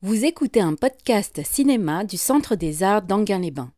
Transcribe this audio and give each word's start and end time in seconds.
Vous 0.00 0.24
écoutez 0.24 0.60
un 0.60 0.76
podcast 0.76 1.40
cinéma 1.44 2.04
du 2.04 2.16
Centre 2.16 2.54
des 2.54 2.84
Arts 2.84 3.02
d'Anguin-les-Bains. 3.02 3.72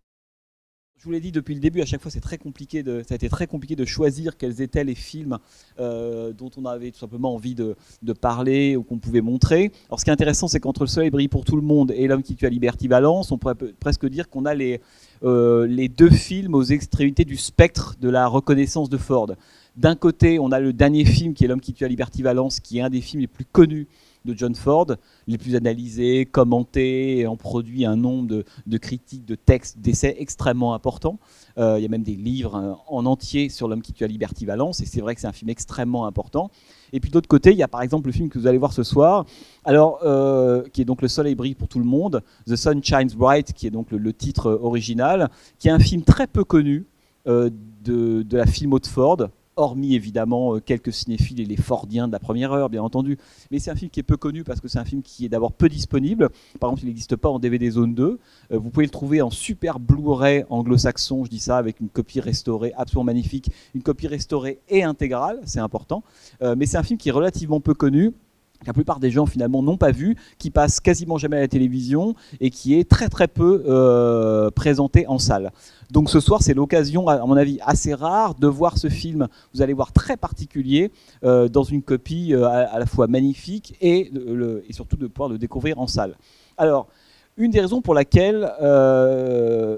Je 0.98 1.04
vous 1.04 1.12
l'ai 1.12 1.20
dit 1.20 1.32
depuis 1.32 1.54
le 1.54 1.60
début, 1.60 1.80
à 1.80 1.86
chaque 1.86 2.02
fois 2.02 2.10
c'est 2.10 2.20
très 2.20 2.36
compliqué 2.36 2.82
de, 2.82 3.02
ça 3.08 3.14
a 3.14 3.16
été 3.16 3.30
très 3.30 3.46
compliqué 3.46 3.74
de 3.74 3.86
choisir 3.86 4.36
quels 4.36 4.60
étaient 4.60 4.84
les 4.84 4.94
films 4.94 5.38
euh, 5.78 6.34
dont 6.34 6.50
on 6.58 6.66
avait 6.66 6.90
tout 6.90 6.98
simplement 6.98 7.34
envie 7.34 7.54
de, 7.54 7.74
parler 8.20 8.76
ou 8.76 8.82
qu'on 8.82 8.98
pouvait 8.98 9.22
montrer. 9.22 9.72
Alors 9.88 9.98
ce 9.98 10.04
qui 10.04 10.10
est 10.10 10.12
intéressant, 10.12 10.46
c'est 10.46 10.60
qu'entre 10.60 10.82
Le 10.82 10.88
Soleil 10.88 11.08
brille 11.08 11.28
pour 11.28 11.46
tout 11.46 11.56
le 11.56 11.62
monde 11.62 11.90
et 11.96 12.06
L'homme 12.06 12.22
qui 12.22 12.36
tue 12.36 12.44
à 12.44 12.50
Liberty 12.50 12.86
Valence, 12.86 13.32
on 13.32 13.38
pourrait 13.38 13.54
presque 13.54 14.04
dire 14.04 14.28
qu'on 14.28 14.44
a 14.44 14.52
les, 14.52 14.82
euh, 15.22 15.66
les 15.66 15.88
deux 15.88 16.10
films 16.10 16.54
aux 16.54 16.64
extrémités 16.64 17.24
du 17.24 17.38
spectre 17.38 17.96
de 17.98 18.10
la 18.10 18.26
reconnaissance 18.26 18.90
de 18.90 18.98
Ford. 18.98 19.32
D'un 19.74 19.96
côté, 19.96 20.38
on 20.38 20.52
a 20.52 20.60
le 20.60 20.74
dernier 20.74 21.06
film 21.06 21.32
qui 21.32 21.46
est 21.46 21.48
L'homme 21.48 21.62
qui 21.62 21.72
tue 21.72 21.86
à 21.86 21.88
Liberty 21.88 22.20
Valence, 22.20 22.60
qui 22.60 22.76
est 22.76 22.82
un 22.82 22.90
des 22.90 23.00
films 23.00 23.22
les 23.22 23.26
plus 23.26 23.46
connus 23.46 23.88
de 24.24 24.36
John 24.36 24.54
Ford, 24.54 24.86
les 25.26 25.38
plus 25.38 25.54
analysés, 25.54 26.26
commentés, 26.26 27.26
en 27.26 27.36
produit 27.36 27.84
un 27.84 27.96
nombre 27.96 28.44
de, 28.66 28.78
critiques, 28.78 29.24
de 29.24 29.34
textes, 29.34 29.78
d'essais 29.78 30.16
extrêmement 30.18 30.74
importants. 30.74 31.18
Euh, 31.58 31.78
il 31.78 31.82
y 31.82 31.86
a 31.86 31.88
même 31.88 32.02
des 32.02 32.16
livres 32.16 32.56
euh, 32.56 32.72
en 32.88 33.06
entier 33.06 33.48
sur 33.48 33.68
l'homme 33.68 33.82
qui 33.82 33.92
tue 33.92 34.04
à 34.04 34.06
Liberty 34.06 34.44
Valence, 34.44 34.80
et 34.80 34.86
c'est 34.86 35.00
vrai 35.00 35.14
que 35.14 35.20
c'est 35.20 35.26
un 35.26 35.32
film 35.32 35.50
extrêmement 35.50 36.06
important. 36.06 36.50
Et 36.92 37.00
puis 37.00 37.10
de 37.10 37.20
côté, 37.20 37.52
il 37.52 37.58
y 37.58 37.62
a 37.62 37.68
par 37.68 37.82
exemple 37.82 38.06
le 38.06 38.12
film 38.12 38.28
que 38.28 38.38
vous 38.38 38.46
allez 38.46 38.58
voir 38.58 38.72
ce 38.72 38.82
soir, 38.82 39.24
alors 39.64 40.00
euh, 40.04 40.64
qui 40.72 40.82
est 40.82 40.84
donc 40.84 41.02
Le 41.02 41.08
Soleil 41.08 41.34
brille 41.34 41.54
pour 41.54 41.68
tout 41.68 41.78
le 41.78 41.84
monde, 41.84 42.22
The 42.46 42.56
Sun 42.56 42.82
Shines 42.82 43.12
Bright, 43.16 43.52
qui 43.52 43.66
est 43.66 43.70
donc 43.70 43.90
le, 43.90 44.12
titre 44.12 44.58
original, 44.62 45.30
qui 45.58 45.68
est 45.68 45.72
un 45.72 45.78
film 45.78 46.02
très 46.02 46.26
peu 46.26 46.44
connu 46.44 46.86
de, 47.26 48.26
la 48.32 48.46
filmo 48.46 48.78
de 48.78 48.86
Ford, 48.86 49.28
hormis 49.60 49.94
évidemment 49.94 50.56
euh, 50.56 50.60
quelques 50.60 50.92
cinéphiles 50.92 51.40
et 51.40 51.44
les 51.44 51.56
Fordiens 51.56 52.08
de 52.08 52.12
la 52.12 52.18
première 52.18 52.52
heure, 52.52 52.70
bien 52.70 52.82
entendu. 52.82 53.18
Mais 53.50 53.58
c'est 53.58 53.70
un 53.70 53.76
film 53.76 53.90
qui 53.90 54.00
est 54.00 54.04
peu 54.04 54.16
connu 54.16 54.42
parce 54.42 54.60
que 54.60 54.68
c'est 54.68 54.78
un 54.78 54.84
film 54.84 55.02
qui 55.02 55.26
est 55.26 55.28
d'abord 55.28 55.52
peu 55.52 55.68
disponible. 55.68 56.30
Par 56.58 56.70
exemple, 56.70 56.84
il 56.84 56.86
n'existe 56.86 57.16
pas 57.16 57.28
en 57.28 57.38
DVD 57.38 57.70
Zone 57.70 57.94
2. 57.94 58.04
Euh, 58.52 58.58
vous 58.58 58.70
pouvez 58.70 58.86
le 58.86 58.90
trouver 58.90 59.22
en 59.22 59.30
super 59.30 59.78
Blu-ray 59.78 60.44
anglo-saxon, 60.48 61.24
je 61.24 61.30
dis 61.30 61.38
ça, 61.38 61.58
avec 61.58 61.80
une 61.80 61.88
copie 61.88 62.20
restaurée 62.20 62.72
absolument 62.76 63.04
magnifique, 63.04 63.50
une 63.74 63.82
copie 63.82 64.06
restaurée 64.06 64.60
et 64.68 64.82
intégrale, 64.82 65.40
c'est 65.44 65.60
important. 65.60 66.02
Euh, 66.42 66.54
mais 66.56 66.66
c'est 66.66 66.78
un 66.78 66.82
film 66.82 66.98
qui 66.98 67.10
est 67.10 67.12
relativement 67.12 67.60
peu 67.60 67.74
connu. 67.74 68.12
La 68.66 68.74
plupart 68.74 69.00
des 69.00 69.10
gens 69.10 69.24
finalement 69.24 69.62
n'ont 69.62 69.78
pas 69.78 69.90
vu, 69.90 70.16
qui 70.38 70.50
passe 70.50 70.80
quasiment 70.80 71.16
jamais 71.16 71.38
à 71.38 71.40
la 71.40 71.48
télévision 71.48 72.14
et 72.40 72.50
qui 72.50 72.78
est 72.78 72.88
très 72.88 73.08
très 73.08 73.26
peu 73.26 73.64
euh, 73.66 74.50
présenté 74.50 75.06
en 75.06 75.18
salle. 75.18 75.50
Donc 75.90 76.10
ce 76.10 76.20
soir, 76.20 76.42
c'est 76.42 76.52
l'occasion, 76.52 77.08
à 77.08 77.24
mon 77.24 77.36
avis, 77.36 77.58
assez 77.62 77.94
rare 77.94 78.34
de 78.34 78.46
voir 78.46 78.76
ce 78.76 78.88
film. 78.88 79.28
Vous 79.54 79.62
allez 79.62 79.72
voir 79.72 79.92
très 79.92 80.18
particulier 80.18 80.92
euh, 81.24 81.48
dans 81.48 81.62
une 81.62 81.82
copie 81.82 82.34
euh, 82.34 82.46
à, 82.46 82.78
la 82.78 82.84
fois 82.84 83.06
magnifique 83.06 83.76
et, 83.80 84.12
et 84.68 84.72
surtout 84.72 84.96
de 84.96 85.06
pouvoir 85.06 85.30
le 85.30 85.38
découvrir 85.38 85.78
en 85.78 85.86
salle. 85.86 86.16
Alors, 86.58 86.86
une 87.38 87.50
des 87.50 87.60
raisons 87.60 87.80
pour 87.80 87.94
laquelle 87.94 88.52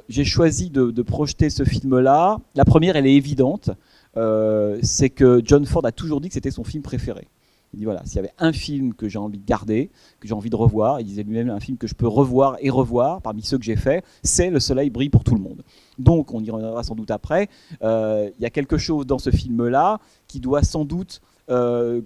j'ai 0.08 0.24
choisi 0.24 0.70
de, 0.70 0.90
de 0.90 1.02
projeter 1.02 1.50
ce 1.50 1.62
film-là, 1.62 2.38
la 2.56 2.64
première, 2.64 2.96
elle 2.96 3.06
est 3.06 3.14
évidente, 3.14 3.70
c'est 4.82 5.10
que 5.10 5.40
John 5.44 5.64
Ford 5.66 5.86
a 5.86 5.92
toujours 5.92 6.20
dit 6.20 6.26
que 6.26 6.34
c'était 6.34 6.50
son 6.50 6.64
film 6.64 6.82
préféré. 6.82 7.28
Il 7.74 7.78
dit 7.78 7.84
voilà, 7.84 8.04
s'il 8.04 8.16
y 8.16 8.18
avait 8.18 8.34
un 8.38 8.52
film 8.52 8.92
que 8.92 9.08
j'ai 9.08 9.18
envie 9.18 9.38
de 9.38 9.46
garder, 9.46 9.90
que 10.20 10.28
j'ai 10.28 10.34
envie 10.34 10.50
de 10.50 10.56
revoir, 10.56 11.00
il 11.00 11.06
disait 11.06 11.22
lui-même 11.22 11.48
un 11.48 11.60
film 11.60 11.78
que 11.78 11.86
je 11.86 11.94
peux 11.94 12.06
revoir 12.06 12.56
et 12.60 12.68
revoir 12.68 13.22
parmi 13.22 13.42
ceux 13.42 13.56
que 13.56 13.64
j'ai 13.64 13.76
faits, 13.76 14.04
c'est 14.22 14.50
Le 14.50 14.60
Soleil 14.60 14.90
brille 14.90 15.08
pour 15.08 15.24
tout 15.24 15.34
le 15.34 15.40
monde. 15.40 15.62
Donc, 15.98 16.34
on 16.34 16.40
y 16.42 16.50
reviendra 16.50 16.82
sans 16.82 16.94
doute 16.94 17.10
après. 17.10 17.48
euh, 17.82 18.30
Il 18.38 18.42
y 18.42 18.46
a 18.46 18.50
quelque 18.50 18.76
chose 18.76 19.06
dans 19.06 19.18
ce 19.18 19.30
film-là 19.30 20.00
qui 20.26 20.38
doit 20.40 20.62
sans 20.62 20.84
doute 20.84 21.20
euh, 21.48 22.02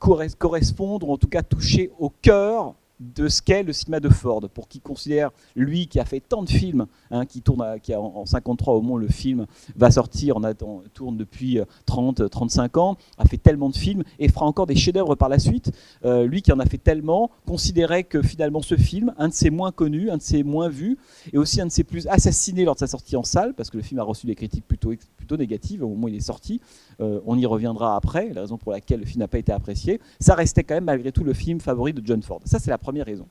corres- 0.00 0.36
correspondre, 0.36 1.08
ou 1.08 1.12
en 1.12 1.18
tout 1.18 1.28
cas 1.28 1.42
toucher 1.42 1.90
au 1.98 2.10
cœur 2.22 2.74
de 3.00 3.28
ce 3.28 3.40
qu'est 3.40 3.62
le 3.62 3.72
cinéma 3.72 3.98
de 3.98 4.10
Ford, 4.10 4.42
pour 4.52 4.68
qu'il 4.68 4.82
considère, 4.82 5.30
lui 5.56 5.88
qui 5.88 5.98
a 5.98 6.04
fait 6.04 6.20
tant 6.20 6.42
de 6.42 6.50
films, 6.50 6.86
hein, 7.10 7.24
qui 7.24 7.40
tourne 7.40 7.62
a, 7.62 7.76
en, 7.98 8.12
en 8.16 8.26
53 8.26 8.74
au 8.74 8.82
moins 8.82 9.00
le 9.00 9.08
film 9.08 9.46
va 9.74 9.90
sortir, 9.90 10.36
on 10.36 10.44
attend, 10.44 10.82
tourne 10.92 11.16
depuis 11.16 11.58
euh, 11.58 11.64
30, 11.86 12.28
35 12.28 12.76
ans, 12.76 12.96
a 13.18 13.24
fait 13.24 13.38
tellement 13.38 13.70
de 13.70 13.76
films 13.76 14.02
et 14.18 14.28
fera 14.28 14.46
encore 14.46 14.66
des 14.66 14.76
chefs-d'œuvre 14.76 15.14
par 15.14 15.28
la 15.28 15.38
suite. 15.38 15.72
Euh, 16.04 16.26
lui 16.26 16.42
qui 16.42 16.52
en 16.52 16.60
a 16.60 16.66
fait 16.66 16.78
tellement, 16.78 17.30
considérait 17.46 18.04
que 18.04 18.22
finalement 18.22 18.60
ce 18.60 18.76
film, 18.76 19.14
un 19.18 19.28
de 19.28 19.34
ses 19.34 19.50
moins 19.50 19.72
connus, 19.72 20.10
un 20.10 20.18
de 20.18 20.22
ses 20.22 20.42
moins 20.42 20.68
vus, 20.68 20.98
et 21.32 21.38
aussi 21.38 21.60
un 21.60 21.66
de 21.66 21.72
ses 21.72 21.84
plus 21.84 22.06
assassinés 22.06 22.64
lors 22.64 22.74
de 22.74 22.80
sa 22.80 22.86
sortie 22.86 23.16
en 23.16 23.24
salle, 23.24 23.54
parce 23.54 23.70
que 23.70 23.78
le 23.78 23.82
film 23.82 23.98
a 24.00 24.04
reçu 24.04 24.26
des 24.26 24.34
critiques 24.34 24.66
plutôt, 24.66 24.92
plutôt 25.16 25.36
négatives 25.36 25.82
au 25.82 25.88
moment 25.88 26.04
où 26.04 26.08
il 26.08 26.16
est 26.16 26.20
sorti. 26.20 26.60
Euh, 27.00 27.20
on 27.26 27.38
y 27.38 27.46
reviendra 27.46 27.96
après, 27.96 28.30
la 28.32 28.42
raison 28.42 28.58
pour 28.58 28.72
laquelle 28.72 29.00
le 29.00 29.06
film 29.06 29.20
n'a 29.20 29.28
pas 29.28 29.38
été 29.38 29.52
apprécié. 29.52 30.00
Ça 30.18 30.34
restait 30.34 30.64
quand 30.64 30.74
même 30.74 30.84
malgré 30.84 31.12
tout 31.12 31.24
le 31.24 31.32
film 31.32 31.60
favori 31.60 31.92
de 31.92 32.02
John 32.04 32.22
Ford. 32.22 32.40
Ça, 32.44 32.58
c'est 32.58 32.70
la 32.70 32.78
première 32.78 33.06
raison. 33.06 33.26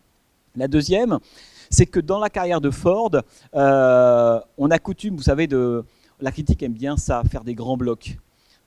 La 0.55 0.67
deuxième, 0.67 1.19
c'est 1.69 1.85
que 1.85 1.99
dans 1.99 2.19
la 2.19 2.29
carrière 2.29 2.61
de 2.61 2.71
Ford, 2.71 3.11
euh, 3.55 4.39
on 4.57 4.71
a 4.71 4.79
coutume, 4.79 5.15
vous 5.15 5.23
savez, 5.23 5.45
de, 5.45 5.85
la 6.19 6.31
critique 6.31 6.61
aime 6.63 6.73
bien 6.73 6.97
ça, 6.97 7.23
faire 7.29 7.43
des 7.43 7.53
grands 7.55 7.77
blocs. 7.77 8.17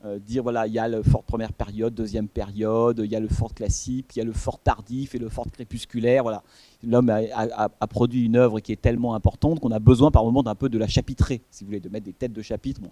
Euh, 0.05 0.19
dire 0.19 0.43
voilà, 0.43 0.67
il 0.67 0.73
y 0.73 0.81
a 0.81 0.89
le 0.89 1.01
Ford 1.05 1.23
première 1.23 1.53
période, 1.53 1.95
deuxième 1.95 2.27
période, 2.27 3.01
il 3.05 3.09
y 3.11 3.15
a 3.15 3.21
le 3.21 3.29
Ford 3.29 3.55
classique, 3.55 4.17
il 4.17 4.19
y 4.19 4.23
a 4.23 4.25
le 4.25 4.33
Ford 4.33 4.59
tardif 4.59 5.15
et 5.15 5.19
le 5.19 5.29
Ford 5.29 5.47
crépusculaire. 5.53 6.25
Voilà, 6.25 6.43
l'homme 6.83 7.09
a, 7.09 7.69
produit 7.87 8.25
une 8.25 8.35
œuvre 8.35 8.59
qui 8.59 8.73
est 8.73 8.81
tellement 8.83 9.15
importante 9.15 9.61
qu'on 9.61 9.71
a 9.71 9.79
besoin 9.79 10.11
par 10.11 10.25
moment 10.25 10.43
d'un 10.43 10.57
peu 10.57 10.69
de 10.69 10.77
la 10.77 10.89
chapitrer, 10.89 11.43
si 11.53 11.63
vous 11.63 11.69
voulez, 11.69 11.79
de 11.79 11.89
mettre 11.89 12.07
des 12.07 12.13
têtes 12.13 12.33
de 12.33 12.43
chapitre. 12.43 12.81
Bon. 12.81 12.91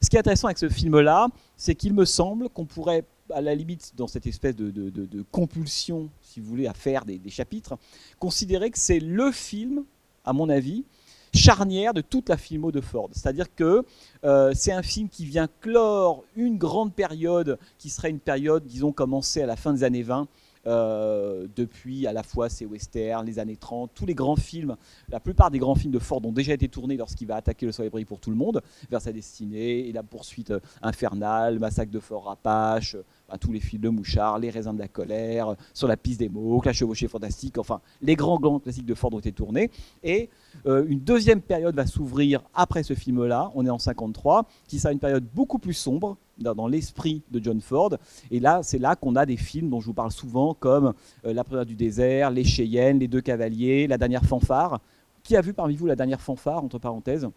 Ce 0.00 0.08
qui 0.08 0.14
est 0.14 0.20
intéressant 0.20 0.46
avec 0.46 0.58
ce 0.58 0.68
film-là, 0.68 1.26
c'est 1.56 1.74
qu'il 1.74 1.92
me 1.92 2.04
semble 2.04 2.48
qu'on 2.48 2.66
pourrait, 2.66 3.04
à 3.30 3.40
la 3.40 3.56
limite, 3.56 3.92
dans 3.96 4.06
cette 4.06 4.28
espèce 4.28 4.54
de, 4.54 4.70
de- 4.70 4.90
de- 4.90 5.06
de 5.06 5.22
compulsion, 5.32 6.08
si 6.22 6.38
vous 6.38 6.46
voulez, 6.46 6.68
à 6.68 6.72
faire 6.74 7.04
des 7.04 7.20
chapitres, 7.30 7.76
considérer 8.20 8.70
que 8.70 8.78
c'est 8.78 9.00
le 9.00 9.32
film, 9.32 9.82
à 10.24 10.32
mon 10.32 10.48
avis, 10.48 10.84
charnière 11.34 11.94
de 11.94 12.00
toute 12.00 12.28
la 12.28 12.36
filmo 12.36 12.72
de 12.72 12.80
Ford. 12.80 13.10
C'est-à-dire 13.12 13.54
que 13.54 13.84
euh, 14.24 14.52
c'est 14.54 14.72
un 14.72 14.82
film 14.82 15.08
qui 15.08 15.24
vient 15.24 15.48
clore 15.60 16.24
une 16.36 16.56
grande 16.56 16.94
période 16.94 17.58
qui 17.78 17.90
serait 17.90 18.10
une 18.10 18.20
période, 18.20 18.64
disons, 18.64 18.92
commencée 18.92 19.42
à 19.42 19.46
la 19.46 19.56
fin 19.56 19.72
des 19.72 19.84
années 19.84 20.02
20. 20.02 20.28
Euh, 20.66 21.46
depuis 21.54 22.06
à 22.06 22.12
la 22.12 22.22
fois 22.22 22.48
ses 22.48 22.66
westerns, 22.66 23.26
les 23.26 23.38
années 23.38 23.56
30, 23.56 23.90
tous 23.94 24.06
les 24.06 24.14
grands 24.14 24.36
films, 24.36 24.76
la 25.08 25.20
plupart 25.20 25.50
des 25.50 25.58
grands 25.58 25.74
films 25.74 25.92
de 25.92 25.98
Ford 25.98 26.24
ont 26.24 26.32
déjà 26.32 26.54
été 26.54 26.68
tournés 26.68 26.96
lorsqu'il 26.96 27.28
va 27.28 27.36
attaquer 27.36 27.66
le 27.66 27.72
soleil 27.72 27.90
brille 27.90 28.04
pour 28.04 28.20
tout 28.20 28.30
le 28.30 28.36
monde, 28.36 28.62
vers 28.90 29.00
sa 29.00 29.12
destinée, 29.12 29.88
et 29.88 29.92
la 29.92 30.02
poursuite 30.02 30.50
euh, 30.50 30.60
infernale, 30.82 31.58
massacre 31.58 31.92
de 31.92 32.00
Fort 32.00 32.30
Apache, 32.30 32.94
euh, 32.94 33.04
bah, 33.28 33.36
tous 33.38 33.52
les 33.52 33.60
films 33.60 33.82
de 33.82 33.88
Mouchard, 33.88 34.38
les 34.38 34.50
raisins 34.50 34.74
de 34.74 34.80
la 34.80 34.88
colère, 34.88 35.54
sur 35.72 35.88
la 35.88 35.96
piste 35.96 36.20
des 36.20 36.28
mots, 36.28 36.62
la 36.64 36.72
chevauchée 36.72 37.08
fantastique, 37.08 37.58
enfin 37.58 37.80
les 38.00 38.16
grands 38.16 38.38
grands 38.38 38.58
classiques 38.58 38.86
de 38.86 38.94
Ford 38.94 39.12
ont 39.12 39.18
été 39.18 39.32
tournés, 39.32 39.70
et 40.02 40.30
une 40.64 41.00
deuxième 41.00 41.40
période 41.40 41.74
va 41.74 41.86
s'ouvrir 41.86 42.42
après 42.54 42.82
ce 42.82 42.94
film-là, 42.94 43.50
on 43.54 43.66
est 43.66 43.70
en 43.70 43.78
53, 43.78 44.46
qui 44.68 44.78
sera 44.78 44.92
une 44.92 44.98
période 44.98 45.24
beaucoup 45.34 45.58
plus 45.58 45.74
sombre 45.74 46.16
dans, 46.38 46.66
l'esprit 46.66 47.22
de 47.30 47.42
John 47.42 47.60
Ford. 47.60 47.96
Et 48.30 48.40
là, 48.40 48.62
c'est 48.62 48.78
là 48.78 48.96
qu'on 48.96 49.16
a 49.16 49.26
des 49.26 49.36
films 49.36 49.70
dont 49.70 49.80
je 49.80 49.86
vous 49.86 49.94
parle 49.94 50.12
souvent, 50.12 50.54
comme 50.54 50.94
euh, 51.24 51.32
La 51.32 51.44
première 51.44 51.66
du 51.66 51.74
désert, 51.74 52.30
Les 52.30 52.44
Cheyennes, 52.44 52.98
Les 52.98 53.08
deux 53.08 53.20
cavaliers, 53.20 53.86
La 53.86 53.98
dernière 53.98 54.24
fanfare. 54.24 54.80
Qui 55.22 55.36
a 55.36 55.40
vu 55.40 55.52
parmi 55.52 55.76
vous 55.76 55.86
La 55.86 55.96
dernière 55.96 56.20
fanfare, 56.20 56.62
entre 56.62 56.78
parenthèses? 56.78 57.28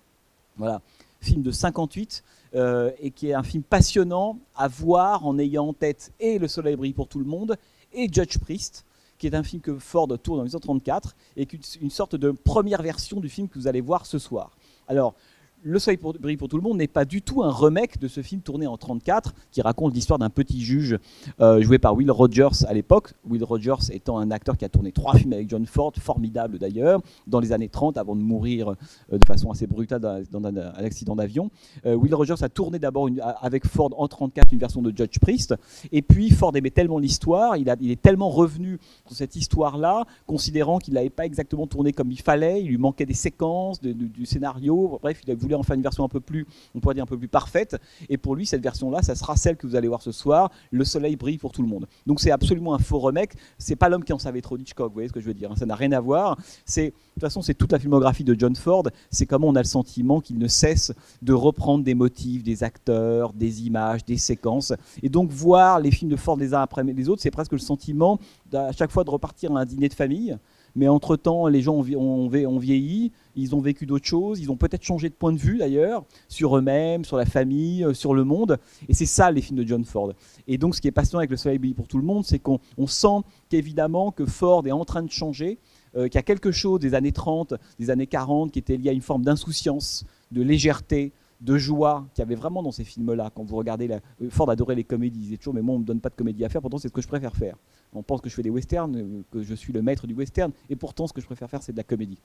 Voilà, 0.57 0.81
film 1.21 1.43
de 1.43 1.51
58, 1.51 2.23
euh, 2.55 2.91
et 2.99 3.11
qui 3.11 3.29
est 3.29 3.33
un 3.33 3.43
film 3.43 3.63
passionnant 3.63 4.39
à 4.55 4.67
voir 4.67 5.25
en 5.25 5.37
ayant 5.37 5.67
en 5.67 5.73
tête 5.73 6.11
et 6.19 6.39
Le 6.39 6.47
soleil 6.47 6.75
brille 6.75 6.93
pour 6.93 7.07
tout 7.07 7.19
le 7.19 7.25
monde, 7.25 7.57
et 7.93 8.11
Judge 8.11 8.37
Priest 8.39 8.83
qui 9.17 9.27
est 9.27 9.35
un 9.35 9.43
film 9.43 9.61
que 9.61 9.77
Ford 9.79 10.07
tourne 10.21 10.39
en 10.39 10.43
1934 10.43 11.15
et 11.37 11.45
qui 11.45 11.55
est 11.55 11.81
une 11.81 11.89
sorte 11.89 12.15
de 12.15 12.31
première 12.31 12.81
version 12.81 13.19
du 13.19 13.29
film 13.29 13.47
que 13.47 13.57
vous 13.57 13.67
allez 13.67 13.81
voir 13.81 14.05
ce 14.05 14.19
soir. 14.19 14.51
Alors, 14.87 15.15
le 15.63 15.79
Soleil 15.79 15.97
pour- 15.97 16.13
brille 16.13 16.37
pour 16.37 16.47
tout 16.47 16.55
le 16.57 16.63
monde 16.63 16.77
n'est 16.77 16.87
pas 16.87 17.03
du 17.03 17.21
tout 17.21 17.43
un 17.43 17.51
remake 17.51 17.99
de 17.99 18.07
ce 18.07 18.21
film 18.21 18.41
tourné 18.41 18.67
en 18.67 18.77
34 18.77 19.33
qui 19.51 19.61
raconte 19.61 19.93
l'histoire 19.93 20.19
d'un 20.19 20.29
petit 20.29 20.61
juge 20.61 20.97
euh, 21.41 21.61
joué 21.61 21.77
par 21.79 21.95
Will 21.95 22.09
Rogers 22.11 22.65
à 22.67 22.73
l'époque. 22.73 23.13
Will 23.29 23.43
Rogers 23.43 23.91
étant 23.91 24.17
un 24.19 24.31
acteur 24.31 24.55
qui 24.55 24.63
a 24.65 24.69
tourné 24.69 24.91
trois 24.91 25.15
films 25.15 25.33
avec 25.33 25.49
John 25.49 25.65
Ford, 25.65 25.91
formidable 25.99 26.57
d'ailleurs, 26.59 27.01
dans 27.25 27.39
les 27.39 27.51
années 27.51 27.67
30 27.69 27.97
avant 27.97 28.15
de 28.15 28.21
mourir 28.21 28.75
euh, 29.11 29.17
de 29.17 29.25
façon 29.25 29.51
assez 29.51 29.67
brutale 29.67 29.99
dans, 29.99 30.23
dans 30.31 30.47
un, 30.47 30.55
un 30.55 30.83
accident 30.85 31.15
d'avion. 31.15 31.49
Euh, 31.85 31.95
Will 31.95 32.13
Rogers 32.15 32.41
a 32.43 32.49
tourné 32.49 32.79
d'abord 32.79 33.09
avec 33.41 33.65
Ford 33.67 33.89
en 33.97 34.07
34 34.07 34.53
une 34.53 34.59
version 34.59 34.81
de 34.81 34.93
Judge 34.95 35.19
Priest 35.19 35.55
et 35.91 36.01
puis 36.01 36.29
Ford 36.29 36.55
aimait 36.55 36.69
tellement 36.69 36.99
l'histoire, 36.99 37.57
il, 37.57 37.67
est 37.67 38.01
tellement 38.01 38.29
revenu 38.29 38.77
sur 39.07 39.15
cette 39.17 39.35
histoire-là, 39.35 40.05
considérant 40.27 40.77
qu'il 40.79 40.93
n'avait 40.93 41.09
pas 41.09 41.25
exactement 41.25 41.67
tourné 41.67 41.91
comme 41.91 42.11
il 42.11 42.21
fallait, 42.21 42.61
il 42.61 42.67
lui 42.67 42.77
manquait 42.77 43.05
des 43.05 43.13
séquences 43.13 43.81
de- 43.81 43.91
du 43.91 44.25
scénario, 44.25 44.99
bref, 45.01 45.21
il 45.25 45.31
a 45.31 45.35
voulu 45.35 45.55
en 45.57 45.63
faire 45.63 45.75
une 45.75 45.81
version 45.81 46.03
un 46.03 46.09
peu 46.09 46.19
plus, 46.19 46.45
on 46.75 46.79
pourrait 46.79 46.95
dire 46.95 47.03
un 47.03 47.07
peu 47.07 47.17
plus 47.17 47.27
parfaite, 47.27 47.77
et 48.09 48.17
pour 48.17 48.35
lui, 48.35 48.45
cette 48.45 48.61
version-là, 48.61 49.01
ça 49.01 49.15
sera 49.15 49.35
celle 49.35 49.57
que 49.57 49.67
vous 49.67 49.75
allez 49.75 49.87
voir 49.87 50.01
ce 50.01 50.11
soir, 50.11 50.51
Le 50.71 50.83
soleil 50.83 51.15
brille 51.15 51.37
pour 51.37 51.51
tout 51.51 51.61
le 51.61 51.67
monde. 51.67 51.87
Donc 52.05 52.19
c'est 52.19 52.31
absolument 52.31 52.73
un 52.73 52.79
faux 52.79 52.99
remake, 52.99 53.33
c'est 53.57 53.75
pas 53.75 53.89
l'homme 53.89 54.03
qui 54.03 54.13
en 54.13 54.19
savait 54.19 54.41
trop 54.41 54.57
d'Hitchcock, 54.57 54.87
vous 54.87 54.93
voyez 54.93 55.07
ce 55.07 55.13
que 55.13 55.19
je 55.19 55.25
veux 55.25 55.33
dire, 55.33 55.51
hein, 55.51 55.55
ça 55.55 55.65
n'a 55.65 55.75
rien 55.75 55.91
à 55.91 55.99
voir, 55.99 56.37
c'est, 56.65 56.87
de 56.87 56.91
toute 57.13 57.21
façon, 57.21 57.41
c'est 57.41 57.53
toute 57.53 57.71
la 57.71 57.79
filmographie 57.79 58.23
de 58.23 58.35
John 58.37 58.55
Ford, 58.55 58.83
c'est 59.09 59.25
comment 59.25 59.47
on 59.47 59.55
a 59.55 59.61
le 59.61 59.65
sentiment 59.65 60.21
qu'il 60.21 60.37
ne 60.37 60.47
cesse 60.47 60.93
de 61.21 61.33
reprendre 61.33 61.83
des 61.83 61.95
motifs, 61.95 62.43
des 62.43 62.63
acteurs, 62.63 63.33
des 63.33 63.65
images, 63.65 64.05
des 64.05 64.17
séquences, 64.17 64.73
et 65.01 65.09
donc 65.09 65.31
voir 65.31 65.79
les 65.79 65.91
films 65.91 66.11
de 66.11 66.15
Ford 66.15 66.37
les 66.37 66.53
uns 66.53 66.61
après 66.61 66.83
les 66.83 67.09
autres, 67.09 67.21
c'est 67.21 67.31
presque 67.31 67.53
le 67.53 67.57
sentiment 67.57 68.19
à 68.53 68.71
chaque 68.71 68.91
fois 68.91 69.03
de 69.03 69.09
repartir 69.09 69.55
à 69.55 69.61
un 69.61 69.65
dîner 69.65 69.89
de 69.89 69.93
famille, 69.93 70.37
mais 70.75 70.87
entre-temps, 70.87 71.47
les 71.47 71.61
gens 71.61 71.75
ont, 71.75 72.59
vieilli, 72.59 73.11
ils 73.37 73.55
ont 73.55 73.61
vécu 73.61 73.85
d'autres 73.85 74.05
choses, 74.05 74.39
ils 74.39 74.51
ont 74.51 74.57
peut-être 74.57 74.83
changé 74.83 75.09
de 75.09 75.13
point 75.13 75.31
de 75.31 75.37
vue 75.37 75.57
d'ailleurs, 75.57 76.03
sur 76.27 76.57
eux-mêmes, 76.57 77.05
sur 77.05 77.17
la 77.17 77.25
famille, 77.25 77.83
euh, 77.83 77.93
sur 77.93 78.13
le 78.13 78.23
monde. 78.23 78.57
Et 78.89 78.93
c'est 78.93 79.05
ça 79.05 79.31
les 79.31 79.41
films 79.41 79.59
de 79.59 79.67
John 79.67 79.85
Ford. 79.85 80.13
Et 80.47 80.57
donc 80.57 80.75
ce 80.75 80.81
qui 80.81 80.87
est 80.87 80.91
passionnant 80.91 81.19
avec 81.19 81.29
Le 81.29 81.37
Soleil 81.37 81.59
brille 81.59 81.73
pour 81.73 81.87
tout 81.87 81.97
le 81.97 82.03
monde, 82.03 82.25
c'est 82.25 82.39
qu'on 82.39 82.59
sent 82.87 83.21
qu'évidemment 83.49 84.11
que 84.11 84.25
Ford 84.25 84.65
est 84.67 84.71
en 84.71 84.85
train 84.85 85.03
de 85.03 85.11
changer, 85.11 85.59
euh, 85.95 86.07
qu'il 86.07 86.15
y 86.15 86.17
a 86.17 86.23
quelque 86.23 86.51
chose 86.51 86.79
des 86.79 86.93
années 86.93 87.11
30, 87.11 87.53
des 87.79 87.89
années 87.89 88.07
40 88.07 88.51
qui 88.51 88.59
était 88.59 88.77
lié 88.77 88.89
à 88.89 88.93
une 88.93 89.01
forme 89.01 89.23
d'insouciance, 89.23 90.05
de 90.31 90.41
légèreté, 90.41 91.11
de 91.41 91.57
joie 91.57 92.07
qu'il 92.13 92.23
y 92.23 92.25
avait 92.25 92.35
vraiment 92.35 92.63
dans 92.63 92.71
ces 92.71 92.83
films-là. 92.83 93.31
Quand 93.33 93.43
vous 93.43 93.55
regardez. 93.55 93.89
Euh, 93.89 94.29
Ford 94.29 94.49
adorait 94.49 94.75
les 94.75 94.83
comédies, 94.83 95.19
il 95.19 95.23
disait 95.23 95.37
toujours, 95.37 95.53
mais 95.53 95.61
moi 95.61 95.75
on 95.75 95.77
ne 95.77 95.83
me 95.83 95.87
donne 95.87 95.99
pas 95.99 96.09
de 96.09 96.15
comédie 96.15 96.43
à 96.43 96.49
faire, 96.49 96.61
pourtant 96.61 96.77
c'est 96.77 96.87
ce 96.87 96.93
que 96.93 97.01
je 97.01 97.07
préfère 97.07 97.35
faire. 97.35 97.55
On 97.93 98.03
pense 98.03 98.21
que 98.21 98.29
je 98.29 98.35
fais 98.35 98.41
des 98.41 98.49
westerns, 98.49 99.23
que 99.31 99.43
je 99.43 99.53
suis 99.53 99.71
le 99.71 99.81
maître 99.81 100.07
du 100.07 100.13
western, 100.13 100.51
et 100.69 100.75
pourtant 100.75 101.07
ce 101.07 101.13
que 101.13 101.21
je 101.21 101.25
préfère 101.25 101.49
faire 101.49 101.61
c'est 101.61 101.71
de 101.71 101.77
la 101.77 101.83
comédie. 101.83 102.17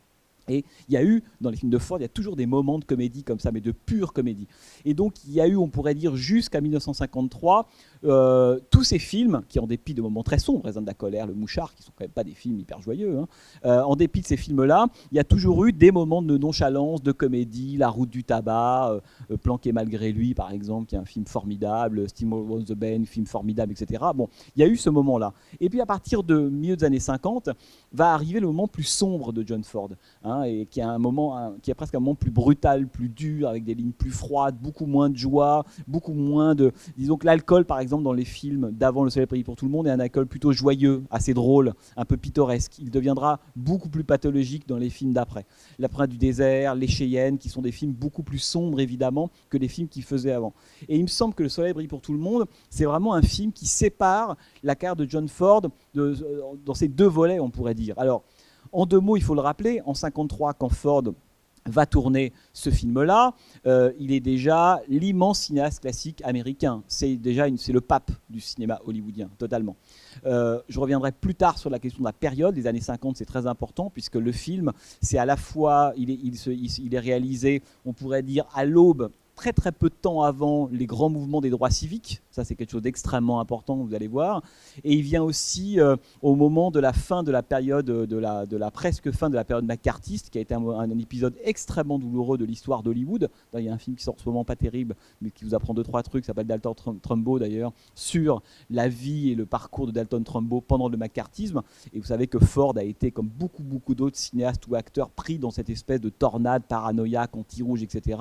Et 0.49 0.65
il 0.89 0.94
y 0.94 0.97
a 0.97 1.05
eu, 1.05 1.23
dans 1.41 1.50
les 1.50 1.56
films 1.56 1.71
de 1.71 1.79
Ford, 1.79 1.99
il 1.99 2.03
y 2.03 2.05
a 2.05 2.09
toujours 2.09 2.37
des 2.37 2.47
moments 2.47 2.79
de 2.79 2.85
comédie 2.85 3.23
comme 3.23 3.39
ça, 3.39 3.53
mais 3.53 3.61
de 3.61 3.73
pure 3.73 4.12
comédie. 4.12 4.47
Et 4.85 4.94
donc, 4.94 5.15
il 5.27 5.33
y 5.33 5.41
a 5.41 5.47
eu, 5.47 5.56
on 5.56 5.69
pourrait 5.69 5.94
dire, 5.94 6.17
jusqu'à 6.17 6.61
1953, 6.61 7.69
euh, 8.05 8.59
tous 8.71 8.85
ces 8.85 8.99
films, 8.99 9.43
qui 9.49 9.59
en 9.59 9.67
dépit 9.67 9.94
de 9.94 10.03
moments 10.03 10.23
très 10.23 10.39
sombres, 10.39 10.65
Raisin 10.65 10.83
de 10.83 10.87
la 10.87 10.94
colère, 10.94 11.27
Le 11.27 11.35
Mouchard, 11.35 11.75
qui 11.75 11.83
sont 11.83 11.93
quand 11.97 12.05
même 12.05 12.11
pas 12.11 12.25
des 12.25 12.35
films 12.35 12.59
hyper 12.59 12.81
joyeux, 12.83 13.19
hein, 13.19 13.29
euh, 13.65 13.83
en 13.83 13.94
dépit 13.94 14.21
de 14.21 14.27
ces 14.27 14.37
films-là, 14.37 14.87
il 15.12 15.17
y 15.17 15.21
a 15.21 15.25
toujours 15.25 15.65
eu 15.65 15.73
des 15.73 15.93
moments 15.93 16.23
de 16.23 16.37
nonchalance, 16.37 17.03
de 17.03 17.12
comédie, 17.12 17.77
La 17.77 17.88
route 17.88 18.11
du 18.11 18.25
tabac, 18.25 19.00
euh, 19.31 19.37
Planqué 19.37 19.73
malgré 19.73 20.12
lui, 20.12 20.35
par 20.35 20.50
exemple, 20.53 20.87
qui 20.87 20.95
est 20.95 20.99
un 20.99 21.05
film 21.05 21.27
formidable, 21.27 22.09
Steamboat 22.09 22.62
the 22.62 22.73
Ben, 22.73 23.06
film 23.06 23.27
formidable, 23.27 23.73
etc. 23.73 24.03
Bon, 24.15 24.29
il 24.56 24.61
y 24.61 24.62
a 24.65 24.69
eu 24.69 24.77
ce 24.77 24.91
moment-là. 24.91 25.33
Et 25.61 25.69
puis, 25.69 25.81
à 25.81 25.87
partir 25.87 26.23
de 26.23 26.49
milieu 26.49 26.77
des 26.77 26.85
années 26.85 27.00
50, 27.00 27.50
va 27.93 28.12
arriver 28.12 28.41
le 28.41 28.47
moment 28.47 28.69
plus 28.69 28.85
sombre 28.85 29.33
de 29.33 29.47
John 29.47 29.62
Ford. 29.65 29.91
Hein, 30.25 30.31
Hein, 30.32 30.44
et 30.44 30.67
qui 30.67 30.81
a 30.81 30.88
un 30.88 30.99
moment, 30.99 31.55
qui 31.62 31.70
est 31.70 31.75
presque 31.75 31.94
un 31.94 32.00
moment 32.00 32.14
plus 32.14 32.31
brutal, 32.31 32.87
plus 32.87 33.08
dur, 33.08 33.49
avec 33.49 33.64
des 33.64 33.75
lignes 33.75 33.93
plus 33.93 34.11
froides, 34.11 34.56
beaucoup 34.61 34.87
moins 34.87 35.11
de 35.11 35.17
joie, 35.17 35.64
beaucoup 35.87 36.14
moins 36.14 36.55
de. 36.55 36.73
Disons 36.96 37.17
que 37.17 37.26
l'alcool, 37.26 37.64
par 37.64 37.81
exemple, 37.81 38.02
dans 38.02 38.12
les 38.12 38.25
films 38.25 38.70
d'avant 38.73 39.05
Le 39.05 39.11
Soleil 39.11 39.26
brille 39.26 39.44
pour 39.44 39.56
tout 39.56 39.67
le 39.67 39.70
monde, 39.70 39.87
est 39.87 39.90
un 39.90 40.00
alcool 40.00 40.26
plutôt 40.26 40.52
joyeux, 40.52 41.02
assez 41.11 41.34
drôle, 41.34 41.75
un 41.96 42.05
peu 42.05 42.17
pittoresque. 42.17 42.79
Il 42.79 42.90
deviendra 42.90 43.40
beaucoup 43.56 43.88
plus 43.88 44.05
pathologique 44.05 44.67
dans 44.67 44.79
les 44.79 44.90
films 44.90 45.12
d'après. 45.12 45.44
La 45.79 45.88
Prince 45.88 46.08
du 46.08 46.19
désert, 46.19 46.75
Les 46.75 46.88
Cheyennes, 46.88 47.38
qui 47.38 47.49
sont 47.49 47.62
des 47.62 47.73
films 47.73 47.93
beaucoup 47.93 48.23
plus 48.23 48.38
sombres, 48.38 48.81
évidemment, 48.81 49.31
que 49.50 49.58
les 49.58 49.69
films 49.69 49.88
qu'il 49.88 50.05
faisait 50.05 50.32
avant. 50.32 50.55
Et 50.88 50.96
il 50.96 51.02
me 51.02 51.08
semble 51.08 51.35
que 51.35 51.43
Le 51.43 51.49
Soleil 51.49 51.73
brille 51.73 51.88
pour 51.88 52.00
tout 52.00 52.12
le 52.12 52.19
monde, 52.19 52.46
c'est 52.70 52.85
vraiment 52.85 53.14
un 53.14 53.23
film 53.23 53.52
qui 53.52 53.67
sépare 53.67 54.37
la 54.62 54.75
carrière 54.75 54.96
de 54.96 55.08
John 55.08 55.28
Ford 55.28 55.62
de, 55.94 56.17
dans 56.64 56.75
ces 56.75 56.88
deux 56.88 57.06
volets, 57.06 57.40
on 57.40 57.50
pourrait 57.50 57.75
dire. 57.75 57.94
Alors, 57.99 58.23
en 58.73 58.87
deux 58.87 59.01
mots, 59.01 59.17
il 59.17 59.23
faut 59.23 59.35
le 59.35 59.41
rappeler, 59.41 59.81
en 59.85 59.95
53, 59.95 60.55
quand 60.55 60.69
Ford 60.69 61.05
va 61.67 61.87
tourner 61.87 62.33
ce 62.53 62.71
film-là, 62.71 63.35
euh, 63.67 63.93
il 63.99 64.13
est 64.13 64.21
déjà 64.21 64.81
l'immense 64.89 65.43
cinéaste 65.43 65.81
classique 65.81 66.21
américain. 66.25 66.83
C'est 66.89 67.17
déjà 67.17 67.47
c'est 67.57 67.73
le 67.73 67.81
pape 67.81 68.11
du 68.29 68.41
cinéma 68.41 68.81
hollywoodien, 68.85 69.31
totalement. 69.39 69.77
Euh, 70.27 70.61
je 70.69 70.81
reviendrai 70.81 71.13
plus 71.13 71.35
tard 71.35 71.59
sur 71.59 71.71
la 71.71 71.79
question 71.79 72.01
de 72.01 72.07
la 72.07 72.13
période. 72.13 72.57
Les 72.57 72.67
années 72.67 72.81
50, 72.81 73.17
c'est 73.17 73.25
très 73.25 73.47
important 73.47 73.91
puisque 73.91 74.17
le 74.17 74.33
film, 74.33 74.73
c'est 75.01 75.19
à 75.19 75.25
la 75.25 75.37
fois, 75.37 75.93
il 75.97 76.11
est 76.11 76.99
réalisé, 76.99 77.63
on 77.85 77.93
pourrait 77.93 78.23
dire, 78.23 78.47
à 78.55 78.65
l'aube 78.65 79.11
très 79.34 79.52
très 79.52 79.73
peu 79.73 79.88
de 79.88 79.94
temps 79.94 80.23
avant 80.23 80.69
les 80.73 80.87
grands 80.87 81.11
mouvements 81.11 81.40
des 81.40 81.50
droits 81.50 81.70
civiques. 81.70 82.23
Ça, 82.31 82.44
c'est 82.44 82.55
quelque 82.55 82.70
chose 82.70 82.82
d'extrêmement 82.82 83.40
important, 83.40 83.76
vous 83.76 83.94
allez 83.94 84.08
voir. 84.08 84.43
Et 84.84 84.94
il 84.94 85.02
vient 85.02 85.23
aussi 85.23 85.81
euh, 85.81 85.96
au 86.20 86.34
moment 86.34 86.70
de 86.70 86.81
la 86.81 86.93
fin 86.93 87.23
de 87.23 87.31
la 87.31 87.43
période, 87.43 87.90
euh, 87.90 88.06
de 88.06 88.17
la, 88.17 88.46
de 88.46 88.56
la 88.56 88.70
presque 88.70 89.11
fin 89.11 89.31
de 89.31 89.34
la 89.34 89.44
période 89.44 89.64
McCarthyiste, 89.64 90.31
qui 90.31 90.38
a 90.38 90.40
été 90.40 90.55
un, 90.55 90.90
épisode 90.99 91.34
extrêmement 91.44 91.99
douloureux 91.99 92.38
de 92.38 92.44
l'histoire 92.44 92.82
d'Hollywood. 92.82 93.31
Il 93.55 93.64
y 93.64 93.69
a 93.69 93.73
un 93.73 93.79
film 93.79 93.96
qui 93.96 94.05
sort 94.05 94.14
en 94.14 94.19
ce 94.19 94.29
moment 94.29 94.44
pas 94.44 94.56
terrible, 94.56 94.94
mais 95.20 95.31
qui 95.31 95.44
vous 95.44 95.55
apprend 95.55 95.75
deux, 95.75 95.82
trois 95.82 96.02
trucs, 96.02 96.25
s'appelle 96.25 96.46
Dalton 96.46 96.75
Trumbo 97.00 97.38
d'ailleurs, 97.38 97.73
sur 97.94 98.43
la 98.70 98.88
vie 98.88 99.31
et 99.31 99.35
le 99.35 99.46
parcours 99.46 99.87
de 99.87 99.93
Dalton 99.93 100.23
Trumbo 100.23 100.61
pendant 100.61 100.88
le 100.88 100.96
McCarthyisme. 100.96 101.62
Et 101.93 101.99
vous 101.99 102.06
savez 102.06 102.26
que 102.26 102.38
Ford 102.38 102.75
a 102.76 102.85
été, 102.85 103.11
comme 103.11 103.28
beaucoup, 103.28 103.62
beaucoup 103.62 103.94
d'autres 103.94 104.19
cinéastes 104.19 104.67
ou 104.69 104.75
acteurs, 104.75 105.11
pris 105.11 105.38
dans 105.38 105.50
cette 105.50 105.70
espèce 105.70 106.00
de 106.00 106.08
tornade 106.08 106.62
paranoïaque, 106.64 107.37
anti-rouge, 107.37 107.82
etc. 107.82 108.19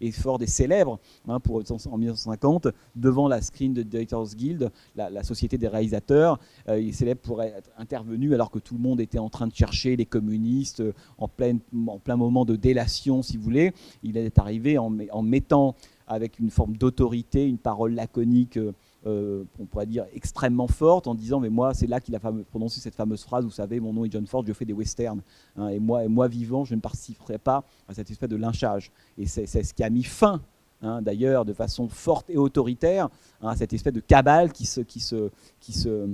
Et 0.00 0.10
Ford 0.10 0.40
est 0.42 0.53
célèbre 0.54 0.98
hein, 1.28 1.40
pour, 1.40 1.56
en 1.56 1.98
1950 1.98 2.68
devant 2.96 3.28
la 3.28 3.42
screen 3.42 3.74
de 3.74 3.82
Directors 3.82 4.34
Guild, 4.34 4.70
la, 4.96 5.22
société 5.22 5.58
des 5.58 5.68
réalisateurs. 5.68 6.38
Euh, 6.68 6.80
il 6.80 6.88
est 6.88 6.92
célèbre 6.92 7.20
pour 7.20 7.42
être 7.42 7.70
intervenu 7.78 8.34
alors 8.34 8.50
que 8.50 8.58
tout 8.58 8.74
le 8.74 8.80
monde 8.80 9.00
était 9.00 9.18
en 9.18 9.30
train 9.30 9.46
de 9.46 9.54
chercher 9.54 9.96
les 9.96 10.06
communistes 10.06 10.80
euh, 10.80 10.92
en, 11.18 11.28
plein, 11.28 11.58
en 11.86 11.98
plein 11.98 12.16
moment 12.16 12.44
de 12.44 12.56
délation, 12.56 13.22
si 13.22 13.36
vous 13.36 13.42
voulez. 13.42 13.72
Il 14.02 14.16
est 14.16 14.38
arrivé 14.38 14.78
en, 14.78 14.96
en 15.12 15.22
mettant 15.22 15.74
avec 16.06 16.38
une 16.38 16.50
forme 16.50 16.76
d'autorité, 16.76 17.46
une 17.46 17.58
parole 17.58 17.94
laconique. 17.94 18.56
Euh, 18.56 18.72
on 19.06 19.66
pourrait 19.70 19.86
dire 19.86 20.06
extrêmement 20.14 20.68
forte 20.68 21.06
en 21.06 21.14
disant 21.14 21.40
mais 21.40 21.50
moi 21.50 21.74
c'est 21.74 21.86
là 21.86 22.00
qu'il 22.00 22.14
a 22.16 22.20
prononcé 22.20 22.80
cette 22.80 22.94
fameuse 22.94 23.22
phrase 23.22 23.44
vous 23.44 23.50
savez 23.50 23.78
mon 23.80 23.92
nom 23.92 24.04
est 24.04 24.12
John 24.12 24.26
Ford 24.26 24.44
je 24.46 24.52
fais 24.52 24.64
des 24.64 24.72
westerns 24.72 25.20
hein, 25.56 25.68
et 25.68 25.78
moi 25.78 26.04
et 26.04 26.08
moi 26.08 26.26
vivant 26.26 26.64
je 26.64 26.74
ne 26.74 26.80
participerai 26.80 27.38
pas 27.38 27.64
à 27.86 27.94
cette 27.94 28.10
espèce 28.10 28.30
de 28.30 28.36
lynchage 28.36 28.90
et 29.18 29.26
c'est 29.26 29.46
ce 29.46 29.74
qui 29.74 29.82
a 29.82 29.90
mis 29.90 30.04
fin 30.04 30.40
Hein, 30.84 31.00
d'ailleurs 31.00 31.46
de 31.46 31.54
façon 31.54 31.88
forte 31.88 32.28
et 32.28 32.36
autoritaire, 32.36 33.08
hein, 33.40 33.56
cette 33.56 33.72
espèce 33.72 33.94
de 33.94 34.00
cabale 34.00 34.52
qui 34.52 34.66
se, 34.66 34.82
qui 34.82 35.00
se, 35.00 35.30
qui 35.58 35.72
se, 35.72 36.10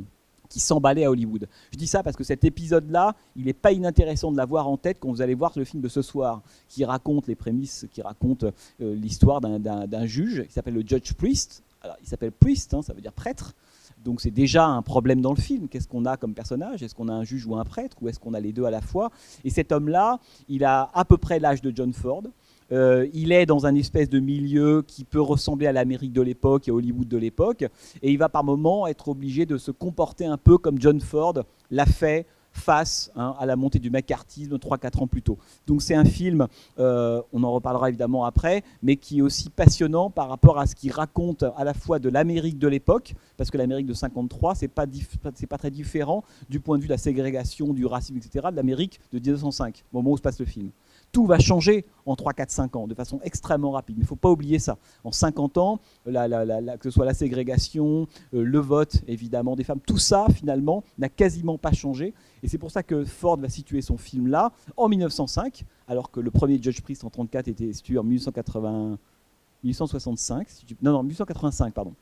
qui 0.49 0.61
s'emballait 0.61 1.05
à 1.05 1.11
Hollywood. 1.11 1.49
Je 1.73 1.79
dis 1.79 1.89
ça 1.89 2.05
parce 2.05 2.17
que 2.17 2.23
cet 2.23 2.45
épisode-là, 2.45 3.17
il 3.35 3.47
n'est 3.47 3.53
pas 3.53 3.73
inintéressant 3.73 4.31
de 4.31 4.37
l'avoir 4.37 4.69
en 4.69 4.77
tête 4.77 4.99
quand 5.01 5.11
vous 5.11 5.23
allez 5.23 5.35
voir 5.35 5.53
le 5.57 5.65
film 5.65 5.83
de 5.83 5.89
ce 5.89 6.03
soir, 6.03 6.43
qui 6.69 6.85
raconte 6.85 7.27
les 7.27 7.35
prémices, 7.35 7.87
qui 7.91 8.01
raconte 8.01 8.45
euh, 8.45 8.95
l'histoire 8.95 9.41
d'un 9.41 10.07
juge 10.07 10.45
qui 10.47 10.53
s'appelle 10.53 10.75
le 10.75 10.85
Judge 10.87 11.15
Priest. 11.15 11.65
Il 12.00 12.06
s'appelle 12.06 12.32
Priest, 12.32 12.75
hein, 12.75 12.82
ça 12.82 12.93
veut 12.93 13.00
dire 13.00 13.12
prêtre. 13.12 13.55
Donc 14.05 14.21
c'est 14.21 14.31
déjà 14.31 14.67
un 14.67 14.82
problème 14.82 15.21
dans 15.21 15.32
le 15.32 15.41
film. 15.41 15.69
Qu'est-ce 15.69 15.88
qu'on 15.88 16.06
a 16.06 16.17
comme 16.17 16.35
personnage? 16.35 16.82
Est-ce 16.82 16.94
qu'on 16.94 17.09
a 17.09 17.12
un 17.12 17.25
juge 17.25 17.47
ou 17.47 17.56
un 17.56 17.65
prêtre? 17.65 17.97
Ou 18.00 18.09
est-ce 18.09 18.19
qu'on 18.19 18.35
a 18.35 18.41
les 18.41 18.53
deux 18.53 18.65
à 18.65 18.71
la 18.71 18.81
fois? 18.81 19.11
Et 19.44 19.50
cet 19.50 19.73
homme-là, 19.73 20.19
il 20.49 20.65
a 20.65 20.91
à 20.94 21.05
peu 21.05 21.19
près 21.19 21.38
l'âge 21.38 21.61
de 21.61 21.73
John 21.75 21.93
Ford. 21.93 22.23
Euh, 22.73 23.09
il 23.12 23.32
est 23.32 23.47
dans 23.47 23.67
un 23.67 23.75
espèce 23.75 24.09
de 24.09 24.21
milieu 24.21 24.82
qui 24.82 25.05
peut 25.05 25.21
ressembler 25.21 25.67
à 25.67 25.73
l'Amérique 25.73 26.12
de 26.12 26.23
l'époque 26.23 26.69
et 26.69 26.71
à 26.71 26.75
Hollywood 26.75 27.09
de 27.09 27.17
l'époque, 27.17 27.62
et 28.03 28.12
il 28.12 28.17
va 28.17 28.29
par 28.29 28.44
moments 28.44 28.87
être 28.87 29.09
obligé 29.09 29.44
de 29.44 29.59
se 29.59 29.73
comporter 29.73 30.25
un 30.25 30.37
peu 30.37 30.56
comme 30.56 30.81
John 30.81 31.00
Ford 31.00 31.35
l'a 31.71 31.87
fait 31.87 32.27
face 32.52 33.11
hein, 33.17 33.35
à 33.38 33.47
la 33.47 33.56
montée 33.56 33.79
du 33.79 33.91
macartisme 33.91 34.56
3-4 34.56 35.02
ans 35.02 35.06
plus 35.06 35.23
tôt. 35.23 35.39
Donc 35.67 35.82
c'est 35.82 35.94
un 35.94 36.05
film, 36.05 36.46
euh, 36.79 37.22
on 37.32 37.43
en 37.43 37.53
reparlera 37.53 37.89
évidemment 37.89 38.25
après, 38.25 38.63
mais 38.82 38.96
qui 38.96 39.19
est 39.19 39.22
aussi 39.22 39.51
passionnant 39.51 40.10
par 40.10 40.29
rapport 40.29 40.58
à 40.58 40.67
ce 40.67 40.75
qu'il 40.75 40.93
raconte 40.93 41.44
à 41.56 41.65
la 41.65 41.75
fois 41.75 41.98
de 41.98 42.08
l'Amérique 42.08 42.58
de 42.58 42.69
l'époque, 42.69 43.15
parce 43.36 43.51
que 43.51 43.58
l'Amérique 43.58 43.86
de 43.86 43.94
53, 43.94 44.55
c'est 44.55 44.69
pas, 44.69 44.86
c'est 45.34 45.46
pas 45.46 45.58
très 45.58 45.70
différent 45.70 46.25
du 46.48 46.60
point 46.60 46.77
de 46.77 46.82
vue 46.82 46.89
de 46.89 46.93
la 46.93 46.98
ségrégation, 46.98 47.72
du 47.72 47.86
racisme, 47.86 48.17
etc., 48.17 48.48
de 48.51 48.56
l'Amérique 48.56 49.01
de 49.13 49.19
1905, 49.19 49.84
au 49.93 49.98
moment 49.98 50.13
où 50.13 50.17
se 50.17 50.22
passe 50.22 50.39
le 50.41 50.46
film 50.46 50.70
tout 51.12 51.26
va 51.26 51.38
changer 51.38 51.84
en 52.06 52.17
3, 52.17 52.32
4, 52.32 52.50
5 52.50 52.76
ans 52.76 52.86
de 52.86 52.94
façon 52.94 53.20
extrêmement 53.22 53.72
rapide. 53.72 53.96
Mais 53.96 54.02
il 54.02 54.05
ne 54.05 54.08
faut 54.08 54.17
pas 54.17 54.31
oublier 54.31 54.58
ça. 54.58 54.79
En 55.05 55.12
50 55.12 55.58
ans, 55.58 55.81
que 56.05 56.79
ce 56.82 56.90
soit 56.90 57.05
la 57.05 57.14
ségrégation, 57.14 58.06
euh, 58.34 58.43
le 58.43 58.58
vote 58.58 59.02
évidemment 59.06 59.56
des 59.56 59.64
femmes, 59.64 59.81
tout 59.81 59.98
ça 59.98 60.26
finalement 60.34 60.84
n'a 60.98 61.08
quasiment 61.08 61.58
pas 61.58 61.72
changé. 61.72 62.14
Et 62.43 62.48
c'est 62.48 62.58
pour 62.58 62.70
ça 62.70 62.82
que 62.82 63.05
Ford 63.05 63.36
va 63.36 63.48
situer 63.48 63.82
son 63.82 63.96
film 63.96 64.29
là 64.29 64.52
en 64.76 64.88
1905, 64.88 65.64
alors 65.88 66.10
que 66.10 66.20
le 66.20 66.31
premier 66.31 66.60
Judge 66.60 66.81
Priest 66.81 67.05
en 67.05 67.08
1934 67.08 67.48
était 67.48 67.72
situé 67.72 67.98
en 67.98 68.05
1880, 68.05 68.98
1865, 69.64 70.48
non, 70.82 70.93
non, 70.93 71.02
1885, 71.02 71.74
pardon. 71.74 71.94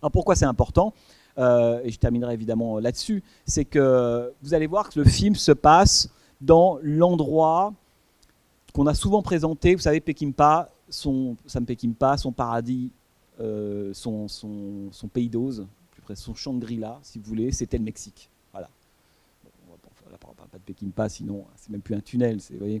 Alors 0.00 0.10
pourquoi 0.10 0.34
c'est 0.34 0.44
important 0.44 0.92
euh, 1.38 1.80
Et 1.84 1.90
je 1.90 1.98
terminerai 1.98 2.34
évidemment 2.34 2.78
là-dessus. 2.78 3.22
C'est 3.46 3.64
que 3.64 4.32
vous 4.42 4.54
allez 4.54 4.66
voir 4.66 4.90
que 4.90 4.98
le 4.98 5.04
film 5.04 5.34
se 5.34 5.52
passe 5.52 6.10
dans 6.40 6.78
l'endroit 6.82 7.72
qu'on 8.74 8.86
a 8.86 8.94
souvent 8.94 9.22
présenté, 9.22 9.74
vous 9.74 9.80
savez, 9.80 10.00
Pekimpa, 10.00 10.68
son, 10.90 11.36
Sam 11.46 11.64
Pekimpa, 11.64 12.18
son 12.18 12.32
paradis, 12.32 12.90
euh, 13.40 13.94
son, 13.94 14.28
pays 15.12 15.28
d'Oz, 15.28 15.66
plus 15.92 16.02
près 16.02 16.16
son 16.16 16.34
Shangri-La, 16.34 16.98
si 17.02 17.18
vous 17.18 17.24
voulez, 17.24 17.52
c'était 17.52 17.78
le 17.78 17.84
Mexique. 17.84 18.28
Voilà. 18.52 18.68
on 19.68 20.10
ne 20.10 20.16
parle 20.16 20.34
pas 20.34 20.58
de 20.58 20.62
Pekimpa, 20.62 21.08
sinon 21.08 21.44
c'est 21.56 21.70
même 21.70 21.80
plus 21.80 21.94
un 21.94 22.00
tunnel, 22.00 22.40
vous. 22.40 22.80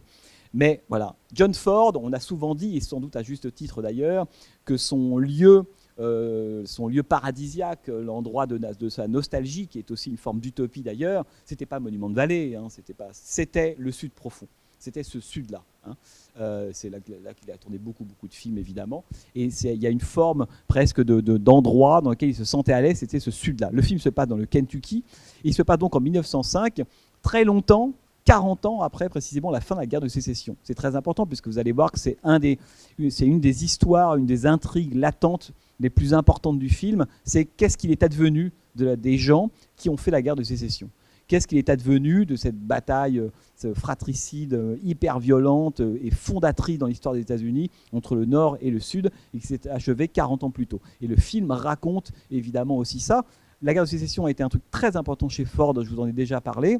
Mais 0.52 0.82
voilà, 0.88 1.14
John 1.32 1.54
Ford, 1.54 1.92
on 1.96 2.12
a 2.12 2.20
souvent 2.20 2.56
dit, 2.56 2.76
et 2.76 2.80
sans 2.80 3.00
doute 3.00 3.14
à 3.16 3.22
juste 3.22 3.54
titre 3.54 3.80
d'ailleurs, 3.80 4.26
que 4.64 4.76
son 4.76 5.16
lieu, 5.18 5.64
euh, 6.00 6.64
son 6.66 6.88
lieu 6.88 7.04
paradisiaque, 7.04 7.86
l'endroit 7.86 8.46
de, 8.46 8.58
de, 8.58 8.88
sa 8.88 9.06
nostalgie, 9.06 9.68
qui 9.68 9.78
est 9.78 9.90
aussi 9.92 10.10
une 10.10 10.16
forme 10.16 10.40
d'utopie 10.40 10.82
d'ailleurs, 10.82 11.24
c'était 11.44 11.66
pas 11.66 11.78
Monument 11.78 12.10
de 12.10 12.14
Vallée, 12.14 12.56
hein, 12.56 12.66
c'était 12.68 13.76
le 13.78 13.92
Sud 13.92 14.12
profond 14.12 14.48
c'était 14.84 15.02
ce 15.02 15.18
sud-là. 15.18 15.64
Hein. 15.86 15.96
Euh, 16.40 16.70
c'est 16.72 16.90
là, 16.90 16.98
qu'il 17.00 17.50
a 17.50 17.56
tourné 17.56 17.78
beaucoup, 17.78 18.04
beaucoup 18.04 18.28
de 18.28 18.34
films, 18.34 18.58
évidemment. 18.58 19.04
Et 19.34 19.44
il 19.44 19.82
y 19.82 19.86
a 19.86 19.90
une 19.90 20.00
forme 20.00 20.46
presque 20.66 21.02
d'endroit 21.02 22.00
de, 22.00 22.04
dans 22.04 22.10
lequel 22.10 22.30
il 22.30 22.34
se 22.34 22.44
sentait 22.44 22.72
à 22.72 22.80
l'aise, 22.80 22.98
c'était 22.98 23.20
ce 23.20 23.30
sud-là. 23.30 23.70
Le 23.72 23.82
film 23.82 23.98
se 23.98 24.08
passe 24.08 24.28
dans 24.28 24.36
le 24.36 24.46
Kentucky. 24.46 25.04
Il 25.44 25.54
se 25.54 25.62
passe 25.62 25.78
donc 25.78 25.94
en 25.94 26.00
1905, 26.00 26.82
très 27.22 27.44
longtemps 27.44 27.92
40 28.24 28.66
ans 28.66 28.80
après 28.80 29.08
précisément 29.08 29.50
la 29.50 29.60
fin 29.60 29.74
de 29.74 29.80
la 29.80 29.86
guerre 29.86 30.00
de 30.00 30.08
sécession. 30.08 30.56
C'est 30.62 30.74
très 30.74 30.96
important 30.96 31.26
puisque 31.26 31.46
vous 31.46 31.58
allez 31.58 31.72
voir 31.72 31.92
que 31.92 31.98
c'est 31.98 32.16
une 32.24 33.40
des 33.40 33.64
histoires, 33.64 34.16
une 34.16 34.26
des 34.26 34.46
intrigues 34.46 34.94
latentes 34.94 35.52
les 35.80 35.90
plus 35.90 36.14
importantes 36.14 36.58
du 36.58 36.68
film. 36.68 37.06
C'est 37.24 37.44
qu'est-ce 37.44 37.76
qu'il 37.76 37.90
est 37.90 38.02
advenu 38.02 38.52
de 38.76 38.94
des 38.94 39.18
gens 39.18 39.50
qui 39.76 39.88
ont 39.88 39.96
fait 39.96 40.10
la 40.10 40.22
guerre 40.22 40.36
de 40.36 40.42
sécession. 40.42 40.88
Qu'est-ce 41.26 41.46
qu'il 41.46 41.58
est 41.58 41.70
advenu 41.70 42.26
de 42.26 42.36
cette 42.36 42.58
bataille 42.58 43.18
euh, 43.18 43.74
fratricide 43.74 44.54
euh, 44.54 44.76
hyper 44.82 45.18
violente 45.18 45.80
euh, 45.80 45.98
et 46.02 46.10
fondatrice 46.10 46.78
dans 46.78 46.86
l'histoire 46.86 47.14
des 47.14 47.20
États-Unis 47.20 47.70
entre 47.92 48.14
le 48.14 48.26
Nord 48.26 48.58
et 48.60 48.70
le 48.70 48.78
Sud 48.80 49.10
et 49.32 49.38
qui 49.38 49.46
s'est 49.46 49.68
achevée 49.68 50.08
40 50.08 50.44
ans 50.44 50.50
plus 50.50 50.66
tôt. 50.66 50.80
Et 51.00 51.06
le 51.06 51.16
film 51.16 51.50
raconte 51.50 52.12
évidemment 52.30 52.76
aussi 52.76 53.00
ça. 53.00 53.24
La 53.62 53.72
guerre 53.72 53.84
de 53.84 53.88
sécession 53.88 54.26
a 54.26 54.30
été 54.30 54.42
un 54.42 54.50
truc 54.50 54.62
très 54.70 54.96
important 54.96 55.28
chez 55.30 55.46
Ford, 55.46 55.74
je 55.82 55.88
vous 55.88 56.00
en 56.00 56.06
ai 56.06 56.12
déjà 56.12 56.40
parlé. 56.40 56.78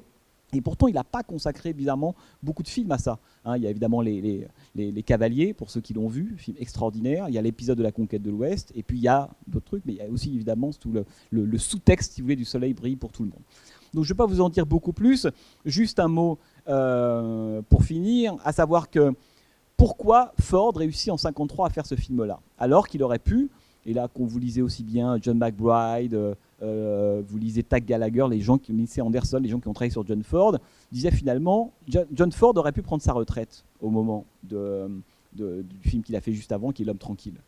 Et 0.52 0.60
pourtant, 0.60 0.86
il 0.86 0.94
n'a 0.94 1.04
pas 1.04 1.22
consacré 1.22 1.72
bizarrement 1.72 2.14
beaucoup 2.42 2.62
de 2.62 2.68
films 2.68 2.92
à 2.92 2.98
ça. 2.98 3.18
Hein. 3.44 3.56
il 3.56 3.62
y 3.62 3.66
a 3.66 3.70
évidemment 3.70 4.00
les, 4.00 4.46
Cavaliers, 5.04 5.52
pour 5.52 5.70
ceux 5.70 5.80
qui 5.80 5.94
l'ont 5.94 6.08
vu, 6.08 6.34
film 6.36 6.56
extraordinaire. 6.60 7.28
Il 7.28 7.34
y 7.34 7.38
a 7.38 7.42
l'épisode 7.42 7.78
de 7.78 7.82
la 7.82 7.92
conquête 7.92 8.22
de 8.22 8.30
l'Ouest. 8.30 8.72
Et 8.76 8.82
puis 8.82 8.98
il 8.98 9.02
y 9.02 9.08
a 9.08 9.30
d'autres 9.46 9.66
trucs, 9.66 9.84
mais 9.84 9.94
il 9.94 9.96
y 9.96 10.02
a 10.02 10.08
aussi 10.08 10.34
évidemment 10.34 10.70
tout 10.72 10.92
le, 10.92 11.04
le 11.30 11.58
sous-texte, 11.58 12.12
si 12.12 12.20
vous 12.20 12.26
voulez, 12.26 12.36
du 12.36 12.44
soleil 12.44 12.74
brille 12.74 12.96
pour 12.96 13.10
tout 13.10 13.24
le 13.24 13.30
monde. 13.30 13.42
Donc 13.94 14.04
je 14.04 14.12
ne 14.12 14.14
vais 14.14 14.18
pas 14.18 14.26
vous 14.26 14.40
en 14.40 14.48
dire 14.48 14.66
beaucoup 14.66 14.92
plus. 14.92 15.26
Juste 15.64 15.98
un 15.98 16.08
mot 16.08 16.38
euh, 16.68 17.62
pour 17.68 17.84
finir, 17.84 18.36
à 18.44 18.52
savoir 18.52 18.90
que 18.90 19.12
pourquoi 19.76 20.32
Ford 20.40 20.72
réussit 20.74 21.10
en 21.10 21.16
53 21.16 21.66
à 21.66 21.70
faire 21.70 21.86
ce 21.86 21.94
film-là, 21.94 22.40
alors 22.58 22.86
qu'il 22.86 23.02
aurait 23.02 23.18
pu, 23.18 23.50
et 23.86 23.92
là 23.92 24.08
qu'on 24.08 24.24
vous 24.24 24.38
lisez 24.38 24.62
aussi 24.62 24.84
bien 24.84 25.18
John 25.20 25.36
McBride, 25.36 26.36
euh, 26.62 27.22
vous 27.26 27.38
lisez 27.38 27.62
Tag 27.62 27.84
Gallagher, 27.84 28.26
les 28.30 28.40
gens 28.40 28.56
qui 28.56 28.72
lisez 28.72 29.02
Anderson, 29.02 29.40
les 29.42 29.48
gens 29.48 29.58
qui 29.58 29.68
ont 29.68 29.72
travaillé 29.72 29.90
sur 29.90 30.06
John 30.06 30.22
Ford, 30.22 30.58
disaient 30.92 31.10
finalement 31.10 31.72
John 31.88 32.32
Ford 32.32 32.56
aurait 32.56 32.72
pu 32.72 32.82
prendre 32.82 33.02
sa 33.02 33.12
retraite 33.12 33.64
au 33.80 33.90
moment 33.90 34.24
du 34.42 34.58
film 35.82 36.02
qu'il 36.02 36.16
a 36.16 36.20
fait 36.20 36.32
juste 36.32 36.52
avant, 36.52 36.70
qui 36.70 36.82
est 36.82 36.86
L'homme 36.86 36.98
tranquille. 36.98 37.40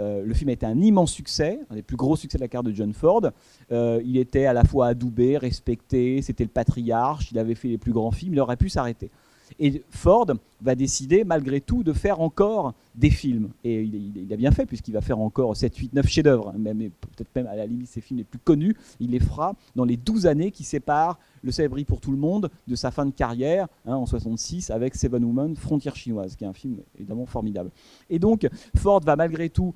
Euh, 0.00 0.24
le 0.24 0.34
film 0.34 0.50
a 0.50 0.52
été 0.52 0.66
un 0.66 0.80
immense 0.80 1.12
succès, 1.12 1.60
un 1.70 1.74
des 1.74 1.82
plus 1.82 1.96
gros 1.96 2.16
succès 2.16 2.36
de 2.36 2.42
la 2.42 2.48
carte 2.48 2.66
de 2.66 2.72
John 2.72 2.92
Ford. 2.92 3.22
Euh, 3.70 4.00
il 4.04 4.16
était 4.16 4.46
à 4.46 4.52
la 4.52 4.64
fois 4.64 4.88
adoubé, 4.88 5.38
respecté, 5.38 6.20
c'était 6.22 6.44
le 6.44 6.50
patriarche, 6.50 7.30
il 7.30 7.38
avait 7.38 7.54
fait 7.54 7.68
les 7.68 7.78
plus 7.78 7.92
grands 7.92 8.10
films, 8.10 8.34
il 8.34 8.40
aurait 8.40 8.56
pu 8.56 8.68
s'arrêter. 8.68 9.10
Et 9.58 9.82
Ford 9.90 10.26
va 10.60 10.74
décider 10.74 11.24
malgré 11.24 11.60
tout 11.60 11.82
de 11.82 11.92
faire 11.92 12.20
encore 12.20 12.74
des 12.94 13.10
films. 13.10 13.50
Et 13.64 13.82
il, 13.82 14.32
a 14.32 14.36
bien 14.36 14.50
fait, 14.50 14.66
puisqu'il 14.66 14.94
va 14.94 15.00
faire 15.00 15.18
encore 15.18 15.56
7, 15.56 15.76
8, 15.76 15.94
9 15.94 16.06
chefs-d'œuvre, 16.06 16.52
même, 16.56 16.78
peut-être 16.78 17.28
même 17.34 17.46
à 17.46 17.56
la 17.56 17.66
limite 17.66 17.88
ses 17.88 18.00
films 18.00 18.18
les 18.18 18.24
plus 18.24 18.38
connus. 18.38 18.76
Il 19.00 19.10
les 19.10 19.20
fera 19.20 19.54
dans 19.74 19.84
les 19.84 19.96
12 19.96 20.26
années 20.26 20.50
qui 20.50 20.64
séparent 20.64 21.18
Le 21.42 21.52
Célébri 21.52 21.84
pour 21.84 22.00
tout 22.00 22.12
le 22.12 22.16
monde 22.16 22.50
de 22.66 22.74
sa 22.76 22.90
fin 22.90 23.04
de 23.04 23.10
carrière 23.10 23.66
hein, 23.86 23.96
en 23.96 24.06
66 24.06 24.70
avec 24.70 24.94
Seven 24.94 25.24
Women, 25.24 25.56
Frontière 25.56 25.96
chinoise, 25.96 26.36
qui 26.36 26.44
est 26.44 26.46
un 26.46 26.52
film 26.52 26.76
évidemment 26.98 27.26
formidable. 27.26 27.70
Et 28.08 28.18
donc, 28.18 28.48
Ford 28.76 29.00
va 29.00 29.16
malgré 29.16 29.50
tout 29.50 29.74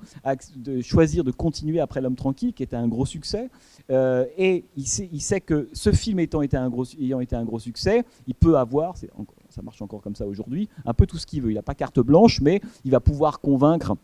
choisir 0.81 1.23
de 1.23 1.31
continuer 1.31 1.79
après 1.79 2.01
L'Homme 2.01 2.15
Tranquille, 2.15 2.53
qui 2.53 2.63
était 2.63 2.75
un 2.75 2.87
gros 2.87 3.05
succès. 3.05 3.49
Euh, 3.91 4.25
et 4.37 4.65
il 4.77 4.85
sait, 5.21 5.41
que 5.41 5.69
ce 5.73 5.91
film 5.91 6.19
étant 6.19 6.41
été 6.41 6.57
un 6.57 6.69
gros, 6.69 6.85
ayant 6.99 7.19
été 7.19 7.35
un 7.35 7.45
gros 7.45 7.59
succès, 7.59 8.03
il 8.27 8.35
peut 8.35 8.57
avoir, 8.57 8.95
ça 9.49 9.61
marche 9.61 9.81
encore 9.81 10.01
comme 10.01 10.15
ça 10.15 10.27
aujourd'hui, 10.27 10.69
un 10.85 10.93
peu 10.93 11.05
tout 11.05 11.17
ce 11.17 11.25
qu'il 11.25 11.41
veut. 11.41 11.51
Il 11.51 11.55
n'a 11.55 11.61
pas 11.61 11.75
carte 11.75 11.99
blanche, 11.99 12.41
mais 12.41 12.61
il 12.85 12.91
va 12.91 12.99
pouvoir 12.99 13.39
convaincre 13.39 13.95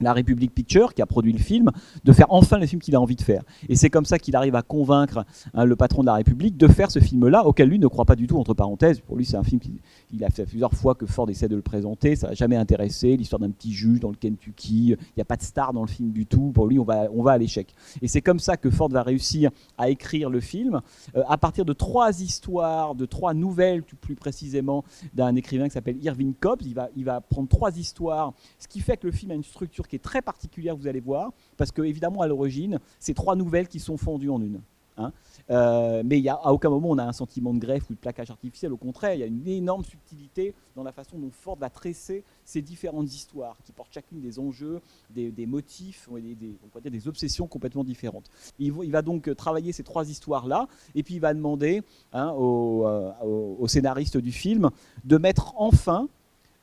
la 0.00 0.12
République 0.12 0.52
Picture, 0.52 0.94
qui 0.94 1.02
a 1.02 1.06
produit 1.06 1.32
le 1.32 1.38
film, 1.38 1.70
de 2.04 2.12
faire 2.12 2.26
enfin 2.30 2.58
le 2.58 2.66
film 2.66 2.80
qu'il 2.80 2.94
a 2.96 3.00
envie 3.00 3.16
de 3.16 3.22
faire. 3.22 3.42
Et 3.68 3.76
c'est 3.76 3.90
comme 3.90 4.04
ça 4.04 4.18
qu'il 4.18 4.36
arrive 4.36 4.54
à 4.54 4.62
convaincre 4.62 5.24
hein, 5.54 5.64
le 5.64 5.76
patron 5.76 6.02
de 6.02 6.06
la 6.06 6.14
République 6.14 6.56
de 6.56 6.68
faire 6.68 6.90
ce 6.90 6.98
film-là, 6.98 7.46
auquel 7.46 7.68
lui 7.68 7.78
ne 7.78 7.86
croit 7.86 8.04
pas 8.04 8.16
du 8.16 8.26
tout, 8.26 8.38
entre 8.38 8.54
parenthèses. 8.54 9.00
Pour 9.00 9.16
lui, 9.16 9.24
c'est 9.24 9.36
un 9.36 9.44
film 9.44 9.60
qu'il 9.60 10.24
a 10.24 10.30
fait 10.30 10.46
plusieurs 10.46 10.72
fois 10.72 10.94
que 10.94 11.06
Ford 11.06 11.28
essaie 11.30 11.48
de 11.48 11.56
le 11.56 11.62
présenter, 11.62 12.16
ça 12.16 12.28
n'a 12.28 12.34
jamais 12.34 12.56
intéressé, 12.56 13.16
l'histoire 13.16 13.40
d'un 13.40 13.50
petit 13.50 13.72
juge 13.72 14.00
dans 14.00 14.10
le 14.10 14.16
Kentucky, 14.16 14.88
il 14.90 14.98
n'y 15.16 15.22
a 15.22 15.24
pas 15.24 15.36
de 15.36 15.42
star 15.42 15.72
dans 15.72 15.82
le 15.82 15.88
film 15.88 16.12
du 16.12 16.26
tout, 16.26 16.50
pour 16.52 16.66
lui, 16.66 16.78
on 16.78 16.84
va, 16.84 17.08
on 17.12 17.22
va 17.22 17.32
à 17.32 17.38
l'échec. 17.38 17.74
Et 18.02 18.08
c'est 18.08 18.20
comme 18.20 18.38
ça 18.38 18.56
que 18.56 18.70
Ford 18.70 18.88
va 18.88 19.02
réussir 19.02 19.50
à 19.78 19.90
écrire 19.90 20.30
le 20.30 20.40
film, 20.40 20.80
euh, 21.16 21.22
à 21.28 21.38
partir 21.38 21.64
de 21.64 21.72
trois 21.72 22.20
histoires, 22.20 22.94
de 22.94 23.06
trois 23.06 23.34
nouvelles, 23.34 23.82
plus 23.82 24.16
précisément, 24.16 24.84
d'un 25.14 25.34
écrivain 25.36 25.64
qui 25.66 25.72
s'appelle 25.72 26.02
Irving 26.02 26.34
Cobbs. 26.34 26.62
Il 26.62 26.74
va, 26.74 26.88
il 26.96 27.04
va 27.04 27.20
prendre 27.20 27.48
trois 27.48 27.76
histoires, 27.78 28.32
ce 28.58 28.68
qui 28.68 28.80
fait 28.80 28.96
que 28.96 29.06
le 29.06 29.12
film 29.12 29.30
a 29.30 29.34
une 29.34 29.44
structure 29.44 29.83
qui 29.88 29.96
est 29.96 30.00
très 30.00 30.22
particulière, 30.22 30.76
vous 30.76 30.86
allez 30.86 31.00
voir, 31.00 31.32
parce 31.56 31.72
que 31.72 31.82
évidemment 31.82 32.22
à 32.22 32.26
l'origine, 32.26 32.78
c'est 32.98 33.14
trois 33.14 33.36
nouvelles 33.36 33.68
qui 33.68 33.80
sont 33.80 33.96
fondues 33.96 34.30
en 34.30 34.40
une. 34.40 34.60
Hein. 34.96 35.12
Euh, 35.50 36.02
mais 36.04 36.20
y 36.20 36.28
a, 36.28 36.34
à 36.34 36.52
aucun 36.52 36.70
moment 36.70 36.90
on 36.90 36.98
a 36.98 37.04
un 37.04 37.12
sentiment 37.12 37.52
de 37.52 37.58
greffe 37.58 37.90
ou 37.90 37.94
de 37.94 37.98
plaquage 37.98 38.30
artificiel. 38.30 38.72
Au 38.72 38.76
contraire, 38.76 39.14
il 39.14 39.20
y 39.20 39.22
a 39.22 39.26
une 39.26 39.46
énorme 39.46 39.84
subtilité 39.84 40.54
dans 40.76 40.82
la 40.82 40.92
façon 40.92 41.18
dont 41.18 41.30
Ford 41.30 41.56
va 41.56 41.68
tresser 41.68 42.24
ces 42.44 42.62
différentes 42.62 43.12
histoires 43.12 43.56
qui 43.64 43.72
portent 43.72 43.92
chacune 43.92 44.20
des 44.20 44.38
enjeux, 44.38 44.80
des, 45.10 45.46
motifs, 45.46 46.08
des, 46.10 47.08
obsessions 47.08 47.46
complètement 47.46 47.84
différentes. 47.84 48.30
Il, 48.58 48.72
va 48.72 49.02
donc 49.02 49.34
travailler 49.36 49.72
ces 49.72 49.82
trois 49.82 50.08
histoires-là 50.08 50.68
et 50.94 51.02
puis 51.02 51.14
il 51.14 51.20
va 51.20 51.34
demander 51.34 51.82
hein, 52.12 52.32
euh, 52.38 53.12
au, 53.22 53.66
scénariste 53.66 54.16
du 54.16 54.32
film 54.32 54.70
de 55.04 55.18
mettre 55.18 55.54
enfin 55.56 56.08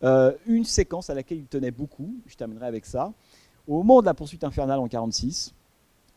euh, 0.04 0.32
une 0.48 0.66
séquence 0.66 1.10
à 1.10 1.14
laquelle 1.14 1.40
il 1.40 1.46
tenait 1.46 1.72
beaucoup, 1.72 2.16
je 2.26 2.36
terminerai 2.36 2.66
avec 2.66 2.86
ça. 2.86 3.14
Au 3.68 3.78
moment 3.78 4.02
de 4.02 4.06
la 4.06 4.14
poursuite 4.14 4.44
infernale 4.44 4.80
en 4.80 4.84
1946, 4.84 5.54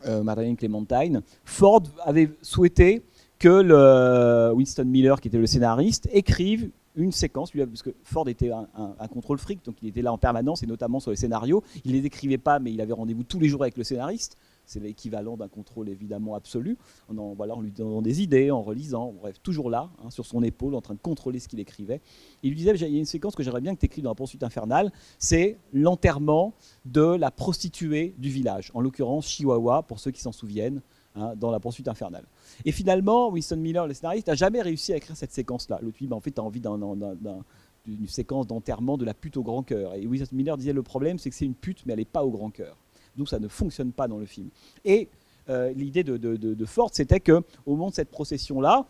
euh, 0.05 0.23
Madeleine 0.23 0.55
Clementine, 0.55 1.21
Ford 1.43 1.83
avait 2.03 2.31
souhaité 2.41 3.03
que 3.39 3.49
le 3.49 4.53
Winston 4.53 4.85
Miller, 4.85 5.19
qui 5.21 5.27
était 5.27 5.37
le 5.37 5.47
scénariste, 5.47 6.09
écrive 6.11 6.69
une 6.95 7.11
séquence, 7.11 7.51
parce 7.51 7.81
que 7.81 7.91
Ford 8.03 8.27
était 8.29 8.51
un, 8.51 8.67
un, 8.77 9.07
contrôle 9.07 9.37
fric, 9.37 9.63
donc 9.65 9.75
il 9.81 9.89
était 9.89 10.01
là 10.01 10.13
en 10.13 10.17
permanence, 10.17 10.63
et 10.63 10.65
notamment 10.67 10.99
sur 10.99 11.11
les 11.11 11.17
scénarios. 11.17 11.61
Il 11.83 11.91
ne 11.91 11.97
les 11.97 12.05
écrivait 12.05 12.37
pas, 12.37 12.59
mais 12.59 12.71
il 12.71 12.79
avait 12.79 12.93
rendez-vous 12.93 13.23
tous 13.23 13.39
les 13.39 13.49
jours 13.49 13.61
avec 13.63 13.77
le 13.77 13.83
scénariste. 13.83 14.37
C'est 14.65 14.79
l'équivalent 14.79 15.37
d'un 15.37 15.47
contrôle 15.47 15.89
évidemment 15.89 16.35
absolu. 16.35 16.77
En, 17.09 17.33
voilà, 17.33 17.55
en 17.55 17.61
lui 17.61 17.71
donnant 17.71 18.01
des 18.01 18.21
idées, 18.21 18.51
en 18.51 18.61
relisant, 18.61 19.13
bref, 19.13 19.41
toujours 19.41 19.69
là, 19.69 19.89
hein, 20.03 20.09
sur 20.09 20.25
son 20.25 20.43
épaule, 20.43 20.75
en 20.75 20.81
train 20.81 20.93
de 20.93 20.99
contrôler 20.99 21.39
ce 21.39 21.47
qu'il 21.47 21.59
écrivait. 21.59 22.01
il 22.43 22.49
lui 22.49 22.57
disait, 22.57 22.75
il 22.75 22.93
y 22.93 22.95
a 22.95 22.99
une 22.99 23.05
séquence 23.05 23.35
que 23.35 23.43
j'aimerais 23.43 23.61
bien 23.61 23.75
que 23.75 23.79
tu 23.79 23.85
écrives 23.85 24.03
dans 24.03 24.11
la 24.11 24.15
poursuite 24.15 24.43
infernale, 24.43 24.91
c'est 25.19 25.57
l'enterrement 25.73 26.53
de 26.85 27.03
la 27.03 27.31
prostituée 27.31 28.15
du 28.17 28.29
village, 28.29 28.71
en 28.73 28.81
l'occurrence 28.81 29.27
Chihuahua, 29.27 29.83
pour 29.83 29.99
ceux 29.99 30.11
qui 30.11 30.21
s'en 30.21 30.31
souviennent, 30.31 30.81
hein, 31.15 31.35
dans 31.35 31.51
la 31.51 31.59
poursuite 31.59 31.87
infernale. 31.87 32.25
Et 32.65 32.71
finalement, 32.71 33.29
Winston 33.29 33.57
Miller, 33.57 33.87
le 33.87 33.93
scénariste, 33.93 34.27
n'a 34.27 34.35
jamais 34.35 34.61
réussi 34.61 34.93
à 34.93 34.97
écrire 34.97 35.15
cette 35.15 35.31
séquence-là. 35.31 35.79
Le 35.81 35.91
ben, 36.01 36.13
en 36.13 36.19
fait, 36.19 36.37
as 36.39 36.43
envie 36.43 36.61
d'une 36.61 38.07
séquence 38.07 38.47
d'enterrement 38.47 38.97
de 38.97 39.05
la 39.05 39.13
pute 39.13 39.37
au 39.37 39.43
grand 39.43 39.63
cœur. 39.63 39.95
Et 39.95 40.05
Winston 40.07 40.35
Miller 40.35 40.57
disait, 40.57 40.73
le 40.73 40.83
problème, 40.83 41.19
c'est 41.19 41.29
que 41.29 41.35
c'est 41.35 41.45
une 41.45 41.55
pute, 41.55 41.85
mais 41.85 41.93
elle 41.93 41.99
n'est 41.99 42.05
pas 42.05 42.23
au 42.23 42.31
grand 42.31 42.49
cœur. 42.49 42.77
Donc 43.17 43.29
ça 43.29 43.39
ne 43.39 43.47
fonctionne 43.47 43.91
pas 43.91 44.07
dans 44.07 44.17
le 44.17 44.25
film. 44.25 44.49
Et 44.83 45.09
euh, 45.49 45.71
l'idée 45.73 46.03
de, 46.03 46.65
Ford, 46.65 46.89
c'était 46.91 47.19
que 47.19 47.41
au 47.65 47.75
moment 47.75 47.89
de 47.89 47.95
cette 47.95 48.09
procession-là, 48.09 48.85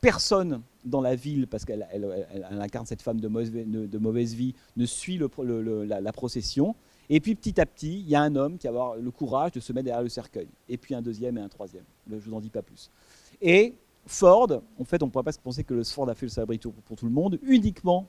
personne 0.00 0.62
dans 0.84 1.00
la 1.00 1.16
ville, 1.16 1.46
parce 1.46 1.64
qu'elle 1.64 1.86
incarne 2.60 2.86
cette 2.86 3.02
femme 3.02 3.20
de 3.20 3.28
mauvaise, 3.28 4.34
vie, 4.34 4.54
ne 4.76 4.86
suit 4.86 5.18
la, 5.18 6.12
procession. 6.12 6.74
Et 7.10 7.20
puis 7.20 7.34
petit 7.34 7.60
à 7.60 7.66
petit, 7.66 8.00
il 8.00 8.08
y 8.08 8.14
a 8.14 8.22
un 8.22 8.36
homme 8.36 8.58
qui 8.58 8.66
va 8.66 8.70
avoir 8.70 8.96
le 8.96 9.10
courage 9.10 9.52
de 9.52 9.60
se 9.60 9.72
mettre 9.72 9.86
derrière 9.86 10.02
le 10.02 10.08
cercueil. 10.08 10.48
Et 10.68 10.76
puis 10.76 10.94
un 10.94 11.02
deuxième 11.02 11.36
et 11.38 11.40
un 11.40 11.48
troisième. 11.48 11.84
Je 12.08 12.14
ne 12.14 12.20
vous 12.20 12.34
en 12.34 12.40
dis 12.40 12.50
pas 12.50 12.62
plus. 12.62 12.90
Et 13.40 13.74
Ford, 14.06 14.48
en 14.78 14.84
fait, 14.84 15.02
on 15.02 15.06
ne 15.06 15.10
pourrait 15.10 15.24
pas 15.24 15.32
se 15.32 15.38
penser 15.38 15.64
que 15.64 15.74
le 15.74 15.84
Ford 15.84 16.08
a 16.08 16.14
fait 16.14 16.26
le 16.26 16.30
célébrité 16.30 16.68
pour 16.84 16.96
tout 16.96 17.06
le 17.06 17.12
monde, 17.12 17.38
uniquement 17.42 18.08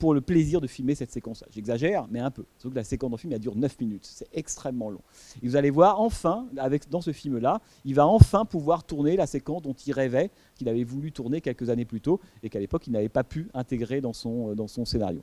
pour 0.00 0.14
le 0.14 0.22
plaisir 0.22 0.62
de 0.62 0.66
filmer 0.66 0.94
cette 0.94 1.12
séquence-là. 1.12 1.46
J'exagère, 1.50 2.06
mais 2.10 2.20
un 2.20 2.30
peu. 2.30 2.44
Sauf 2.58 2.72
que 2.72 2.76
la 2.76 2.84
séquence 2.84 3.10
dans 3.10 3.16
le 3.16 3.20
film, 3.20 3.34
elle 3.34 3.38
dure 3.38 3.54
9 3.54 3.80
minutes. 3.80 4.08
C'est 4.10 4.28
extrêmement 4.32 4.88
long. 4.88 5.02
Et 5.42 5.46
vous 5.46 5.56
allez 5.56 5.70
voir, 5.70 6.00
enfin, 6.00 6.48
dans 6.90 7.02
ce 7.02 7.12
film-là, 7.12 7.60
il 7.84 7.94
va 7.94 8.06
enfin 8.06 8.46
pouvoir 8.46 8.82
tourner 8.82 9.14
la 9.14 9.26
séquence 9.26 9.60
dont 9.60 9.74
il 9.74 9.92
rêvait, 9.92 10.30
qu'il 10.56 10.70
avait 10.70 10.84
voulu 10.84 11.12
tourner 11.12 11.42
quelques 11.42 11.68
années 11.68 11.84
plus 11.84 12.00
tôt, 12.00 12.18
et 12.42 12.48
qu'à 12.48 12.58
l'époque, 12.58 12.86
il 12.86 12.94
n'avait 12.94 13.10
pas 13.10 13.24
pu 13.24 13.48
intégrer 13.52 14.00
dans 14.00 14.14
son, 14.14 14.56
euh, 14.58 14.84
scénario. 14.86 15.20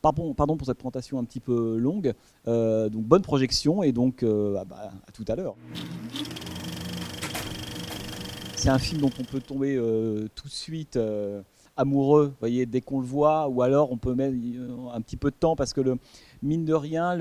Pardon, 0.00 0.34
pardon, 0.34 0.56
pour 0.56 0.68
cette 0.68 0.78
présentation 0.78 1.18
un 1.18 1.24
petit 1.24 1.40
peu 1.40 1.76
longue. 1.76 2.14
Euh, 2.46 2.88
donc 2.88 3.04
bonne 3.04 3.22
projection 3.22 3.82
et 3.82 3.90
donc 3.90 4.22
euh, 4.22 4.56
ah 4.60 4.64
bah, 4.64 4.92
à 5.08 5.10
tout 5.10 5.24
à 5.26 5.34
l'heure. 5.34 5.56
C'est 8.54 8.68
un 8.68 8.78
film 8.78 9.00
dont 9.00 9.10
on 9.18 9.24
peut 9.24 9.40
tomber 9.40 9.76
tout 10.34 10.46
de 10.46 10.52
suite 10.52 10.96
amoureux, 11.76 12.34
voyez, 12.40 12.66
dès 12.66 12.80
qu'on 12.80 13.00
le 13.00 13.06
voit, 13.06 13.48
ou 13.48 13.62
alors 13.62 13.90
on 13.92 13.96
peut 13.96 14.14
mettre 14.14 14.36
un 14.92 15.00
petit 15.00 15.16
peu 15.16 15.30
de 15.30 15.36
temps 15.36 15.56
parce 15.56 15.72
que 15.72 15.80
le 15.80 15.98
mine 16.42 16.64
de 16.64 16.74
rien, 16.74 17.18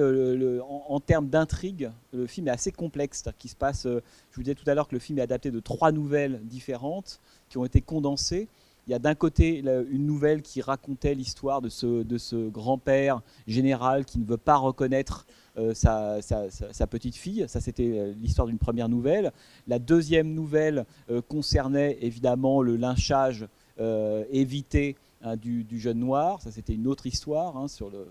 en, 0.68 1.00
termes 1.00 1.28
d'intrigue, 1.28 1.92
le 2.12 2.28
film 2.28 2.48
est 2.48 2.52
assez 2.52 2.72
complexe. 2.72 3.24
Qui 3.40 3.48
se 3.48 3.56
passe, 3.56 3.86
euh, 3.86 4.02
je 4.32 4.36
vous 4.36 4.44
disais 4.44 4.56
tout 4.56 4.70
à 4.70 4.76
l'heure 4.76 4.88
que 4.88 4.96
le 4.96 5.00
film 5.00 5.20
est 5.20 5.24
adapté 5.24 5.50
de 5.50 5.60
trois 5.60 5.92
nouvelles 5.92 6.42
différentes 6.44 7.20
qui 7.50 7.58
ont 7.58 7.66
été 7.66 7.82
condensées. 7.82 8.48
Il 8.86 8.92
y 8.92 8.94
a 8.94 9.00
d'un 9.00 9.16
côté 9.16 9.60
une 9.60 10.06
nouvelle 10.06 10.42
qui 10.42 10.62
racontait 10.62 11.16
l'histoire 11.16 11.62
de 11.62 11.70
ce, 11.70 12.50
grand-père 12.50 13.22
général 13.48 14.04
qui 14.04 14.20
ne 14.20 14.26
veut 14.26 14.36
pas 14.36 14.58
reconnaître 14.58 15.26
euh, 15.58 15.74
sa, 15.74 16.88
petite 16.88 17.16
fille. 17.16 17.46
Ça, 17.48 17.62
c'était 17.62 17.98
euh, 17.98 18.14
l'histoire 18.22 18.46
d'une 18.46 18.58
première 18.58 18.90
nouvelle. 18.90 19.32
La 19.68 19.80
deuxième 19.80 20.34
nouvelle 20.34 20.86
concernait 21.30 21.98
évidemment 22.02 22.62
le 22.62 22.76
lynchage 22.76 23.48
éviter 23.78 24.96
hein, 25.22 25.36
du, 25.36 25.80
jeune 25.80 26.00
noir. 26.00 26.42
Ça, 26.42 26.52
c'était 26.52 26.74
une 26.74 26.88
autre 26.88 27.08
histoire 27.08 27.58
hein, 27.58 27.68
sur 27.68 27.90
le, 27.90 28.08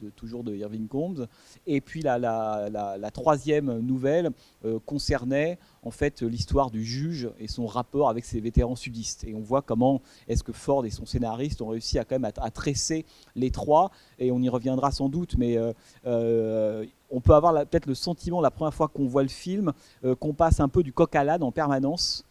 de, 0.00 0.10
toujours 0.10 0.44
de 0.44 0.54
Irving 0.54 0.88
Combs. 0.88 1.26
Et 1.66 1.80
puis 1.80 2.02
la, 2.02 2.18
la, 2.18 3.10
troisième 3.10 3.80
nouvelle 3.80 4.30
euh, 4.64 4.78
concernait 4.84 5.58
en 5.82 5.90
fait 5.90 6.22
l'histoire 6.22 6.70
du 6.70 6.84
juge 6.84 7.30
et 7.38 7.48
son 7.48 7.66
rapport 7.66 8.08
avec 8.08 8.24
ses 8.24 8.40
vétérans 8.40 8.76
sudistes. 8.76 9.24
Et 9.24 9.34
on 9.34 9.40
voit 9.40 9.62
comment 9.62 10.02
est-ce 10.28 10.42
que 10.42 10.52
Ford 10.52 10.84
et 10.84 10.90
son 10.90 11.06
scénariste 11.06 11.62
ont 11.62 11.68
réussi 11.68 11.98
à 11.98 12.04
quand 12.04 12.18
même 12.18 12.30
à, 12.36 12.50
tresser 12.50 13.04
les 13.34 13.50
trois. 13.50 13.90
Et 14.18 14.30
on 14.30 14.40
y 14.40 14.48
reviendra 14.48 14.90
sans 14.90 15.08
doute, 15.08 15.36
mais 15.38 15.56
euh, 15.56 15.72
euh, 16.06 16.84
on 17.10 17.20
peut 17.20 17.34
avoir 17.34 17.66
peut-être 17.66 17.86
le 17.86 17.94
sentiment 17.94 18.40
la 18.40 18.50
première 18.50 18.74
fois 18.74 18.88
qu'on 18.88 19.06
voit 19.06 19.22
le 19.22 19.28
film 19.28 19.72
qu'on 20.18 20.34
passe 20.34 20.60
un 20.60 20.68
peu 20.68 20.82
du 20.82 20.92
coq 20.92 21.14
à 21.14 21.24
l'âne 21.24 21.42
en 21.42 21.52
permanence. 21.52 22.24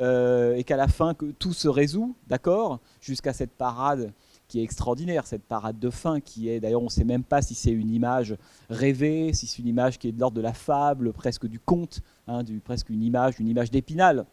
Et 0.00 0.64
qu'à 0.64 0.76
la 0.76 0.88
fin 0.88 1.14
que 1.14 1.26
tout 1.26 1.52
se 1.52 1.68
résout, 1.68 2.16
d'accord, 2.26 2.80
jusqu'à 3.00 3.32
cette 3.32 3.52
parade 3.52 4.12
qui 4.48 4.58
est 4.58 4.64
extraordinaire, 4.64 5.26
cette 5.26 5.44
parade 5.44 5.78
de 5.78 5.90
fin 5.90 6.20
qui 6.20 6.48
est, 6.48 6.58
d'ailleurs 6.58 6.80
on 6.80 6.86
ne 6.86 6.90
sait 6.90 7.04
même 7.04 7.22
pas 7.22 7.40
si 7.40 7.54
c'est 7.54 7.70
une 7.70 7.90
image 7.90 8.36
rêvée, 8.68 9.32
si 9.32 9.46
c'est 9.46 9.58
une 9.58 9.68
image 9.68 9.98
qui 9.98 10.08
est 10.08 10.12
de 10.12 10.18
l'ordre 10.18 10.36
de 10.36 10.42
la 10.42 10.52
fable, 10.52 11.12
presque 11.12 11.46
du 11.46 11.60
conte, 11.60 12.00
hein, 12.26 12.42
presque 12.64 12.90
une 12.90 13.02
image, 13.02 13.38
une 13.38 13.46
image 13.46 13.70
d'épinal. 13.70 14.26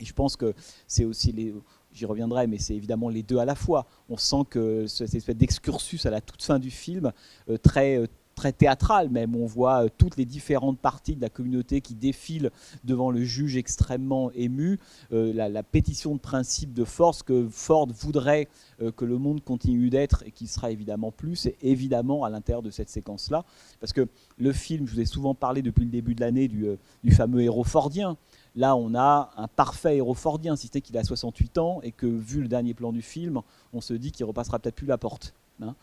Et 0.00 0.06
je 0.06 0.14
pense 0.14 0.36
que 0.36 0.54
c'est 0.86 1.04
aussi 1.04 1.32
les, 1.32 1.52
j'y 1.92 2.06
reviendrai, 2.06 2.46
mais 2.46 2.58
c'est 2.58 2.74
évidemment 2.74 3.08
les 3.08 3.22
deux 3.22 3.38
à 3.38 3.44
la 3.44 3.54
fois. 3.54 3.86
On 4.08 4.16
sent 4.16 4.44
que 4.48 4.86
cette 4.86 5.14
espèce 5.14 5.36
d'excursus 5.36 6.06
à 6.06 6.10
la 6.10 6.20
toute 6.20 6.42
fin 6.42 6.58
du 6.58 6.70
film, 6.70 7.12
euh, 7.50 7.58
très, 7.58 7.98
euh, 7.98 8.06
très 8.38 8.52
théâtral 8.52 9.10
même. 9.10 9.34
On 9.34 9.46
voit 9.46 9.84
euh, 9.84 9.88
toutes 9.98 10.16
les 10.16 10.24
différentes 10.24 10.78
parties 10.78 11.16
de 11.16 11.20
la 11.20 11.28
communauté 11.28 11.80
qui 11.80 11.94
défilent 11.94 12.50
devant 12.84 13.10
le 13.10 13.24
juge 13.24 13.56
extrêmement 13.56 14.30
ému. 14.30 14.78
Euh, 15.12 15.32
la, 15.34 15.62
pétition 15.64 16.14
de 16.14 16.20
principe 16.20 16.72
de 16.72 16.84
force 16.84 17.24
que 17.24 17.48
Ford 17.50 17.88
voudrait 17.88 18.48
euh, 18.80 18.92
que 18.92 19.04
le 19.04 19.18
monde 19.18 19.42
continue 19.42 19.90
d'être 19.90 20.22
et 20.24 20.30
qu'il 20.30 20.46
sera 20.46 20.70
évidemment 20.70 21.10
plus, 21.10 21.34
c'est 21.34 21.56
évidemment 21.62 22.22
à 22.22 22.30
l'intérieur 22.30 22.62
de 22.62 22.70
cette 22.70 22.88
séquence-là. 22.88 23.44
Parce 23.80 23.92
que 23.92 24.06
le 24.38 24.52
film, 24.52 24.86
je 24.86 24.92
vous 24.94 25.00
ai 25.00 25.04
souvent 25.04 25.34
parlé 25.34 25.60
depuis 25.60 25.84
le 25.84 25.90
début 25.90 26.14
de 26.14 26.20
l'année 26.20 26.46
du, 26.46 26.78
fameux 27.10 27.42
héros 27.42 27.64
fordien. 27.64 28.16
Là, 28.54 28.76
on 28.76 28.94
a 28.94 29.30
un 29.36 29.48
parfait 29.48 29.96
héros 29.96 30.14
fordien, 30.14 30.54
si 30.54 30.68
qu'il 30.68 30.96
a 30.96 31.02
68 31.02 31.58
ans 31.58 31.80
et 31.82 31.90
que, 31.90 32.06
vu 32.06 32.40
le 32.40 32.48
dernier 32.48 32.72
plan 32.72 32.92
du 32.92 33.02
film, 33.02 33.40
on 33.72 33.80
se 33.80 33.94
dit 33.94 34.12
qu'il 34.12 34.26
repassera 34.26 34.60
peut-être 34.60 34.76
plus 34.76 34.86
la 34.86 34.98
porte. 34.98 35.34
Hein. 35.62 35.74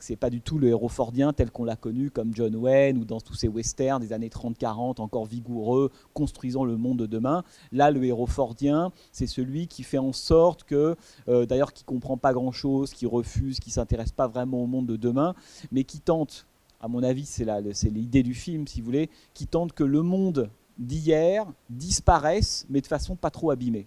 C'est 0.00 0.16
pas 0.16 0.30
du 0.30 0.40
tout 0.40 0.58
le 0.58 0.68
héros 0.68 0.88
fordien 0.88 1.32
tel 1.32 1.50
qu'on 1.50 1.64
l'a 1.64 1.76
connu 1.76 2.10
comme 2.10 2.34
John 2.34 2.54
Wayne 2.56 2.98
ou 2.98 3.04
dans 3.04 3.20
tous 3.20 3.34
ces 3.34 3.48
westerns 3.48 4.00
des 4.00 4.12
années 4.12 4.28
30-40 4.28 5.00
encore 5.00 5.26
vigoureux, 5.26 5.90
construisant 6.14 6.64
le 6.64 6.76
monde 6.76 6.98
de 6.98 7.06
demain. 7.06 7.44
Là, 7.72 7.90
le 7.90 8.04
héros 8.04 8.26
fordien, 8.26 8.92
c'est 9.12 9.26
celui 9.26 9.66
qui 9.66 9.82
fait 9.82 9.98
en 9.98 10.12
sorte 10.12 10.64
que, 10.64 10.96
euh, 11.28 11.46
d'ailleurs, 11.46 11.72
qui 11.72 11.84
comprend 11.84 12.16
pas 12.16 12.32
grand-chose, 12.32 12.92
qui 12.92 13.06
refuse, 13.06 13.60
qui 13.60 13.70
s'intéresse 13.70 14.12
pas 14.12 14.28
vraiment 14.28 14.62
au 14.62 14.66
monde 14.66 14.86
de 14.86 14.96
demain, 14.96 15.34
mais 15.70 15.84
qui 15.84 16.00
tente, 16.00 16.46
à 16.80 16.88
mon 16.88 17.02
avis, 17.02 17.24
c'est 17.24 17.90
l'idée 17.90 18.22
du 18.22 18.34
film, 18.34 18.66
si 18.66 18.80
vous 18.80 18.86
voulez, 18.86 19.10
qui 19.34 19.46
tente 19.46 19.72
que 19.72 19.84
le 19.84 20.02
monde 20.02 20.50
d'hier 20.78 21.46
disparaisse, 21.70 22.66
mais 22.68 22.80
de 22.80 22.86
façon 22.86 23.16
pas 23.16 23.30
trop 23.30 23.50
abîmée. 23.50 23.86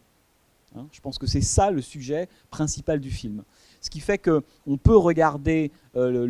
Hein. 0.76 0.88
Je 0.92 1.02
pense 1.02 1.18
que 1.18 1.28
c'est 1.28 1.42
ça 1.42 1.72
le 1.72 1.82
sujet 1.82 2.28
principal 2.50 3.00
du 3.00 3.10
film. 3.10 3.44
Ce 3.82 3.90
qui 3.90 4.00
fait 4.00 4.18
qu'on 4.18 4.78
peut 4.78 4.98
regarder 4.98 5.72
euh, 5.96 6.28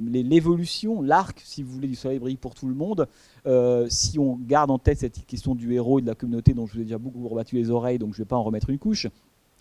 l'évolution, 0.00 1.02
l'arc, 1.02 1.40
si 1.44 1.62
vous 1.62 1.72
voulez, 1.72 1.88
du 1.88 1.96
soleil 1.96 2.18
brille 2.18 2.36
pour 2.36 2.54
tout 2.54 2.68
le 2.68 2.74
monde, 2.74 3.08
euh, 3.46 3.86
si 3.88 4.18
on 4.18 4.36
garde 4.36 4.70
en 4.70 4.78
tête 4.78 5.00
cette 5.00 5.26
question 5.26 5.54
du 5.54 5.72
héros 5.74 5.98
et 5.98 6.02
de 6.02 6.06
la 6.06 6.14
communauté 6.14 6.54
dont 6.54 6.66
je 6.66 6.74
vous 6.74 6.80
ai 6.80 6.84
déjà 6.84 6.98
beaucoup 6.98 7.26
rebattu 7.26 7.56
les 7.56 7.70
oreilles, 7.70 7.98
donc 7.98 8.14
je 8.14 8.20
ne 8.20 8.24
vais 8.24 8.28
pas 8.28 8.36
en 8.36 8.44
remettre 8.44 8.70
une 8.70 8.78
couche. 8.78 9.08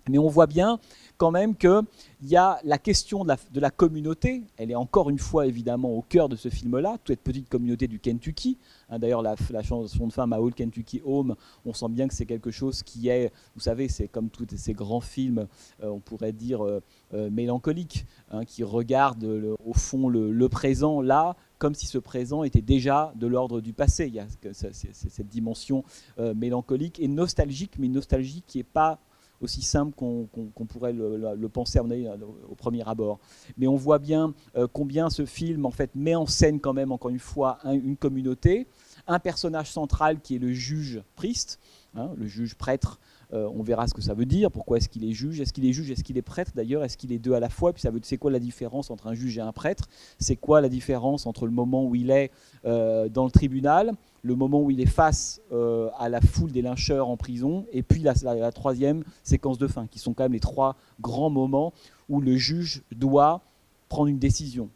Mais 0.09 0.17
on 0.17 0.27
voit 0.27 0.47
bien 0.47 0.79
quand 1.17 1.31
même 1.31 1.55
qu'il 1.55 1.85
y 2.23 2.35
a 2.35 2.59
la 2.63 2.77
question 2.77 3.23
de 3.23 3.59
la, 3.59 3.71
communauté, 3.71 4.43
elle 4.57 4.71
est 4.71 4.75
encore 4.75 5.09
une 5.09 5.19
fois 5.19 5.47
évidemment 5.47 5.91
au 5.91 6.01
cœur 6.01 6.27
de 6.27 6.35
ce 6.35 6.49
film-là, 6.49 6.97
toute 7.03 7.19
petite 7.19 7.47
communauté 7.47 7.87
du 7.87 7.99
Kentucky. 7.99 8.57
Hein, 8.89 8.99
d'ailleurs, 8.99 9.21
la, 9.21 9.35
chanson 9.61 10.07
de 10.07 10.11
fin, 10.11 10.27
My 10.27 10.35
Old 10.35 10.55
Kentucky 10.55 11.01
Home, 11.05 11.35
on 11.65 11.73
sent 11.73 11.89
bien 11.89 12.07
que 12.07 12.13
c'est 12.13 12.25
quelque 12.25 12.51
chose 12.51 12.83
qui 12.83 13.07
est, 13.07 13.31
vous 13.55 13.61
savez, 13.61 13.87
c'est 13.87 14.09
comme 14.09 14.29
tous 14.29 14.45
ces 14.57 14.73
grands 14.73 15.01
films, 15.01 15.47
euh, 15.81 15.87
on 15.87 15.99
pourrait 15.99 16.33
dire 16.33 16.65
euh, 16.65 16.81
euh, 17.13 17.29
mélancoliques, 17.29 18.05
hein, 18.31 18.43
qui 18.43 18.63
regardent 18.63 19.55
au 19.65 19.73
fond 19.73 20.09
le, 20.09 20.49
présent 20.49 21.01
là, 21.01 21.37
comme 21.57 21.73
si 21.73 21.85
ce 21.85 21.97
présent 21.97 22.43
était 22.43 22.61
déjà 22.61 23.13
de 23.15 23.27
l'ordre 23.27 23.61
du 23.61 23.71
passé. 23.71 24.07
Il 24.07 24.13
y 24.15 24.19
a 24.19 24.27
cette 24.51 25.29
dimension 25.29 25.85
mélancolique 26.17 26.99
et 26.99 27.07
nostalgique, 27.07 27.75
mais 27.79 27.87
une 27.87 27.93
nostalgie 27.93 28.43
qui 28.45 28.57
n'est 28.57 28.65
pas 28.65 28.99
aussi 29.43 29.61
simple 29.61 29.93
qu'on 29.95 30.65
pourrait 30.65 30.93
le, 30.93 31.47
penser 31.49 31.79
au 31.79 32.55
premier 32.55 32.87
abord. 32.87 33.19
Mais 33.57 33.67
on 33.67 33.75
voit 33.75 33.99
bien 33.99 34.33
euh, 34.55 34.67
combien 34.71 35.09
ce 35.09 35.25
film 35.25 35.65
en 35.65 35.71
fait 35.71 35.91
met 35.95 36.15
en 36.15 36.25
scène 36.25 36.59
quand 36.59 36.73
même 36.73 36.91
encore 36.91 37.11
une 37.11 37.19
fois 37.19 37.59
une 37.65 37.97
communauté, 37.97 38.67
un 39.07 39.19
personnage 39.19 39.71
central 39.71 40.19
qui 40.21 40.35
est 40.35 40.39
le 40.39 40.53
juge 40.53 41.01
Priest, 41.15 41.59
hein, 41.95 42.11
le 42.17 42.27
juge 42.27 42.55
prêtre. 42.55 42.99
Euh, 43.33 43.49
on 43.55 43.63
verra 43.63 43.87
ce 43.87 43.95
que 43.95 44.01
ça 44.01 44.13
veut 44.13 44.25
dire, 44.25 44.51
pourquoi 44.51 44.77
est-ce 44.77 44.87
qu'il 44.87 45.03
est 45.05 45.13
juge, 45.13 45.41
est-ce 45.41 45.53
qu'il 45.53 45.65
est 45.65 45.73
juge, 45.73 45.89
est-ce 45.89 46.03
qu'il 46.03 46.17
est 46.17 46.21
prêtre 46.23 46.51
d'ailleurs, 46.53 46.83
est-ce 46.83 46.97
qu'il 46.97 47.11
est 47.11 47.17
deux 47.17 47.33
à 47.33 47.39
la 47.39 47.49
fois, 47.49 47.73
puis 47.73 47.81
ça 47.81 47.89
veut 47.89 47.99
c'est 48.03 48.17
quoi 48.17 48.29
la 48.29 48.39
différence 48.39 48.91
entre 48.91 49.07
un 49.07 49.15
juge 49.15 49.39
et 49.39 49.41
un 49.41 49.51
prêtre, 49.51 49.85
c'est 50.19 50.35
quoi 50.35 50.61
la 50.61 50.69
différence 50.69 51.25
entre 51.25 51.45
le 51.45 51.51
moment 51.51 51.83
où 51.83 51.95
il 51.95 52.11
est 52.11 52.29
euh, 52.65 53.09
dans 53.09 53.25
le 53.25 53.31
tribunal, 53.31 53.93
le 54.23 54.35
moment 54.35 54.61
où 54.61 54.71
il 54.71 54.79
est 54.79 54.85
face 54.85 55.41
euh, 55.51 55.89
à 55.99 56.09
la 56.09 56.21
foule 56.21 56.51
des 56.51 56.61
lyncheurs 56.61 57.09
en 57.09 57.17
prison, 57.17 57.65
et 57.71 57.83
puis 57.83 58.01
la, 58.01 58.51
troisième 58.51 59.03
séquence 59.21 59.57
de 59.57 59.67
fin, 59.67 59.85
qui 59.85 59.99
sont 59.99 60.13
quand 60.13 60.23
même 60.23 60.33
les 60.33 60.39
trois 60.39 60.77
grands 61.01 61.29
moments 61.29 61.73
où 62.09 62.21
le 62.21 62.37
juge 62.37 62.83
doit 62.95 63.41
prendre 63.89 64.07
une 64.07 64.19
décision 64.19 64.69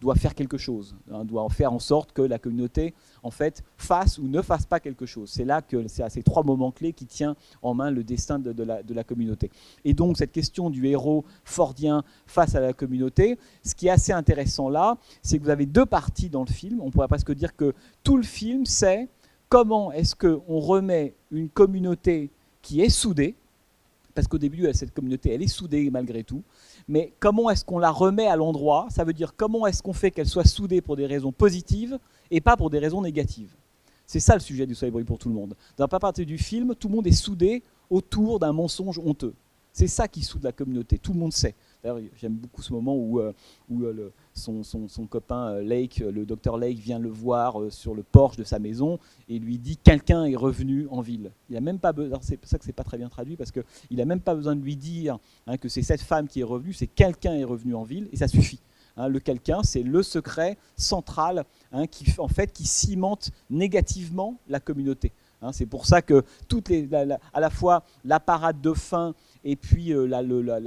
doit 0.00 0.14
faire 0.14 0.34
quelque 0.34 0.58
chose, 0.58 0.94
hein, 1.10 1.24
doit 1.24 1.48
faire 1.48 1.72
en 1.72 1.78
sorte 1.78 2.12
que 2.12 2.22
la 2.22 2.38
communauté 2.38 2.94
en 3.22 3.30
fait 3.30 3.62
fasse 3.78 4.18
ou 4.18 4.28
ne 4.28 4.42
fasse 4.42 4.66
pas 4.66 4.80
quelque 4.80 5.06
chose. 5.06 5.30
C'est 5.30 5.44
là 5.44 5.62
que 5.62 5.88
c'est 5.88 6.02
à 6.02 6.10
ces 6.10 6.22
trois 6.22 6.42
moments 6.42 6.70
clés 6.70 6.92
qui 6.92 7.06
tient 7.06 7.36
en 7.62 7.74
main 7.74 7.90
le 7.90 8.04
destin 8.04 8.38
de, 8.38 8.52
la, 8.62 9.04
communauté. 9.04 9.50
Et 9.84 9.94
donc 9.94 10.18
cette 10.18 10.32
question 10.32 10.70
du 10.70 10.86
héros 10.86 11.24
fordien 11.44 12.04
face 12.26 12.54
à 12.54 12.60
la 12.60 12.72
communauté, 12.72 13.38
ce 13.62 13.74
qui 13.74 13.86
est 13.86 13.90
assez 13.90 14.12
intéressant 14.12 14.68
là, 14.68 14.98
c'est 15.22 15.38
que 15.38 15.44
vous 15.44 15.50
avez 15.50 15.66
deux 15.66 15.86
parties 15.86 16.28
dans 16.28 16.44
le 16.44 16.52
film. 16.52 16.80
On 16.82 16.90
pourrait 16.90 17.08
presque 17.08 17.32
dire 17.32 17.56
que 17.56 17.74
tout 18.02 18.16
le 18.16 18.24
film 18.24 18.66
c'est 18.66 19.08
comment 19.48 19.92
est-ce 19.92 20.14
qu'on 20.16 20.58
remet 20.58 21.14
une 21.30 21.48
communauté 21.48 22.30
qui 22.60 22.80
est 22.80 22.88
soudée, 22.88 23.36
parce 24.14 24.26
qu'au 24.26 24.38
début, 24.38 24.66
cette 24.72 24.92
communauté, 24.92 25.30
elle 25.32 25.42
est 25.42 25.48
soudée 25.48 25.90
malgré 25.90 26.24
tout, 26.24 26.42
mais 26.88 27.12
comment 27.18 27.50
est-ce 27.50 27.64
qu'on 27.64 27.78
la 27.78 27.90
remet 27.90 28.26
à 28.26 28.36
l'endroit? 28.36 28.86
Ça 28.90 29.04
veut 29.04 29.12
dire 29.12 29.34
comment 29.36 29.66
est-ce 29.66 29.82
qu'on 29.82 29.92
fait 29.92 30.10
qu'elle 30.10 30.28
soit 30.28 30.44
soudée 30.44 30.80
pour 30.80 30.96
des 30.96 31.06
raisons 31.06 31.32
positives 31.32 31.98
et 32.30 32.40
pas 32.40 32.56
pour 32.56 32.70
des 32.70 32.78
raisons 32.78 33.02
négatives? 33.02 33.54
C'est 34.06 34.20
ça 34.20 34.34
le 34.34 34.40
sujet 34.40 34.66
du 34.66 34.74
Soleil 34.74 35.04
pour 35.04 35.18
tout 35.18 35.28
le 35.28 35.34
monde. 35.34 35.54
Dans 35.76 35.88
la 35.90 35.98
partie 35.98 36.26
du 36.26 36.36
film, 36.36 36.74
tout 36.74 36.88
le 36.88 36.96
monde 36.96 37.06
est 37.06 37.12
soudé 37.12 37.62
autour 37.88 38.38
d'un 38.38 38.52
mensonge 38.52 38.98
honteux. 38.98 39.34
C'est 39.72 39.88
ça 39.88 40.06
qui 40.06 40.22
soude 40.22 40.44
la 40.44 40.52
communauté, 40.52 40.98
tout 40.98 41.12
le 41.12 41.18
monde 41.18 41.32
sait. 41.32 41.54
J'aime 42.16 42.32
beaucoup 42.32 42.62
ce 42.62 42.72
moment 42.72 42.96
où, 42.96 43.20
euh, 43.20 43.34
euh, 43.70 44.10
son, 44.32 45.06
copain 45.06 45.50
euh, 45.50 45.62
Lake, 45.62 45.98
le 45.98 46.24
docteur 46.24 46.56
Lake, 46.56 46.78
vient 46.78 46.98
le 46.98 47.10
voir 47.10 47.56
sur 47.70 47.94
le 47.94 48.02
porche 48.02 48.38
de 48.38 48.44
sa 48.44 48.58
maison 48.58 48.98
et 49.28 49.38
lui 49.38 49.58
dit 49.58 49.76
quelqu'un 49.76 50.24
est 50.24 50.36
revenu 50.36 50.86
en 50.90 51.02
ville. 51.02 51.30
Il 51.50 51.56
a 51.58 51.60
même 51.60 51.78
pas 51.78 51.92
besoin, 51.92 52.18
c'est 52.22 52.38
pour 52.38 52.48
ça 52.48 52.58
que 52.58 52.64
c'est 52.64 52.72
pas 52.72 52.84
très 52.84 52.96
bien 52.96 53.10
traduit 53.10 53.36
parce 53.36 53.52
qu'il 53.52 53.64
n'a 53.98 54.06
même 54.06 54.20
pas 54.20 54.34
besoin 54.34 54.56
de 54.56 54.62
lui 54.62 54.76
dire 54.76 55.18
hein, 55.46 55.58
que 55.58 55.68
c'est 55.68 55.82
cette 55.82 56.00
femme 56.00 56.26
qui 56.26 56.40
est 56.40 56.44
revenue, 56.44 56.72
c'est 56.72 56.86
quelqu'un 56.86 57.34
est 57.34 57.44
revenu 57.44 57.74
en 57.74 57.82
ville 57.82 58.08
et 58.12 58.16
ça 58.16 58.28
suffit. 58.28 58.60
Hein, 58.96 59.08
le 59.08 59.20
quelqu'un, 59.20 59.62
c'est 59.62 59.82
le 59.82 60.02
secret 60.02 60.56
central 60.76 61.44
hein, 61.70 61.86
qui, 61.86 62.14
en 62.18 62.28
fait, 62.28 62.50
qui 62.50 62.64
cimente 62.66 63.30
négativement 63.50 64.38
la 64.48 64.60
communauté. 64.60 65.12
c'est 65.52 65.66
pour 65.66 65.84
ça 65.84 66.00
que 66.00 66.24
toutes 66.48 66.70
les, 66.70 66.88
à 66.94 67.40
la 67.40 67.50
fois 67.50 67.82
la 68.06 68.20
parade 68.20 68.62
de 68.62 68.72
fin 68.72 69.14
et 69.44 69.56
puis 69.56 69.92
euh, 69.92 70.06
la, 70.06 70.22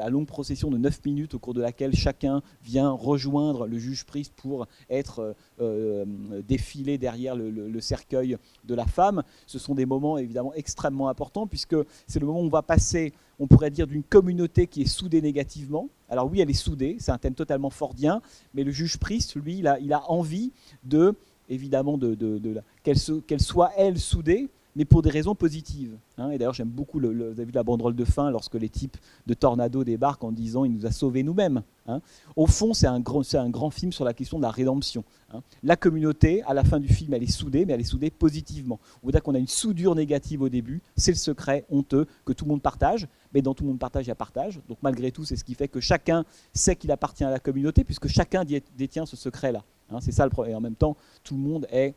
longue 0.10 0.28
procession 0.28 0.70
de 0.70 0.78
9 0.78 1.06
minutes 1.06 1.34
au 1.34 1.40
cours 1.40 1.54
de 1.54 1.62
laquelle 1.62 1.96
chacun 1.96 2.42
vient 2.64 2.92
rejoindre 2.92 3.68
le 3.68 3.78
juge 3.78 4.06
prise 4.06 4.30
pour 4.30 4.68
être 4.90 5.20
euh, 5.20 5.34
euh, 5.62 6.42
défilé 6.48 6.98
derrière 6.98 7.36
le, 7.36 7.80
cercueil 7.82 8.38
de 8.66 8.76
la 8.76 8.86
femme. 8.86 9.24
Ce 9.46 9.60
sont 9.60 9.76
des 9.76 9.86
moments 9.86 10.18
évidemment 10.18 10.54
extrêmement 10.54 11.10
importants 11.10 11.48
puisque 11.48 11.76
c'est 12.08 12.20
le 12.20 12.26
moment 12.26 12.42
où 12.42 12.46
on 12.46 12.50
va 12.50 12.62
passer, 12.62 13.14
on 13.40 13.48
pourrait 13.48 13.72
dire, 13.72 13.88
d'une 13.88 14.04
communauté 14.04 14.68
qui 14.68 14.84
est 14.84 14.86
soudée 14.86 15.22
négativement. 15.22 15.90
Alors 16.10 16.30
oui, 16.30 16.42
elle 16.42 16.50
est 16.50 16.54
soudée, 16.54 16.98
c'est 17.00 17.12
un 17.12 17.18
thème 17.18 17.36
totalement 17.36 17.70
fordien, 17.70 18.22
mais 18.54 18.64
le 18.64 18.72
juge 18.72 18.98
prise, 18.98 19.34
lui, 19.36 19.58
il 19.58 19.68
a, 19.68 20.12
envie 20.12 20.52
de, 20.84 21.16
évidemment, 21.50 21.98
de, 21.98 22.16
de, 22.16 22.62
qu'elle 22.84 23.42
soit 23.42 23.72
elle 23.78 24.00
soudée, 24.00 24.50
mais 24.78 24.86
pour 24.86 25.02
des 25.02 25.10
raisons 25.10 25.34
positives. 25.34 25.98
Hein. 26.20 26.30
Et 26.30 26.38
d'ailleurs, 26.38 26.54
j'aime 26.54 26.70
beaucoup, 26.70 27.00
le, 27.00 27.10
vous 27.10 27.40
avez 27.40 27.46
vu 27.46 27.52
la 27.52 27.64
banderole 27.64 27.96
de 27.96 28.06
fin 28.06 28.30
lorsque 28.30 28.54
les 28.54 28.70
types 28.70 28.96
de 29.26 29.34
Tornado 29.34 29.84
débarquent 29.84 30.24
en 30.24 30.32
disant 30.32 30.66
il 30.66 30.72
nous 30.72 30.86
a 30.86 30.92
sauvés 30.92 31.24
nous-mêmes. 31.24 31.64
Hein. 31.88 32.00
Au 32.36 32.46
fond, 32.46 32.76
c'est 32.76 32.86
un, 32.86 33.00
grand, 33.00 33.24
un 33.34 33.50
grand 33.50 33.72
film 33.72 33.92
sur 33.92 34.06
la 34.06 34.14
question 34.14 34.38
de 34.38 34.44
la 34.44 34.52
rédemption. 34.52 35.04
Hein. 35.34 35.42
La 35.64 35.78
communauté, 35.78 36.44
à 36.44 36.54
la 36.54 36.64
fin 36.64 36.80
du 36.80 36.90
film, 36.90 37.12
elle 37.16 37.24
est 37.24 37.32
soudée, 37.32 37.66
mais 37.66 37.74
elle 37.74 37.82
est 37.82 37.86
soudée 37.86 38.12
positivement. 38.12 38.80
On 39.02 39.10
dire 39.10 39.24
qu'on 39.24 39.34
a 39.34 39.40
une 39.40 39.48
soudure 39.48 39.96
négative 39.96 40.44
au 40.44 40.50
début, 40.50 40.84
c'est 40.96 41.12
le 41.12 41.18
secret 41.18 41.66
honteux 41.72 42.06
que 42.24 42.34
tout 42.34 42.46
le 42.46 42.52
monde 42.52 42.62
partage, 42.62 43.08
mais 43.34 43.42
dans 43.42 43.56
tout 43.56 43.64
le 43.64 43.70
monde 43.70 43.80
partage, 43.80 44.06
il 44.06 44.10
y 44.10 44.12
a 44.12 44.16
partage. 44.16 44.62
Donc 44.70 44.78
malgré 44.84 45.12
tout, 45.12 45.26
c'est 45.26 45.38
ce 45.38 45.44
qui 45.44 45.56
fait 45.56 45.68
que 45.68 45.80
chacun 45.80 46.24
sait 46.54 46.76
qu'il 46.76 46.92
appartient 46.92 47.24
à 47.24 47.32
la 47.32 47.40
communauté, 47.40 47.84
puisque 47.84 48.08
chacun 48.08 48.44
détient 48.78 49.08
ce 49.08 49.16
secret-là. 49.16 49.64
c'est 50.02 50.12
ça 50.12 50.24
le 50.24 50.30
problème. 50.30 50.54
Et 50.54 50.56
en 50.56 50.62
même 50.62 50.76
temps, 50.76 50.96
tout 51.24 51.36
le 51.36 51.42
monde 51.42 51.66
est 51.72 51.96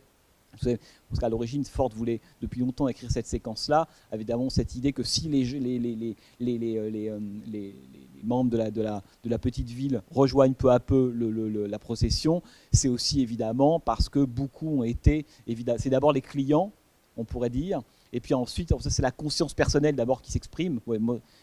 parce 0.50 1.20
qu'à 1.20 1.28
l'origine, 1.28 1.64
Ford 1.64 1.90
voulait 1.94 2.20
depuis 2.40 2.60
longtemps 2.60 2.88
écrire 2.88 3.10
cette 3.10 3.26
séquence-là, 3.26 3.88
évidemment 4.12 4.50
cette 4.50 4.74
idée 4.74 4.92
que 4.92 5.02
si 5.02 5.28
les, 5.28 6.16
membres 8.22 8.50
de 8.50 8.82
la, 9.28 9.38
petite 9.38 9.68
ville 9.68 10.02
rejoignent 10.10 10.54
peu 10.54 10.70
à 10.70 10.80
peu 10.80 11.12
la 11.68 11.78
procession, 11.78 12.42
c'est 12.72 12.88
aussi 12.88 13.20
évidemment 13.20 13.80
parce 13.80 14.08
que 14.08 14.24
beaucoup 14.24 14.80
ont 14.80 14.84
été, 14.84 15.26
c'est 15.78 15.90
d'abord 15.90 16.12
les 16.12 16.20
clients, 16.20 16.72
on 17.16 17.24
pourrait 17.24 17.50
dire, 17.50 17.82
et 18.12 18.20
puis 18.20 18.34
ensuite, 18.34 18.72
c'est 18.80 19.02
la 19.02 19.10
conscience 19.10 19.54
personnelle 19.54 19.94
d'abord 19.94 20.22
qui 20.22 20.32
s'exprime. 20.32 20.80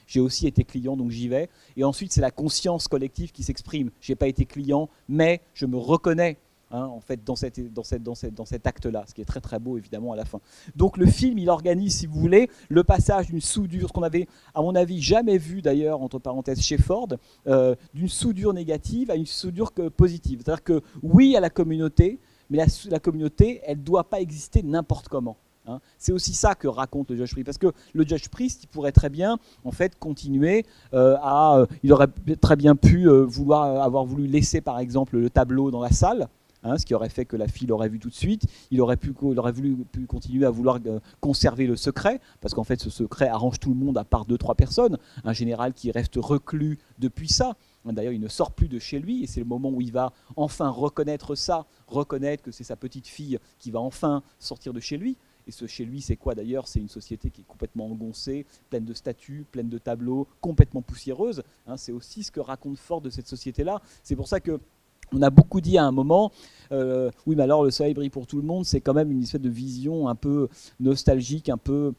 j'ai 0.05 0.19
aussi 0.19 0.47
été 0.47 0.63
client, 0.63 0.97
donc 0.97 1.11
j'y 1.11 1.27
vais. 1.27 1.49
Et 1.75 1.83
ensuite, 1.83 2.11
c'est 2.11 2.21
la 2.21 2.31
conscience 2.31 2.87
collective 2.87 3.31
qui 3.31 3.43
s'exprime. 3.43 3.89
J'ai 4.01 4.15
pas 4.15 4.27
été 4.27 4.45
client, 4.45 4.89
mais 5.07 5.41
je 5.53 5.65
me 5.65 5.77
reconnais 5.77 6.37
Hein, 6.69 6.83
en 6.83 6.99
fait, 6.99 7.23
dans, 7.23 7.37
cette, 7.37 7.73
dans, 7.73 7.83
cette, 7.83 8.03
dans, 8.03 8.13
cette, 8.13 8.33
dans 8.33 8.43
cet 8.43 8.67
acte-là, 8.67 9.05
ce 9.07 9.13
qui 9.13 9.21
est 9.21 9.25
très 9.25 9.39
très 9.39 9.57
beau 9.57 9.77
évidemment 9.77 10.11
à 10.11 10.17
la 10.17 10.25
fin. 10.25 10.41
Donc 10.75 10.97
le 10.97 11.05
film, 11.05 11.37
il 11.37 11.49
organise, 11.49 11.95
si 11.95 12.07
vous 12.07 12.19
voulez, 12.19 12.49
le 12.67 12.83
passage 12.83 13.27
d'une 13.27 13.39
soudure, 13.39 13.87
ce 13.87 13.93
qu'on 13.93 14.03
avait, 14.03 14.27
à 14.53 14.61
mon 14.61 14.75
avis, 14.75 15.01
jamais 15.01 15.37
vu 15.37 15.61
d'ailleurs, 15.61 16.01
entre 16.01 16.19
parenthèses, 16.19 16.59
chez 16.59 16.77
Ford, 16.77 17.07
euh, 17.47 17.73
d'une 17.93 18.09
soudure 18.09 18.51
négative 18.51 19.09
à 19.11 19.15
une 19.15 19.25
soudure 19.25 19.71
positive. 19.71 20.41
C'est-à-dire 20.43 20.63
que 20.63 20.81
oui 21.01 21.37
à 21.37 21.39
la 21.39 21.49
communauté, 21.49 22.19
mais 22.49 22.57
la, 22.89 22.99
communauté, 22.99 23.61
elle 23.63 23.77
ne 23.77 23.83
doit 23.83 24.09
pas 24.09 24.19
exister 24.19 24.61
n'importe 24.61 25.07
comment. 25.07 25.37
Hein. 25.67 25.79
C'est 25.97 26.11
aussi 26.11 26.33
ça 26.33 26.53
que 26.53 26.67
raconte 26.67 27.11
le 27.11 27.15
Judge 27.15 27.31
Priest, 27.31 27.45
parce 27.45 27.57
que 27.57 27.71
le 27.93 28.05
Judge 28.05 28.27
Priest, 28.27 28.65
il 28.65 28.67
pourrait 28.67 28.91
très 28.91 29.09
bien, 29.09 29.37
en 29.63 29.71
fait, 29.71 29.97
continuer 29.97 30.65
euh, 30.93 31.15
à, 31.21 31.59
euh, 31.59 31.65
il 31.83 31.93
aurait 31.93 32.07
très 32.41 32.57
bien 32.57 32.75
pu 32.75 33.07
vouloir 33.07 33.81
avoir 33.81 34.03
voulu 34.03 34.27
laisser, 34.27 34.59
par 34.59 34.79
exemple, 34.79 35.17
le 35.17 35.29
tableau 35.29 35.71
dans 35.71 35.81
la 35.81 35.91
salle, 35.91 36.27
Hein, 36.67 36.77
ce 36.77 36.85
qui 36.85 36.93
aurait 36.93 37.09
fait 37.09 37.23
que 37.23 37.37
la 37.37 37.47
fille 37.47 37.67
l'aurait 37.67 37.87
vu 37.87 37.97
tout 37.97 38.09
de 38.09 38.13
suite. 38.13 38.43
Il 38.71 38.81
aurait, 38.81 38.97
pu, 38.97 39.13
aurait 39.21 39.53
voulu 39.53 39.77
pu 39.89 40.05
continuer 40.05 40.45
à 40.45 40.49
vouloir 40.49 40.79
euh, 40.85 40.99
conserver 41.21 41.65
le 41.65 41.77
secret, 41.77 42.19
parce 42.41 42.53
qu'en 42.53 42.65
fait 42.65 42.81
ce 42.81 42.89
secret 42.89 43.29
arrange 43.29 43.59
tout 43.59 43.69
le 43.69 43.75
monde 43.75 43.97
à 43.97 44.03
part 44.03 44.25
deux, 44.25 44.37
trois 44.37 44.55
personnes. 44.55 44.97
Un 45.23 45.33
général 45.33 45.73
qui 45.73 45.91
reste 45.91 46.15
reclus 46.17 46.77
depuis 46.99 47.29
ça. 47.29 47.55
D'ailleurs, 47.85 48.11
il 48.11 48.19
ne 48.19 48.27
sort 48.27 48.51
plus 48.51 48.67
de 48.67 48.79
chez 48.79 48.99
lui, 48.99 49.23
et 49.23 49.27
c'est 49.27 49.39
le 49.39 49.45
moment 49.45 49.69
où 49.69 49.79
il 49.79 49.93
va 49.93 50.11
enfin 50.35 50.67
reconnaître 50.67 51.35
ça, 51.35 51.65
reconnaître 51.87 52.43
que 52.43 52.51
c'est 52.51 52.65
sa 52.65 52.75
petite 52.75 53.07
fille 53.07 53.39
qui 53.59 53.71
va 53.71 53.79
enfin 53.79 54.23
sortir 54.39 54.73
de 54.73 54.81
chez 54.81 54.97
lui. 54.97 55.15
Et 55.47 55.51
ce 55.51 55.65
chez 55.65 55.85
lui, 55.85 56.01
c'est 56.01 56.17
quoi 56.17 56.35
d'ailleurs? 56.35 56.67
C'est 56.67 56.79
une 56.79 56.89
société 56.89 57.29
qui 57.29 57.41
est 57.41 57.45
complètement 57.45 57.85
engoncée, 57.85 58.45
pleine 58.69 58.83
de 58.83 58.93
statues, 58.93 59.45
pleine 59.49 59.69
de 59.69 59.77
tableaux, 59.77 60.27
complètement 60.41 60.81
poussiéreuse. 60.81 61.41
Hein, 61.65 61.77
c'est 61.77 61.93
aussi 61.93 62.23
ce 62.23 62.31
que 62.31 62.41
raconte 62.41 62.77
Ford 62.77 62.99
de 62.99 63.09
cette 63.09 63.27
société-là. 63.27 63.81
C'est 64.03 64.17
pour 64.17 64.27
ça 64.27 64.41
que 64.41 64.59
on 65.13 65.21
a 65.21 65.29
beaucoup 65.29 65.61
dit 65.61 65.77
à 65.77 65.85
un 65.85 65.91
moment, 65.91 66.31
euh, 66.71 67.09
oui, 67.25 67.35
mais 67.35 67.43
alors 67.43 67.63
le 67.63 67.71
soleil 67.71 67.93
brille 67.93 68.09
pour 68.09 68.27
tout 68.27 68.37
le 68.37 68.43
monde, 68.43 68.65
c'est 68.65 68.81
quand 68.81 68.93
même 68.93 69.11
une 69.11 69.23
espèce 69.23 69.41
de 69.41 69.49
vision 69.49 70.07
un 70.07 70.15
peu 70.15 70.47
nostalgique, 70.79 71.49
un 71.49 71.57
peu, 71.57 71.93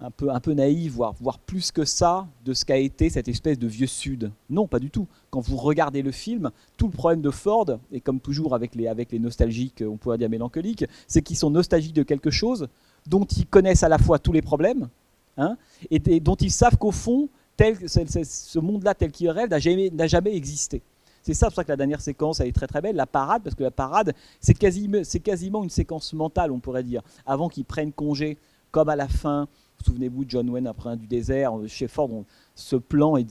un 0.00 0.40
peu, 0.40 0.54
naïve, 0.54 0.92
voire, 0.92 1.14
voire 1.20 1.38
plus 1.38 1.72
que 1.72 1.84
ça, 1.84 2.26
de 2.44 2.54
ce 2.54 2.64
qu'a 2.64 2.78
été 2.78 3.10
cette 3.10 3.28
espèce 3.28 3.58
de 3.58 3.66
vieux 3.66 3.86
Sud. 3.86 4.30
Non, 4.48 4.66
pas 4.66 4.78
du 4.78 4.90
tout. 4.90 5.06
Quand 5.30 5.40
vous 5.40 5.56
regardez 5.56 6.02
le 6.02 6.12
film, 6.12 6.50
tout 6.76 6.86
le 6.86 6.92
problème 6.92 7.20
de 7.20 7.30
Ford, 7.30 7.66
et 7.92 8.00
comme 8.00 8.20
toujours 8.20 8.54
avec 8.54 8.74
les, 8.74 8.86
avec 8.86 9.12
les 9.12 9.18
nostalgiques, 9.18 9.82
on 9.86 9.96
pourrait 9.96 10.18
dire 10.18 10.30
mélancoliques, 10.30 10.84
c'est 11.06 11.22
qu'ils 11.22 11.36
sont 11.36 11.50
nostalgiques 11.50 11.94
de 11.94 12.02
quelque 12.02 12.30
chose 12.30 12.68
dont 13.06 13.24
ils 13.24 13.46
connaissent 13.46 13.82
à 13.82 13.88
la 13.88 13.98
fois 13.98 14.18
tous 14.18 14.32
les 14.32 14.42
problèmes, 14.42 14.88
hein, 15.36 15.56
et, 15.90 16.20
dont 16.20 16.36
ils 16.36 16.50
savent 16.50 16.76
qu'au 16.76 16.92
fond, 16.92 17.28
tel, 17.56 17.76
ce 17.88 18.58
monde-là 18.58 18.94
tel 18.94 19.10
qu'il 19.10 19.28
rêve 19.30 19.50
n'a 19.50 19.58
jamais, 19.58 19.90
jamais 20.06 20.34
existé. 20.34 20.82
C'est 21.22 21.34
ça 21.34 21.46
pour 21.46 21.54
ça 21.54 21.64
que 21.64 21.68
la 21.68 21.76
dernière 21.76 22.00
séquence 22.00 22.40
elle 22.40 22.48
est 22.48 22.52
très 22.52 22.66
très 22.66 22.80
belle, 22.80 22.96
la 22.96 23.06
parade, 23.06 23.42
parce 23.42 23.54
que 23.54 23.62
la 23.62 23.70
parade, 23.70 24.14
c'est 24.40 24.54
quasiment, 24.54 25.62
une 25.62 25.70
séquence 25.70 26.12
mentale, 26.12 26.50
on 26.50 26.60
pourrait 26.60 26.84
dire, 26.84 27.02
avant 27.26 27.48
qu'ils 27.48 27.64
prennent 27.64 27.92
congé, 27.92 28.38
comme 28.70 28.88
à 28.88 28.96
la 28.96 29.08
fin. 29.08 29.48
Souvenez-vous 29.84 30.26
de 30.26 30.30
John 30.30 30.50
Wayne 30.50 30.66
après 30.66 30.90
un 30.90 30.96
du 30.96 31.06
désert, 31.06 31.54
chez 31.66 31.88
Ford, 31.88 32.10
ce 32.54 32.76
plan 32.76 33.16
est, 33.16 33.26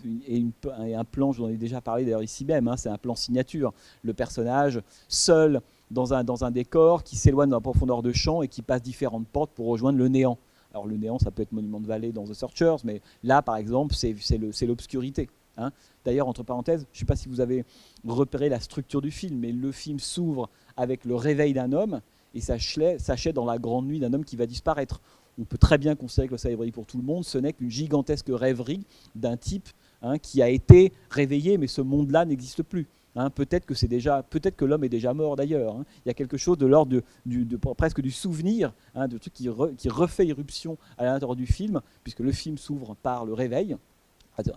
un 0.76 1.04
plan, 1.04 1.32
je 1.32 1.42
vous 1.42 1.46
en 1.46 1.50
ai 1.50 1.58
déjà 1.58 1.80
parlé 1.80 2.06
d'ailleurs 2.06 2.24
ici 2.24 2.44
même, 2.44 2.68
hein, 2.68 2.76
c'est 2.76 2.90
un 2.90 2.98
plan 2.98 3.16
signature. 3.16 3.72
Le 4.04 4.14
personnage 4.14 4.82
seul 5.08 5.62
dans 5.92 6.14
un, 6.14 6.24
dans 6.24 6.44
un 6.44 6.52
décor 6.52 7.04
qui 7.04 7.18
s'éloigne 7.18 7.50
dans 7.50 7.58
la 7.58 7.62
profondeur 7.62 8.02
de 8.02 8.12
champ 8.12 8.42
et 8.42 8.48
qui 8.48 8.64
passe 8.64 8.82
différentes 8.82 9.28
portes 9.28 9.52
pour 9.52 9.68
rejoindre 9.68 10.00
le 10.00 10.08
néant. 10.08 10.40
Alors 10.72 10.88
le 10.88 10.98
néant, 10.98 11.20
ça 11.20 11.32
peut 11.32 11.44
être 11.44 11.52
Monument 11.52 11.80
de 11.80 11.88
Vallée 11.88 12.12
dans 12.12 12.26
The 12.26 12.34
Searchers, 12.34 12.78
mais 12.84 13.02
là, 13.24 13.42
par 13.42 13.56
exemple, 13.56 13.96
c'est 13.96 14.68
l'obscurité. 14.68 15.30
Hein. 15.60 15.72
D'ailleurs, 16.06 16.28
entre 16.28 16.44
parenthèses, 16.44 16.88
je 16.92 16.98
ne 16.98 17.00
sais 17.00 17.06
pas 17.06 17.16
si 17.16 17.28
vous 17.28 17.42
avez 17.42 17.66
repéré 18.08 18.50
la 18.50 18.60
structure 18.60 19.02
du 19.02 19.12
film, 19.12 19.38
mais 19.40 19.52
le 19.52 19.72
film 19.72 20.00
s'ouvre 20.00 20.50
avec 20.78 21.06
le 21.06 21.16
réveil 21.16 21.54
d'un 21.54 21.74
homme 21.74 22.02
et 22.34 22.42
s'achève 22.42 23.34
dans 23.34 23.46
la 23.46 23.58
grande 23.58 23.88
nuit 23.88 24.00
d'un 24.00 24.14
homme 24.14 24.26
qui 24.26 24.36
va 24.36 24.46
disparaître. 24.46 25.02
On 25.40 25.44
peut 25.44 25.58
très 25.58 25.78
bien 25.78 25.96
considérer 25.96 26.28
que 26.28 26.34
le 26.34 26.38
soleil 26.38 26.72
pour 26.72 26.86
tout 26.86 26.98
le 26.98 27.04
monde, 27.04 27.24
ce 27.24 27.38
n'est 27.38 27.54
qu'une 27.54 27.70
gigantesque 27.70 28.28
rêverie 28.30 28.86
d'un 29.16 29.38
type 29.38 29.70
hein, 30.02 30.18
qui 30.18 30.42
a 30.42 30.50
été 30.50 30.92
réveillé, 31.10 31.58
mais 31.58 31.68
ce 31.68 31.82
monde-là 31.82 32.26
n'existe 32.26 32.64
plus. 32.64 32.88
Hein. 33.16 33.32
peut-être 33.32 33.66
que 33.66 33.74
c'est 33.74 33.88
déjà, 33.88 34.22
peut-être 34.22 34.56
que 34.56 34.66
l'homme 34.66 34.84
est 34.84 34.90
déjà 34.90 35.14
mort 35.14 35.36
d'ailleurs. 35.36 35.78
Il 36.06 36.10
y 36.10 36.12
a 36.12 36.14
quelque 36.14 36.38
chose 36.38 36.58
de 36.58 36.68
l'ordre 36.68 37.02
de, 37.26 37.58
presque 37.76 38.02
du 38.02 38.12
souvenir, 38.12 38.74
de 38.96 39.18
truc 39.18 39.34
qui, 39.34 39.50
qui 39.78 39.90
refait 39.90 40.28
irruption 40.28 40.78
à 40.98 41.06
l'intérieur 41.06 41.36
du 41.36 41.48
film, 41.48 41.82
puisque 42.04 42.20
le 42.20 42.32
film 42.32 42.58
s'ouvre 42.58 42.96
par 43.02 43.26
le 43.26 43.34
réveil 43.34 43.78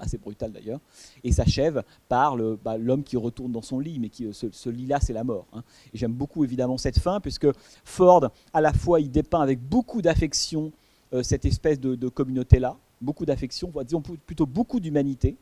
assez 0.00 0.18
brutal 0.18 0.52
d'ailleurs, 0.52 0.80
et 1.24 1.32
s'achève 1.32 1.82
par 2.08 2.36
bah, 2.64 2.76
l'homme 2.76 3.02
qui 3.02 3.16
retourne 3.16 3.52
dans 3.52 3.62
son 3.62 3.78
lit, 3.78 3.98
mais 3.98 4.08
qui, 4.08 4.28
ce, 4.32 4.68
lit-là, 4.68 4.98
c'est 5.00 5.12
la 5.12 5.24
mort. 5.24 5.46
Hein. 5.52 5.62
Et 5.92 5.98
j'aime 5.98 6.12
beaucoup 6.12 6.44
évidemment 6.44 6.78
cette 6.78 6.98
fin, 6.98 7.20
puisque 7.20 7.48
Ford, 7.84 8.30
à 8.52 8.60
la 8.60 8.72
fois, 8.72 9.00
il 9.00 9.10
dépeint 9.10 9.40
avec 9.40 9.60
beaucoup 9.60 10.02
d'affection 10.02 10.72
euh, 11.14 11.22
cette 11.22 11.44
espèce 11.44 11.78
de, 11.78 12.08
communauté-là, 12.08 12.76
beaucoup 13.00 13.26
d'affection, 13.26 13.70
disons 13.84 14.00
plutôt 14.00 14.46
beaucoup 14.46 14.80
d'humanité, 14.80 15.36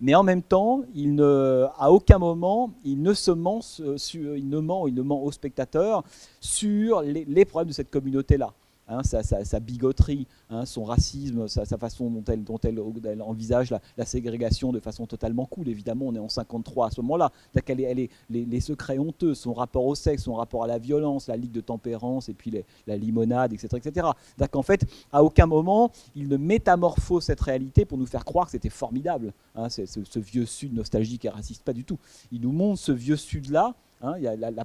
mais 0.00 0.14
en 0.14 0.22
même 0.22 0.42
temps, 0.42 0.82
il 0.94 1.14
ne, 1.14 1.66
à 1.78 1.90
aucun 1.90 2.18
moment, 2.18 2.70
il 2.84 3.02
ne 3.02 3.12
se 3.14 3.30
ment, 3.30 3.60
euh, 3.80 3.96
il 4.14 4.48
ne 4.48 4.58
ment, 4.58 4.86
il 4.86 4.94
ne 4.94 5.02
ment 5.02 5.22
au 5.22 5.32
spectateur 5.32 6.04
sur 6.40 7.02
les 7.02 7.44
problèmes 7.44 7.68
de 7.68 7.74
cette 7.74 7.90
communauté-là. 7.90 8.52
Hein, 8.92 9.02
sa, 9.04 9.60
bigoterie, 9.60 10.26
hein, 10.50 10.66
son 10.66 10.84
racisme, 10.84 11.48
sa, 11.48 11.64
façon 11.78 12.10
dont 12.10 12.24
elle, 12.28 12.78
elle, 13.04 13.22
envisage 13.22 13.70
la, 13.96 14.04
ségrégation 14.04 14.70
de 14.70 14.80
façon 14.80 15.06
totalement 15.06 15.46
cool. 15.46 15.68
Évidemment, 15.68 16.06
on 16.08 16.14
est 16.14 16.18
en 16.18 16.28
53 16.28 16.88
à 16.88 16.90
ce 16.90 17.00
moment-là. 17.00 17.32
Elle 17.66 17.80
est, 17.80 18.10
les, 18.28 18.60
secrets 18.60 18.98
honteux, 18.98 19.34
son 19.34 19.54
rapport 19.54 19.86
au 19.86 19.94
sexe, 19.94 20.24
son 20.24 20.34
rapport 20.34 20.64
à 20.64 20.66
la 20.66 20.78
violence, 20.78 21.28
la 21.28 21.38
ligue 21.38 21.52
de 21.52 21.62
tempérance 21.62 22.28
et 22.28 22.34
puis 22.34 22.52
la 22.86 22.96
limonade, 22.96 23.54
etc. 23.54 23.68
etc. 23.76 24.08
qu'en 24.50 24.62
fait, 24.62 24.84
à 25.10 25.24
aucun 25.24 25.46
moment, 25.46 25.90
il 26.14 26.28
ne 26.28 26.36
métamorphose 26.36 27.24
cette 27.24 27.40
réalité 27.40 27.86
pour 27.86 27.96
nous 27.96 28.06
faire 28.06 28.26
croire 28.26 28.46
que 28.46 28.52
c'était 28.52 28.68
formidable. 28.68 29.32
Hein, 29.54 29.70
ce, 29.70 30.18
vieux 30.18 30.44
sud 30.44 30.74
nostalgique 30.74 31.24
et 31.24 31.30
raciste, 31.30 31.62
pas 31.62 31.72
du 31.72 31.84
tout. 31.84 31.98
Il 32.30 32.42
nous 32.42 32.52
montre 32.52 32.80
ce 32.80 32.92
vieux 32.92 33.16
sud-là 33.16 33.74
Hein, 34.02 34.14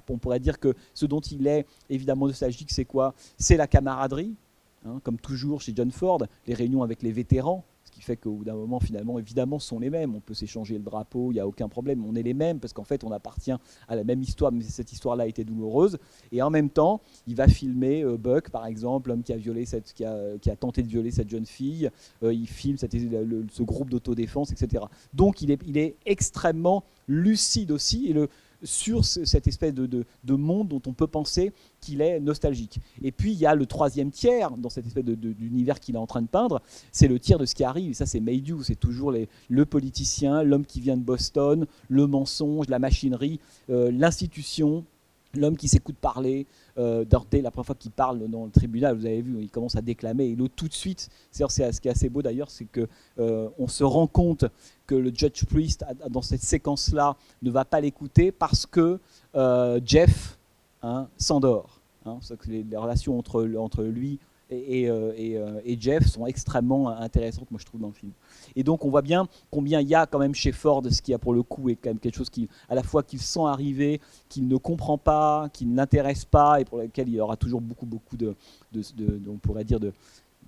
on 0.09 0.17
pourrait 0.17 0.39
dire 0.39 0.59
que 0.59 0.73
ce 0.93 1.05
dont 1.05 1.19
il 1.19 1.47
est 1.47 1.65
évidemment 1.89 2.27
nostalgique, 2.27 2.71
c'est 2.71 2.85
quoi? 2.85 3.13
C'est 3.37 3.57
la 3.57 3.67
camaraderie, 3.67 4.33
hein, 4.85 4.99
comme 5.03 5.17
toujours 5.17 5.61
chez 5.61 5.73
John 5.75 5.91
Ford, 5.91 6.23
les 6.47 6.53
réunions 6.53 6.83
avec 6.83 7.03
les 7.03 7.11
vétérans, 7.11 7.63
ce 7.87 7.91
qui 7.91 8.01
fait 8.01 8.17
qu'au 8.17 8.33
bout 8.33 8.43
d'un 8.43 8.55
moment, 8.55 8.81
finalement, 8.81 9.17
évidemment, 9.17 9.59
sont 9.59 9.79
les 9.79 9.89
mêmes. 9.89 10.13
On 10.13 10.19
peut 10.19 10.33
s'échanger 10.33 10.77
le 10.77 10.83
drapeau, 10.83 11.31
il 11.31 11.35
n'y 11.35 11.39
a 11.39 11.47
aucun 11.47 11.69
problème. 11.69 12.03
On 12.05 12.15
est 12.15 12.21
les 12.21 12.33
mêmes 12.33 12.59
parce 12.59 12.73
qu'en 12.73 12.83
fait, 12.83 13.05
on 13.05 13.11
appartient 13.11 13.53
à 13.87 13.95
la 13.95 14.03
même 14.03 14.21
histoire, 14.21 14.51
mais 14.51 14.61
cette 14.63 14.91
histoire-là 14.91 15.23
a 15.23 15.27
été 15.27 15.45
douloureuse. 15.45 15.97
Et 16.33 16.41
en 16.41 16.49
même 16.49 16.69
temps, 16.69 16.99
il 17.27 17.35
va 17.35 17.47
filmer 17.47 18.03
euh, 18.03 18.17
Buck, 18.17 18.49
par 18.49 18.65
exemple, 18.65 19.09
l'homme 19.09 19.23
qui 19.23 19.31
a, 19.31 19.37
qui, 19.37 20.03
a, 20.49 20.55
tenté 20.57 20.83
de 20.83 20.87
violer 20.89 21.11
cette 21.11 21.29
jeune 21.29 21.45
fille. 21.45 21.89
Euh, 22.23 22.33
il 22.33 22.47
filme 22.47 22.77
ce 22.77 23.63
groupe 23.63 23.89
d'autodéfense, 23.89 24.51
etc. 24.51 24.83
Donc, 25.13 25.41
il 25.41 25.51
est, 25.51 25.95
extrêmement 26.05 26.83
lucide 27.07 27.71
aussi. 27.71 28.13
Sur 28.63 29.05
cette 29.05 29.47
espèce 29.47 29.73
de, 29.73 30.05
monde 30.35 30.67
dont 30.67 30.81
on 30.85 30.93
peut 30.93 31.07
penser 31.07 31.53
qu'il 31.81 32.01
est 32.01 32.19
nostalgique. 32.19 32.79
Et 33.01 33.11
puis 33.11 33.31
il 33.31 33.37
y 33.37 33.45
a 33.45 33.55
le 33.55 33.65
troisième 33.65 34.11
tiers 34.11 34.51
dans 34.51 34.69
cette 34.69 34.85
espèce 34.85 35.05
d'univers 35.05 35.79
qu'il 35.79 35.95
est 35.95 35.99
en 35.99 36.07
train 36.07 36.21
de 36.21 36.27
peindre, 36.27 36.61
c'est 36.91 37.07
le 37.07 37.19
tiers 37.19 37.37
de 37.37 37.45
ce 37.45 37.55
qui 37.55 37.63
arrive. 37.63 37.91
Et 37.91 37.93
ça 37.93 38.05
c'est 38.05 38.19
Maydew, 38.19 38.63
c'est 38.63 38.75
toujours 38.75 39.13
le 39.49 39.65
politicien, 39.65 40.43
l'homme 40.43 40.65
qui 40.65 40.81
vient 40.81 40.97
de 40.97 41.03
Boston, 41.03 41.65
le 41.89 42.07
mensonge, 42.07 42.67
la 42.69 42.79
machinerie, 42.79 43.39
euh, 43.69 43.91
l'institution, 43.91 44.85
l'homme 45.37 45.57
qui 45.57 45.67
s'écoute 45.67 45.95
parler, 45.95 46.45
euh, 46.77 47.05
dès 47.31 47.41
la 47.41 47.51
première 47.51 47.65
fois 47.65 47.75
qu'il 47.75 47.91
parle 47.91 48.27
dans 48.27 48.45
le 48.45 48.51
tribunal, 48.51 48.95
vous 48.95 49.05
avez 49.05 49.21
vu, 49.21 49.37
il 49.41 49.49
commence 49.49 49.75
à 49.75 49.81
déclamer, 49.81 50.25
et 50.25 50.35
l'autre 50.35 50.53
tout 50.55 50.67
de 50.67 50.73
suite, 50.73 51.09
c'est 51.31 51.47
ce 51.49 51.81
qui 51.81 51.87
est 51.87 51.91
assez 51.91 52.09
beau 52.09 52.21
d'ailleurs, 52.21 52.49
c'est 52.49 52.65
que 52.65 52.87
euh, 53.19 53.49
on 53.57 53.67
se 53.67 53.83
rend 53.83 54.07
compte 54.07 54.45
que 54.85 54.95
le 54.95 55.11
Judge 55.13 55.45
Priest, 55.45 55.85
dans 56.09 56.21
cette 56.21 56.41
séquence-là, 56.41 57.15
ne 57.41 57.51
va 57.51 57.65
pas 57.65 57.81
l'écouter 57.81 58.31
parce 58.31 58.65
que 58.65 58.99
euh, 59.35 59.79
Jeff 59.85 60.37
hein, 60.81 61.07
s'endort. 61.17 61.81
Hein, 62.05 62.19
les, 62.47 62.63
les, 62.63 62.77
relations 62.77 63.19
entre, 63.19 63.49
entre 63.57 63.83
lui 63.83 64.19
et, 64.49 64.89
euh, 64.89 65.11
euh, 65.17 65.61
et, 65.65 65.79
Jeff 65.79 66.05
sont 66.05 66.25
extrêmement 66.25 66.89
intéressantes, 66.89 67.51
moi 67.51 67.59
je 67.59 67.65
trouve, 67.65 67.81
dans 67.81 67.87
le 67.87 67.93
film. 67.93 68.11
Et 68.55 68.63
donc 68.63 68.85
on 68.85 68.89
voit 68.89 69.01
bien 69.01 69.27
combien 69.51 69.81
il 69.81 69.87
y 69.87 69.95
a 69.95 70.05
quand 70.05 70.19
même 70.19 70.33
chez 70.33 70.51
Ford, 70.51 70.83
ce 70.89 71.01
qui 71.01 71.13
a 71.13 71.17
pour 71.17 71.33
le 71.33 71.43
coup 71.43 71.69
est 71.69 71.75
quand 71.75 71.89
même 71.89 71.99
quelque 71.99 72.15
chose 72.15 72.29
qui, 72.29 72.47
à 72.69 72.75
la 72.75 72.83
fois 72.83 73.03
qu'il 73.03 73.19
sent 73.19 73.45
arriver, 73.45 73.99
qu'il 74.29 74.47
ne 74.47 74.57
comprend 74.57 74.97
pas, 74.97 75.49
qui 75.51 75.65
ne 75.65 75.75
l'intéresse 75.75 76.25
pas, 76.25 76.61
et 76.61 76.65
pour 76.65 76.79
lequel 76.79 77.09
il 77.09 77.15
y 77.15 77.19
aura 77.19 77.35
toujours 77.35 77.61
beaucoup, 77.61 77.85
beaucoup 77.85 78.15
de 78.17 78.35
on 79.27 79.37
pourrait 79.37 79.63
dire, 79.63 79.79
de, 79.79 79.93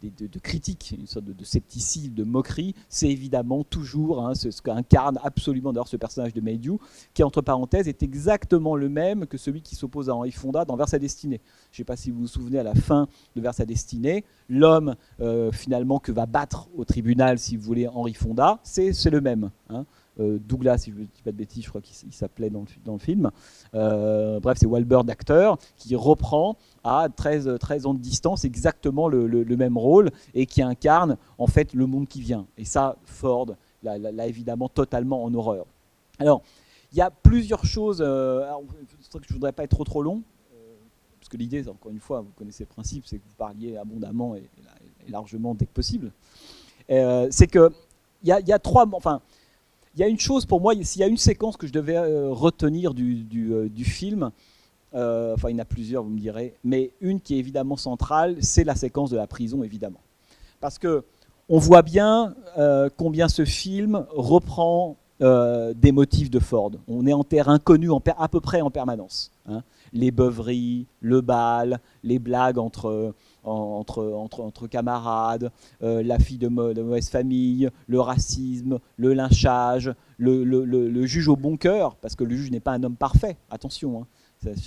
de, 0.02 0.28
de, 0.28 0.40
critique, 0.40 0.96
une 0.98 1.08
sorte 1.08 1.26
de, 1.26 1.44
scepticisme, 1.44 2.14
de 2.14 2.24
moquerie, 2.24 2.76
c'est 2.88 3.10
évidemment 3.10 3.64
toujours 3.64 4.26
hein, 4.26 4.36
ce, 4.36 4.50
qu'incarne 4.62 5.20
absolument 5.24 5.74
d'ailleurs 5.74 5.88
ce 5.88 5.98
personnage 5.98 6.34
de 6.34 6.42
Maydew, 6.42 6.78
qui 7.14 7.24
entre 7.24 7.42
parenthèses 7.42 7.88
est 7.88 8.04
exactement 8.04 8.76
le 8.76 8.90
même 8.90 9.28
que 9.28 9.38
celui 9.38 9.62
qui 9.62 9.76
s'oppose 9.76 10.10
à 10.10 10.16
Henri 10.16 10.32
Fonda 10.32 10.66
dans 10.66 10.76
Vers 10.76 10.90
sa 10.90 11.00
destinée. 11.00 11.42
Je 11.72 11.76
ne 11.76 11.78
sais 11.78 11.84
pas 11.84 11.96
si 11.96 12.12
vous 12.12 12.22
vous 12.22 12.28
souvenez 12.28 12.60
à 12.60 12.64
la 12.64 12.76
fin 12.76 13.08
de 13.36 13.42
Vers 13.42 13.54
sa 13.54 13.66
destinée, 13.66 14.24
l'homme 14.48 14.96
euh, 15.20 15.52
finalement 15.52 16.00
que 16.00 16.12
va 16.12 16.26
battre 16.26 16.70
au 16.78 16.86
tribunal, 16.86 17.40
si 17.40 17.58
vous 17.58 17.64
voulez, 17.64 17.88
Henri 17.88 18.14
Fonda, 18.14 18.60
c'est 18.64 19.10
le 19.10 19.22
même. 19.22 19.52
Hein. 19.70 19.86
Euh, 20.20 20.38
Douglas, 20.40 20.80
si 20.80 20.92
je 20.92 20.98
ne 20.98 21.04
dis 21.04 21.22
pas 21.24 21.32
de 21.32 21.38
bêtises, 21.38 21.64
je 21.64 21.70
crois 21.70 21.82
qu'il 21.82 22.14
s'appelait 22.14 22.50
dans, 22.50 22.66
le, 22.86 22.98
film. 23.00 23.32
Euh, 23.74 24.40
bref, 24.40 24.58
c'est 24.60 24.66
Wahlberg 24.66 25.06
d'acteur 25.06 25.58
qui 25.78 25.96
reprend 25.96 26.58
à 26.84 27.08
13, 27.14 27.58
13 27.60 27.86
ans 27.86 27.94
de 27.94 28.00
distance 28.00 28.44
exactement 28.44 29.08
le, 29.08 29.56
même 29.56 29.78
rôle 29.78 30.12
et 30.34 30.46
qui 30.46 30.62
incarne 30.62 31.18
en 31.38 31.48
fait 31.48 31.74
le 31.74 31.86
monde 31.86 32.08
qui 32.08 32.22
vient. 32.22 32.46
Et 32.58 32.66
ça, 32.66 32.98
Ford 33.06 33.48
l'a 33.84 34.28
évidemment 34.28 34.68
totalement 34.68 35.24
en 35.24 35.34
horreur. 35.34 35.66
Alors, 36.20 36.42
il 36.92 36.98
y 36.98 37.02
a 37.02 37.12
plusieurs 37.12 37.66
choses. 37.66 38.02
Euh, 38.02 38.46
je 39.14 39.18
ne 39.18 39.34
voudrais 39.34 39.54
pas 39.54 39.64
être 39.64 39.84
trop 39.86 40.04
long, 40.04 40.22
parce 41.20 41.30
que 41.30 41.38
l'idée, 41.38 41.68
encore 41.70 41.92
une 41.92 42.00
fois, 42.00 42.22
vous 42.22 42.32
connaissez 42.36 42.64
le 42.64 42.74
principe, 42.74 43.06
c'est 43.06 43.18
que 43.18 43.24
vous 43.28 43.36
parliez 43.38 43.78
abondamment 43.78 44.36
et, 44.36 44.44
largement 45.08 45.56
dès 45.56 45.66
que 45.66 45.72
possible. 45.72 46.12
c'est 46.88 47.48
que 47.48 47.72
il 48.22 48.28
y, 48.28 48.50
y, 48.50 48.52
a 48.52 48.60
trois, 48.60 48.86
enfin, 48.92 49.22
il 50.00 50.04
y 50.04 50.06
a 50.06 50.08
une 50.08 50.20
chose 50.20 50.46
pour 50.46 50.62
moi, 50.62 50.74
s'il 50.82 51.02
y 51.02 51.04
a 51.04 51.08
une 51.08 51.18
séquence 51.18 51.58
que 51.58 51.68
je 51.68 51.74
devais 51.74 51.98
euh, 51.98 52.30
retenir 52.30 52.94
du, 52.94 53.28
euh, 53.52 53.68
film, 53.84 54.32
euh, 54.96 55.34
enfin 55.34 55.50
il 55.50 55.52
y 55.52 55.56
en 55.56 55.62
a 55.62 55.66
plusieurs, 55.66 56.04
vous 56.04 56.10
me 56.10 56.20
direz, 56.20 56.54
mais 56.64 56.94
une 57.02 57.20
qui 57.20 57.36
est 57.36 57.38
évidemment 57.38 57.76
centrale, 57.76 58.38
c'est 58.40 58.64
la 58.64 58.76
séquence 58.76 59.10
de 59.10 59.18
la 59.18 59.28
prison, 59.28 59.62
évidemment. 59.62 60.00
Parce 60.62 60.80
que 60.80 61.04
on 61.50 61.58
voit 61.58 61.82
bien 61.82 62.36
combien 62.96 63.28
ce 63.28 63.44
film 63.44 64.06
reprend 64.12 64.98
des 65.20 65.92
motifs 65.92 66.30
de 66.30 66.38
Ford. 66.38 66.72
On 66.88 67.08
est 67.08 67.14
en 67.14 67.24
terre 67.24 67.50
inconnue 67.50 67.90
à 68.06 68.28
peu 68.28 68.40
près 68.40 68.62
en 68.62 68.70
permanence. 68.70 69.32
Hein. 69.48 69.64
Les 69.92 70.12
beuveries, 70.12 70.86
le 71.02 71.22
bal, 71.22 71.80
les 72.04 72.20
blagues 72.20 72.60
entre 72.60 73.16
entre, 73.44 74.04
entre, 74.04 74.68
camarades, 74.68 75.52
euh, 75.82 76.04
la 76.04 76.20
fille 76.20 76.38
de, 76.38 76.48
mauvaise 76.48 77.10
famille, 77.10 77.70
le 77.88 78.00
racisme, 78.00 78.80
le 78.98 79.14
lynchage, 79.14 79.94
le, 80.18 80.44
le, 80.44 80.66
le, 80.66 81.06
juge 81.06 81.28
au 81.28 81.36
bon 81.36 81.58
cœur, 81.58 81.96
parce 81.96 82.16
que 82.16 82.24
le 82.24 82.36
juge 82.36 82.52
n'est 82.52 82.60
pas 82.60 82.74
un 82.74 82.84
homme 82.84 82.98
parfait, 82.98 83.38
attention. 83.50 84.02
Hein. 84.02 84.08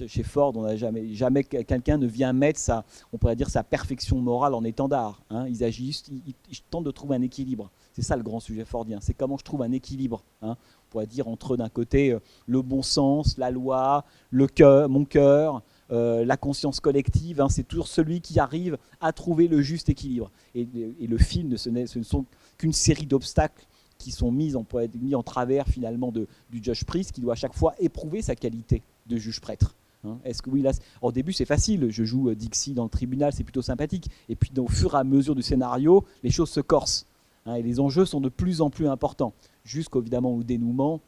Chez 0.06 0.22
Ford, 0.22 0.52
on 0.54 0.62
n'a 0.62 0.76
jamais, 0.76 1.14
jamais 1.14 1.44
quelqu'un 1.44 1.96
ne 1.96 2.06
vient 2.06 2.34
mettre 2.34 2.60
sa, 2.60 2.84
on 3.12 3.16
pourrait 3.16 3.36
dire 3.36 3.48
sa 3.48 3.64
perfection 3.64 4.20
morale 4.20 4.52
en 4.52 4.64
étendard. 4.64 5.22
Hein. 5.30 5.46
Ils 5.48 5.64
agissent, 5.64 6.04
ils, 6.08 6.60
tentent 6.70 6.84
de 6.84 6.90
trouver 6.90 7.16
un 7.16 7.22
équilibre. 7.22 7.70
C'est 7.94 8.02
ça 8.02 8.16
le 8.16 8.22
grand 8.22 8.40
sujet 8.40 8.66
fordien. 8.66 8.98
C'est 9.00 9.14
comment 9.14 9.38
je 9.38 9.44
trouve 9.44 9.62
un 9.62 9.72
équilibre. 9.72 10.24
Hein. 10.42 10.56
On 10.58 10.90
pourrait 10.90 11.06
dire 11.06 11.26
entre 11.26 11.56
d'un 11.56 11.70
côté 11.70 12.12
euh, 12.12 12.20
le 12.46 12.60
bon 12.60 12.82
sens, 12.82 13.38
la 13.38 13.50
loi, 13.50 14.04
le 14.30 14.46
cœur, 14.46 14.90
mon 14.90 15.06
cœur, 15.06 15.62
euh, 15.92 16.24
la 16.24 16.36
conscience 16.36 16.80
collective, 16.80 17.40
hein, 17.40 17.48
c'est 17.50 17.68
toujours 17.68 17.86
celui 17.86 18.20
qui 18.20 18.40
arrive 18.40 18.78
à 19.00 19.12
trouver 19.12 19.46
le 19.46 19.60
juste 19.60 19.90
équilibre. 19.90 20.30
Et, 20.54 20.66
le 21.06 21.18
film, 21.18 21.56
ce, 21.58 21.68
ne 21.68 22.02
sont 22.02 22.24
qu'une 22.56 22.72
série 22.72 23.06
d'obstacles 23.06 23.66
qui 23.98 24.10
sont 24.10 24.32
mis 24.32 24.56
en, 24.56 25.22
travers 25.22 25.68
finalement 25.68 26.10
du 26.10 26.26
judge 26.62 26.84
priest 26.84 27.12
qui 27.12 27.20
doit 27.20 27.34
à 27.34 27.36
chaque 27.36 27.54
fois 27.54 27.74
éprouver 27.78 28.22
sa 28.22 28.34
qualité 28.34 28.82
de 29.06 29.16
juge 29.16 29.40
prêtre. 29.40 29.74
Hein. 30.04 30.18
Est-ce 30.24 30.42
que 30.42 30.50
oui, 30.50 30.62
là, 30.62 30.72
au 31.02 31.12
début 31.12 31.32
c'est 31.32 31.44
facile, 31.44 31.88
je 31.90 32.04
joue 32.04 32.30
euh, 32.30 32.34
Dixie 32.34 32.72
dans 32.72 32.84
le 32.84 32.90
tribunal, 32.90 33.32
c'est 33.32 33.44
plutôt 33.44 33.62
sympathique. 33.62 34.10
Et 34.28 34.34
puis 34.34 34.50
au 34.58 34.68
fur 34.68 34.94
et 34.94 34.98
à 34.98 35.04
mesure 35.04 35.34
du 35.34 35.42
scénario, 35.42 36.04
les 36.22 36.30
choses 36.30 36.50
se 36.50 36.60
corsent. 36.60 37.06
Hein, 37.46 37.56
et 37.56 37.62
les 37.62 37.80
enjeux 37.80 38.04
sont 38.04 38.20
de 38.20 38.28
plus 38.28 38.60
en 38.60 38.70
plus 38.70 38.88
importants, 38.88 39.34
jusqu'évidemment 39.64 40.34
au 40.34 40.42
dénouement, 40.42 41.00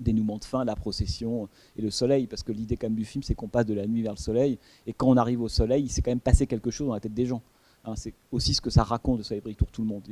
dénouement 0.00 0.38
de 0.38 0.44
fin, 0.44 0.64
la 0.64 0.76
procession 0.76 1.48
et 1.76 1.82
le 1.82 1.90
soleil, 1.90 2.26
parce 2.26 2.42
que 2.42 2.52
l'idée 2.52 2.76
quand 2.76 2.88
même 2.88 2.98
du 2.98 3.04
film, 3.04 3.22
c'est 3.22 3.34
qu'on 3.34 3.48
passe 3.48 3.66
de 3.66 3.74
la 3.74 3.86
nuit 3.86 4.02
vers 4.02 4.12
le 4.12 4.18
soleil, 4.18 4.58
et 4.86 4.92
quand 4.92 5.08
on 5.08 5.16
arrive 5.16 5.42
au 5.42 5.48
soleil, 5.48 5.84
il 5.84 5.90
s'est 5.90 6.02
quand 6.02 6.10
même 6.10 6.20
passé 6.20 6.46
quelque 6.46 6.70
chose 6.70 6.88
dans 6.88 6.94
la 6.94 7.00
tête 7.00 7.14
des 7.14 7.26
gens. 7.26 7.42
Hein, 7.84 7.94
c'est 7.96 8.12
aussi 8.30 8.52
ce 8.52 8.60
que 8.60 8.68
ça 8.68 8.82
raconte 8.82 9.18
de 9.18 9.22
Soleil 9.22 9.40
brille 9.40 9.54
pour 9.54 9.70
tout 9.70 9.80
le 9.80 9.88
monde. 9.88 10.02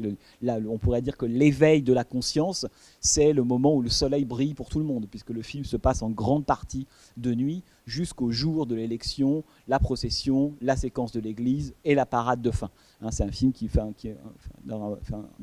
Là, 0.41 0.59
on 0.69 0.79
pourrait 0.79 1.03
dire 1.03 1.19
que 1.19 1.27
l'éveil 1.27 1.83
de 1.83 1.93
la 1.93 2.03
conscience, 2.03 2.67
c'est 3.01 3.35
le 3.35 3.45
moment 3.45 3.75
où 3.75 3.83
le 3.83 3.91
soleil 3.91 4.25
brille 4.25 4.55
pour 4.55 4.71
tout 4.71 4.79
le 4.79 4.87
monde, 4.87 5.07
puisque 5.11 5.31
le 5.31 5.43
film 5.43 5.65
se 5.65 5.77
passe 5.77 6.01
en 6.01 6.09
grande 6.09 6.47
partie 6.47 6.87
de 7.19 7.35
nuit 7.35 7.63
jusqu'au 7.87 8.31
jour 8.31 8.67
de 8.67 8.75
l'élection, 8.75 9.45
la 9.67 9.79
procession, 9.79 10.55
la 10.63 10.77
séquence 10.77 11.13
de 11.13 11.21
l'église 11.21 11.75
et 11.85 11.95
la 11.95 12.07
parade 12.07 12.41
de 12.41 12.51
fin. 12.51 12.71
Hein, 13.03 13.11
c'est 13.11 13.25
un 13.25 13.33
film 13.33 13.53
qui 13.53 13.69
fait 13.69 13.81
un, 13.81 13.93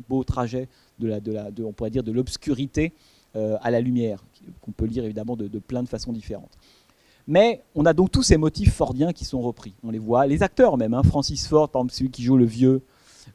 beau 0.10 0.24
trajet 0.24 0.68
de 0.98 1.08
la, 1.08 1.22
l'obscurité 2.12 2.94
euh, 3.36 3.58
à 3.62 3.70
la 3.70 3.82
lumière, 3.82 4.24
qu'on 4.62 4.72
peut 4.72 4.86
lire 4.86 5.04
évidemment 5.04 5.36
de, 5.36 5.48
plein 5.60 5.84
de 5.84 5.88
façons 5.88 6.12
différentes. 6.12 6.58
Mais 7.28 7.64
on 7.74 7.86
a 7.86 7.94
donc 7.94 8.12
tous 8.12 8.24
ces 8.24 8.38
motifs 8.38 8.74
fordiens 8.74 9.12
qui 9.12 9.26
sont 9.26 9.42
repris. 9.42 9.74
On 9.84 9.90
les 9.90 10.00
voit, 10.00 10.28
les 10.28 10.44
acteurs 10.44 10.78
même. 10.78 10.94
Hein. 10.94 11.04
Francis 11.04 11.48
Ford, 11.48 11.70
par 11.70 11.82
exemple, 11.82 11.94
celui 11.94 12.12
qui 12.12 12.24
joue 12.24 12.38
le 12.38 12.46
vieux 12.46 12.84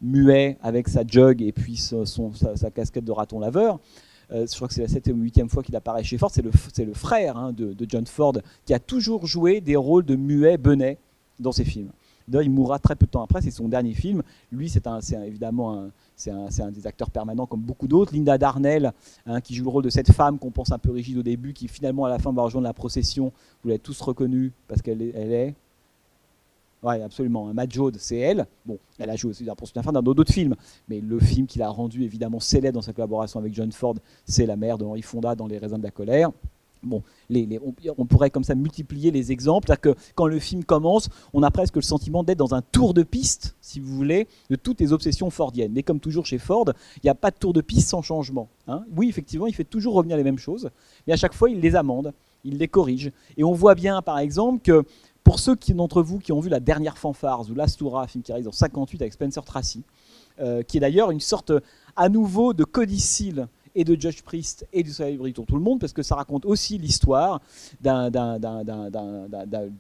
muet 0.01 0.57
avec 0.63 0.89
sa 0.89 1.05
jug 1.05 1.43
et 1.43 1.53
puis 1.53 1.77
sa, 1.77 2.71
casquette 2.71 3.05
de 3.05 3.13
raton 3.13 3.41
laveur. 3.41 3.81
Euh, 4.33 4.47
je 4.49 4.55
crois 4.55 4.69
que 4.69 4.75
c'est 4.75 4.83
la 4.83 4.89
septième 4.89 5.19
ou 5.19 5.23
huitième 5.23 5.49
fois 5.49 5.65
qu'il 5.65 5.75
apparaît 5.75 6.05
chez 6.05 6.17
Ford. 6.17 6.31
C'est 6.31 6.43
le, 6.85 6.95
frère 6.95 7.37
hein, 7.37 7.53
de, 7.53 7.73
de, 7.73 7.87
John 7.89 8.07
Ford 8.07 8.35
qui 8.65 8.73
a 8.73 8.79
toujours 8.79 9.27
joué 9.27 9.61
des 9.61 9.75
rôles 9.75 10.05
de 10.05 10.15
muet 10.15 10.57
benet 10.57 10.99
dans 11.41 11.51
ses 11.51 11.65
films. 11.65 11.91
Il 12.33 12.51
mourra 12.51 12.79
très 12.79 12.97
peu 12.97 13.07
de 13.07 13.11
temps 13.11 13.23
après. 13.23 13.41
C'est 13.43 13.51
son 13.51 13.69
dernier 13.69 13.95
film. 13.95 14.23
Lui, 14.53 14.69
c'est 14.69 14.87
évidemment 15.27 15.75
un, 15.75 15.91
un, 16.29 16.71
des 16.71 16.87
acteurs 16.87 17.11
permanents 17.11 17.47
comme 17.47 17.61
beaucoup 17.61 17.89
d'autres. 17.89 18.15
Linda 18.15 18.39
Darnell, 18.39 18.93
hein, 19.27 19.41
qui 19.41 19.55
joue 19.55 19.65
le 19.65 19.71
rôle 19.71 19.85
de 19.85 19.91
cette 19.91 20.13
femme 20.13 20.39
qu'on 20.39 20.51
pense 20.51 20.73
un 20.73 20.79
peu 20.79 20.91
rigide 20.91 21.19
au 21.19 21.23
début, 21.23 21.53
qui 21.53 21.69
finalement 21.69 22.05
à 22.05 22.09
la 22.09 22.19
fin 22.19 22.33
va 22.33 22.43
rejoindre 22.43 22.67
la 22.67 22.75
procession. 22.75 23.33
Vous 23.63 23.69
l'avez 23.69 23.79
tous 23.79 24.01
reconnue 24.01 24.53
parce 24.69 24.83
qu'elle 24.83 25.03
est, 25.03 25.13
elle 25.15 25.33
est 25.33 25.55
oui, 26.83 27.03
absolument. 27.03 27.49
Un 27.49 27.53
Matt 27.53 27.71
c'est 27.99 28.17
elle. 28.17 28.47
Bon, 28.65 28.79
elle 28.99 29.11
a 29.11 29.17
joué 29.17 29.31
aussi 29.31 29.45
dans 29.45 29.55
fin 29.83 29.93
dans 29.93 30.03
d'autres 30.03 30.33
films, 30.33 30.57
mais 30.89 31.01
le 31.01 31.19
film 31.19 31.47
qui 31.47 31.59
l'a 31.59 31.69
rendu 31.69 32.05
évidemment 32.05 32.41
célèbre 32.41 32.77
dans 32.77 32.83
sa 32.83 32.93
collaboration 32.93 33.39
avec 33.39 33.55
John 33.55 33.71
Ford, 33.71 33.97
c'est 34.25 34.47
La 34.47 34.57
mère 34.57 34.79
de 34.79 34.85
Henry 34.85 35.03
Fonda 35.03 35.35
dans 35.35 35.47
Les 35.47 35.59
raisins 35.59 35.77
de 35.77 35.83
la 35.83 35.91
colère. 35.91 36.31
Bon, 36.83 37.03
on, 37.99 38.07
pourrait 38.07 38.31
comme 38.31 38.45
ça 38.45 38.55
multiplier 38.55 39.11
les 39.11 39.33
exemples. 39.33 39.71
Que 39.77 39.95
quand 40.15 40.27
le 40.27 40.39
film 40.39 40.65
commence, 40.65 41.09
on 41.35 41.43
a 41.43 41.51
presque 41.51 41.77
le 41.77 41.83
sentiment 41.83 42.25
d'être 42.25 42.39
dans 42.39 42.55
un 42.55 42.63
tour 42.63 42.95
de 42.95 43.03
piste, 43.03 43.55
si 43.61 43.81
vous 43.81 43.95
voulez, 43.95 44.29
de 44.49 44.57
toutes 44.57 44.81
les 44.81 44.93
obsessions 44.93 45.31
fordiennes. 45.31 45.73
Mais 45.73 45.83
comme 45.83 46.01
toujours 46.01 46.27
chez 46.27 46.39
Ford, 46.39 46.67
il 46.97 47.01
n'y 47.05 47.11
a 47.11 47.15
pas 47.15 47.31
de 47.31 47.37
tour 47.37 47.53
de 47.53 47.61
piste 47.61 47.89
sans 47.89 48.03
changement. 48.03 48.49
Hein. 48.67 48.85
Oui, 48.97 49.09
effectivement, 49.09 49.47
il 49.47 49.55
fait 49.55 49.65
toujours 49.65 49.95
revenir 49.95 50.17
les 50.17 50.25
mêmes 50.25 50.39
choses, 50.39 50.71
mais 51.07 51.13
à 51.13 51.17
chaque 51.17 51.35
fois, 51.35 51.51
il 51.51 51.61
les 51.61 51.77
amende, 51.77 52.13
il 52.45 52.57
les 52.57 52.69
corrige. 52.69 53.13
Et 53.37 53.45
on 53.45 53.53
voit 53.53 53.75
bien, 53.75 54.01
par 54.01 54.19
exemple, 54.19 54.61
que 54.63 54.85
pour 55.23 55.39
ceux 55.39 55.57
d'entre 55.75 56.03
vous 56.03 56.19
qui 56.19 56.33
ont 56.33 56.41
vu 56.41 56.49
la 56.49 56.61
dernière 56.61 56.97
fanfare, 56.97 57.49
ou 57.51 57.55
l'Astura, 57.55 58.07
film 58.07 58.23
qui 58.23 58.33
arrive 58.33 58.49
en 58.49 58.53
58 58.53 59.03
avec 59.03 59.13
Spencer 59.13 59.45
Tracy, 59.45 59.83
euh, 60.41 60.63
qui 60.63 60.79
est 60.79 60.81
d'ailleurs 60.81 61.11
une 61.11 61.21
sorte 61.21 61.53
à 61.97 62.09
nouveau 62.09 62.55
de 62.55 62.65
codicile 62.65 63.47
et 63.75 63.85
de 63.85 64.01
Judge 64.01 64.23
Priest 64.23 64.67
et 64.73 64.83
du 64.83 64.91
Soleil 64.91 65.33
pour 65.33 65.47
tout 65.47 65.57
le 65.57 65.63
monde, 65.63 65.81
parce 65.81 65.93
que 65.93 66.03
ça 66.03 66.15
raconte 66.15 66.45
aussi 66.45 66.79
l'histoire 66.79 67.41
d'une 67.81 68.11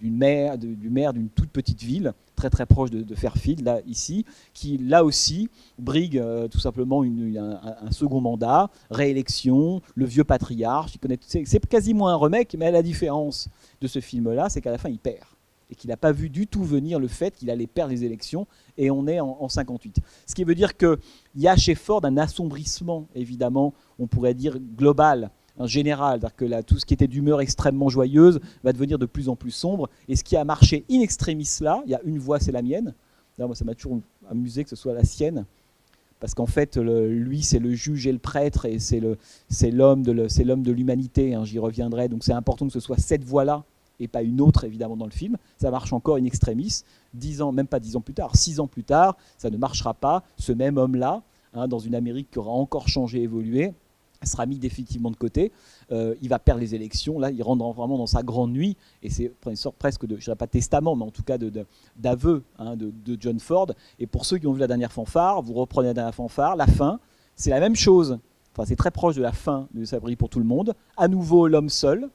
maire, 0.02 0.58
du 0.58 0.90
maire 0.90 1.12
d'une 1.12 1.28
toute 1.28 1.50
petite 1.50 1.82
ville, 1.82 2.12
très 2.36 2.50
très 2.50 2.66
proche 2.66 2.90
de, 2.90 3.14
Fairfield, 3.14 3.64
là, 3.64 3.80
ici, 3.86 4.24
qui 4.54 4.78
là 4.78 5.04
aussi 5.04 5.48
brigue 5.78 6.18
euh, 6.18 6.48
tout 6.48 6.58
simplement 6.58 7.04
une, 7.04 7.36
un, 7.36 7.90
second 7.90 8.20
mandat, 8.20 8.70
réélection, 8.90 9.82
le 9.94 10.04
vieux 10.06 10.24
patriarche, 10.24 10.92
c'est 11.26 11.66
quasiment 11.66 12.08
un 12.08 12.16
remake, 12.16 12.56
mais 12.58 12.70
la 12.70 12.82
différence 12.82 13.48
de 13.80 13.86
ce 13.86 14.00
film-là, 14.00 14.48
c'est 14.48 14.60
qu'à 14.60 14.70
la 14.70 14.78
fin, 14.78 14.88
il 14.88 14.98
perd 14.98 15.26
et 15.70 15.74
qu'il 15.74 15.90
n'a 15.90 15.96
pas 15.96 16.12
vu 16.12 16.28
du 16.28 16.46
tout 16.46 16.64
venir 16.64 16.98
le 16.98 17.08
fait 17.08 17.36
qu'il 17.36 17.50
allait 17.50 17.66
perdre 17.66 17.92
les 17.92 18.04
élections, 18.04 18.46
et 18.76 18.90
on 18.90 19.06
est 19.06 19.20
en, 19.20 19.48
58. 19.48 20.00
Ce 20.26 20.34
qui 20.34 20.44
veut 20.44 20.54
dire 20.54 20.76
qu'il 20.76 20.96
y 21.36 21.48
a 21.48 21.56
chez 21.56 21.74
Ford 21.74 22.04
un 22.04 22.16
assombrissement, 22.16 23.06
évidemment, 23.14 23.74
on 23.98 24.06
pourrait 24.06 24.34
dire 24.34 24.58
global, 24.76 25.30
général, 25.66 26.20
que 26.36 26.44
là, 26.44 26.62
tout 26.62 26.78
ce 26.78 26.86
qui 26.86 26.94
était 26.94 27.06
d'humeur 27.06 27.40
extrêmement 27.40 27.88
joyeuse 27.88 28.40
va 28.64 28.72
devenir 28.72 28.98
de 28.98 29.06
plus 29.06 29.28
en 29.28 29.36
plus 29.36 29.50
sombre. 29.50 29.90
Et 30.08 30.16
ce 30.16 30.24
qui 30.24 30.36
a 30.36 30.44
marché 30.44 30.84
in 30.90 31.00
extremis 31.00 31.48
là, 31.60 31.82
il 31.84 31.90
y 31.90 31.94
a 31.94 32.00
une 32.04 32.18
voix, 32.18 32.40
c'est 32.40 32.52
la 32.52 32.62
mienne. 32.62 32.94
moi, 33.38 33.54
ça 33.54 33.64
m'a 33.64 33.74
toujours 33.74 34.00
amusé 34.30 34.64
que 34.64 34.70
ce 34.70 34.76
soit 34.76 34.94
la 34.94 35.04
sienne, 35.04 35.44
parce 36.18 36.34
qu'en 36.34 36.46
fait, 36.46 36.76
lui, 36.76 37.42
c'est 37.42 37.58
le 37.58 37.74
juge 37.74 38.06
et 38.06 38.12
le 38.12 38.18
prêtre, 38.18 38.66
et 38.66 38.78
c'est 38.78 39.70
l'homme 39.70 40.02
de 40.02 40.72
l'humanité. 40.72 41.34
Hein, 41.34 41.44
j'y 41.44 41.58
reviendrai. 41.58 42.08
Donc, 42.08 42.24
c'est 42.24 42.32
important 42.32 42.66
que 42.66 42.72
ce 42.72 42.80
soit 42.80 42.98
cette 42.98 43.24
voix-là 43.24 43.64
et 44.00 44.08
pas 44.08 44.22
une 44.22 44.40
autre, 44.40 44.64
évidemment, 44.64 44.96
dans 44.96 45.06
le 45.06 45.12
film. 45.12 45.36
Ça 45.58 45.70
marche 45.70 45.92
encore 45.92 46.16
in 46.16 46.24
extremis. 46.24 46.82
Dix 47.14 47.42
ans, 47.42 47.52
même 47.52 47.68
pas 47.68 47.78
dix 47.78 47.96
ans 47.96 48.00
plus 48.00 48.14
tard, 48.14 48.34
six 48.34 48.58
ans 48.58 48.66
plus 48.66 48.84
tard, 48.84 49.16
ça 49.38 49.50
ne 49.50 49.56
marchera 49.56 49.94
pas. 49.94 50.24
Ce 50.38 50.52
même 50.52 50.76
homme-là, 50.78 51.22
hein, 51.54 51.68
dans 51.68 51.78
une 51.78 51.94
Amérique 51.94 52.30
qui 52.30 52.38
aura 52.38 52.52
encore 52.52 52.88
changé, 52.88 53.22
évolué, 53.22 53.74
sera 54.26 54.46
mis 54.46 54.58
définitivement 54.58 55.10
de 55.10 55.16
côté. 55.16 55.52
Euh, 55.92 56.14
il 56.20 56.28
va 56.28 56.38
perdre 56.38 56.60
les 56.60 56.74
élections. 56.74 57.18
Là, 57.18 57.30
il 57.30 57.42
rentre 57.42 57.64
vraiment 57.72 57.98
dans 57.98 58.06
sa 58.06 58.22
grande 58.22 58.52
nuit. 58.52 58.76
Et 59.02 59.10
c'est 59.10 59.32
une 59.46 59.56
sorte 59.56 59.76
presque 59.76 60.06
de, 60.06 60.16
je 60.16 60.20
ne 60.20 60.24
dirais 60.24 60.36
pas 60.36 60.46
testament, 60.46 60.96
mais 60.96 61.04
en 61.04 61.10
tout 61.10 61.22
cas 61.22 61.38
d'aveu 61.96 62.42
hein, 62.58 62.76
de, 62.76 62.92
John 63.18 63.38
Ford. 63.40 63.68
Et 63.98 64.06
pour 64.06 64.24
ceux 64.26 64.38
qui 64.38 64.46
ont 64.46 64.52
vu 64.52 64.60
la 64.60 64.66
dernière 64.66 64.92
fanfare, 64.92 65.42
vous 65.42 65.54
reprenez 65.54 65.88
la 65.88 65.94
dernière 65.94 66.14
fanfare, 66.14 66.56
la 66.56 66.66
fin, 66.66 67.00
c'est 67.34 67.50
la 67.50 67.60
même 67.60 67.76
chose. 67.76 68.18
Enfin, 68.52 68.64
c'est 68.66 68.76
très 68.76 68.90
proche 68.90 69.14
de 69.16 69.22
la 69.22 69.32
fin 69.32 69.68
de 69.74 69.84
Sabri 69.84 70.16
pour 70.16 70.28
tout 70.28 70.40
le 70.40 70.44
monde. 70.44 70.74
À 70.96 71.08
nouveau, 71.08 71.46
l'homme 71.46 71.68
seul. 71.68 72.10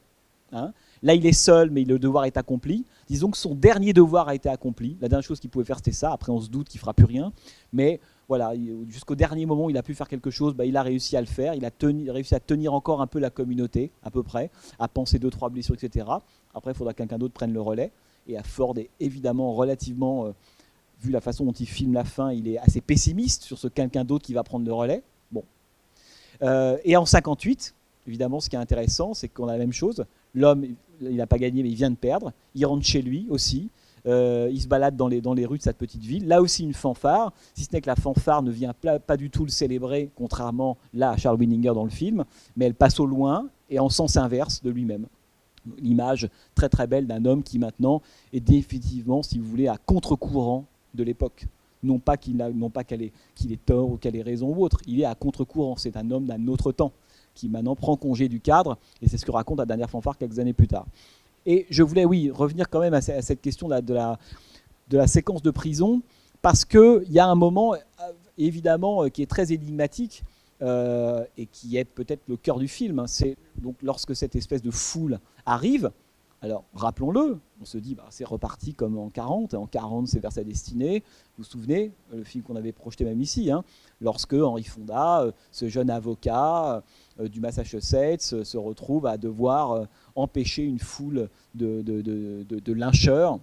Hein. 0.52 0.74
Là, 1.06 1.14
il 1.14 1.24
est 1.28 1.34
seul, 1.34 1.70
mais 1.70 1.84
le 1.84 2.00
devoir 2.00 2.26
est 2.26 2.36
accompli. 2.36 2.84
Disons 3.08 3.30
que 3.30 3.38
son 3.38 3.54
dernier 3.54 3.94
devoir 3.94 4.28
a 4.28 4.34
été 4.34 4.50
accompli. 4.50 4.98
La 5.00 5.08
dernière 5.08 5.24
chose 5.24 5.40
qu'il 5.40 5.52
pouvait 5.52 5.64
faire, 5.64 5.78
c'était 5.78 5.92
ça. 5.92 6.12
Après, 6.12 6.32
on 6.32 6.42
se 6.42 6.50
doute 6.50 6.68
qu'il 6.68 6.80
fera 6.80 6.96
plus 6.96 7.06
rien. 7.06 7.32
Mais 7.72 8.00
voilà, 8.28 8.54
jusqu'au 8.90 9.14
dernier 9.14 9.46
moment, 9.46 9.70
il 9.70 9.78
a 9.78 9.84
pu 9.84 9.94
faire 9.94 10.08
quelque 10.08 10.32
chose, 10.32 10.56
bah, 10.56 10.66
il 10.66 10.76
a 10.76 10.82
réussi 10.82 11.16
à 11.16 11.22
le 11.22 11.28
faire, 11.28 11.54
il 11.54 11.64
a, 11.64 11.70
réussi 12.12 12.34
à 12.34 12.40
tenir 12.40 12.74
encore 12.74 13.04
un 13.04 13.06
peu 13.06 13.20
la 13.20 13.30
communauté, 13.30 13.92
à 14.02 14.10
peu 14.10 14.24
près, 14.24 14.50
à 14.80 14.88
penser 14.88 15.20
deux, 15.20 15.30
trois 15.30 15.50
blessures, 15.50 15.76
etc. 15.76 16.08
Après, 16.56 16.72
il 16.72 16.76
faudra 16.76 16.94
que 16.94 16.98
quelqu'un 16.98 17.20
d'autre 17.20 17.36
prenne 17.36 17.54
le 17.54 17.62
relais. 17.62 17.92
Et 18.28 18.36
à 18.36 18.42
Ford 18.42 18.76
est 18.80 18.90
évidemment 19.00 19.54
relativement, 19.54 20.26
euh, 20.26 20.32
vu 21.04 21.12
la 21.12 21.22
façon 21.22 21.46
dont 21.46 21.52
il 21.52 21.68
filme 21.68 21.94
la 21.94 22.04
fin, 22.04 22.32
il 22.32 22.48
est 22.48 22.58
assez 22.58 22.82
pessimiste 22.82 23.44
sur 23.44 23.60
ce 23.60 23.68
quelqu'un 23.68 24.06
d'autre 24.06 24.26
qui 24.26 24.34
va 24.34 24.42
prendre 24.42 24.66
le 24.66 24.74
relais. 24.74 25.04
Bon. 25.32 25.44
Euh, 26.42 26.80
et 26.84 26.98
en 26.98 27.06
58, 27.06 27.76
évidemment, 28.08 28.40
ce 28.40 28.50
qui 28.50 28.56
est 28.56 28.60
intéressant, 28.60 29.14
c'est 29.14 29.28
qu'on 29.28 29.48
a 29.48 29.52
la 29.52 29.60
même 29.60 29.72
chose. 29.72 30.04
L'homme, 30.36 30.66
il 31.02 31.16
n'a 31.16 31.28
pas 31.28 31.38
gagné, 31.38 31.64
mais 31.64 31.70
il 31.70 31.76
vient 31.76 31.90
de 31.90 31.96
perdre. 31.96 32.34
Il 32.54 32.66
rentre 32.66 32.86
chez 32.86 33.02
lui 33.02 33.26
aussi. 33.30 33.70
Euh, 34.08 34.50
il 34.52 34.62
se 34.62 34.68
balade 34.68 34.96
dans 34.96 35.08
les, 35.08 35.46
rues 35.46 35.58
de 35.58 35.64
cette 35.64 35.78
petite 35.78 36.04
ville. 36.04 36.28
Là 36.28 36.42
aussi, 36.42 36.64
une 36.64 36.74
fanfare, 36.74 37.34
si 37.56 37.64
ce 37.64 37.70
n'est 37.74 37.82
que 37.82 37.88
la 37.88 37.96
fanfare 37.96 38.44
ne 38.44 38.52
vient 38.52 38.74
pas, 38.74 39.18
du 39.18 39.30
tout 39.30 39.46
le 39.46 39.50
célébrer, 39.50 40.12
contrairement 40.16 40.78
là 40.94 41.12
à 41.12 41.18
Charles 41.18 41.40
Winninger 41.40 41.74
dans 41.74 41.84
le 41.84 41.90
film, 41.90 42.24
mais 42.56 42.66
elle 42.66 42.76
passe 42.76 43.00
au 43.00 43.06
loin 43.06 43.48
et 43.70 43.80
en 43.80 43.90
sens 43.90 44.18
inverse 44.18 44.62
de 44.62 44.70
lui-même. 44.70 45.08
L'image 45.80 46.30
très 46.54 46.70
très 46.70 46.86
belle 46.86 47.08
d'un 47.08 47.26
homme 47.26 47.42
qui 47.42 47.58
maintenant 47.58 48.04
est 48.32 48.40
définitivement, 48.40 49.24
si 49.24 49.40
vous 49.40 49.48
voulez, 49.48 49.68
à 49.68 49.78
contre-courant 49.78 50.66
de 50.94 51.04
l'époque. 51.04 51.48
Non 51.82 51.98
pas 51.98 52.18
qu'il 52.18 52.38
qu 52.38 53.12
qu'il 53.36 53.52
est 53.52 53.66
tort 53.66 53.90
ou 53.90 53.98
qu'elle 53.98 54.16
ait 54.16 54.22
raison 54.22 54.50
ou 54.50 54.64
autre, 54.64 54.80
il 54.86 55.02
est 55.02 55.06
à 55.06 55.16
contre-courant, 55.16 55.76
c'est 55.78 55.98
un 55.98 56.12
homme 56.12 56.26
d'un 56.26 56.48
autre 56.48 56.72
temps 56.72 56.92
qui 57.36 57.50
maintenant 57.50 57.76
prend 57.76 57.96
congé 57.96 58.28
du 58.28 58.40
cadre, 58.40 58.78
et 59.02 59.08
c'est 59.08 59.18
ce 59.18 59.26
que 59.26 59.32
raconte 59.32 59.60
la 59.60 59.66
dernière 59.66 59.90
fanfare 59.90 60.18
quelques 60.18 60.40
années 60.40 60.54
plus 60.54 60.68
tard. 60.68 60.88
Et 61.46 61.68
je 61.70 61.84
voulais, 61.84 62.06
oui, 62.06 62.32
revenir 62.32 62.70
quand 62.70 62.80
même 62.80 62.96
à, 62.96 63.02
cette 63.02 63.42
question 63.42 63.68
de 63.68 63.94
la, 63.94 64.18
de 64.90 64.98
la 64.98 65.08
séquence 65.08 65.44
de 65.44 65.52
prison, 65.52 66.02
parce 66.42 66.66
qu'il 66.66 67.12
y 67.12 67.20
a 67.20 67.28
un 67.28 67.36
moment, 67.36 67.74
euh, 67.74 67.78
évidemment, 68.38 69.04
euh, 69.04 69.10
qui 69.10 69.22
est 69.22 69.30
très 69.30 69.52
énigmatique, 69.52 70.24
euh, 70.62 71.26
et 71.38 71.48
qui 71.48 71.76
est 71.76 71.86
peut-être 71.86 72.22
le 72.28 72.38
cœur 72.38 72.60
du 72.60 72.68
film. 72.68 73.00
Hein. 73.00 73.08
C'est 73.08 73.36
donc 73.58 73.76
lorsque 73.82 74.16
cette 74.16 74.36
espèce 74.36 74.62
de 74.62 74.72
foule 74.72 75.20
arrive, 75.46 75.92
alors 76.42 76.64
rappelons-le, 76.74 77.40
on 77.62 77.66
se 77.66 77.78
dit 77.78 77.96
bah, 77.96 78.06
c'est 78.10 78.26
reparti 78.26 78.74
comme 78.74 78.98
en 78.98 79.10
40, 79.10 79.54
et 79.54 79.58
en 79.58 79.66
40 79.66 80.08
c'est 80.08 80.20
vers 80.20 80.32
sa 80.32 80.44
destinée. 80.44 81.04
Vous 81.38 81.44
vous 81.44 81.50
souvenez, 81.50 81.92
le 82.14 82.24
film 82.24 82.44
qu'on 82.44 82.56
avait 82.56 82.72
projeté 82.72 83.04
même 83.04 83.22
ici, 83.22 83.50
hein, 83.50 83.64
lorsque 84.02 84.34
Henri 84.34 84.64
Fonda, 84.64 85.26
ce 85.52 85.68
jeune 85.70 85.90
avocat 85.90 86.84
du 87.20 87.40
Massachusetts, 87.40 88.44
se 88.44 88.58
retrouve 88.58 89.06
à 89.06 89.18
devoir 89.18 89.88
empêcher 90.16 90.64
une 90.64 90.80
foule 90.80 91.30
de, 91.56 92.74
lyncheurs 92.74 93.40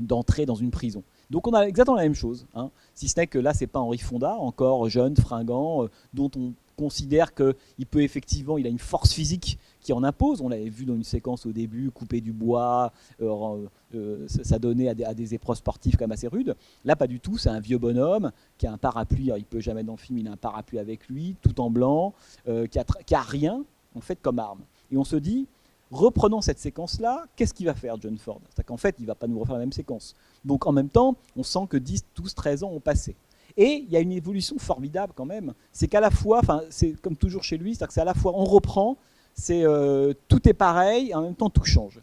d'entrer 0.00 0.46
dans 0.46 0.54
une 0.54 0.70
prison. 0.70 1.02
Donc 1.30 1.46
on 1.48 1.52
a 1.52 1.62
exactement 1.62 1.96
la 1.96 2.04
même 2.04 2.14
chose, 2.14 2.46
hein. 2.54 2.70
si 2.94 3.08
ce 3.08 3.18
n'est 3.18 3.26
que 3.26 3.38
là, 3.38 3.52
c'est 3.52 3.66
pas 3.66 3.80
Henri 3.80 3.98
Fonda, 3.98 4.34
encore 4.36 4.88
jeune, 4.88 5.16
fringant, 5.16 5.84
euh, 5.84 5.90
dont 6.14 6.30
on 6.36 6.52
considère 6.76 7.34
qu'il 7.34 7.86
peut 7.90 8.02
effectivement, 8.02 8.58
il 8.58 8.66
a 8.66 8.70
une 8.70 8.78
force 8.78 9.12
physique 9.12 9.58
qui 9.86 9.92
en 9.92 10.02
impose. 10.02 10.40
On 10.40 10.48
l'avait 10.48 10.68
vu 10.68 10.84
dans 10.84 10.96
une 10.96 11.04
séquence 11.04 11.46
au 11.46 11.52
début, 11.52 11.90
couper 11.90 12.20
du 12.20 12.32
bois, 12.32 12.92
euh, 13.22 13.66
euh, 13.94 14.26
ça 14.28 14.58
donnait 14.58 14.88
à 14.88 15.14
des, 15.14 15.34
épreuves 15.34 15.56
sportives 15.56 15.96
quand 15.96 16.04
même 16.04 16.12
assez 16.12 16.26
rudes. 16.26 16.56
Là, 16.84 16.96
pas 16.96 17.06
du 17.06 17.20
tout. 17.20 17.38
C'est 17.38 17.48
un 17.48 17.60
vieux 17.60 17.78
bonhomme 17.78 18.32
qui 18.58 18.66
a 18.66 18.72
un 18.72 18.78
parapluie. 18.78 19.30
il 19.36 19.44
peut 19.44 19.60
jamais 19.60 19.84
dans 19.84 19.92
le 19.92 19.98
film, 19.98 20.18
il 20.18 20.28
a 20.28 20.32
un 20.32 20.36
parapluie 20.36 20.80
avec 20.80 21.08
lui, 21.08 21.36
tout 21.40 21.60
en 21.60 21.70
blanc, 21.70 22.14
qui 22.44 22.78
a, 22.78 22.84
qui, 23.06 23.14
a, 23.14 23.22
rien 23.22 23.64
en 23.94 24.00
fait 24.00 24.20
comme 24.20 24.40
arme. 24.40 24.60
Et 24.90 24.96
on 24.96 25.04
se 25.04 25.16
dit, 25.16 25.46
reprenons 25.90 26.40
cette 26.40 26.58
séquence-là, 26.58 27.26
qu'est-ce 27.36 27.54
qu'il 27.54 27.66
va 27.66 27.74
faire 27.74 27.96
John 28.00 28.18
Ford? 28.18 28.40
C'est-à-dire 28.48 28.66
qu'en 28.66 28.76
fait, 28.76 28.96
il 28.98 29.06
va 29.06 29.14
pas 29.14 29.28
nous 29.28 29.38
refaire 29.38 29.54
la 29.54 29.60
même 29.60 29.72
séquence. 29.72 30.14
Donc 30.44 30.66
en 30.66 30.72
même 30.72 30.88
temps, 30.88 31.16
on 31.36 31.42
sent 31.42 31.66
que 31.68 31.76
10, 31.76 32.04
12, 32.16 32.34
13 32.34 32.64
ans 32.64 32.70
ont 32.70 32.80
passé. 32.80 33.14
Et 33.56 33.84
il 33.86 33.90
y 33.90 33.96
a 33.96 34.00
une 34.00 34.12
évolution 34.12 34.58
formidable 34.58 35.12
quand 35.16 35.24
même. 35.24 35.54
C'est 35.72 35.88
qu'à 35.88 36.00
la 36.00 36.10
fois, 36.10 36.40
enfin, 36.40 36.62
c'est 36.70 36.92
comme 37.00 37.16
toujours 37.16 37.42
chez 37.42 37.56
lui, 37.56 37.74
c'est-à-dire 37.74 37.88
que 37.88 37.94
c'est 37.94 38.00
à 38.00 38.04
la 38.04 38.14
fois, 38.14 38.32
on 38.34 38.44
reprend, 38.44 38.96
c'est 39.36 39.64
euh, 39.64 40.14
tout 40.28 40.48
est 40.48 40.54
pareil, 40.54 41.14
en 41.14 41.22
même 41.22 41.34
temps 41.34 41.50
tout 41.50 41.64
change. 41.64 42.00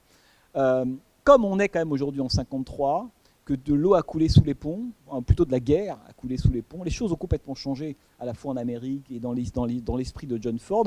Euh, 0.55 0.85
comme 1.23 1.43
on 1.43 1.59
est 1.59 1.67
quand 1.67 1.79
même 1.79 1.91
aujourd'hui 1.91 2.21
en 2.21 2.29
53, 2.29 3.09
que 3.43 3.53
de 3.53 3.73
l'eau 3.73 3.95
a 3.95 4.03
coulé 4.03 4.29
sous 4.29 4.43
les 4.43 4.53
ponts, 4.53 4.83
plutôt 5.25 5.43
de 5.43 5.51
la 5.51 5.59
guerre 5.59 5.97
a 6.07 6.13
coulé 6.13 6.37
sous 6.37 6.51
les 6.51 6.61
ponts. 6.61 6.83
Les 6.83 6.91
choses 6.91 7.11
ont 7.11 7.17
complètement 7.17 7.55
changé, 7.55 7.97
à 8.19 8.25
la 8.25 8.33
fois 8.33 8.53
en 8.53 8.57
Amérique 8.57 9.03
et 9.11 9.19
dans 9.19 9.33
l'esprit 9.33 10.27
de 10.27 10.41
John 10.41 10.57
Ford. 10.59 10.85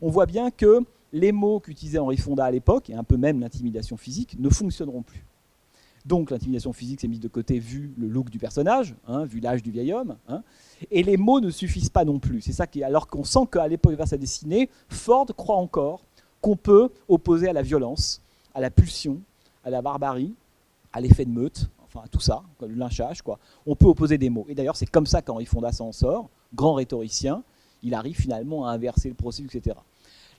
On 0.00 0.08
voit 0.08 0.24
bien 0.24 0.50
que 0.50 0.80
les 1.12 1.32
mots 1.32 1.60
qu'utilisait 1.60 1.98
Henri 1.98 2.16
Fonda 2.16 2.44
à 2.44 2.50
l'époque, 2.50 2.88
et 2.88 2.94
un 2.94 3.04
peu 3.04 3.16
même 3.16 3.40
l'intimidation 3.40 3.96
physique, 3.96 4.36
ne 4.38 4.48
fonctionneront 4.48 5.02
plus. 5.02 5.24
Donc 6.06 6.30
l'intimidation 6.30 6.72
physique 6.72 7.00
s'est 7.00 7.08
mise 7.08 7.20
de 7.20 7.28
côté 7.28 7.58
vu 7.58 7.92
le 7.98 8.08
look 8.08 8.30
du 8.30 8.38
personnage, 8.38 8.94
hein, 9.06 9.24
vu 9.24 9.40
l'âge 9.40 9.62
du 9.62 9.70
vieil 9.70 9.92
homme, 9.92 10.16
hein. 10.28 10.42
et 10.90 11.02
les 11.02 11.16
mots 11.16 11.40
ne 11.40 11.50
suffisent 11.50 11.90
pas 11.90 12.04
non 12.04 12.18
plus. 12.18 12.40
C'est 12.40 12.52
ça 12.52 12.66
qui, 12.66 12.82
alors 12.82 13.08
qu'on 13.08 13.24
sent 13.24 13.46
qu'à 13.50 13.66
l'époque 13.68 13.94
vers 13.94 14.08
sa 14.08 14.16
dessinée, 14.16 14.70
Ford 14.88 15.26
croit 15.36 15.56
encore 15.56 16.04
qu'on 16.40 16.56
peut 16.56 16.90
opposer 17.08 17.48
à 17.48 17.52
la 17.52 17.62
violence, 17.62 18.22
à 18.54 18.60
la 18.60 18.70
pulsion, 18.70 19.20
à 19.64 19.70
la 19.70 19.82
barbarie, 19.82 20.34
à 20.92 21.00
l'effet 21.00 21.24
de 21.24 21.30
meute, 21.30 21.68
enfin 21.84 22.00
à 22.04 22.08
tout 22.08 22.20
ça, 22.20 22.42
le 22.60 22.74
lynchage, 22.74 23.22
quoi. 23.22 23.38
On 23.66 23.74
peut 23.74 23.86
opposer 23.86 24.18
des 24.18 24.30
mots. 24.30 24.46
Et 24.48 24.54
d'ailleurs, 24.54 24.76
c'est 24.76 24.86
comme 24.86 25.06
ça 25.06 25.22
qu'Henri 25.22 25.46
Fonda 25.46 25.72
s'en 25.72 25.92
sort, 25.92 26.30
grand 26.54 26.74
rhétoricien, 26.74 27.42
il 27.82 27.94
arrive 27.94 28.16
finalement 28.16 28.66
à 28.66 28.72
inverser 28.72 29.08
le 29.08 29.14
processus, 29.14 29.54
etc. 29.54 29.76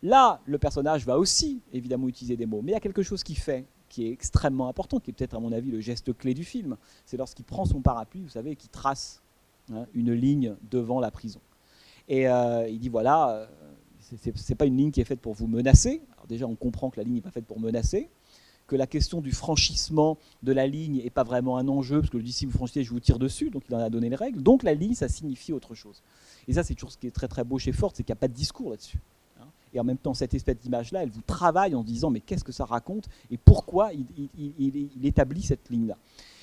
Là, 0.01 0.39
le 0.45 0.57
personnage 0.57 1.05
va 1.05 1.17
aussi 1.19 1.59
évidemment 1.73 2.07
utiliser 2.07 2.37
des 2.37 2.45
mots, 2.45 2.61
mais 2.63 2.71
il 2.71 2.73
y 2.73 2.77
a 2.77 2.81
quelque 2.81 3.03
chose 3.03 3.23
qui 3.23 3.35
fait, 3.35 3.65
qui 3.89 4.07
est 4.07 4.11
extrêmement 4.11 4.67
important, 4.67 4.99
qui 4.99 5.11
est 5.11 5.13
peut-être 5.13 5.35
à 5.35 5.39
mon 5.39 5.51
avis 5.51 5.71
le 5.71 5.81
geste 5.81 6.15
clé 6.17 6.33
du 6.33 6.43
film. 6.43 6.77
C'est 7.05 7.17
lorsqu'il 7.17 7.45
prend 7.45 7.65
son 7.65 7.81
parapluie, 7.81 8.21
vous 8.21 8.29
savez, 8.29 8.51
et 8.51 8.55
qu'il 8.55 8.69
trace 8.69 9.21
hein, 9.73 9.85
une 9.93 10.13
ligne 10.13 10.55
devant 10.69 10.99
la 10.99 11.11
prison. 11.11 11.41
Et 12.07 12.27
euh, 12.27 12.67
il 12.67 12.79
dit 12.79 12.89
voilà, 12.89 13.29
euh, 13.31 13.47
ce 13.99 14.29
n'est 14.29 14.55
pas 14.55 14.65
une 14.65 14.77
ligne 14.77 14.91
qui 14.91 15.01
est 15.01 15.05
faite 15.05 15.19
pour 15.19 15.33
vous 15.33 15.47
menacer. 15.47 16.01
Alors 16.13 16.27
déjà, 16.27 16.47
on 16.47 16.55
comprend 16.55 16.89
que 16.89 16.97
la 16.97 17.03
ligne 17.03 17.15
n'est 17.15 17.21
pas 17.21 17.31
faite 17.31 17.45
pour 17.45 17.59
menacer, 17.59 18.09
que 18.67 18.75
la 18.75 18.87
question 18.87 19.21
du 19.21 19.31
franchissement 19.31 20.17
de 20.43 20.51
la 20.51 20.67
ligne 20.67 21.03
n'est 21.03 21.09
pas 21.09 21.23
vraiment 21.23 21.57
un 21.57 21.67
enjeu, 21.67 21.99
parce 21.99 22.11
que 22.11 22.17
dit 22.17 22.31
si 22.31 22.45
vous 22.45 22.51
franchissez, 22.51 22.83
je 22.83 22.91
vous 22.91 22.99
tire 22.99 23.19
dessus, 23.19 23.49
donc 23.49 23.63
il 23.69 23.75
en 23.75 23.79
a 23.79 23.89
donné 23.89 24.09
les 24.09 24.15
règles. 24.15 24.41
Donc 24.41 24.63
la 24.63 24.73
ligne, 24.73 24.93
ça 24.95 25.07
signifie 25.07 25.53
autre 25.53 25.75
chose. 25.75 26.01
Et 26.47 26.53
ça, 26.53 26.63
c'est 26.63 26.73
toujours 26.73 26.91
ce 26.91 26.97
qui 26.97 27.07
est 27.07 27.11
très 27.11 27.27
très 27.27 27.43
beau 27.43 27.59
chez 27.59 27.71
Ford, 27.71 27.91
c'est 27.93 28.03
qu'il 28.03 28.13
n'y 28.13 28.17
a 28.17 28.21
pas 28.21 28.27
de 28.27 28.33
discours 28.33 28.71
là-dessus. 28.71 28.99
Et 29.73 29.79
en 29.79 29.83
même 29.83 29.97
temps, 29.97 30.13
cette 30.13 30.33
espèce 30.33 30.57
d'image-là, 30.57 31.03
elle 31.03 31.09
vous 31.09 31.21
travaille 31.21 31.75
en 31.75 31.83
disant 31.83 32.09
mais 32.09 32.19
qu'est-ce 32.19 32.43
que 32.43 32.51
ça 32.51 32.65
raconte 32.65 33.05
et 33.31 33.37
pourquoi 33.37 33.91
il, 33.93 35.05
établit 35.05 35.41
cette 35.41 35.69
ligne-là. 35.69 35.97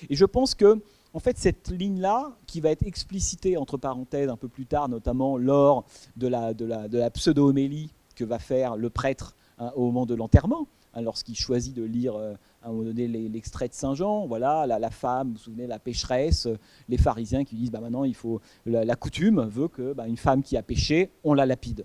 Et 0.08 0.14
je 0.14 0.24
pense 0.24 0.54
que, 0.54 0.80
en 1.14 1.18
fait, 1.18 1.38
cette 1.38 1.70
ligne-là, 1.70 2.36
qui 2.46 2.60
va 2.60 2.70
être 2.70 2.86
explicitée 2.86 3.56
entre 3.56 3.76
parenthèses 3.76 4.28
un 4.28 4.36
peu 4.36 4.48
plus 4.48 4.66
tard, 4.66 4.88
notamment 4.88 5.36
lors 5.36 5.84
de 6.16 6.28
la, 6.28 6.54
de 6.54 6.64
la, 6.64 6.88
la 6.88 7.10
pseudo-homélie 7.10 7.90
que 8.14 8.24
va 8.24 8.38
faire 8.38 8.76
le 8.76 8.90
prêtre 8.90 9.36
hein, 9.58 9.72
au 9.76 9.86
moment 9.86 10.06
de 10.06 10.14
l'enterrement, 10.14 10.66
hein, 10.94 11.02
lorsqu'il 11.02 11.36
choisit 11.36 11.74
de 11.74 11.84
lire 11.84 12.16
euh, 12.16 12.34
à 12.62 12.68
un 12.68 12.72
moment 12.72 12.84
donné 12.84 13.06
l'extrait 13.06 13.68
de 13.68 13.74
Saint 13.74 13.94
Jean, 13.94 14.26
voilà, 14.26 14.66
la, 14.66 14.90
femme, 14.90 15.28
vous 15.28 15.34
vous 15.34 15.38
souvenez, 15.38 15.66
la 15.66 15.78
pécheresse, 15.78 16.46
euh, 16.46 16.58
les 16.88 16.98
pharisiens 16.98 17.44
qui 17.44 17.54
disent 17.54 17.70
bah, 17.70 17.80
maintenant 17.80 18.04
il 18.04 18.14
faut 18.14 18.40
la, 18.64 18.96
coutume 18.96 19.42
veut 19.42 19.68
que 19.68 19.92
bah, 19.92 20.08
une 20.08 20.16
femme 20.16 20.42
qui 20.42 20.56
a 20.56 20.62
péché, 20.62 21.12
on 21.22 21.34
la 21.34 21.46
lapide. 21.46 21.84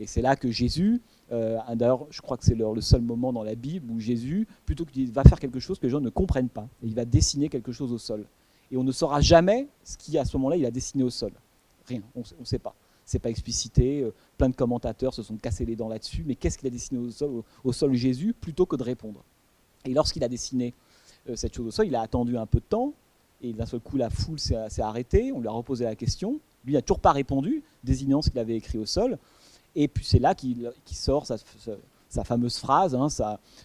Et 0.00 0.06
c'est 0.06 0.22
là 0.22 0.36
que 0.36 0.50
Jésus, 0.50 1.00
euh, 1.32 1.58
d'ailleurs, 1.74 2.06
je 2.10 2.20
crois 2.20 2.36
que 2.36 2.44
c'est 2.44 2.54
le, 2.54 2.80
seul 2.80 3.02
moment 3.02 3.32
dans 3.32 3.42
la 3.42 3.54
Bible 3.54 3.90
où 3.90 3.98
Jésus, 3.98 4.46
plutôt 4.64 4.84
qu'il 4.84 5.10
va 5.10 5.24
faire 5.24 5.40
quelque 5.40 5.58
chose 5.58 5.78
que 5.78 5.86
les 5.86 5.90
gens 5.90 6.00
ne 6.00 6.10
comprennent 6.10 6.48
pas, 6.48 6.68
il 6.82 6.94
va 6.94 7.04
dessiner 7.04 7.48
quelque 7.48 7.72
chose 7.72 7.92
au 7.92 7.98
sol. 7.98 8.24
Et 8.70 8.76
on 8.76 8.84
ne 8.84 8.92
saura 8.92 9.20
jamais 9.20 9.66
ce 9.82 9.96
qui, 9.96 10.12
ce 10.12 10.36
moment-là, 10.36 10.56
il 10.56 10.66
a 10.66 10.70
dessiné 10.70 11.02
au 11.02 11.10
sol. 11.10 11.32
Rien, 11.86 12.02
on 12.14 12.20
ne 12.20 12.44
sait 12.44 12.58
pas. 12.58 12.74
c'est 13.04 13.18
pas 13.18 13.30
explicité. 13.30 14.02
euh, 14.02 14.12
plein 14.36 14.50
de 14.50 14.54
commentateurs 14.54 15.14
se 15.14 15.22
sont 15.22 15.36
cassés 15.36 15.64
les 15.64 15.74
dents 15.74 15.88
là-dessus. 15.88 16.22
Mais 16.26 16.36
qu'est-ce 16.36 16.58
qu'il 16.58 16.68
a 16.68 16.70
dessiné 16.70 17.00
au 17.00 17.10
sol, 17.10 17.42
sol 17.72 17.94
Jésus 17.94 18.34
plutôt 18.34 18.66
que 18.66 18.76
de 18.76 18.82
répondre 18.82 19.24
Et 19.84 19.94
lorsqu'il 19.94 20.22
a 20.22 20.28
dessiné 20.28 20.74
euh, 21.28 21.34
cette 21.34 21.54
chose 21.54 21.66
au 21.66 21.70
sol, 21.70 21.86
il 21.86 21.96
a 21.96 22.02
attendu 22.02 22.36
un 22.36 22.46
peu 22.46 22.60
de 22.60 22.64
temps. 22.64 22.92
Et 23.40 23.52
d'un 23.52 23.66
seul 23.66 23.80
coup, 23.80 23.96
la 23.96 24.10
foule 24.10 24.38
s'est 24.38 24.82
arrêtée. 24.82 25.32
On 25.32 25.40
lui 25.40 25.48
a 25.48 25.52
reposé 25.52 25.84
la 25.84 25.96
question. 25.96 26.40
Lui 26.64 26.74
n'a 26.74 26.82
toujours 26.82 27.00
pas 27.00 27.12
répondu, 27.12 27.62
désignant 27.84 28.20
ce 28.20 28.30
qu'il 28.30 28.38
avait 28.38 28.56
écrit 28.56 28.78
au 28.78 28.86
sol. 28.86 29.18
Et 29.80 29.86
puis 29.86 30.04
c'est 30.04 30.18
là 30.18 30.34
qu'il 30.34 30.72
sort 30.86 31.24
sa, 31.24 32.24
fameuse 32.24 32.58
phrase, 32.58 32.96
hein, 32.96 33.06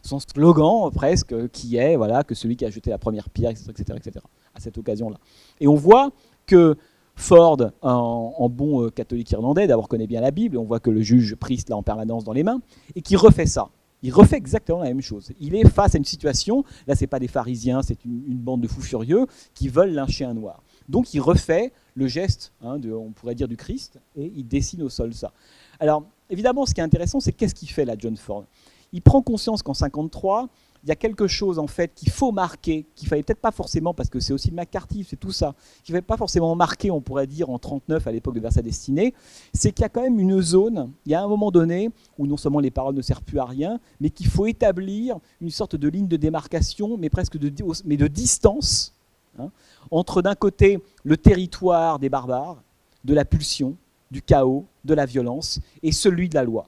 son 0.04 0.20
slogan 0.20 0.92
presque, 0.94 1.50
qui 1.50 1.78
est 1.78 1.96
voilà 1.96 2.24
que 2.24 2.36
celui 2.36 2.56
qui 2.56 2.66
a 2.66 2.70
jeté 2.70 2.92
la 2.92 3.00
première 3.00 3.32
pierre, 3.32 3.50
etc., 3.50 3.66
etc., 3.70 3.98
etc., 3.98 4.26
à 4.54 4.60
cette 4.60 4.78
occasion-là. 4.78 5.18
Et 5.60 5.68
on 5.68 5.74
voit 5.74 6.12
que 6.46 6.78
Ford, 7.16 7.58
en, 7.82 8.50
bon 8.50 8.84
euh, 8.84 8.90
catholique 8.92 9.32
irlandais, 9.32 9.66
d'abord 9.66 9.88
connaît 9.88 10.06
bien 10.06 10.22
la 10.22 10.30
Bible, 10.30 10.60
on 10.60 10.66
voit 10.66 10.80
que 10.80 10.92
le 10.92 11.02
juge 11.02 11.36
Priest 11.36 11.70
l'a 11.70 11.78
en 11.78 11.84
permanence 11.84 12.24
dans 12.24 12.34
les 12.34 12.44
mains, 12.44 12.62
et 12.94 13.02
qui 13.02 13.16
refait 13.16 13.48
ça. 13.48 13.70
Il 14.04 14.14
refait 14.14 14.36
exactement 14.36 14.80
la 14.84 14.90
même 14.90 15.02
chose. 15.02 15.32
Il 15.40 15.56
est 15.56 15.68
face 15.68 15.96
à 15.96 15.98
une 15.98 16.06
situation, 16.06 16.64
là 16.86 16.96
c'est 16.96 17.08
pas 17.08 17.20
des 17.20 17.28
pharisiens, 17.28 17.82
c'est 17.82 18.06
une, 18.06 18.38
bande 18.38 18.62
de 18.62 18.68
fous 18.68 18.82
furieux 18.82 19.26
qui 19.56 19.68
veulent 19.68 19.94
lyncher 19.94 20.26
un 20.26 20.36
noir. 20.36 20.62
Donc 20.90 21.14
il 21.16 21.22
refait 21.22 21.72
le 21.96 22.06
geste, 22.06 22.52
hein, 22.62 22.80
on 22.86 23.12
pourrait 23.12 23.34
dire 23.34 23.48
du 23.48 23.58
Christ, 23.58 24.00
et 24.16 24.32
il 24.36 24.48
dessine 24.48 24.84
au 24.84 24.90
sol 24.90 25.14
ça. 25.16 25.32
Alors 25.80 26.04
évidemment, 26.30 26.66
ce 26.66 26.74
qui 26.74 26.82
est 26.82 26.84
intéressant, 26.84 27.20
c'est 27.20 27.32
qu'est-ce 27.32 27.56
qu'il 27.56 27.70
fait 27.70 27.86
là, 27.86 27.96
John 27.98 28.18
Ford? 28.18 28.46
Il 28.92 29.02
prend 29.02 29.22
conscience 29.22 29.64
qu'en 29.64 29.74
53, 29.74 30.50
il 30.84 30.90
y 30.90 30.92
a 30.92 30.96
quelque 30.96 31.28
chose 31.28 31.60
en 31.60 31.68
fait 31.68 31.92
qu'il 31.96 32.12
faut 32.12 32.32
marquer, 32.32 32.86
qu'il 32.96 33.08
fallait 33.08 33.24
peut-être 33.24 33.40
pas 33.40 33.52
forcément, 33.52 33.94
parce 33.94 34.10
que 34.10 34.20
c'est 34.20 34.34
aussi 34.34 34.52
McCarthy, 34.52 35.06
c'est 35.10 35.16
tout 35.16 35.32
ça, 35.32 35.56
qu'il 35.84 35.94
fallait 35.94 36.02
pas 36.02 36.18
forcément 36.18 36.54
marquer, 36.56 36.92
on 36.92 37.00
pourrait 37.00 37.26
dire 37.26 37.50
en 37.50 37.58
39 37.58 38.06
à 38.06 38.12
l'époque 38.12 38.36
de 38.36 38.42
Vers 38.42 38.52
sa 38.52 38.62
destinée, 38.62 39.14
c'est 39.54 39.72
qu'il 39.72 39.84
y 39.84 39.86
a 39.86 39.90
quand 39.90 40.02
même 40.02 40.20
une 40.20 40.42
zone, 40.42 40.92
il 41.06 41.14
y 41.14 41.16
a 41.16 41.24
un 41.24 41.28
moment 41.28 41.52
donné 41.52 41.90
où 42.18 42.28
non 42.28 42.38
seulement 42.38 42.60
les 42.60 42.72
paroles 42.72 42.96
ne 42.96 43.02
servent 43.02 43.24
plus 43.24 43.40
à 43.40 43.46
rien, 43.46 43.80
mais 44.02 44.10
qu'il 44.10 44.28
faut 44.28 44.46
établir 44.46 45.18
une 45.40 45.52
sorte 45.52 45.76
de 45.78 45.88
ligne 45.88 46.08
de 46.08 46.18
démarcation, 46.18 46.98
mais 46.98 47.10
presque 47.10 47.38
de, 47.38 47.52
mais 47.86 47.98
de 47.98 48.08
distance, 48.08 48.94
hein, 49.40 49.50
entre 49.90 50.22
d'un 50.22 50.36
côté 50.36 50.80
le 51.04 51.16
territoire 51.16 51.98
des 51.98 52.10
barbares, 52.10 52.62
de 53.06 53.14
la 53.14 53.26
pulsion, 53.26 53.76
du 54.14 54.22
chaos, 54.22 54.66
de 54.86 54.94
la 54.94 55.06
violence, 55.06 55.60
et 55.82 55.92
celui 55.92 56.30
de 56.30 56.36
la 56.36 56.44
loi. 56.44 56.68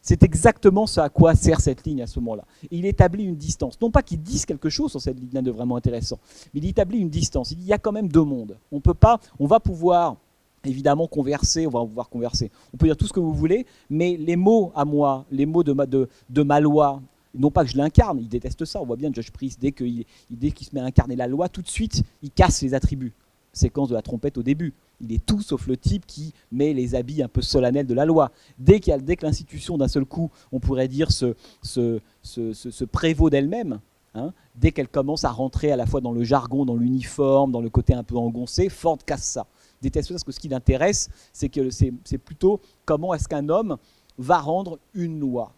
C'est 0.00 0.22
exactement 0.22 0.86
ce 0.86 1.00
à 1.00 1.08
quoi 1.08 1.34
sert 1.34 1.60
cette 1.60 1.84
ligne 1.86 2.02
à 2.02 2.06
ce 2.06 2.20
moment-là. 2.20 2.44
Il 2.70 2.86
établit 2.86 3.24
une 3.24 3.36
distance. 3.36 3.80
Non 3.80 3.90
pas 3.90 4.02
qu'il 4.02 4.20
dise 4.20 4.44
quelque 4.44 4.68
chose 4.68 4.90
sur 4.90 5.00
cette 5.00 5.18
ligne-là 5.18 5.42
de 5.42 5.50
vraiment 5.50 5.76
intéressant, 5.76 6.18
mais 6.52 6.60
il 6.60 6.68
établit 6.68 6.98
une 6.98 7.08
distance. 7.08 7.50
Il 7.50 7.64
y 7.64 7.72
a 7.72 7.78
quand 7.78 7.92
même 7.92 8.08
deux 8.08 8.22
mondes. 8.22 8.56
On 8.70 8.80
peut 8.80 8.94
pas, 8.94 9.18
on 9.38 9.46
va 9.46 9.60
pouvoir 9.60 10.16
évidemment 10.62 11.06
converser, 11.06 11.66
on 11.66 11.70
va 11.70 11.80
pouvoir 11.80 12.08
converser. 12.08 12.50
On 12.72 12.76
peut 12.76 12.86
dire 12.86 12.96
tout 12.96 13.06
ce 13.06 13.12
que 13.12 13.20
vous 13.20 13.32
voulez, 13.32 13.66
mais 13.90 14.16
les 14.16 14.36
mots 14.36 14.72
à 14.74 14.84
moi, 14.84 15.24
les 15.30 15.46
mots 15.46 15.64
de 15.64 16.42
ma, 16.42 16.60
loi, 16.60 17.02
non 17.34 17.50
pas 17.50 17.64
que 17.64 17.70
je 17.70 17.76
l'incarne, 17.76 18.18
il 18.20 18.28
déteste 18.28 18.64
ça. 18.66 18.80
On 18.80 18.86
voit 18.86 18.96
bien 18.96 19.10
Judge 19.12 19.30
Priest, 19.30 19.60
dès 19.60 19.72
qu'il 19.72 20.04
se 20.30 20.74
met 20.74 20.80
à 20.80 20.84
incarner 20.84 21.16
la 21.16 21.26
loi, 21.26 21.48
tout 21.48 21.62
de 21.62 21.68
suite, 21.68 22.02
il 22.22 22.30
casse 22.30 22.62
les 22.62 22.74
attributs. 22.74 23.14
Séquence 23.54 23.88
de 23.88 23.94
la 23.94 24.02
trompette 24.02 24.36
au 24.36 24.42
début. 24.42 24.74
Il 25.00 25.12
est 25.12 25.24
tout 25.24 25.40
sauf 25.40 25.66
le 25.66 25.76
type 25.76 26.06
qui 26.06 26.34
met 26.52 26.72
les 26.72 26.94
habits 26.94 27.22
un 27.22 27.28
peu 27.28 27.40
solennels 27.40 27.86
de 27.86 27.94
la 27.94 28.04
loi. 28.04 28.30
Dès, 28.58 28.80
qu'il 28.80 28.94
dès 29.04 29.16
que 29.16 29.24
l'institution, 29.24 29.78
d'un 29.78 29.88
seul 29.88 30.04
coup, 30.04 30.30
on 30.52 30.60
pourrait 30.60 30.88
dire, 30.88 31.10
se, 31.10 31.34
se, 31.62 32.84
prévaut 32.84 33.30
d'elle-même, 33.30 33.80
hein, 34.14 34.32
dès 34.56 34.72
qu'elle 34.72 34.88
commence 34.88 35.24
à 35.24 35.30
rentrer 35.30 35.72
à 35.72 35.76
la 35.76 35.86
fois 35.86 36.00
dans 36.00 36.12
le 36.12 36.24
jargon, 36.24 36.64
dans 36.64 36.76
l'uniforme, 36.76 37.50
dans 37.52 37.60
le 37.60 37.70
côté 37.70 37.94
un 37.94 38.04
peu 38.04 38.16
engoncé, 38.16 38.68
Ford 38.68 38.98
casse 39.04 39.24
ça. 39.24 39.46
Déteste 39.82 40.08
ça 40.08 40.14
parce 40.14 40.24
que 40.24 40.32
ce 40.32 40.40
qui 40.40 40.48
l'intéresse, 40.48 41.08
c'est 41.32 41.48
que 41.48 41.70
c'est 41.70 42.18
plutôt 42.18 42.60
comment 42.84 43.14
est-ce 43.14 43.28
qu'un 43.28 43.48
homme 43.48 43.76
va 44.18 44.38
rendre 44.38 44.78
une 44.94 45.18
loi 45.18 45.52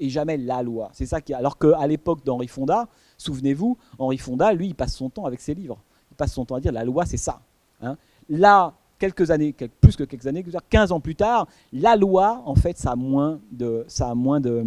et 0.00 0.08
jamais 0.08 0.36
la 0.36 0.62
loi. 0.62 0.90
C'est 0.92 1.06
ça 1.06 1.20
qui, 1.20 1.34
alors 1.34 1.58
qu'à 1.58 1.86
l'époque 1.86 2.24
d'Henri 2.24 2.48
Fonda, 2.48 2.88
souvenez-vous, 3.18 3.76
Henri 3.98 4.18
Fonda, 4.18 4.52
lui, 4.52 4.68
il 4.68 4.74
passe 4.74 4.94
son 4.94 5.08
temps 5.08 5.24
avec 5.24 5.40
ses 5.40 5.54
livres. 5.54 5.78
Il 6.14 6.16
passe 6.16 6.32
son 6.32 6.44
temps 6.44 6.54
à 6.54 6.60
dire 6.60 6.70
la 6.70 6.84
loi, 6.84 7.04
c'est 7.06 7.16
ça. 7.16 7.40
hein. 7.82 7.96
Là, 8.28 8.72
quelques 9.00 9.32
années, 9.32 9.52
plus 9.80 9.96
que 9.96 10.04
quelques 10.04 10.28
années, 10.28 10.44
15 10.70 10.92
ans 10.92 11.00
plus 11.00 11.16
tard, 11.16 11.48
la 11.72 11.96
loi, 11.96 12.40
en 12.46 12.54
fait, 12.54 12.78
ça 12.78 12.92
a 12.92 12.96
moins 12.96 13.40
de, 13.50 13.84
ça 13.88 14.10
a 14.10 14.14
moins 14.14 14.40
de, 14.40 14.64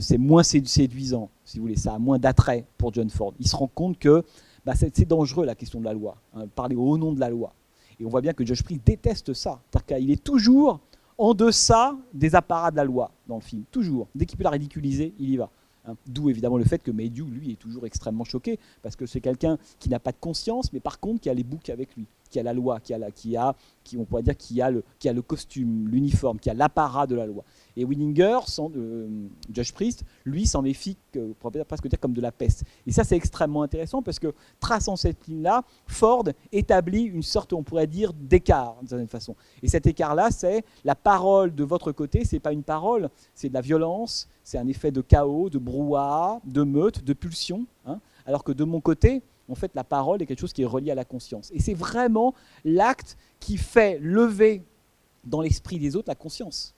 c'est 0.00 0.18
moins 0.18 0.42
sé- 0.42 0.62
séduisant, 0.66 1.30
si 1.44 1.58
vous 1.58 1.62
voulez, 1.62 1.76
ça 1.76 1.94
a 1.94 1.98
moins 1.98 2.18
d'attrait 2.18 2.66
pour 2.76 2.92
John 2.92 3.08
Ford. 3.08 3.32
Il 3.40 3.48
se 3.48 3.56
rend 3.56 3.68
compte 3.68 3.98
que 3.98 4.22
bah, 4.66 4.74
c'est 4.76 5.08
dangereux 5.08 5.46
la 5.46 5.54
question 5.54 5.80
de 5.80 5.86
la 5.86 5.94
loi, 5.94 6.16
hein, 6.34 6.44
parler 6.54 6.76
au 6.76 6.98
nom 6.98 7.12
de 7.12 7.20
la 7.20 7.30
loi. 7.30 7.54
Et 7.98 8.04
on 8.04 8.08
voit 8.10 8.20
bien 8.20 8.34
que 8.34 8.44
Josh 8.44 8.62
Priest 8.62 8.82
déteste 8.86 9.32
ça. 9.32 9.60
Qu'il 9.86 10.10
est 10.10 10.22
toujours 10.22 10.80
en 11.18 11.34
deçà 11.34 11.96
des 12.14 12.34
apparats 12.34 12.70
de 12.70 12.76
la 12.76 12.84
loi 12.84 13.10
dans 13.26 13.36
le 13.36 13.40
film. 13.42 13.64
Toujours. 13.70 14.08
Dès 14.14 14.24
qu'il 14.26 14.36
peut 14.38 14.44
la 14.44 14.50
ridiculiser, 14.50 15.12
il 15.18 15.30
y 15.30 15.36
va. 15.36 15.50
Hein. 15.86 15.94
D'où 16.06 16.30
évidemment 16.30 16.58
le 16.58 16.64
fait 16.64 16.82
que 16.82 16.90
Maydew, 16.90 17.26
lui, 17.26 17.52
est 17.52 17.56
toujours 17.56 17.86
extrêmement 17.86 18.24
choqué, 18.24 18.58
parce 18.82 18.96
que 18.96 19.06
c'est 19.06 19.20
quelqu'un 19.20 19.58
qui 19.78 19.88
n'a 19.88 19.98
pas 19.98 20.12
de 20.12 20.18
conscience, 20.20 20.72
mais 20.72 20.80
par 20.80 21.00
contre 21.00 21.20
qui 21.20 21.30
a 21.30 21.34
les 21.34 21.44
boucs 21.44 21.70
avec 21.70 21.94
lui, 21.96 22.06
qui 22.30 22.38
a 22.38 22.42
la 22.42 22.52
loi, 22.52 22.80
qui 22.80 22.94
a, 22.94 22.98
la, 22.98 23.10
qui 23.10 23.36
a 23.36 23.54
qui, 23.84 23.96
on 23.96 24.04
pourrait 24.04 24.22
dire, 24.22 24.36
qui 24.36 24.60
a 24.62 24.70
le, 24.70 24.84
qui 24.98 25.08
a 25.08 25.12
le 25.12 25.22
costume, 25.22 25.88
l'uniforme, 25.88 26.38
qui 26.38 26.48
a 26.48 26.54
l'apparat 26.54 27.06
de 27.06 27.16
la 27.16 27.26
loi. 27.26 27.44
Et 27.80 27.84
Winninger, 27.84 28.38
euh, 28.58 29.08
Josh 29.50 29.72
Priest, 29.72 30.04
lui, 30.26 30.46
s'en 30.46 30.60
méfie, 30.60 30.98
que, 31.12 31.18
on 31.18 31.32
pourrait 31.32 31.64
presque 31.64 31.88
dire 31.88 31.98
comme 31.98 32.12
de 32.12 32.20
la 32.20 32.30
peste. 32.30 32.64
Et 32.86 32.92
ça, 32.92 33.04
c'est 33.04 33.16
extrêmement 33.16 33.62
intéressant, 33.62 34.02
parce 34.02 34.18
que 34.18 34.34
traçant 34.60 34.96
cette 34.96 35.26
ligne-là, 35.26 35.64
Ford 35.86 36.24
établit 36.52 37.04
une 37.04 37.22
sorte, 37.22 37.54
on 37.54 37.62
pourrait 37.62 37.86
dire, 37.86 38.12
d'écart, 38.12 38.76
d'une 38.80 38.88
certaine 38.88 39.08
façon. 39.08 39.34
Et 39.62 39.68
cet 39.68 39.86
écart-là, 39.86 40.30
c'est 40.30 40.62
la 40.84 40.94
parole 40.94 41.54
de 41.54 41.64
votre 41.64 41.90
côté, 41.90 42.26
c'est 42.26 42.38
pas 42.38 42.52
une 42.52 42.64
parole, 42.64 43.08
c'est 43.34 43.48
de 43.48 43.54
la 43.54 43.62
violence, 43.62 44.28
c'est 44.44 44.58
un 44.58 44.68
effet 44.68 44.90
de 44.90 45.00
chaos, 45.00 45.48
de 45.48 45.58
brouhaha, 45.58 46.40
de 46.44 46.62
meute, 46.62 47.02
de 47.02 47.14
pulsion. 47.14 47.64
hein. 47.86 47.98
alors 48.26 48.44
que 48.44 48.52
de 48.52 48.64
mon 48.64 48.82
côté, 48.82 49.22
en 49.48 49.54
fait, 49.54 49.74
la 49.74 49.84
parole 49.84 50.20
est 50.20 50.26
quelque 50.26 50.40
chose 50.40 50.52
qui 50.52 50.62
est 50.62 50.66
relié 50.66 50.90
à 50.90 50.94
la 50.94 51.06
conscience. 51.06 51.50
Et 51.54 51.60
c'est 51.60 51.74
vraiment 51.74 52.34
l'acte 52.62 53.16
qui 53.40 53.56
fait 53.56 53.98
lever 54.00 54.62
dans 55.24 55.40
l'esprit 55.40 55.78
des 55.78 55.96
autres 55.96 56.08
la 56.08 56.14
conscience. 56.14 56.74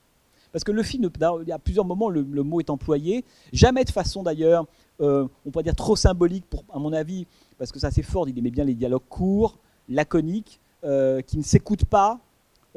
Parce 0.53 0.65
que 0.65 0.73
le 0.73 0.83
film, 0.83 1.09
a 1.21 1.59
plusieurs 1.59 1.85
moments, 1.85 2.11
le, 2.11 2.23
mot 2.43 2.61
est 2.61 2.71
employé, 2.71 3.25
jamais 3.53 3.85
de 3.85 3.91
façon 3.91 4.23
d'ailleurs, 4.23 4.67
euh, 5.01 5.27
on 5.47 5.51
pourrait 5.51 5.65
dire 5.65 5.75
trop 5.75 5.97
symbolique, 5.97 6.45
à 6.73 6.79
mon 6.79 6.93
avis, 6.93 7.27
parce 7.59 7.73
que 7.73 7.79
ça 7.79 7.91
c'est 7.91 8.03
fort, 8.03 8.29
il 8.29 8.39
aimait 8.39 8.51
bien 8.51 8.65
les 8.65 8.75
dialogues 8.75 9.03
courts, 9.09 9.59
laconiques, 9.89 10.61
euh, 10.85 11.23
qui 11.23 11.39
ne 11.39 11.43
s'écoutent 11.43 11.87
pas 11.87 12.21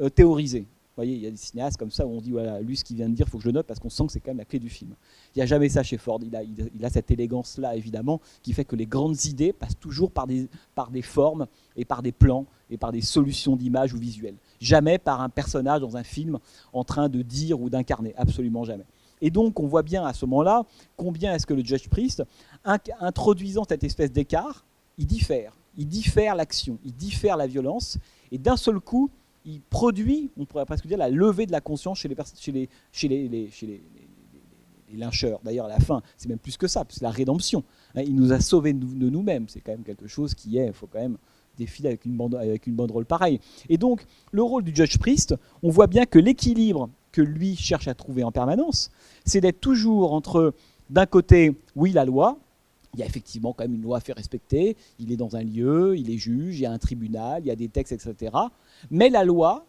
euh, 0.00 0.08
théorisés. 0.08 0.60
Vous 0.60 1.02
voyez, 1.02 1.14
il 1.16 1.22
y 1.22 1.26
a 1.26 1.30
des 1.30 1.36
cinéastes 1.36 1.76
comme 1.76 1.90
ça 1.90 2.06
où 2.06 2.10
on 2.10 2.22
dit, 2.22 2.30
voilà, 2.30 2.58
lui 2.62 2.74
ce 2.74 2.82
qu'il 2.82 2.96
vient 2.96 3.08
de 3.10 3.14
dire, 3.14 3.26
il 3.28 3.30
faut 3.30 3.36
que 3.36 3.44
je 3.44 3.50
note 3.50 3.66
parce 3.66 3.78
qu'on 3.78 3.90
sent 3.90 4.06
que 4.06 4.12
c'est 4.12 4.20
quand 4.20 4.30
même 4.30 4.38
la 4.38 4.46
clé 4.46 4.58
du 4.58 4.70
film. 4.70 4.94
Il 5.34 5.38
n'y 5.38 5.42
a 5.42 5.46
jamais 5.46 5.68
ça 5.68 5.82
chez 5.82 5.98
Ford, 5.98 6.20
il 6.22 6.84
a, 6.84 6.88
cette 6.88 7.10
élégance-là, 7.10 7.76
évidemment, 7.76 8.22
qui 8.42 8.54
fait 8.54 8.64
que 8.64 8.76
les 8.76 8.86
grandes 8.86 9.22
idées 9.26 9.52
passent 9.52 9.78
toujours 9.78 10.10
par 10.10 10.26
des 10.26 11.02
formes 11.02 11.46
et 11.76 11.84
par 11.84 12.00
des 12.00 12.12
plans 12.12 12.46
et 12.70 12.78
par 12.78 12.92
des 12.92 13.02
solutions 13.02 13.56
d'image 13.56 13.92
ou 13.92 13.98
visuelles. 13.98 14.36
Jamais 14.60 14.98
par 14.98 15.20
un 15.20 15.28
personnage 15.28 15.80
dans 15.80 15.96
un 15.96 16.04
film 16.04 16.38
en 16.72 16.84
train 16.84 17.08
de 17.08 17.22
dire 17.22 17.60
ou 17.60 17.68
d'incarner, 17.70 18.14
absolument 18.16 18.64
jamais. 18.64 18.86
Et 19.20 19.30
donc, 19.30 19.60
on 19.60 19.66
voit 19.66 19.82
bien 19.82 20.04
à 20.04 20.12
ce 20.12 20.26
moment-là 20.26 20.64
combien 20.96 21.34
est-ce 21.34 21.46
que 21.46 21.54
le 21.54 21.64
Judge 21.64 21.88
Priest, 21.88 22.22
introduisant 23.00 23.64
cette 23.68 23.84
espèce 23.84 24.12
d'écart, 24.12 24.64
il 24.98 25.06
diffère. 25.06 25.56
Il 25.78 25.86
diffère 25.88 26.34
l'action, 26.34 26.78
il 26.84 26.94
diffère 26.94 27.36
la 27.36 27.46
violence, 27.46 27.98
et 28.32 28.38
d'un 28.38 28.56
seul 28.56 28.80
coup, 28.80 29.10
il 29.44 29.60
produit, 29.60 30.30
on 30.38 30.44
pourrait 30.44 30.64
presque 30.66 30.86
dire, 30.86 30.98
la 30.98 31.10
levée 31.10 31.46
de 31.46 31.52
la 31.52 31.60
conscience 31.60 31.98
chez 31.98 32.08
les, 32.08 32.16
chez 32.40 32.52
les, 32.52 32.68
chez 32.92 33.08
les, 33.08 33.28
les- 33.28 33.80
lyncheurs. 34.96 35.40
D'ailleurs, 35.44 35.66
à 35.66 35.68
la 35.68 35.80
fin, 35.80 36.00
c'est 36.16 36.28
même 36.28 36.38
plus 36.38 36.56
que 36.56 36.66
ça, 36.66 36.84
c'est 36.88 37.02
la 37.02 37.10
rédemption. 37.10 37.62
Hein, 37.94 38.02
il 38.06 38.14
nous 38.14 38.32
a 38.32 38.40
sauvés 38.40 38.72
de 38.72 39.10
nous-mêmes. 39.10 39.46
C'est 39.48 39.60
quand 39.60 39.72
même 39.72 39.82
quelque 39.82 40.06
chose 40.06 40.34
qui 40.34 40.58
est, 40.58 40.68
il 40.68 40.72
faut 40.72 40.86
quand 40.86 41.00
même 41.00 41.18
défiler 41.56 41.88
avec 41.88 42.04
une, 42.04 42.16
bande, 42.16 42.34
avec 42.34 42.66
une 42.66 42.74
banderole 42.74 43.04
pareille. 43.04 43.40
Et 43.68 43.78
donc, 43.78 44.04
le 44.32 44.42
rôle 44.42 44.62
du 44.62 44.74
Judge 44.74 44.98
Priest, 44.98 45.34
on 45.62 45.70
voit 45.70 45.86
bien 45.86 46.06
que 46.06 46.18
l'équilibre 46.18 46.88
que 47.12 47.22
lui 47.22 47.56
cherche 47.56 47.88
à 47.88 47.94
trouver 47.94 48.24
en 48.24 48.32
permanence, 48.32 48.90
c'est 49.24 49.40
d'être 49.40 49.60
toujours 49.60 50.12
entre, 50.12 50.54
d'un 50.90 51.06
côté, 51.06 51.56
oui, 51.74 51.92
la 51.92 52.04
loi, 52.04 52.38
il 52.94 53.00
y 53.00 53.02
a 53.02 53.06
effectivement 53.06 53.52
quand 53.52 53.64
même 53.64 53.74
une 53.74 53.82
loi 53.82 53.98
à 53.98 54.00
faire 54.00 54.16
respecter, 54.16 54.76
il 54.98 55.12
est 55.12 55.16
dans 55.16 55.36
un 55.36 55.42
lieu, 55.42 55.96
il 55.96 56.10
est 56.10 56.18
juge, 56.18 56.58
il 56.58 56.62
y 56.62 56.66
a 56.66 56.72
un 56.72 56.78
tribunal, 56.78 57.42
il 57.42 57.48
y 57.48 57.50
a 57.50 57.56
des 57.56 57.68
textes, 57.68 57.92
etc. 57.92 58.34
Mais 58.90 59.10
la 59.10 59.24
loi 59.24 59.66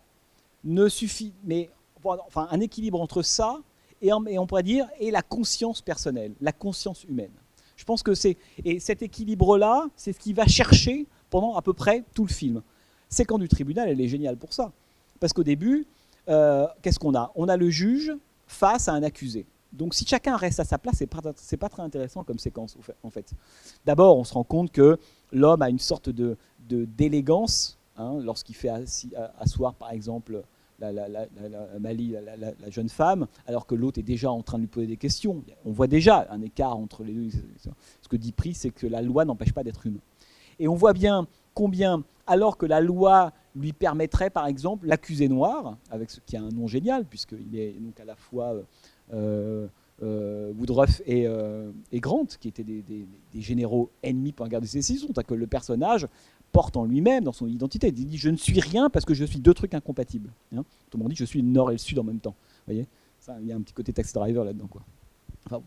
ne 0.63 0.87
suffit, 0.87 1.33
mais 1.43 1.69
enfin 2.03 2.47
un 2.51 2.59
équilibre 2.61 3.01
entre 3.01 3.21
ça 3.21 3.59
et, 4.01 4.07
et 4.07 4.39
on 4.39 4.47
pourrait 4.47 4.63
dire 4.63 4.87
et 4.99 5.11
la 5.11 5.21
conscience 5.21 5.81
personnelle, 5.81 6.33
la 6.39 6.53
conscience 6.53 7.03
humaine. 7.03 7.31
Je 7.75 7.83
pense 7.83 8.01
que 8.01 8.13
c'est 8.13 8.37
et 8.63 8.79
cet 8.79 9.01
équilibre-là, 9.01 9.87
c'est 9.95 10.13
ce 10.13 10.19
qu'il 10.19 10.35
va 10.35 10.47
chercher 10.47 11.05
pendant 11.29 11.55
à 11.55 11.61
peu 11.61 11.73
près 11.73 12.03
tout 12.13 12.25
le 12.25 12.31
film. 12.31 12.61
Quand 13.27 13.37
du 13.37 13.47
tribunal, 13.47 13.89
elle 13.89 14.01
est 14.01 14.07
géniale 14.07 14.37
pour 14.37 14.53
ça, 14.53 14.71
parce 15.19 15.33
qu'au 15.33 15.43
début, 15.43 15.87
euh, 16.29 16.67
qu'est-ce 16.81 16.99
qu'on 16.99 17.15
a? 17.15 17.31
On 17.35 17.47
a 17.47 17.57
le 17.57 17.69
juge 17.69 18.11
face 18.47 18.87
à 18.87 18.93
un 18.93 19.03
accusé. 19.03 19.45
Donc 19.73 19.93
si 19.93 20.05
chacun 20.05 20.35
reste 20.35 20.59
à 20.59 20.65
sa 20.65 20.77
place, 20.77 20.95
c'est 20.97 21.07
pas, 21.07 21.21
pas 21.21 21.69
très 21.69 21.83
intéressant 21.83 22.23
comme 22.23 22.39
séquence 22.39 22.77
en 23.03 23.09
fait. 23.09 23.33
D'abord, 23.85 24.17
on 24.17 24.23
se 24.23 24.33
rend 24.33 24.43
compte 24.43 24.71
que 24.71 24.97
l'homme 25.31 25.61
a 25.61 25.69
une 25.69 25.79
sorte 25.79 26.09
de, 26.09 26.37
d'élégance 26.59 27.77
hein, 27.97 28.19
lorsqu'il 28.23 28.55
fait 28.55 28.71
asseoir, 29.39 29.73
par 29.75 29.91
exemple, 29.91 30.43
la, 30.79 30.91
la, 30.91 32.69
jeune 32.69 32.89
femme, 32.89 33.27
alors 33.47 33.65
que 33.65 33.75
l'autre 33.75 33.99
est 33.99 34.03
déjà 34.03 34.31
en 34.31 34.41
train 34.43 34.57
de 34.57 34.63
lui 34.63 34.67
poser 34.67 34.87
des 34.87 34.97
questions. 34.97 35.43
On 35.65 35.71
voit 35.71 35.87
déjà 35.87 36.27
un 36.29 36.41
écart 36.41 36.77
entre 36.77 37.03
les 37.03 37.13
deux. 37.13 37.29
Ce 38.01 38.07
que 38.07 38.15
dit 38.15 38.31
Pris, 38.31 38.53
c'est 38.53 38.69
que 38.69 38.87
la 38.87 39.01
loi 39.01 39.25
n'empêche 39.25 39.53
pas 39.53 39.63
d'être 39.63 39.85
humain. 39.85 39.99
Et 40.59 40.67
on 40.67 40.75
voit 40.75 40.93
bien 40.93 41.27
combien, 41.53 42.03
alors 42.25 42.57
que 42.57 42.65
la 42.65 42.81
loi 42.81 43.31
lui 43.55 43.73
permettrait, 43.73 44.29
par 44.29 44.47
exemple, 44.47 44.87
l'accusé 44.87 45.27
noir, 45.27 45.77
avec 45.89 46.09
ce 46.11 46.19
qui 46.25 46.37
a 46.37 46.41
un 46.41 46.49
nom 46.49 46.67
génial, 46.67 47.05
puisqu'il 47.05 47.57
est 47.57 47.73
donc 47.79 47.99
à 47.99 48.05
la 48.05 48.15
fois 48.15 48.55
euh, 49.13 49.67
euh, 50.03 50.53
Woodruff 50.53 51.01
euh, 51.09 51.71
et, 51.91 51.99
Grant, 51.99 52.27
qui 52.39 52.47
étaient 52.47 52.63
des, 52.63 53.07
généraux 53.35 53.89
ennemis 54.03 54.31
pendant 54.31 54.45
la 54.45 54.51
guerre 54.51 54.61
de 54.61 54.67
sécession, 54.67 55.07
que 55.07 55.33
le 55.33 55.47
personnage 55.47 56.07
porte 56.51 56.77
en 56.77 56.85
lui-même, 56.85 57.23
dans 57.23 57.33
son 57.33 57.47
identité, 57.47 57.87
il 57.87 57.93
dit 58.05 58.17
je 58.17 58.29
ne 58.29 58.37
suis 58.37 58.59
rien 58.59 58.89
parce 58.89 59.05
que 59.05 59.13
je 59.13 59.25
suis 59.25 59.39
deux 59.39 59.53
trucs 59.53 59.73
incompatibles. 59.73 60.29
Hein 60.55 60.63
Tout 60.89 60.97
le 60.97 61.03
monde 61.03 61.11
dit 61.11 61.17
je 61.17 61.25
suis 61.25 61.41
le 61.41 61.47
nord 61.47 61.71
et 61.71 61.73
le 61.73 61.79
sud 61.79 61.99
en 61.99 62.03
même 62.03 62.19
temps. 62.19 62.35
Vous 62.67 62.73
voyez? 62.73 62.87
Il 63.41 63.47
y 63.47 63.51
a 63.51 63.55
un 63.55 63.61
petit 63.61 63.73
côté 63.73 63.91
taxi 63.91 64.13
driver 64.13 64.45
là-dedans. 64.45 64.67
Quoi. 64.67 65.61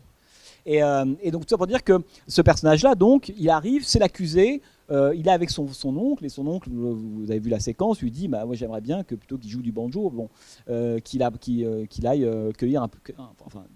Euh, 0.67 1.15
et, 1.21 1.31
donc 1.31 1.43
tout 1.43 1.49
ça 1.49 1.57
pour 1.57 1.67
dire 1.67 1.83
que 1.83 2.01
ce 2.27 2.41
personnage-là, 2.41 2.95
donc, 2.95 3.33
il 3.37 3.49
arrive, 3.49 3.83
c'est 3.85 3.99
l'accusé, 3.99 4.61
euh, 4.91 5.13
il 5.15 5.27
est 5.27 5.31
avec 5.31 5.49
son, 5.49 5.67
oncle, 5.97 6.25
et 6.25 6.29
son 6.29 6.45
oncle, 6.47 6.69
vous 6.69 7.29
avez 7.29 7.39
vu 7.39 7.49
la 7.49 7.59
séquence, 7.59 8.01
lui 8.01 8.11
dit 8.11 8.27
bah, 8.27 8.45
Moi 8.45 8.55
j'aimerais 8.55 8.81
bien 8.81 9.03
que 9.03 9.15
plutôt 9.15 9.37
qu'il 9.37 9.49
joue 9.49 9.61
du 9.61 9.71
banjo, 9.71 10.09
bon, 10.09 10.29
euh, 10.69 10.99
qu'il 10.99 11.23
aille 11.23 11.67
cueillir 12.57 12.83
un, 12.83 12.89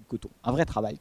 coton. 0.08 0.30
Un 0.44 0.52
vrai 0.52 0.66
travail. 0.66 0.98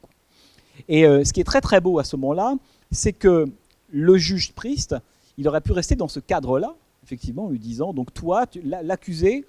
Et 0.89 1.03
ce 1.03 1.31
qui 1.31 1.39
est 1.39 1.45
très 1.45 1.61
très 1.61 1.79
beau 1.79 1.99
à 1.99 2.03
ce 2.03 2.15
moment-là, 2.17 2.55
c'est 2.91 3.13
que 3.13 3.45
le 3.89 4.17
juge 4.17 4.53
Priest, 4.53 4.95
il 5.37 5.47
aurait 5.47 5.61
pu 5.61 5.71
rester 5.71 5.95
dans 5.95 6.07
ce 6.07 6.19
cadre-là, 6.19 6.75
effectivement, 7.03 7.45
en 7.45 7.49
lui 7.49 7.59
disant 7.59 7.93
Donc 7.93 8.13
toi, 8.13 8.45
l'accusé, 8.63 9.45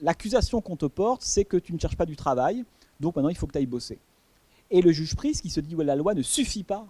l'accusation 0.00 0.60
qu'on 0.60 0.76
te 0.76 0.86
porte, 0.86 1.22
c'est 1.22 1.44
que 1.44 1.56
tu 1.56 1.72
ne 1.74 1.78
cherches 1.78 1.96
pas 1.96 2.06
du 2.06 2.16
travail, 2.16 2.64
donc 3.00 3.16
maintenant 3.16 3.28
il 3.28 3.36
faut 3.36 3.46
que 3.46 3.52
tu 3.52 3.58
ailles 3.58 3.66
bosser 3.66 3.98
et 4.70 4.82
le 4.82 4.92
juge 4.92 5.14
prise 5.14 5.40
qui 5.40 5.50
se 5.50 5.60
dit 5.60 5.74
que 5.74 5.82
la 5.82 5.96
loi 5.96 6.14
ne 6.14 6.22
suffit 6.22 6.64
pas 6.64 6.86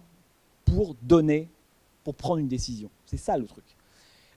pour 0.65 0.95
donner, 1.01 1.49
pour 2.03 2.15
prendre 2.15 2.37
une 2.37 2.47
décision. 2.47 2.89
C'est 3.05 3.17
ça 3.17 3.37
le 3.37 3.45
truc. 3.45 3.65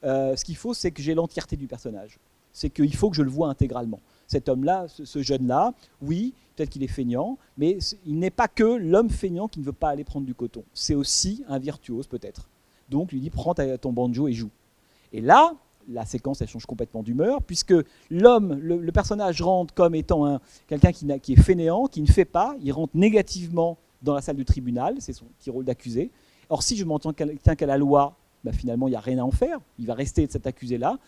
Euh, 0.04 0.36
ce 0.36 0.44
qu'il 0.44 0.56
faut, 0.56 0.74
c'est 0.74 0.90
que 0.90 1.02
j'ai 1.02 1.14
l'entièreté 1.14 1.56
du 1.56 1.66
personnage. 1.66 2.18
C'est 2.52 2.70
qu'il 2.70 2.94
faut 2.94 3.10
que 3.10 3.16
je 3.16 3.22
le 3.22 3.30
vois 3.30 3.48
intégralement. 3.48 4.00
Cet 4.26 4.48
homme-là, 4.48 4.86
ce, 4.88 5.22
jeune-là, 5.22 5.72
oui, 6.02 6.34
peut-être 6.54 6.70
qu'il 6.70 6.82
est 6.82 6.88
feignant, 6.88 7.38
mais 7.56 7.78
il 8.06 8.18
n'est 8.18 8.30
pas 8.30 8.48
que 8.48 8.64
l'homme 8.64 9.10
feignant 9.10 9.48
qui 9.48 9.60
ne 9.60 9.64
veut 9.64 9.72
pas 9.72 9.90
aller 9.90 10.04
prendre 10.04 10.26
du 10.26 10.34
coton. 10.34 10.64
C'est 10.74 10.94
aussi 10.94 11.44
un 11.48 11.58
virtuose, 11.58 12.06
peut-être. 12.06 12.48
Donc, 12.88 13.12
lui 13.12 13.20
dit 13.20 13.30
prends 13.30 13.54
ton 13.54 13.92
banjo 13.92 14.28
et 14.28 14.32
joue. 14.32 14.50
Et 15.12 15.20
là, 15.20 15.54
la 15.88 16.04
séquence 16.04 16.40
elle 16.40 16.48
change 16.48 16.66
complètement 16.66 17.02
d'humeur, 17.02 17.42
puisque 17.42 17.74
l'homme, 18.10 18.54
le, 18.54 18.92
personnage 18.92 19.40
rentre 19.42 19.74
comme 19.74 19.94
étant 19.94 20.40
quelqu'un 20.66 20.92
qui, 20.92 21.06
qui, 21.20 21.32
est 21.32 21.42
fainéant, 21.42 21.86
qui 21.86 22.02
ne 22.02 22.06
fait 22.06 22.24
pas, 22.24 22.56
il 22.62 22.72
rentre 22.72 22.96
négativement 22.96 23.78
dans 24.02 24.14
la 24.14 24.20
salle 24.20 24.36
du 24.36 24.44
tribunal, 24.44 24.96
c'est 25.00 25.12
son 25.12 25.26
petit 25.38 25.50
rôle 25.50 25.64
d'accusé. 25.64 26.10
Or, 26.50 26.62
si 26.62 26.76
je 26.76 26.84
m'entends 26.84 27.12
quelqu'un 27.12 27.54
qu'à 27.54 27.66
la 27.66 27.76
loi, 27.76 28.16
bah, 28.44 28.52
finalement, 28.52 28.88
il 28.88 28.92
n'y 28.92 28.96
a 28.96 29.00
rien 29.00 29.18
à 29.18 29.22
en 29.22 29.30
faire, 29.30 29.58
il 29.78 29.86
va 29.86 29.94
rester 29.94 30.26
cet 30.30 30.46
accusé-là. 30.46 30.98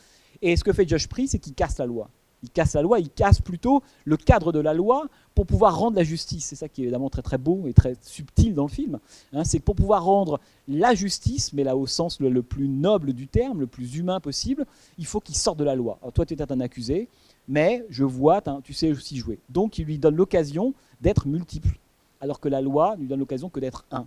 Et 0.42 0.56
ce 0.56 0.64
que 0.64 0.72
fait 0.72 0.88
Josh 0.88 1.08
Priest, 1.08 1.32
c'est 1.32 1.38
qu'il 1.38 1.54
casse 1.54 1.78
la 1.78 1.86
loi 1.86 2.08
il 2.42 2.50
casse 2.50 2.74
la 2.74 2.82
loi, 2.82 3.00
il 3.00 3.10
casse 3.10 3.40
plutôt 3.40 3.82
le 4.04 4.16
cadre 4.16 4.52
de 4.52 4.60
la 4.60 4.72
loi 4.72 5.06
pour 5.34 5.46
pouvoir 5.46 5.76
rendre 5.78 5.96
la 5.96 6.04
justice. 6.04 6.46
C'est 6.46 6.56
ça 6.56 6.68
qui 6.68 6.80
est 6.80 6.84
évidemment 6.84 7.10
très 7.10 7.22
très 7.22 7.38
beau 7.38 7.66
et 7.66 7.72
très 7.72 7.96
subtil 8.02 8.54
dans 8.54 8.64
le 8.64 8.70
film. 8.70 8.98
Hein. 9.32 9.44
c'est 9.44 9.60
pour 9.60 9.74
pouvoir 9.74 10.04
rendre 10.04 10.40
la 10.68 10.94
justice, 10.94 11.52
mais 11.52 11.64
là 11.64 11.76
au 11.76 11.86
sens 11.86 12.20
le, 12.20 12.42
plus 12.42 12.68
noble 12.68 13.12
du 13.12 13.26
terme, 13.26 13.60
le 13.60 13.66
plus 13.66 13.96
humain 13.96 14.20
possible, 14.20 14.64
il 14.98 15.06
faut 15.06 15.20
qu'il 15.20 15.36
sorte 15.36 15.58
de 15.58 15.64
la 15.64 15.74
loi. 15.74 15.98
Alors 16.02 16.12
toi 16.12 16.26
tu 16.26 16.34
es 16.34 16.52
un 16.52 16.60
accusé, 16.60 17.08
mais 17.48 17.84
je 17.90 18.04
vois, 18.04 18.42
tu 18.62 18.72
sais 18.72 18.90
aussi 18.90 19.16
jouer. 19.16 19.38
Donc 19.48 19.78
il 19.78 19.84
lui 19.84 19.98
donne 19.98 20.16
l'occasion 20.16 20.74
d'être 21.00 21.26
multiple, 21.26 21.78
alors 22.20 22.40
que 22.40 22.48
la 22.48 22.60
loi 22.60 22.96
lui 22.96 23.06
donne 23.06 23.20
l'occasion 23.20 23.48
que 23.48 23.60
d'être 23.60 23.84
un, 23.90 24.06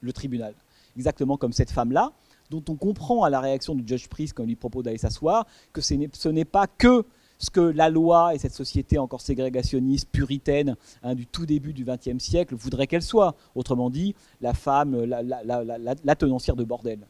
le 0.00 0.12
tribunal. 0.12 0.54
Exactement 0.96 1.36
comme 1.36 1.52
cette 1.52 1.70
femme-là, 1.70 2.12
dont 2.50 2.64
on 2.68 2.74
comprend 2.74 3.24
à 3.24 3.30
la 3.30 3.40
réaction 3.40 3.74
du 3.74 3.86
judge 3.86 4.08
Priest 4.08 4.34
quand 4.34 4.42
il 4.44 4.48
lui 4.48 4.56
propose 4.56 4.84
d'aller 4.84 4.98
s'asseoir 4.98 5.46
que 5.72 5.80
ce 5.80 6.28
n'est 6.28 6.44
pas 6.44 6.66
que 6.66 7.04
ce 7.38 7.50
que 7.50 7.60
la 7.60 7.88
loi 7.88 8.34
et 8.34 8.38
cette 8.38 8.54
société 8.54 8.98
encore 8.98 9.20
ségrégationniste, 9.20 10.08
puritaine, 10.10 10.76
hein, 11.02 11.14
du 11.14 11.26
tout 11.26 11.46
début 11.46 11.72
du 11.72 11.84
XXe 11.84 12.22
siècle, 12.22 12.54
voudrait 12.54 12.86
qu'elle 12.86 13.02
soit. 13.02 13.36
Autrement 13.54 13.90
dit, 13.90 14.14
la 14.40 14.54
femme, 14.54 15.04
la, 15.04 16.16
tenancière 16.16 16.56
de 16.56 16.64
bordel. 16.64 17.00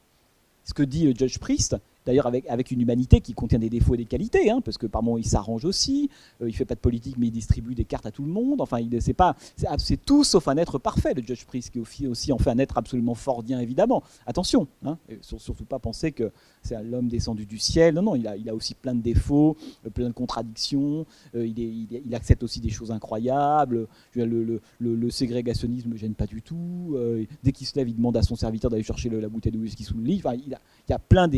Ce 0.64 0.74
que 0.74 0.83
dit 0.83 1.07
le 1.07 1.14
Judge 1.14 1.39
Priest, 1.39 1.76
d'ailleurs 2.09 2.26
avec, 2.26 2.46
avec 2.48 2.70
une 2.70 2.80
humanité 2.80 3.20
qui 3.20 3.34
contient 3.34 3.59
des 3.59 3.68
défauts 3.68 3.94
et 3.94 3.98
des 3.98 4.06
qualités, 4.06 4.50
hein, 4.50 4.62
parce 4.64 4.78
que 4.78 4.86
par 4.86 5.02
moments 5.02 5.18
il 5.18 5.26
s'arrange 5.26 5.66
aussi, 5.66 6.09
euh, 6.40 6.48
il 6.48 6.54
fait 6.54 6.64
pas 6.64 6.74
de 6.74 6.80
politique 6.80 7.16
mais 7.18 7.26
il 7.26 7.30
distribue 7.30 7.74
des 7.74 7.84
cartes 7.84 8.06
à 8.06 8.11
tout 8.11 8.22
le 8.22 8.30
monde, 8.30 8.62
enfin 8.62 8.78
c'est 9.00 9.12
pas, 9.12 9.36
c'est 9.76 10.02
tout 10.04 10.24
sauf 10.24 10.48
un 10.48 10.56
être 10.56 10.78
parfait, 10.78 11.12
le 11.12 11.22
Judge 11.22 11.44
Priest, 11.44 11.70
qui 11.70 12.06
aussi 12.06 12.32
en 12.32 12.38
fait 12.38 12.50
un 12.50 12.59
être 12.59 12.78
absolument 12.78 13.14
fordien 13.14 13.61
évidemment. 13.61 14.02
Attention, 14.26 14.68
hein, 14.84 14.96
surtout 15.20 15.66
pas 15.66 15.78
penser 15.78 16.12
que 16.12 16.32
c'est 16.62 16.82
l'homme 16.82 17.09
descendu 17.09 17.44
du 17.44 17.59
ciel, 17.59 17.94
non, 17.94 18.02
non, 18.02 18.14
il 18.14 18.26
a, 18.26 18.36
il 18.36 18.48
a 18.48 18.54
aussi 18.54 18.74
plein 18.74 18.94
de 18.94 19.02
défauts, 19.02 19.56
euh, 19.86 19.90
plein 19.90 20.09
de 20.09 20.14
contradictions, 20.14 21.04
euh, 21.34 21.46
il, 21.46 21.59
il, 21.59 22.14
accepte 22.14 22.42
aussi 22.42 22.61
des 22.61 22.70
choses 22.70 22.90
incroyables, 22.90 23.86
le, 24.14 25.11
ségrégationnisme 25.11 25.90
ne 25.90 25.96
gêne 25.96 26.14
pas 26.14 26.26
du 26.26 26.40
tout, 26.40 26.96
dès 27.42 27.52
qu'il 27.52 27.66
se 27.66 27.76
lève 27.76 27.88
il 27.88 27.96
demande 27.96 28.16
à 28.16 28.22
son 28.22 28.34
serviteur 28.34 28.70
d'aller 28.70 28.82
chercher 28.82 29.11
la 29.11 29.28
bouteille 29.28 29.52
de 29.52 29.59
whisky 29.59 29.84
sous 29.84 29.96
le 29.98 30.04
lit, 30.04 30.22
il, 30.24 30.40
il 30.46 30.90
y 30.90 30.92
a 30.92 30.98
plein 30.98 31.28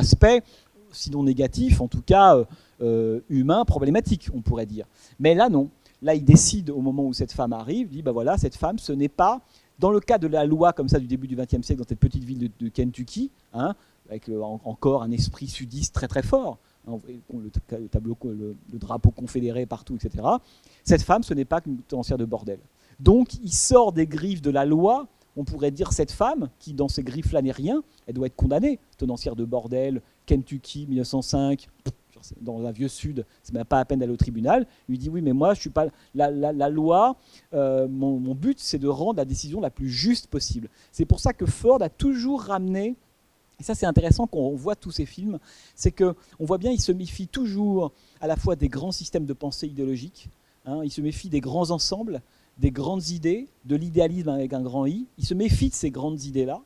d'aspects, 0.00 0.42
sinon 0.92 1.22
négatifs, 1.22 1.80
en 1.80 1.88
tout 1.88 2.02
cas 2.02 2.36
euh, 2.36 2.44
euh, 2.82 3.20
humains, 3.28 3.64
problématiques, 3.64 4.28
on 4.34 4.40
pourrait 4.40 4.66
dire. 4.66 4.86
Mais 5.18 5.34
là, 5.34 5.48
non. 5.48 5.70
Là, 6.02 6.14
il 6.14 6.24
décide 6.24 6.70
au 6.70 6.80
moment 6.80 7.04
où 7.04 7.12
cette 7.12 7.32
femme 7.32 7.52
arrive, 7.52 7.88
il 7.90 7.96
dit, 7.96 8.02
bah 8.02 8.12
voilà, 8.12 8.38
cette 8.38 8.56
femme, 8.56 8.78
ce 8.78 8.92
n'est 8.92 9.08
pas, 9.08 9.42
dans 9.78 9.90
le 9.90 10.00
cas 10.00 10.18
de 10.18 10.26
la 10.26 10.46
loi 10.46 10.72
comme 10.72 10.88
ça 10.88 10.98
du 10.98 11.06
début 11.06 11.26
du 11.26 11.36
XXe 11.36 11.62
siècle, 11.62 11.82
dans 11.82 11.88
cette 11.88 11.98
petite 11.98 12.24
ville 12.24 12.50
de, 12.58 12.68
Kentucky, 12.68 13.30
hein, 13.52 13.74
avec 14.08 14.30
encore 14.64 15.02
un 15.02 15.10
esprit 15.10 15.46
sudiste 15.46 15.94
très 15.94 16.08
très 16.08 16.22
fort, 16.22 16.58
hein, 16.88 16.98
le, 17.34 17.88
tableau, 17.88 18.16
le, 18.24 18.56
drapeau 18.78 19.10
confédéré 19.10 19.66
partout, 19.66 19.96
etc. 19.96 20.26
Cette 20.84 21.02
femme, 21.02 21.22
ce 21.22 21.34
n'est 21.34 21.44
pas 21.44 21.60
qu'une 21.60 21.78
tenancière 21.82 22.18
de 22.18 22.24
bordel. 22.24 22.60
Donc, 22.98 23.34
il 23.42 23.52
sort 23.52 23.92
des 23.92 24.06
griffes 24.06 24.42
de 24.42 24.50
la 24.50 24.64
loi 24.64 25.06
on 25.40 25.44
pourrait 25.44 25.70
dire 25.70 25.92
cette 25.92 26.12
femme, 26.12 26.50
qui 26.58 26.74
dans 26.74 26.88
ses 26.88 27.02
griffes-là 27.02 27.40
n'est 27.40 27.50
rien, 27.50 27.82
elle 28.06 28.14
doit 28.14 28.26
être 28.26 28.36
condamnée. 28.36 28.78
Tenancière 28.98 29.36
de 29.36 29.46
bordel, 29.46 30.02
Kentucky, 30.26 30.86
1905, 30.86 31.66
dans 32.42 32.66
un 32.66 32.70
vieux 32.72 32.88
sud, 32.88 33.24
c'est 33.42 33.54
même 33.54 33.64
pas 33.64 33.78
à 33.78 33.84
peine 33.86 34.00
d'aller 34.00 34.12
au 34.12 34.18
tribunal. 34.18 34.66
Il 34.86 34.92
lui 34.92 34.98
dit 34.98 35.08
oui, 35.08 35.22
mais 35.22 35.32
moi, 35.32 35.54
je 35.54 35.60
suis 35.60 35.70
pas 35.70 35.86
la, 36.14 36.68
loi. 36.68 37.16
Euh, 37.54 37.88
mon, 37.88 38.34
but, 38.34 38.58
c'est 38.60 38.78
de 38.78 38.88
rendre 38.88 39.16
la 39.16 39.24
décision 39.24 39.62
la 39.62 39.70
plus 39.70 39.88
juste 39.88 40.26
possible. 40.26 40.68
C'est 40.92 41.06
pour 41.06 41.20
ça 41.20 41.32
que 41.32 41.46
Ford 41.46 41.80
a 41.80 41.88
toujours 41.88 42.42
ramené. 42.42 42.96
Et 43.58 43.62
ça, 43.62 43.74
c'est 43.74 43.86
intéressant 43.86 44.26
quand 44.26 44.40
on 44.40 44.56
voit 44.56 44.76
tous 44.76 44.90
ces 44.90 45.06
films, 45.06 45.38
c'est 45.74 45.92
que 45.92 46.14
on 46.38 46.44
voit 46.44 46.58
bien, 46.58 46.70
il 46.70 46.80
se 46.80 46.92
méfie 46.92 47.28
toujours 47.28 47.92
à 48.20 48.26
la 48.26 48.36
fois 48.36 48.56
des 48.56 48.68
grands 48.68 48.92
systèmes 48.92 49.24
de 49.24 49.32
pensée 49.32 49.66
idéologique, 49.66 50.28
hein, 50.66 50.80
il 50.84 50.90
se 50.90 51.00
méfie 51.00 51.30
des 51.30 51.40
grands 51.40 51.70
ensembles, 51.70 52.20
des 52.60 52.70
grandes 52.70 53.08
idées, 53.08 53.48
de 53.64 53.74
l'idéalisme 53.74 54.28
avec 54.28 54.52
un 54.52 54.60
grand 54.60 54.86
I. 54.86 55.06
Il 55.18 55.24
se 55.24 55.34
méfie 55.34 55.70
de 55.70 55.74
ces 55.74 55.90
grandes 55.90 56.22
idées-là, 56.24 56.60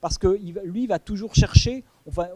parce 0.00 0.18
que 0.18 0.38
lui 0.64 0.86
va 0.86 0.98
toujours 0.98 1.34
chercher, 1.34 1.84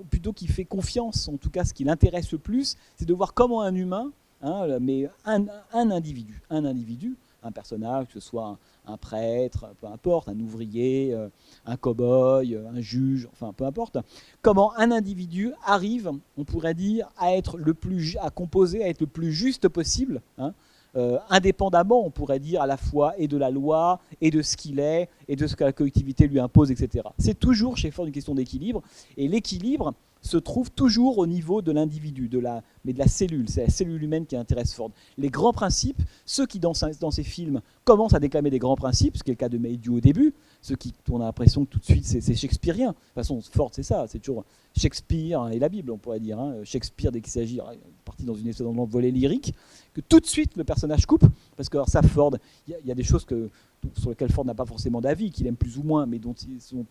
plutôt 0.08 0.32
qu'il 0.32 0.48
fait 0.48 0.64
confiance, 0.64 1.28
en 1.28 1.36
tout 1.36 1.50
cas 1.50 1.64
ce 1.64 1.74
qui 1.74 1.84
l'intéresse 1.84 2.30
le 2.32 2.38
plus, 2.38 2.76
c'est 2.96 3.06
de 3.06 3.14
voir 3.14 3.34
comment 3.34 3.62
un 3.62 3.74
humain, 3.74 4.12
hein, 4.42 4.78
mais 4.80 5.08
un, 5.24 5.46
individu, 5.72 6.40
un 6.50 6.64
individu, 6.64 7.16
un 7.42 7.52
personnage, 7.52 8.06
que 8.06 8.14
ce 8.14 8.20
soit 8.20 8.58
un, 8.86 8.96
prêtre, 8.96 9.66
peu 9.80 9.88
importe, 9.88 10.28
un 10.28 10.38
ouvrier, 10.38 11.12
euh, 11.12 11.28
un 11.66 11.76
cow-boy, 11.76 12.56
un 12.56 12.80
juge, 12.80 13.28
enfin 13.32 13.52
peu 13.52 13.64
importe, 13.64 13.98
comment 14.42 14.76
un 14.76 14.90
individu 14.92 15.52
arrive, 15.64 16.12
on 16.36 16.44
pourrait 16.44 16.74
dire, 16.74 17.08
à 17.18 17.34
être 17.34 17.58
le 17.58 17.74
plus, 17.74 18.16
à 18.20 18.30
composer, 18.30 18.84
à 18.84 18.88
être 18.88 19.00
le 19.00 19.06
plus 19.06 19.32
juste 19.32 19.68
possible, 19.68 20.22
hein, 20.38 20.54
euh, 20.97 21.18
indépendamment, 21.28 22.05
on 22.05 22.11
pourrait 22.11 22.41
dire, 22.41 22.62
à 22.62 22.66
la 22.66 22.76
fois 22.76 23.14
et 23.18 23.28
de 23.28 23.36
la 23.36 23.51
loi, 23.51 24.01
et 24.20 24.30
de 24.30 24.43
ce 24.43 24.57
qu'il 24.57 24.80
est, 24.80 25.09
et 25.28 25.36
de 25.36 25.47
ce 25.47 25.57
que 25.57 25.64
la 25.64 25.72
collectivité 25.72 26.26
lui 26.26 26.41
impose, 26.41 26.70
etc. 26.70 27.07
C'est 27.18 27.38
toujours 27.38 27.76
chez 27.76 27.91
Ford 27.91 28.07
une 28.07 28.12
question 28.12 28.34
d'équilibre, 28.34 28.82
et 29.16 29.28
l'équilibre 29.28 29.95
se 30.22 30.36
trouve 30.36 30.70
toujours 30.70 31.18
au 31.18 31.26
niveau 31.26 31.62
de 31.62 31.72
l'individu, 31.72 32.28
de 32.28 32.38
la, 32.38 32.62
mais 32.84 32.93
de 32.93 32.99
la 32.99 33.07
cellule. 33.07 33.49
C'est 33.49 33.62
la 33.62 33.70
cellule 33.70 34.03
humaine 34.03 34.26
qui 34.26 34.36
intéresse 34.36 34.74
Ford. 34.74 34.91
Les 35.16 35.30
grands 35.30 35.53
principes, 35.53 36.03
ceux 36.26 36.47
qui 36.47 36.59
dans, 36.59 36.72
dans 37.01 37.11
ces 37.11 37.22
films 37.22 37.61
commencent 37.84 38.14
à 38.14 38.20
déclamer 38.20 38.51
des 38.51 38.59
grands 38.59 38.76
principes, 38.76 39.16
ce 39.16 39.22
qui 39.22 39.30
est 39.30 39.34
le 39.34 39.38
cas 39.38 39.49
de 39.49 39.59
Maydew 39.59 39.97
au 39.97 40.01
début, 40.01 40.34
ceux 40.61 40.76
qui, 40.76 40.93
on 41.11 41.20
a 41.20 41.24
l'impression 41.24 41.64
que 41.64 41.70
tout 41.70 41.78
de 41.78 41.84
suite 41.84 42.05
c'est 42.05 42.34
shakespearien. 42.34 42.88
De 42.88 42.93
toute 42.93 43.14
façon, 43.14 43.41
Ford 43.41 43.70
c'est 43.72 43.82
ça, 43.82 44.07
c'est 44.09 44.18
toujours 44.18 44.45
Shakespeare 44.76 45.49
et 45.49 45.59
la 45.59 45.68
Bible, 45.68 45.91
on 45.91 45.99
pourrait 45.99 46.20
dire. 46.20 46.38
Hein. 46.38 46.57
Shakespeare 46.64 47.11
dès 47.11 47.20
qu'il 47.20 47.32
s'agit, 47.32 47.61
parti 48.05 48.24
dans 48.24 48.34
une 48.34 48.49
espèce 48.49 48.66
d'envolée 48.66 49.11
lyrique, 49.11 49.55
que 49.95 50.01
tout 50.01 50.20
de 50.20 50.26
suite 50.26 50.57
le 50.57 50.64
personnage 50.64 51.07
coupe, 51.07 51.24
parce 51.57 51.68
que 51.68 51.76
alors, 51.76 51.88
ça, 51.88 52.03
Ford, 52.03 52.32
il 52.68 52.76
y, 52.84 52.93
a 52.93 52.95
des 52.95 53.03
choses 53.03 53.24
que, 53.24 53.51
sur 53.99 54.11
lesquelles 54.11 54.32
Ford 54.32 54.45
n'a 54.45 54.55
pas 54.55 54.66
forcément 54.66 55.01
d'avis, 55.01 55.30
qu'il 55.30 55.47
aime 55.47 55.57
plus 55.57 55.78
ou 55.78 55.82
moins, 55.82 56.07
mais 56.07 56.18
dont, 56.18 56.34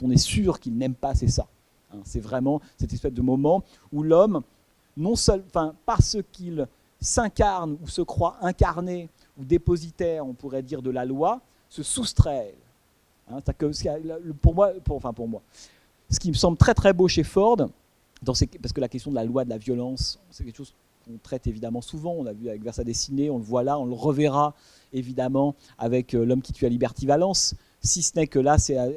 on 0.02 0.12
est 0.12 0.18
sûr 0.18 0.60
qu'il 0.60 0.76
n'aime 0.76 0.96
pas, 0.96 1.16
c'est 1.16 1.28
ça. 1.28 1.48
Hein. 1.92 2.00
c'est 2.04 2.20
vraiment 2.20 2.62
cette 2.78 2.94
espèce 2.94 3.14
de 3.14 3.22
moment 3.22 3.64
où 3.92 4.04
l'homme, 4.04 4.42
non 4.96 5.16
seul, 5.16 5.44
parce 5.86 6.18
qu'il 6.32 6.68
s'incarne 7.02 7.78
ou 7.82 7.88
se 7.88 8.02
croit 8.02 8.38
incarné 8.42 9.10
ou 9.40 9.46
dépositaire, 9.46 10.26
on 10.26 10.34
pourrait 10.34 10.62
dire, 10.62 10.82
de 10.82 10.90
la 10.90 11.06
loi, 11.06 11.42
se 11.70 11.84
soustrait 11.84 12.54
hein, 13.32 13.40
pour 14.42 14.56
moi, 14.56 14.72
enfin 14.90 15.14
pour 15.14 15.28
moi, 15.28 15.42
ce 16.10 16.20
qui 16.20 16.30
me 16.30 16.36
semble 16.36 16.58
très 16.58 16.74
très 16.74 16.94
beau 16.94 17.08
chez 17.08 17.24
Ford, 17.24 17.58
parce 18.26 18.44
que 18.74 18.82
la 18.82 18.90
question 18.90 19.12
de 19.12 19.16
la 19.16 19.24
loi 19.24 19.46
de 19.46 19.50
la 19.50 19.58
violence, 19.58 20.20
c'est 20.30 20.44
quelque 20.44 20.58
chose 20.58 20.74
qu'on 21.06 21.18
traite 21.18 21.48
évidemment 21.48 21.82
souvent. 21.82 22.14
On 22.18 22.26
a 22.26 22.34
vu 22.34 22.50
avec 22.50 22.64
Versa 22.64 22.84
Dessiné, 22.84 23.30
on 23.30 23.38
le 23.38 23.44
voit 23.44 23.64
là, 23.64 23.80
on 23.80 23.86
le 23.86 23.94
reverra 23.94 24.56
évidemment 24.94 25.56
avec 25.78 26.14
euh, 26.14 26.26
L'homme 26.26 26.42
qui 26.42 26.54
tue 26.54 26.66
à 26.66 26.70
Liberty 26.70 27.06
Valence, 27.06 27.56
si 27.82 28.02
ce 28.02 28.16
n'est 28.16 28.28
que 28.28 28.40
là, 28.40 28.58
c'est 28.58 28.78
euh, 28.78 28.92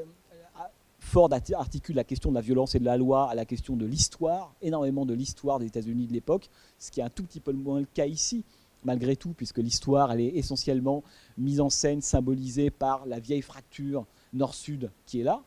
Ford 0.98 1.30
articule 1.54 1.96
la 1.96 2.04
question 2.04 2.30
de 2.30 2.36
la 2.36 2.40
violence 2.40 2.74
et 2.74 2.78
de 2.78 2.84
la 2.84 2.96
loi 2.96 3.28
à 3.28 3.34
la 3.34 3.44
question 3.44 3.76
de 3.76 3.84
l'histoire, 3.84 4.54
énormément 4.62 5.04
de 5.04 5.12
l'histoire 5.12 5.58
des 5.58 5.66
États-Unis 5.66 6.06
de 6.06 6.12
l'époque, 6.12 6.48
ce 6.78 6.90
qui 6.90 7.00
est 7.00 7.02
un 7.02 7.10
tout 7.10 7.24
petit 7.24 7.40
peu 7.40 7.52
moins 7.52 7.80
le 7.80 7.86
cas 7.86 8.06
ici, 8.06 8.44
malgré 8.84 9.16
tout, 9.16 9.34
puisque 9.36 9.58
l'histoire, 9.58 10.12
elle 10.12 10.20
est 10.20 10.36
essentiellement 10.36 11.02
mise 11.36 11.60
en 11.60 11.68
scène, 11.68 12.00
symbolisée 12.00 12.70
par 12.70 13.04
la 13.04 13.20
vieille 13.20 13.42
fracture 13.42 14.06
nord-sud 14.32 14.90
qui 15.04 15.20
est 15.20 15.24
là, 15.24 15.42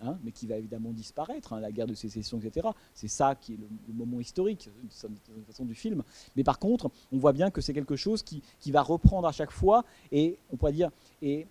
hein, 0.00 0.18
mais 0.22 0.32
qui 0.32 0.46
va 0.46 0.56
évidemment 0.56 0.92
disparaître, 0.92 1.52
hein, 1.52 1.60
la 1.60 1.72
guerre 1.72 1.86
de 1.86 1.94
sécession, 1.94 2.38
etc. 2.38 2.68
C'est 2.94 3.08
ça 3.08 3.34
qui 3.34 3.54
est 3.54 3.58
le, 3.58 3.94
moment 3.94 4.20
historique, 4.20 4.70
de 4.82 5.42
façon 5.46 5.64
du 5.64 5.74
film. 5.74 6.02
Mais 6.36 6.44
par 6.44 6.58
contre, 6.58 6.90
on 7.12 7.18
voit 7.18 7.32
bien 7.32 7.50
que 7.50 7.60
c'est 7.60 7.74
quelque 7.74 7.96
chose 7.96 8.22
qui, 8.22 8.42
va 8.70 8.82
reprendre 8.82 9.26
à 9.26 9.32
chaque 9.32 9.50
fois, 9.50 9.84
et 10.12 10.38
on 10.52 10.56
pourrait 10.56 10.72
dire, 10.72 10.90
et 11.22 11.46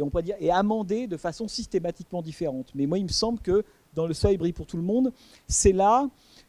on 0.00 0.10
peut 0.10 0.22
dire 0.22 0.36
et 0.40 0.50
amendé 0.50 1.06
de 1.06 1.16
façon 1.16 1.48
systématiquement 1.48 2.22
différente. 2.22 2.70
Mais 2.74 2.86
moi, 2.86 2.98
il 2.98 3.04
me 3.04 3.10
semble 3.10 3.40
que 3.40 3.64
dans 3.94 4.06
Le 4.06 4.14
Soleil 4.14 4.36
brille 4.36 4.52
pour 4.52 4.66
tout 4.66 4.76
le 4.76 4.82
monde, 4.82 5.12
c'est 5.48 5.72
là 5.72 6.08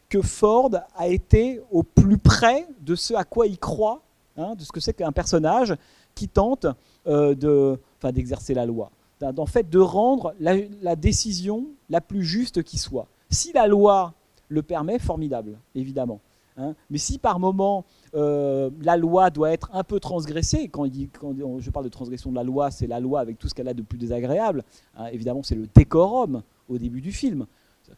que 0.09 0.21
Ford 0.21 0.71
a 0.95 1.07
été 1.07 1.61
au 1.71 1.83
plus 1.83 2.17
près 2.17 2.67
de 2.81 2.95
ce 2.95 3.13
à 3.13 3.23
quoi 3.23 3.47
il 3.47 3.57
croit, 3.57 4.01
hein, 4.37 4.55
de 4.55 4.63
ce 4.63 4.71
que 4.71 4.79
c'est 4.79 4.93
qu'un 4.93 5.11
personnage 5.11 5.75
qui 6.15 6.27
tente 6.27 6.65
euh, 7.05 7.77
d'exercer 8.11 8.53
la 8.53 8.65
loi, 8.65 8.91
en 9.21 9.45
fait 9.45 9.69
de 9.69 9.79
rendre 9.79 10.33
la, 10.39 10.95
décision 10.95 11.67
la 11.89 12.01
plus 12.01 12.23
juste 12.23 12.63
qui 12.63 12.77
soit. 12.77 13.07
Si 13.29 13.51
la 13.53 13.67
loi 13.67 14.13
le 14.49 14.61
permet, 14.61 14.99
formidable, 14.99 15.59
évidemment. 15.75 16.21
Hein. 16.57 16.73
Mais 16.89 16.97
si 16.97 17.19
par 17.19 17.39
moment 17.39 17.85
euh, 18.15 18.69
la 18.81 18.97
loi 18.97 19.29
doit 19.29 19.51
être 19.51 19.69
un 19.73 19.83
peu 19.83 19.99
transgressée, 19.99 20.69
quand, 20.69 20.85
je 20.85 21.69
parle 21.69 21.85
de 21.85 21.89
transgression 21.89 22.31
de 22.31 22.35
la 22.35 22.43
loi, 22.43 22.71
c'est 22.71 22.87
la 22.87 22.99
loi 22.99 23.19
avec 23.19 23.37
tout 23.37 23.47
ce 23.47 23.53
qu'elle 23.53 23.67
a 23.67 23.73
de 23.73 23.83
plus 23.83 23.97
désagréable. 23.97 24.63
Hein. 24.95 25.07
évidemment, 25.07 25.43
c'est 25.43 25.55
le 25.55 25.67
décorum 25.73 26.41
au 26.69 26.77
début 26.77 27.01
du 27.01 27.11
film. 27.11 27.45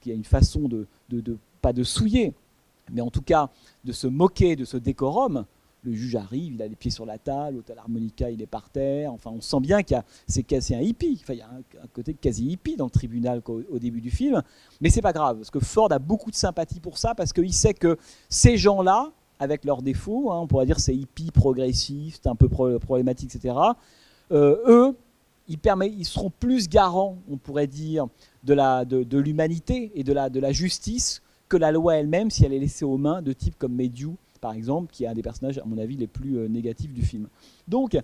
Il 0.05 0.09
y 0.09 0.11
a 0.11 0.15
une 0.15 0.25
façon 0.25 0.67
de, 0.67 0.87
pas 1.61 1.73
de 1.73 1.83
souiller, 1.83 2.33
mais 2.91 3.01
en 3.01 3.09
tout 3.09 3.21
cas 3.21 3.49
de 3.83 3.91
se 3.91 4.07
moquer 4.07 4.55
de 4.55 4.65
ce 4.65 4.77
décorum. 4.77 5.45
Le 5.83 5.93
juge 5.93 6.15
arrive, 6.15 6.55
il 6.55 6.61
a 6.61 6.67
les 6.67 6.75
pieds 6.75 6.91
sur 6.91 7.05
la 7.05 7.17
table, 7.17 7.57
l'hôtel 7.57 7.77
harmonica, 7.77 8.29
il 8.29 8.41
est 8.41 8.47
par 8.47 8.69
terre. 8.69 9.13
Enfin, 9.13 9.31
on 9.33 9.39
sent 9.39 9.59
bien 9.61 9.81
qu'il 9.81 10.01
c'est 10.27 10.43
quasi 10.43 10.75
un 10.75 10.81
hippie. 10.81 11.19
Enfin, 11.21 11.33
il 11.33 11.39
y 11.39 11.41
a 11.41 11.49
un, 11.49 11.87
côté 11.93 12.13
quasi 12.13 12.45
hippie 12.45 12.75
dans 12.75 12.85
le 12.85 12.91
tribunal 12.91 13.41
au, 13.47 13.79
début 13.79 14.01
du 14.01 14.11
film. 14.11 14.41
Mais 14.81 14.89
c'est 14.89 15.01
pas 15.01 15.13
grave, 15.13 15.37
parce 15.37 15.51
que 15.51 15.59
Ford 15.59 15.91
a 15.91 15.99
beaucoup 15.99 16.31
de 16.31 16.35
sympathie 16.35 16.79
pour 16.79 16.97
ça, 16.97 17.15
parce 17.15 17.31
qu'il 17.31 17.53
sait 17.53 17.73
que 17.73 17.97
ces 18.27 18.57
gens-là, 18.57 19.11
avec 19.39 19.63
leurs 19.63 19.81
défauts, 19.81 20.31
hein, 20.31 20.39
on 20.39 20.47
pourrait 20.47 20.65
dire 20.65 20.79
c'est 20.79 20.95
hippie 20.95 21.31
progressif, 21.31 22.19
c'est 22.21 22.29
un 22.29 22.35
peu 22.35 22.49
problématique, 22.49 23.33
etc. 23.33 23.55
Euh, 24.31 24.57
eux, 24.67 24.97
ils, 25.47 25.59
ils, 25.97 26.05
seront 26.05 26.29
plus 26.29 26.67
garants, 26.67 27.17
on 27.31 27.37
pourrait 27.37 27.67
dire, 27.67 28.07
de 28.43 29.17
l'humanité 29.17 29.87
de, 29.87 29.99
et 29.99 30.03
de 30.03 30.13
la, 30.13 30.29
de 30.29 30.39
la 30.39 30.51
justice 30.51 31.21
que 31.49 31.57
la 31.57 31.71
loi 31.71 31.95
elle-même 31.95 32.29
si 32.29 32.45
elle 32.45 32.53
est 32.53 32.59
laissée 32.59 32.85
aux 32.85 32.97
mains 32.97 33.21
de 33.21 33.33
types 33.33 33.57
comme 33.57 33.73
Mediu, 33.73 34.11
par 34.39 34.53
exemple, 34.53 34.91
qui 34.91 35.03
est 35.03 35.07
un 35.07 35.13
des 35.13 35.21
personnages, 35.21 35.57
à 35.57 35.65
mon 35.65 35.77
avis, 35.77 35.97
les 35.97 36.07
plus 36.07 36.37
euh, 36.37 36.47
négatifs 36.47 36.93
du 36.93 37.01
film. 37.01 37.27
Donc, 37.67 37.97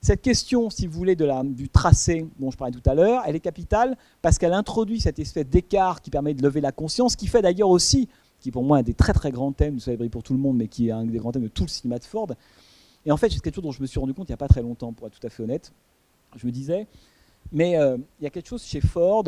cette 0.00 0.20
question, 0.20 0.68
si 0.68 0.86
vous 0.86 0.92
voulez, 0.98 1.16
de 1.16 1.24
la, 1.24 1.42
du 1.42 1.70
tracé 1.70 2.26
dont 2.38 2.50
je 2.50 2.58
parlais 2.58 2.78
tout 2.78 2.88
à 2.88 2.94
l'heure, 2.94 3.22
elle 3.26 3.36
est 3.36 3.40
capitale 3.40 3.96
parce 4.20 4.38
qu'elle 4.38 4.52
introduit 4.52 5.00
cette 5.00 5.18
espèce 5.18 5.46
d'écart 5.46 6.02
qui 6.02 6.10
permet 6.10 6.34
de 6.34 6.42
lever 6.42 6.60
la 6.60 6.72
conscience, 6.72 7.16
qui 7.16 7.26
fait 7.26 7.40
d'ailleurs 7.40 7.70
aussi 7.70 8.08
qui 8.44 8.50
pour 8.50 8.62
moi 8.62 8.76
un 8.76 8.82
des 8.82 8.92
très 8.92 9.14
très 9.14 9.30
grands 9.30 9.52
thèmes, 9.52 9.72
vous 9.72 9.80
savez, 9.80 10.10
pour 10.10 10.22
tout 10.22 10.34
le 10.34 10.38
monde, 10.38 10.58
mais 10.58 10.68
qui 10.68 10.88
est 10.88 10.90
un 10.90 11.06
des 11.06 11.16
grands 11.16 11.32
thèmes 11.32 11.44
de 11.44 11.48
tout 11.48 11.62
le 11.62 11.70
cinéma 11.70 11.98
de 11.98 12.04
Ford. 12.04 12.28
Et 13.06 13.10
en 13.10 13.16
fait, 13.16 13.30
c'est 13.30 13.40
quelque 13.40 13.54
chose 13.54 13.64
dont 13.64 13.72
je 13.72 13.80
me 13.80 13.86
suis 13.86 13.98
rendu 13.98 14.12
compte 14.12 14.28
il 14.28 14.32
n'y 14.32 14.34
a 14.34 14.36
pas 14.36 14.48
très 14.48 14.60
longtemps, 14.60 14.92
pour 14.92 15.06
être 15.06 15.18
tout 15.18 15.26
à 15.26 15.30
fait 15.30 15.42
honnête. 15.42 15.72
Je 16.36 16.46
me 16.46 16.52
disais, 16.52 16.86
mais 17.50 17.78
euh, 17.78 17.96
il 18.20 18.24
y 18.24 18.26
a 18.26 18.30
quelque 18.30 18.48
chose 18.48 18.62
chez 18.62 18.82
Ford 18.82 19.24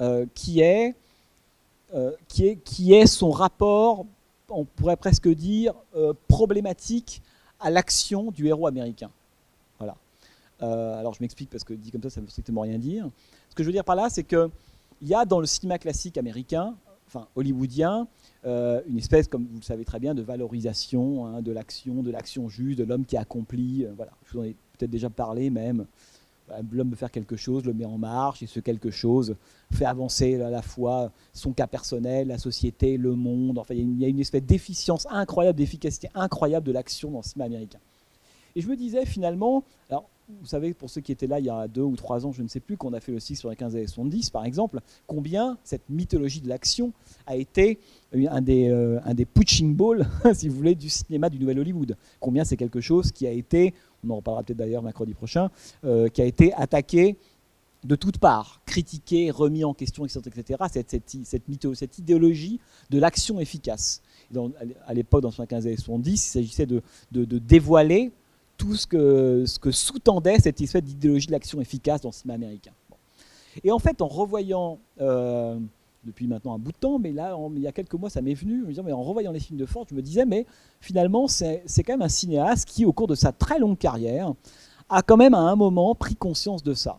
euh, 0.00 0.24
qui, 0.34 0.60
est, 0.60 0.94
qui, 2.28 2.46
est, 2.46 2.56
qui 2.56 2.94
est 2.94 3.06
son 3.06 3.30
rapport, 3.30 4.06
on 4.48 4.64
pourrait 4.64 4.96
presque 4.96 5.28
dire, 5.28 5.74
problématique 6.26 7.22
à 7.60 7.70
l'action 7.70 8.30
du 8.30 8.46
héros 8.46 8.66
américain. 8.66 9.10
Voilà. 9.78 9.96
alors 10.60 11.14
je 11.14 11.22
m'explique 11.22 11.50
parce 11.50 11.64
que 11.64 11.74
dit 11.74 11.90
comme 11.90 12.02
ça, 12.02 12.10
ça 12.10 12.20
ne 12.20 12.26
veut 12.26 12.30
strictement 12.30 12.62
rien 12.62 12.78
dire. 12.78 13.08
Ce 13.50 13.54
que 13.54 13.62
je 13.62 13.68
veux 13.68 13.72
dire 13.72 13.84
par 13.84 13.96
là, 13.96 14.08
c'est 14.10 14.24
qu'il 14.24 14.50
y 15.02 15.14
a 15.14 15.24
dans 15.24 15.40
le 15.40 15.46
cinéma 15.46 15.78
classique 15.78 16.18
américain, 16.18 16.74
enfin 17.08 17.26
hollywoodien, 17.36 18.06
euh, 18.44 18.80
une 18.86 18.98
espèce, 18.98 19.26
comme 19.26 19.46
vous 19.46 19.58
le 19.58 19.64
savez 19.64 19.84
très 19.84 19.98
bien, 19.98 20.14
de 20.14 20.22
valorisation 20.22 21.26
hein, 21.26 21.42
de 21.42 21.52
l'action, 21.52 22.02
de 22.02 22.10
l'action 22.10 22.48
juste, 22.48 22.78
de 22.78 22.84
l'homme 22.84 23.04
qui 23.04 23.16
accomplit. 23.16 23.84
Euh, 23.84 23.92
voilà, 23.96 24.12
je 24.26 24.32
vous 24.32 24.40
en 24.40 24.44
ai 24.44 24.54
peut-être 24.76 24.90
déjà 24.90 25.10
parlé 25.10 25.50
même. 25.50 25.86
L'homme 26.70 26.90
veut 26.90 26.96
faire 26.96 27.10
quelque 27.10 27.36
chose, 27.36 27.64
le 27.64 27.72
met 27.72 27.84
en 27.84 27.98
marche, 27.98 28.42
et 28.42 28.46
ce 28.46 28.60
quelque 28.60 28.90
chose 28.90 29.36
fait 29.72 29.84
avancer 29.84 30.40
à 30.40 30.50
la 30.50 30.62
fois 30.62 31.12
son 31.32 31.52
cas 31.52 31.66
personnel, 31.66 32.28
la 32.28 32.38
société, 32.38 32.96
le 32.96 33.14
monde. 33.14 33.58
Enfin, 33.58 33.74
il 33.74 33.98
y 33.98 34.04
a 34.04 34.08
une 34.08 34.20
espèce 34.20 34.42
d'efficience 34.42 35.06
incroyable, 35.10 35.58
d'efficacité 35.58 36.08
incroyable 36.14 36.66
de 36.66 36.72
l'action 36.72 37.10
dans 37.10 37.18
le 37.18 37.24
cinéma 37.24 37.46
américain. 37.46 37.78
Et 38.56 38.60
je 38.60 38.68
me 38.68 38.76
disais 38.76 39.04
finalement, 39.06 39.62
vous 40.28 40.46
savez, 40.46 40.74
pour 40.74 40.90
ceux 40.90 41.00
qui 41.00 41.10
étaient 41.10 41.26
là 41.26 41.38
il 41.38 41.46
y 41.46 41.50
a 41.50 41.66
deux 41.68 41.82
ou 41.82 41.96
trois 41.96 42.26
ans, 42.26 42.32
je 42.32 42.42
ne 42.42 42.48
sais 42.48 42.60
plus, 42.60 42.76
qu'on 42.76 42.92
a 42.92 43.00
fait 43.00 43.12
le 43.12 43.20
6 43.20 43.36
sur 43.36 43.50
les 43.50 43.56
15 43.56 43.74
années 43.76 43.86
70, 43.86 44.30
par 44.30 44.44
exemple, 44.44 44.80
combien 45.06 45.56
cette 45.64 45.88
mythologie 45.88 46.40
de 46.40 46.48
l'action 46.48 46.92
a 47.26 47.36
été 47.36 47.78
un 48.12 48.40
des, 48.40 48.68
euh, 48.68 49.00
un 49.04 49.14
des 49.14 49.24
punching 49.24 49.74
balls, 49.74 50.06
si 50.34 50.48
vous 50.48 50.56
voulez, 50.56 50.74
du 50.74 50.90
cinéma 50.90 51.30
du 51.30 51.38
Nouvel 51.38 51.58
Hollywood. 51.60 51.96
Combien 52.20 52.44
c'est 52.44 52.56
quelque 52.56 52.80
chose 52.80 53.10
qui 53.10 53.26
a 53.26 53.30
été, 53.30 53.74
on 54.04 54.10
en 54.10 54.16
reparlera 54.16 54.42
peut-être 54.42 54.58
d'ailleurs 54.58 54.82
mercredi 54.82 55.14
prochain, 55.14 55.50
euh, 55.84 56.08
qui 56.08 56.20
a 56.20 56.24
été 56.24 56.52
attaqué 56.54 57.16
de 57.84 57.94
toutes 57.94 58.18
parts, 58.18 58.60
critiqué, 58.66 59.30
remis 59.30 59.64
en 59.64 59.72
question, 59.72 60.04
etc. 60.04 60.20
etc. 60.36 60.64
Cette, 60.70 60.90
cette, 60.90 61.16
cette, 61.24 61.74
cette 61.74 61.98
idéologie 61.98 62.60
de 62.90 62.98
l'action 62.98 63.40
efficace. 63.40 64.02
à 64.86 64.94
l'époque, 64.94 65.22
dans 65.22 65.32
les 65.38 65.46
15 65.46 65.66
années 65.66 65.76
70, 65.76 66.12
il 66.12 66.18
s'agissait 66.18 66.66
de, 66.66 66.82
de 67.12 67.38
dévoiler 67.38 68.10
tout 68.58 68.74
ce 68.74 68.86
que, 68.86 69.44
ce 69.46 69.58
que 69.58 69.70
sous-tendait 69.70 70.38
cette 70.40 70.60
espèce 70.60 70.82
d'idéologie 70.82 71.28
de 71.28 71.32
l'action 71.32 71.60
efficace 71.60 72.02
dans 72.02 72.10
le 72.10 72.14
cinéma 72.14 72.34
américain. 72.34 72.72
Et 73.64 73.72
en 73.72 73.78
fait, 73.78 74.02
en 74.02 74.08
revoyant, 74.08 74.78
euh, 75.00 75.58
depuis 76.04 76.26
maintenant 76.26 76.54
un 76.54 76.58
bout 76.58 76.72
de 76.72 76.76
temps, 76.76 76.98
mais 76.98 77.12
là, 77.12 77.36
il 77.54 77.62
y 77.62 77.66
a 77.66 77.72
quelques 77.72 77.94
mois, 77.94 78.10
ça 78.10 78.20
m'est 78.20 78.34
venu, 78.34 78.64
en, 78.64 78.82
mais 78.82 78.92
en 78.92 79.02
revoyant 79.02 79.32
les 79.32 79.40
films 79.40 79.58
de 79.58 79.66
Ford, 79.66 79.86
je 79.88 79.94
me 79.94 80.02
disais, 80.02 80.26
mais 80.26 80.44
finalement, 80.80 81.28
c'est 81.28 81.62
quand 81.78 81.94
même 81.94 82.02
un 82.02 82.08
cinéaste 82.08 82.68
qui, 82.68 82.84
au 82.84 82.92
cours 82.92 83.06
de 83.06 83.14
sa 83.14 83.32
très 83.32 83.58
longue 83.58 83.78
carrière, 83.78 84.34
a 84.88 85.02
quand 85.02 85.16
même 85.16 85.34
à 85.34 85.40
un 85.40 85.56
moment 85.56 85.94
pris 85.94 86.16
conscience 86.16 86.62
de 86.62 86.74
ça. 86.74 86.98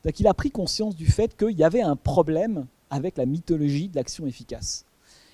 C'est-à-dire 0.00 0.16
qu'il 0.16 0.26
a 0.26 0.34
pris 0.34 0.50
conscience 0.50 0.96
du 0.96 1.06
fait 1.06 1.36
qu'il 1.36 1.58
y 1.58 1.64
avait 1.64 1.82
un 1.82 1.96
problème 1.96 2.66
avec 2.90 3.16
la 3.16 3.26
mythologie 3.26 3.88
de 3.88 3.96
l'action 3.96 4.26
efficace. 4.26 4.84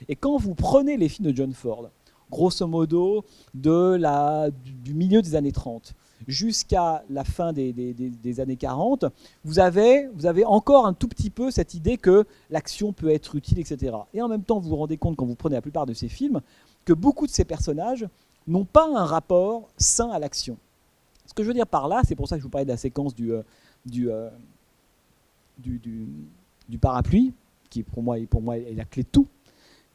Et 0.09 0.15
quand 0.15 0.37
vous 0.37 0.55
prenez 0.55 0.97
les 0.97 1.09
films 1.09 1.31
de 1.31 1.37
John 1.37 1.53
Ford, 1.53 1.91
grosso 2.31 2.67
modo 2.67 3.25
du 3.55 4.95
milieu 4.95 5.23
des 5.23 5.35
années 5.35 5.53
30 5.53 5.95
jusqu'à 6.27 7.03
la 7.09 7.25
fin 7.25 7.53
des, 7.53 8.41
années 8.41 8.57
40, 8.57 9.07
vous 9.45 9.59
avez, 9.59 10.09
encore 10.45 10.87
un 10.87 10.93
tout 10.93 11.09
petit 11.09 11.31
peu 11.31 11.51
cette 11.51 11.75
idée 11.75 11.97
que 11.97 12.27
l'action 12.51 12.93
peut 12.93 13.11
être 13.11 13.35
utile, 13.35 13.59
etc. 13.59 13.97
Et 14.15 14.23
en 14.23 14.29
même 14.29 14.43
temps, 14.43 14.59
vous 14.59 14.69
vous 14.69 14.77
rendez 14.77 14.99
compte, 14.99 15.17
quand 15.17 15.27
vous 15.27 15.35
prenez 15.35 15.55
la 15.55 15.63
plupart 15.63 15.87
de 15.87 15.95
ces 15.95 16.09
films, 16.09 16.41
que 16.85 16.93
beaucoup 16.93 17.27
de 17.27 17.33
ces 17.33 17.45
personnages 17.45 18.07
n'ont 18.47 18.65
pas 18.65 18.89
un 18.95 19.05
rapport 19.05 19.69
sain 19.77 20.11
à 20.11 20.19
l'action. 20.19 20.57
Ce 21.27 21.35
que 21.35 21.43
je 21.43 21.49
veux 21.49 21.55
dire 21.55 21.67
par 21.67 21.89
là, 21.89 22.03
c'est 22.07 22.15
pour 22.15 22.29
ça 22.29 22.37
que 22.37 22.41
je 22.41 22.45
vous 22.45 22.51
parlais 22.51 22.65
de 22.65 22.71
la 22.71 22.77
séquence 22.77 23.15
du, 23.15 23.33
euh, 23.33 23.43
euh, 23.97 24.31
parapluie, 26.81 27.33
qui 27.71 27.83
pour 27.83 28.03
moi, 28.03 28.17
pour 28.29 28.41
moi 28.43 28.59
est 28.59 28.75
la 28.75 28.85
clé 28.85 29.03
de 29.03 29.09
tout, 29.09 29.27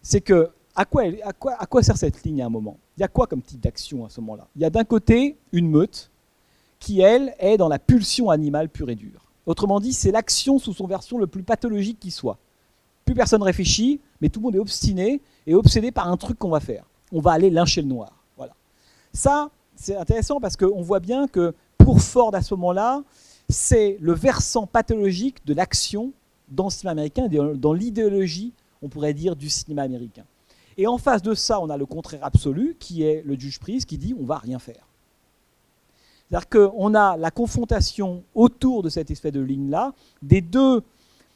c'est 0.02 0.22
que 0.22 0.50
à 0.76 0.86
quoi, 0.86 1.84
sert 1.84 1.98
cette 1.98 2.24
ligne 2.24 2.42
à 2.42 2.48
un 2.48 2.50
moment? 2.50 2.78
Il 2.98 3.02
y 3.02 3.04
a 3.04 3.08
quoi 3.08 3.28
comme 3.28 3.42
type 3.42 3.60
d'action 3.60 4.06
à 4.06 4.10
ce 4.10 4.22
moment-là? 4.22 4.48
Il 4.56 4.62
y 4.62 4.66
a 4.66 4.70
d'un 4.70 4.84
côté 4.84 5.38
une 5.52 5.70
meute 5.70 6.10
qui, 6.80 7.02
elle, 7.02 7.36
est 7.40 7.58
dans 7.58 7.68
la 7.68 7.80
pulsion 7.80 8.30
animale 8.30 8.70
pure 8.70 8.90
et 8.90 8.96
dure. 8.96 9.26
Autrement 9.46 9.80
dit, 9.80 9.94
c'est 9.94 10.12
l'action 10.12 10.58
sous 10.58 10.74
son 10.74 10.88
version 10.88 11.18
le 11.18 11.28
plus 11.28 11.44
pathologique 11.44 12.00
qui 12.00 12.12
soit. 12.12 12.38
Plus 13.06 13.14
personne 13.14 13.44
réfléchit, 13.44 14.00
mais 14.22 14.30
tout 14.30 14.40
le 14.40 14.46
monde 14.46 14.56
est 14.56 14.60
obstiné 14.60 15.22
et 15.46 15.54
obsédé 15.54 15.92
par 15.92 16.08
un 16.08 16.18
truc 16.18 16.40
qu'on 16.40 16.50
va 16.50 16.60
faire. 16.60 16.86
On 17.12 17.20
va 17.20 17.32
aller 17.32 17.50
lyncher 17.50 17.82
le 17.82 17.88
noir. 17.88 18.24
Voilà. 18.38 18.54
Ça, 19.12 19.50
c'est 19.76 19.96
intéressant 19.96 20.40
parce 20.40 20.56
qu'on 20.56 20.82
voit 20.82 21.00
bien 21.00 21.28
que 21.28 21.54
pour 21.78 22.02
Ford 22.02 22.34
à 22.34 22.42
ce 22.42 22.54
moment-là, 22.56 23.04
c'est 23.50 23.98
le 24.00 24.14
versant 24.14 24.66
pathologique 24.66 25.46
de 25.46 25.54
l'action 25.54 26.14
dans 26.50 26.66
le 26.66 26.70
cinéma 26.70 26.92
américain, 26.92 27.28
dans 27.28 27.74
l'idéologie, 27.74 28.54
on 28.82 28.88
pourrait 28.88 29.14
dire, 29.14 29.36
du 29.36 29.50
cinéma 29.50 29.82
américain. 29.82 30.24
Et 30.78 30.88
en 30.88 30.98
face 30.98 31.22
de 31.22 31.34
ça, 31.34 31.60
on 31.60 31.70
a 31.70 31.78
le 31.78 31.86
contraire 31.86 32.24
absolu, 32.24 32.76
qui 32.80 33.04
est 33.04 33.24
le 33.26 33.40
juge 33.40 33.60
prise, 33.60 33.86
qui 33.86 33.98
dit 33.98 34.16
on 34.20 34.26
va 34.26 34.38
rien 34.38 34.60
faire. 34.60 34.88
C'est-à-dire 36.30 36.50
qu'on 36.50 36.96
a 36.96 37.16
la 37.18 37.32
confrontation 37.32 38.24
autour 38.34 38.82
de 38.82 38.90
cette 38.90 39.12
espèce 39.12 39.34
de 39.34 39.42
ligne-là 39.42 39.94
des 40.22 40.42
deux, 40.42 40.82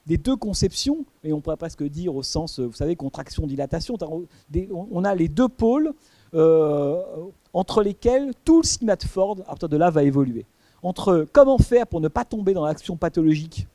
des 0.07 0.17
deux 0.17 0.35
conceptions, 0.35 1.05
et 1.23 1.33
on 1.33 1.41
pourrait 1.41 1.57
presque 1.57 1.83
dire 1.83 2.15
au 2.15 2.23
sens, 2.23 2.59
vous 2.59 2.73
savez, 2.73 2.95
contraction-dilatation, 2.95 3.97
on 4.71 5.03
a 5.03 5.13
les 5.13 5.27
deux 5.27 5.49
pôles 5.49 5.93
euh, 6.33 7.01
entre 7.53 7.83
lesquels 7.83 8.33
tout 8.43 8.61
le 8.61 8.67
cinéma 8.67 8.95
de 8.95 9.03
Ford, 9.03 9.38
à 9.41 9.49
partir 9.49 9.69
de 9.69 9.77
là, 9.77 9.89
va 9.89 10.03
évoluer. 10.03 10.45
Entre 10.81 11.27
comment 11.31 11.57
faire 11.57 11.85
pour 11.85 12.01
ne 12.01 12.07
pas 12.07 12.25
tomber 12.25 12.53
dans 12.53 12.65
l'action 12.65 12.97
pathologique 12.97 13.67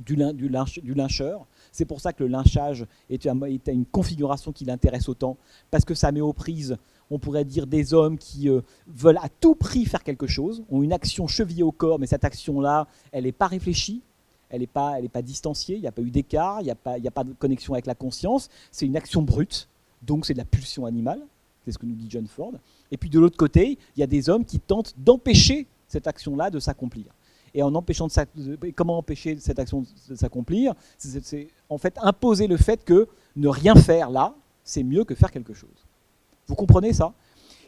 du 0.00 0.16
lyncheur, 0.16 1.46
c'est 1.72 1.86
pour 1.86 2.00
ça 2.00 2.12
que 2.12 2.22
le 2.22 2.28
lynchage 2.28 2.86
est, 3.10 3.24
une 3.24 3.86
configuration 3.86 4.52
qui 4.52 4.64
l'intéresse 4.64 5.08
autant, 5.08 5.36
parce 5.70 5.84
que 5.84 5.94
ça 5.94 6.12
met 6.12 6.20
aux 6.20 6.34
prises, 6.34 6.76
on 7.10 7.18
pourrait 7.18 7.44
dire, 7.44 7.66
des 7.66 7.94
hommes 7.94 8.18
qui 8.18 8.48
euh, 8.48 8.60
veulent 8.86 9.18
à 9.22 9.28
tout 9.40 9.54
prix 9.54 9.86
faire 9.86 10.04
quelque 10.04 10.26
chose, 10.26 10.62
ont 10.70 10.82
une 10.82 10.92
action 10.92 11.26
chevillée 11.26 11.62
au 11.62 11.72
corps, 11.72 11.98
mais 11.98 12.06
cette 12.06 12.24
action-là, 12.24 12.86
elle 13.10 13.24
n'est 13.24 13.32
pas 13.32 13.46
réfléchie, 13.46 14.02
elle 14.50 14.60
n'est 14.60 14.66
pas, 14.66 14.96
pas 15.10 15.22
distanciée, 15.22 15.76
il 15.76 15.80
n'y 15.80 15.88
a 15.88 15.92
pas 15.92 16.02
eu 16.02 16.10
d'écart, 16.10 16.60
il 16.60 16.64
n'y 16.64 16.70
a, 16.70 16.74
pas, 16.74 16.96
a 17.02 17.10
pas 17.10 17.24
de 17.24 17.32
connexion 17.32 17.72
avec 17.72 17.86
la 17.86 17.94
conscience, 17.94 18.50
c'est 18.70 18.86
une 18.86 18.96
action 18.96 19.22
brute, 19.22 19.66
donc 20.02 20.26
c'est 20.26 20.34
de 20.34 20.38
la 20.38 20.44
pulsion 20.44 20.84
animale, 20.84 21.20
c'est 21.64 21.72
ce 21.72 21.78
que 21.78 21.86
nous 21.86 21.94
dit 21.94 22.06
John 22.08 22.26
Ford. 22.26 22.52
Et 22.90 22.98
puis 22.98 23.08
de 23.08 23.18
l'autre 23.18 23.38
côté, 23.38 23.78
il 23.96 24.00
y 24.00 24.02
a 24.02 24.06
des 24.06 24.28
hommes 24.28 24.44
qui 24.44 24.60
tentent 24.60 24.94
d'empêcher 24.98 25.66
cette 25.88 26.06
action-là 26.06 26.50
de 26.50 26.58
s'accomplir 26.58 27.06
et 27.54 27.62
en 27.62 27.74
empêchant 27.74 28.06
de, 28.06 28.70
comment 28.74 28.98
empêcher 28.98 29.36
cette 29.38 29.58
action 29.58 29.84
de 30.08 30.14
s'accomplir? 30.14 30.74
En 31.72 31.78
fait 31.78 31.96
imposer 32.02 32.46
le 32.46 32.56
fait 32.56 32.84
que 32.84 33.08
ne 33.36 33.48
rien 33.48 33.74
faire 33.74 34.10
là, 34.10 34.34
c'est 34.64 34.82
mieux 34.82 35.04
que 35.04 35.14
faire 35.14 35.30
quelque 35.30 35.54
chose. 35.54 35.70
Vous 36.46 36.54
comprenez 36.54 36.92
ça? 36.92 37.12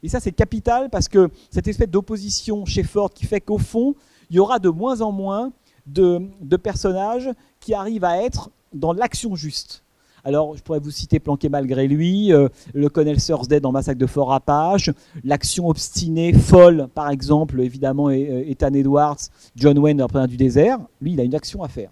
Et 0.03 0.09
ça, 0.09 0.21
c'est 0.21 0.33
capital 0.33 0.91
parce 0.91 1.09
que 1.09 1.31
cette 1.51 1.67
espèce 1.67 1.89
d'opposition 1.89 2.67
chez 2.67 2.83
Ford 2.83 3.11
qui 3.13 3.25
fait 3.25 3.41
qu'au 3.41 3.59
fond, 3.59 3.95
il 4.31 4.37
y 4.37 4.39
aura 4.39 4.59
de 4.59 4.69
moins 4.69 5.01
en 5.01 5.13
moins 5.13 5.53
de 5.87 6.57
personnages 6.57 7.31
qui 7.61 7.75
arrivent 7.75 8.05
à 8.05 8.23
être 8.23 8.51
dans 8.73 8.93
l'action 8.93 9.35
juste. 9.35 9.85
Alors, 10.25 10.57
je 10.57 10.63
pourrais 10.63 10.81
vous 10.81 10.91
citer 10.91 11.21
Planqué 11.21 11.51
malgré 11.51 11.87
lui, 11.87 12.33
euh, 12.33 12.49
le 12.73 12.89
colonel 12.89 13.23
Thursday 13.23 13.61
dans 13.61 13.73
Massacre 13.73 13.99
de 13.99 14.07
Fort 14.07 14.33
Apache, 14.33 14.91
l'action 15.23 15.69
obstinée, 15.69 16.33
folle, 16.33 16.89
par 16.95 17.11
exemple, 17.11 17.61
évidemment, 17.61 18.09
Ethan 18.11 18.73
Edwards, 18.73 19.19
John 19.55 19.79
Wayne 19.79 19.99
dans 19.99 20.09
Le 20.13 20.27
du 20.27 20.39
désert. 20.39 20.79
Lui, 21.03 21.13
il 21.13 21.21
a 21.21 21.25
une 21.25 21.35
action 21.35 21.63
à 21.63 21.69
faire. 21.69 21.91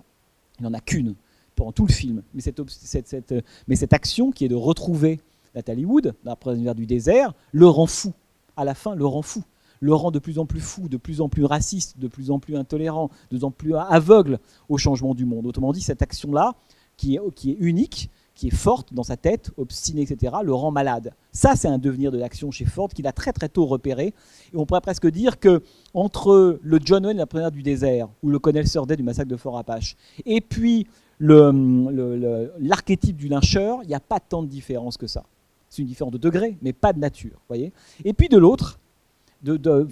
Il 0.58 0.64
n'en 0.64 0.72
a 0.72 0.80
qu'une 0.80 1.14
pendant 1.56 1.72
tout 1.72 1.86
le 1.86 1.92
film. 1.92 2.22
Mais 2.34 2.40
cette, 2.40 2.60
cette, 2.70 3.32
euh, 3.32 3.40
mais 3.68 3.76
cette, 3.76 3.92
action 3.92 4.30
qui 4.30 4.44
est 4.44 4.48
de 4.48 4.54
retrouver 4.54 5.20
Nathalie 5.54 5.84
Wood 5.84 6.14
dans 6.24 6.36
La 6.46 6.74
du 6.74 6.86
désert 6.86 7.34
le 7.52 7.66
rend 7.66 7.86
fou. 7.86 8.12
À 8.56 8.64
la 8.64 8.74
fin, 8.74 8.94
le 8.94 9.06
rend 9.06 9.22
fou 9.22 9.42
le 9.82 9.92
rend 9.92 10.12
de 10.12 10.20
plus 10.20 10.38
en 10.38 10.46
plus 10.46 10.60
fou, 10.60 10.88
de 10.88 10.96
plus 10.96 11.20
en 11.20 11.28
plus 11.28 11.44
raciste, 11.44 11.98
de 11.98 12.06
plus 12.06 12.30
en 12.30 12.38
plus 12.38 12.56
intolérant, 12.56 13.10
de 13.30 13.36
plus 13.36 13.44
en 13.44 13.50
plus 13.50 13.74
aveugle 13.74 14.38
au 14.68 14.78
changement 14.78 15.12
du 15.12 15.24
monde. 15.24 15.44
Autrement 15.44 15.72
dit, 15.72 15.80
cette 15.80 16.02
action-là, 16.02 16.54
qui 16.96 17.16
est, 17.16 17.56
unique, 17.58 18.08
qui 18.36 18.46
est 18.46 18.54
forte 18.54 18.94
dans 18.94 19.02
sa 19.02 19.16
tête, 19.16 19.50
obstinée, 19.56 20.02
etc., 20.02 20.34
le 20.44 20.54
rend 20.54 20.70
malade. 20.70 21.14
Ça, 21.32 21.56
c'est 21.56 21.66
un 21.66 21.78
devenir 21.78 22.12
de 22.12 22.18
l'action 22.18 22.52
chez 22.52 22.64
Ford 22.64 22.90
qu'il 22.90 23.08
a 23.08 23.12
très 23.12 23.32
très 23.32 23.48
tôt 23.48 23.66
repéré. 23.66 24.14
Et 24.54 24.56
on 24.56 24.66
pourrait 24.66 24.82
presque 24.82 25.08
dire 25.08 25.40
que 25.40 25.64
entre 25.94 26.60
le 26.62 26.78
John 26.84 27.04
Wayne, 27.04 27.18
la 27.18 27.26
première 27.26 27.50
du 27.50 27.64
désert, 27.64 28.08
ou 28.22 28.30
le 28.30 28.38
Colonel 28.38 28.66
Day 28.86 28.96
du 28.96 29.02
massacre 29.02 29.30
de 29.30 29.36
Fort 29.36 29.58
Apache, 29.58 29.96
et 30.26 30.40
puis 30.40 30.86
l'archétype 31.20 33.16
du 33.16 33.28
lyncheur, 33.28 33.80
il 33.82 33.88
n'y 33.88 33.94
a 33.94 34.00
pas 34.00 34.20
tant 34.20 34.42
de 34.42 34.48
différence 34.48 34.96
que 34.96 35.06
ça. 35.06 35.24
C'est 35.68 35.82
une 35.82 35.88
différence 35.88 36.12
de 36.12 36.18
degré, 36.18 36.56
mais 36.62 36.72
pas 36.72 36.92
de 36.92 36.98
nature. 36.98 37.40
Voyez 37.48 37.72
et 38.04 38.12
puis 38.12 38.28
de 38.28 38.38
l'autre, 38.38 38.78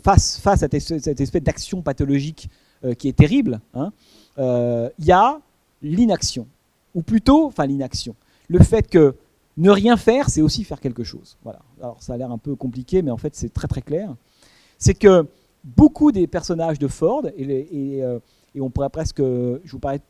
face 0.02 0.46
à 0.46 0.56
cette 0.56 0.74
espèce 0.74 1.42
d'action 1.42 1.82
pathologique 1.82 2.50
euh, 2.84 2.94
qui 2.94 3.08
est 3.08 3.16
terrible, 3.16 3.60
hein, 3.74 3.92
euh, 4.38 4.88
il 4.98 5.06
y 5.06 5.12
a 5.12 5.40
l'inaction, 5.82 6.46
ou 6.94 7.02
plutôt, 7.02 7.46
enfin 7.46 7.66
l'inaction 7.66 8.14
le 8.50 8.58
fait 8.58 8.88
que 8.88 9.14
ne 9.56 9.70
rien 9.70 9.96
faire, 9.96 10.28
c'est 10.28 10.42
aussi 10.42 10.64
faire 10.64 10.80
quelque 10.80 11.04
chose. 11.04 11.38
Voilà. 11.44 11.60
Alors 11.80 12.02
ça 12.02 12.14
a 12.14 12.16
l'air 12.16 12.30
un 12.30 12.38
peu 12.38 12.56
compliqué, 12.56 13.00
mais 13.00 13.10
en 13.10 13.16
fait 13.16 13.34
c'est 13.36 13.52
très 13.52 13.68
très 13.68 13.80
clair. 13.80 14.14
C'est 14.76 14.94
que 14.94 15.26
beaucoup 15.62 16.10
des 16.10 16.26
personnages 16.26 16.78
de 16.78 16.88
Ford, 16.88 17.24
et, 17.36 18.02
euh, 18.02 18.18
on 18.58 18.70
pourrait 18.70 18.90
presque, 18.90 19.18
je 19.18 19.70
vous 19.70 19.78
parlais 19.78 20.00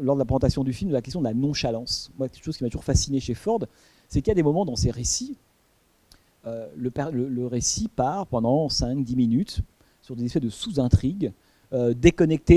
lors 0.00 0.16
de 0.16 0.18
la 0.18 0.24
présentation 0.24 0.64
du 0.64 0.72
film 0.72 0.90
de 0.90 0.94
la 0.94 1.02
question 1.02 1.20
de 1.20 1.26
la 1.26 1.34
nonchalance. 1.34 2.10
Moi, 2.18 2.28
quelque 2.28 2.44
chose 2.44 2.56
qui 2.56 2.64
m'a 2.64 2.70
toujours 2.70 2.84
fasciné 2.84 3.20
chez 3.20 3.34
Ford, 3.34 3.60
c'est 4.08 4.20
qu'il 4.20 4.28
y 4.28 4.32
a 4.32 4.34
des 4.34 4.42
moments 4.42 4.64
dans 4.64 4.76
ses 4.76 4.90
récits, 4.90 5.36
euh, 6.46 6.66
le, 6.76 7.46
récit 7.46 7.88
part 7.88 8.26
pendant 8.26 8.66
5-10 8.66 9.14
minutes 9.14 9.60
sur 10.00 10.16
des 10.16 10.24
effets 10.24 10.40
de 10.40 10.48
sous-intrigues 10.48 11.32
euh, 11.72 11.94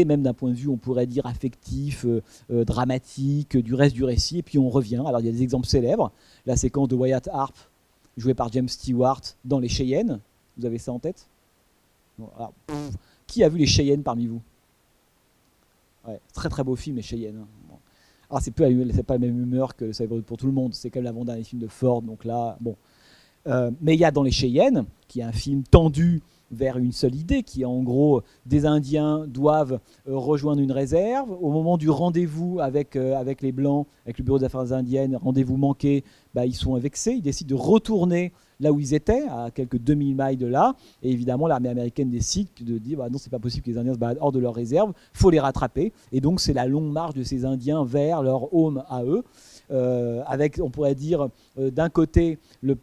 même 0.06 0.24
d'un 0.24 0.34
point 0.34 0.50
de 0.50 0.56
vue, 0.56 0.68
on 0.68 0.78
pourrait 0.78 1.08
dire, 1.08 1.26
affectif, 1.26 2.06
euh, 2.06 2.22
euh, 2.52 2.66
dramatique, 2.66 3.58
du 3.58 3.74
reste 3.74 3.96
du 3.96 4.04
récit, 4.04 4.40
et 4.40 4.44
puis 4.44 4.58
on 4.58 4.70
revient. 4.70 5.02
Alors 5.06 5.20
il 5.20 5.26
y 5.26 5.30
a 5.30 5.32
des 5.32 5.44
exemples 5.44 5.68
célèbres, 5.68 6.12
la 6.46 6.56
séquence 6.56 6.88
de 6.90 6.96
Wyatt 6.96 7.30
Harp, 7.32 7.56
jouée 8.18 8.34
par 8.34 8.52
James 8.52 8.70
Stewart 8.70 9.22
dans 9.44 9.60
Les 9.60 9.70
Cheyennes, 9.70 10.20
vous 10.58 10.66
avez 10.66 10.78
ça 10.78 10.92
en 10.92 11.00
tête? 11.00 11.28
Qui 13.28 13.44
a 13.44 13.50
vu 13.50 13.58
Les 13.58 13.66
Cheyennes 13.66 14.04
parmi 14.04 14.28
vous? 14.28 14.42
Très 16.34 16.50
très 16.50 16.64
beau 16.64 16.76
film, 16.76 16.98
Les 16.98 17.02
Cheyennes. 17.02 17.38
Hein. 17.38 17.76
Alors 18.30 18.42
c'est 18.42 18.52
pas, 18.52 18.66
pas 19.06 19.14
la 19.14 19.20
même 19.20 19.40
humeur 19.40 19.76
que 19.76 19.92
ça 19.92 20.04
pour 20.08 20.38
tout 20.38 20.48
le 20.48 20.52
monde, 20.52 20.74
c'est 20.74 20.90
même 20.90 21.00
l'avant-dernier 21.00 21.44
film 21.44 21.62
de 21.62 21.68
Ford, 21.68 22.02
donc 22.02 22.26
là, 22.26 22.58
bon. 22.60 22.76
mais 23.46 23.94
il 23.94 24.00
y 24.00 24.06
a 24.06 24.12
dans 24.12 24.24
Les 24.24 24.32
Cheyennes, 24.32 24.86
qui 25.08 25.20
est 25.20 25.24
un 25.24 25.32
film 25.32 25.64
tendu, 25.64 26.24
vers 26.56 26.78
une 26.78 26.92
seule 26.92 27.16
idée, 27.16 27.44
qui 27.44 27.62
est 27.62 27.66
en 27.66 27.84
gros 27.84 28.22
des 28.46 28.66
Indiens 28.66 29.26
doivent 29.28 29.80
euh, 30.08 30.18
rejoindre 30.18 30.62
une 30.62 30.72
réserve. 30.72 31.32
Au 31.32 31.52
moment 31.52 31.78
du 31.78 31.90
rendez-vous 31.90 32.60
avec, 32.60 32.96
euh, 32.96 33.16
avec 33.16 33.42
les 33.42 33.52
Blancs, 33.52 33.88
avec 34.06 34.18
le 34.18 34.24
Bureau 34.24 34.40
des 34.40 34.46
Affaires 34.46 34.74
indiennes, 34.74 35.16
rendez-vous 35.16 35.58
manqué, 35.58 36.04
bah, 36.34 36.46
ils 36.46 36.56
sont 36.56 36.76
vexés, 36.78 37.14
ils 37.14 37.22
décident 37.22 37.56
de 37.56 37.62
retourner 37.62 38.34
là 38.60 38.72
où 38.72 38.80
ils 38.80 38.94
étaient, 38.94 39.24
à 39.30 39.52
quelques 39.52 39.78
2000 39.78 40.16
miles 40.18 40.38
de 40.38 40.46
là. 40.46 40.76
Et 41.04 41.12
évidemment, 41.12 41.48
l'armée 41.48 41.70
américaine 41.70 42.10
décide 42.10 42.48
de 42.62 42.78
dire 42.78 43.00
bah 43.00 43.10
non, 43.10 43.18
c'est 43.18 43.30
pas 43.30 43.40
possible 43.40 43.66
que 43.66 43.72
les 43.72 43.78
Indiens 43.78 43.94
se 43.94 44.00
baladent 44.00 44.20
hors 44.22 44.32
de 44.32 44.40
leur 44.40 44.54
réserve, 44.54 44.94
faut 45.14 45.30
les 45.30 45.40
rattraper. 45.40 45.92
Et 46.12 46.22
donc, 46.22 46.40
c'est 46.40 46.54
la 46.54 46.66
longue 46.66 46.92
marche 46.92 47.14
de 47.14 47.24
ces 47.24 47.46
Indiens 47.46 47.84
vers 47.84 48.24
leur 48.24 48.54
home 48.54 48.84
à 48.88 49.04
eux. 49.04 49.24
Euh, 49.72 50.22
avec, 50.28 50.60
on 50.62 50.70
pourrait 50.70 50.96
dire, 50.96 51.30
euh, 51.58 51.72
d'un 51.72 51.90
côté, 51.90 52.38
le, 52.62 52.76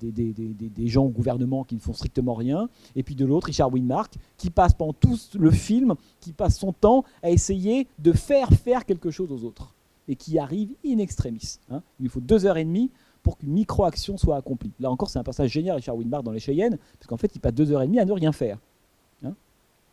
des, 0.00 0.88
gens 0.88 1.04
au 1.04 1.10
gouvernement 1.10 1.64
qui 1.64 1.76
ne 1.76 1.80
font 1.80 1.92
strictement 1.92 2.34
rien, 2.34 2.68
et 2.96 3.02
puis 3.02 3.14
de 3.14 3.24
l'autre, 3.24 3.46
Richard 3.46 3.72
Winmark, 3.72 4.14
qui 4.36 4.50
passe 4.50 4.74
pendant 4.74 4.92
tout 4.92 5.18
le 5.38 5.50
film, 5.50 5.94
qui 6.20 6.32
passe 6.32 6.58
son 6.58 6.72
temps 6.72 7.04
à 7.22 7.30
essayer 7.30 7.86
de 7.98 8.12
faire 8.12 8.48
faire 8.50 8.84
quelque 8.84 9.10
chose 9.10 9.30
aux 9.30 9.44
autres, 9.44 9.74
et 10.08 10.16
qui 10.16 10.38
arrive 10.38 10.70
in 10.84 10.98
extremis. 10.98 11.58
Hein. 11.70 11.82
Il 12.00 12.04
lui 12.04 12.10
faut 12.10 12.20
deux 12.20 12.46
heures 12.46 12.56
et 12.56 12.64
demie 12.64 12.90
pour 13.22 13.38
qu'une 13.38 13.50
micro-action 13.50 14.16
soit 14.16 14.36
accomplie. 14.36 14.72
Là 14.80 14.90
encore, 14.90 15.10
c'est 15.10 15.18
un 15.18 15.24
passage 15.24 15.50
génial, 15.50 15.76
Richard 15.76 15.96
Winmark, 15.96 16.24
dans 16.24 16.32
Les 16.32 16.40
Cheyennes, 16.40 16.78
parce 16.98 17.06
qu'en 17.06 17.16
fait, 17.16 17.30
il 17.34 17.40
passe 17.40 17.54
deux 17.54 17.70
heures 17.72 17.82
et 17.82 17.86
demie 17.86 18.00
à 18.00 18.04
ne 18.04 18.12
rien 18.12 18.32
faire. 18.32 18.58
Hein. 19.24 19.34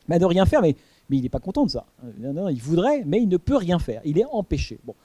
mais 0.07 0.15
à 0.15 0.19
ne 0.19 0.25
rien 0.25 0.45
faire, 0.45 0.61
mais 0.61 0.75
il 1.09 1.21
n'est 1.21 1.29
pas 1.29 1.39
content 1.39 1.65
de 1.65 1.69
ça. 1.69 1.85
il 2.19 2.61
voudrait, 2.61 3.03
mais 3.05 3.21
il 3.21 3.27
ne 3.27 3.37
peut 3.37 3.57
rien 3.57 3.79
faire. 3.79 4.01
Il 4.05 4.17
est 4.17 4.25
empêché. 4.25 4.79
Bon. 4.83 4.95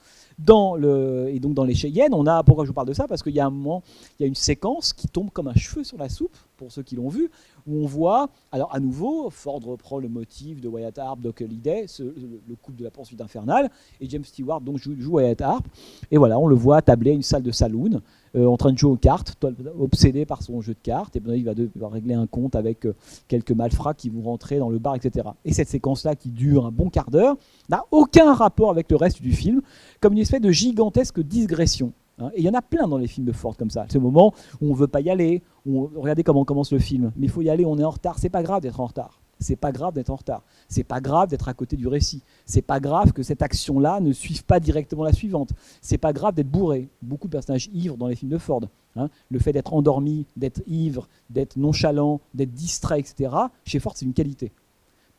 Dans 0.45 0.75
le, 0.75 1.29
et 1.29 1.39
donc 1.39 1.53
dans 1.53 1.63
les 1.63 1.75
Cheyennes, 1.75 2.13
on 2.13 2.25
a, 2.25 2.43
pourquoi 2.43 2.63
je 2.65 2.69
vous 2.69 2.73
parle 2.73 2.87
de 2.87 2.93
ça? 2.93 3.07
Parce 3.07 3.21
qu'il 3.21 3.33
y 3.33 3.39
a 3.39 3.45
un 3.45 3.51
moment, 3.51 3.83
il 4.19 4.23
y 4.23 4.25
a 4.25 4.27
une 4.27 4.35
séquence 4.35 4.91
qui 4.91 5.07
tombe 5.07 5.29
comme 5.29 5.47
un 5.47 5.53
cheveu 5.53 5.83
sur 5.83 5.97
la 5.97 6.09
soupe, 6.09 6.35
pour 6.57 6.71
ceux 6.71 6.83
qui 6.83 6.95
l'ont 6.95 7.09
vu, 7.09 7.29
où 7.67 7.83
on 7.83 7.85
voit, 7.85 8.29
alors 8.51 8.73
à 8.73 8.79
nouveau, 8.79 9.29
Ford 9.29 9.59
reprend 9.63 9.97
le 9.97 10.07
motif 10.07 10.61
de 10.61 10.67
Wyatt 10.67 10.97
Harp, 10.99 11.19
Doc 11.19 11.41
Holliday, 11.41 11.85
le, 11.99 12.55
couple 12.55 12.77
de 12.77 12.83
la 12.83 12.91
poursuite 12.91 13.21
infernale, 13.21 13.69
et 13.99 14.09
James 14.09 14.23
Stewart 14.23 14.61
donc 14.61 14.77
joue, 14.77 14.95
joue 14.99 15.13
Wyatt 15.13 15.41
Harp, 15.41 15.65
et 16.09 16.17
voilà, 16.17 16.39
on 16.39 16.47
le 16.47 16.55
voit 16.55 16.81
tabler 16.81 17.11
une 17.11 17.23
salle 17.23 17.43
de 17.43 17.51
saloon, 17.51 18.01
euh, 18.35 18.45
en 18.45 18.57
train 18.57 18.71
de 18.71 18.77
jouer 18.77 18.91
aux 18.91 18.97
cartes, 18.97 19.35
obsédé 19.79 20.25
par 20.25 20.41
son 20.41 20.61
jeu 20.61 20.73
de 20.73 20.79
cartes, 20.81 21.15
et 21.15 21.19
ben, 21.19 21.33
il, 21.33 21.43
va 21.43 21.53
devoir 21.53 21.91
régler 21.91 22.13
un 22.13 22.27
compte 22.27 22.55
avec 22.55 22.85
euh, 22.85 22.95
quelques 23.27 23.51
malfrats 23.51 23.93
qui 23.93 24.09
vont 24.09 24.21
rentrer 24.21 24.57
dans 24.57 24.69
le 24.69 24.79
bar, 24.79 24.95
etc. 24.95 25.29
Et 25.45 25.53
cette 25.53 25.67
séquence-là, 25.67 26.15
qui 26.15 26.29
dure 26.29 26.65
un 26.65 26.71
bon 26.71 26.89
quart 26.89 27.11
d'heure, 27.11 27.35
n'a 27.69 27.85
aucun 27.91 28.33
rapport 28.33 28.69
avec 28.69 28.89
le 28.89 28.97
reste 28.97 29.21
du 29.21 29.33
film, 29.33 29.61
comme 29.99 30.13
une 30.13 30.19
espèce 30.19 30.41
de 30.41 30.51
gigantesque 30.51 31.19
digression. 31.19 31.91
Hein. 32.19 32.31
Et 32.35 32.39
il 32.39 32.45
y 32.45 32.49
en 32.49 32.53
a 32.53 32.61
plein 32.61 32.87
dans 32.87 32.97
les 32.97 33.07
films 33.07 33.25
de 33.25 33.33
Ford 33.33 33.55
comme 33.57 33.69
ça. 33.69 33.85
Ce 33.89 33.97
moment 33.97 34.33
où 34.61 34.67
on 34.67 34.73
ne 34.73 34.77
veut 34.77 34.87
pas 34.87 35.01
y 35.01 35.09
aller, 35.09 35.41
où 35.65 35.89
regardez 35.95 36.23
comment 36.23 36.45
commence 36.45 36.71
le 36.71 36.79
film, 36.79 37.11
mais 37.17 37.27
il 37.27 37.29
faut 37.29 37.41
y 37.41 37.49
aller, 37.49 37.65
on 37.65 37.77
est 37.77 37.83
en 37.83 37.89
retard, 37.89 38.17
c'est 38.19 38.29
pas 38.29 38.43
grave 38.43 38.61
d'être 38.61 38.79
en 38.79 38.85
retard 38.85 39.20
c'est 39.41 39.55
pas 39.55 39.71
grave 39.71 39.93
d'être 39.93 40.11
en 40.11 40.15
retard. 40.15 40.43
C'est 40.69 40.83
pas 40.83 41.01
grave 41.01 41.29
d'être 41.29 41.49
à 41.49 41.53
côté 41.53 41.75
du 41.75 41.87
récit. 41.87 42.21
C'est 42.45 42.61
pas 42.61 42.79
grave 42.79 43.11
que 43.11 43.23
cette 43.23 43.41
action-là 43.41 43.99
ne 43.99 44.13
suive 44.13 44.43
pas 44.45 44.59
directement 44.59 45.03
la 45.03 45.13
suivante. 45.13 45.49
C'est 45.81 45.97
pas 45.97 46.13
grave 46.13 46.35
d'être 46.35 46.49
bourré. 46.49 46.87
Beaucoup 47.01 47.27
de 47.27 47.33
personnages 47.33 47.69
ivres 47.73 47.97
dans 47.97 48.07
les 48.07 48.15
films 48.15 48.31
de 48.31 48.37
Ford. 48.37 48.61
Hein. 48.95 49.09
Le 49.29 49.39
fait 49.39 49.51
d'être 49.51 49.73
endormi, 49.73 50.25
d'être 50.37 50.61
ivre, 50.67 51.09
d'être 51.29 51.57
nonchalant, 51.57 52.21
d'être 52.33 52.53
distrait, 52.53 52.99
etc. 52.99 53.33
Chez 53.65 53.79
Ford, 53.79 53.93
c'est 53.95 54.05
une 54.05 54.13
qualité. 54.13 54.51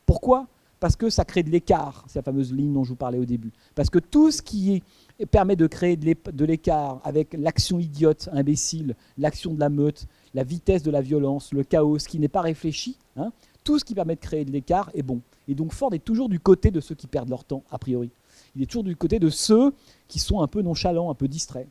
Pourquoi? 0.05 0.47
Parce 0.79 0.95
que 0.97 1.09
ça 1.09 1.23
crée 1.23 1.43
de 1.43 1.49
l'écart, 1.49 2.03
c'est 2.07 2.19
la 2.19 2.23
fameuse 2.23 2.51
ligne 2.51 2.73
dont 2.73 2.83
je 2.83 2.89
vous 2.89 2.97
parlais 2.97 3.17
au 3.17 3.23
début. 3.23 3.51
Parce 3.73 3.89
que 3.89 3.99
tout 3.99 4.31
ce 4.31 4.41
qui 4.41 4.83
permet 5.31 5.55
de 5.55 5.65
créer 5.65 5.95
de 5.95 6.45
l'écart 6.45 6.99
avec 7.05 7.33
l'action 7.39 7.79
idiote, 7.79 8.27
imbécile, 8.33 8.95
l'action 9.17 9.53
de 9.53 9.61
la 9.61 9.69
meute, 9.69 10.07
la 10.33 10.43
vitesse 10.43 10.83
de 10.83 10.91
la 10.91 10.99
violence, 10.99 11.53
le 11.53 11.63
chaos, 11.63 11.99
ce 11.99 12.09
qui 12.09 12.19
n'est 12.19 12.27
pas 12.27 12.41
réfléchi, 12.41 12.97
hein, 13.15 13.31
tout 13.63 13.79
ce 13.79 13.85
qui 13.85 13.95
permet 13.95 14.15
de 14.15 14.19
créer 14.19 14.45
de 14.45 14.51
l'écart 14.51 14.89
est 14.93 15.03
bon. 15.03 15.21
Et 15.47 15.55
donc 15.55 15.73
Ford 15.73 15.93
est 15.93 16.03
toujours 16.03 16.29
du 16.29 16.39
côté 16.39 16.71
de 16.71 16.79
ceux 16.79 16.95
qui 16.95 17.07
perdent 17.07 17.29
leur 17.29 17.43
temps, 17.43 17.63
a 17.71 17.77
priori. 17.77 18.09
Il 18.55 18.61
est 18.61 18.65
toujours 18.65 18.83
du 18.83 18.95
côté 18.95 19.19
de 19.19 19.29
ceux 19.29 19.73
qui 20.07 20.19
sont 20.19 20.41
un 20.41 20.47
peu 20.47 20.61
nonchalants, 20.61 21.09
un 21.09 21.15
peu 21.15 21.27
distraits. 21.27 21.67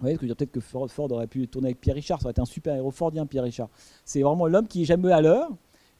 Vous 0.00 0.10
voyez, 0.10 0.18
peut-être 0.18 0.50
que 0.50 0.60
Ford, 0.60 0.88
aurait 1.10 1.26
pu 1.26 1.46
tourner 1.46 1.68
avec 1.68 1.80
Pierre 1.80 1.94
Richard, 1.94 2.20
ça 2.20 2.26
aurait 2.26 2.32
été 2.32 2.40
un 2.40 2.46
super 2.46 2.74
héros 2.74 2.90
fordien, 2.90 3.26
Pierre 3.26 3.44
Richard. 3.44 3.68
C'est 4.04 4.22
vraiment 4.22 4.46
l'homme 4.46 4.66
qui 4.66 4.82
est 4.82 4.84
jamais 4.84 5.12
à 5.12 5.20
l'heure, 5.20 5.50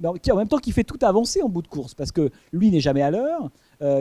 mais 0.00 0.08
qui 0.18 0.32
en 0.32 0.36
même 0.36 0.48
temps 0.48 0.58
qui 0.58 0.72
fait 0.72 0.84
tout 0.84 0.98
avancer 1.02 1.42
en 1.42 1.48
bout 1.48 1.62
de 1.62 1.68
course, 1.68 1.94
parce 1.94 2.10
que 2.10 2.30
lui 2.52 2.70
n'est 2.70 2.80
jamais 2.80 3.02
à 3.02 3.10
l'heure, 3.10 3.50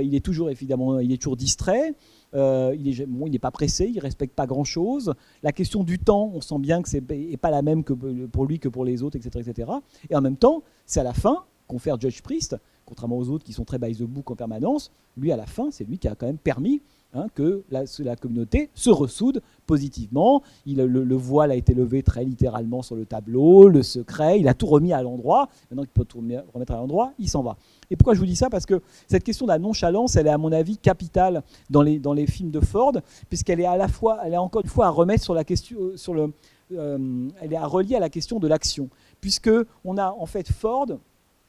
il 0.02 0.16
est 0.16 0.24
toujours 0.24 0.50
évidemment, 0.50 1.00
il 1.00 1.12
est 1.12 1.18
toujours 1.18 1.38
distrait, 1.38 1.94
euh, 2.36 2.76
il 2.78 3.32
n'est 3.32 3.40
pas 3.40 3.52
pressé, 3.52 3.92
il 3.94 4.00
respecte 4.00 4.36
pas 4.36 4.48
grand 4.48 4.64
chose. 4.64 5.14
La 5.44 5.52
question 5.52 5.84
du 5.84 6.00
temps, 6.00 6.32
on 6.34 6.42
sent 6.42 6.60
bien 6.60 6.82
que 6.82 6.90
c'est 6.90 7.08
n'est 7.10 7.38
pas 7.38 7.52
la 7.52 7.62
même 7.62 7.84
que 7.84 7.94
pour 7.94 8.46
lui 8.46 8.60
que 8.60 8.70
pour 8.70 8.86
les 8.86 9.04
autres, 9.04 9.18
etc., 9.18 9.46
etc. 9.48 9.72
Et 10.10 10.16
en 10.16 10.22
même 10.22 10.38
temps, 10.38 10.64
c'est 10.86 11.00
à 11.00 11.04
la 11.04 11.14
fin 11.14 11.44
qu'on 11.68 11.80
fait 11.80 11.92
Judge 12.00 12.22
Priest, 12.22 12.56
contrairement 12.86 13.18
aux 13.18 13.30
autres 13.30 13.44
qui 13.44 13.54
sont 13.54 13.66
très 13.66 13.78
by 13.78 13.96
the 13.96 14.04
book 14.04 14.32
en 14.32 14.36
permanence. 14.36 14.92
Lui, 15.18 15.32
à 15.32 15.38
la 15.38 15.46
fin, 15.46 15.70
c'est 15.72 15.84
lui 15.84 16.00
qui 16.00 16.08
a 16.08 16.16
quand 16.16 16.26
même 16.26 16.38
permis 16.38 16.82
Hein, 17.16 17.28
que 17.36 17.62
la, 17.70 18.16
communauté 18.16 18.72
se 18.74 18.90
ressoude 18.90 19.44
positivement. 19.68 20.42
Le, 20.66 21.16
voile 21.16 21.52
a 21.52 21.56
été 21.56 21.76
levé 21.76 22.02
très 22.02 22.26
littéralement 22.26 22.82
sur 22.82 22.96
le 22.96 23.06
tableau, 23.06 23.70
le 23.70 23.84
secret, 23.84 24.40
il 24.40 24.48
a 24.48 24.56
tout 24.56 24.66
remis 24.66 24.94
à 24.94 25.04
l'endroit. 25.04 25.48
Maintenant 25.70 25.84
qu'il 25.84 25.92
peut 25.92 26.06
tout 26.06 26.18
remettre 26.18 26.74
à 26.74 26.78
l'endroit, 26.78 27.14
il 27.20 27.30
s'en 27.30 27.44
va. 27.44 27.56
Et 27.92 27.96
pourquoi 27.96 28.16
je 28.16 28.20
vous 28.20 28.26
dis 28.26 28.36
ça? 28.36 28.50
Parce 28.50 28.66
que 28.66 28.82
cette 29.08 29.24
question 29.24 29.46
de 29.46 29.52
la 29.52 29.60
nonchalance, 29.60 30.16
elle 30.16 30.26
est 30.26 30.32
à 30.32 30.40
mon 30.40 30.52
avis 30.52 30.76
capitale 30.78 31.44
dans 31.70 31.84
les, 31.84 32.00
dans 32.00 32.14
les 32.14 32.26
films 32.26 32.50
de 32.50 32.60
Ford, 32.60 32.94
puisqu'elle 33.30 33.60
est 33.60 33.68
à 33.68 33.78
la 33.78 33.90
fois, 33.90 34.18
elle 34.26 34.34
est 34.34 34.38
encore 34.38 34.64
une 34.64 34.70
fois 34.70 34.88
à 34.88 34.90
remettre 34.90 35.24
sur 35.24 35.36
la 35.36 35.44
question, 35.44 35.78
euh, 35.80 35.98
sur 35.98 36.16
le, 36.16 36.34
euh, 36.72 37.30
elle 37.42 37.54
est 37.54 37.58
à 37.58 37.68
relier 37.68 37.96
à 37.96 38.00
la 38.00 38.10
question 38.10 38.40
de 38.40 38.48
l'action, 38.48 38.90
puisque 39.22 39.52
on 39.86 40.00
a 40.00 40.10
en 40.10 40.26
fait 40.26 40.52
Ford, 40.52 40.88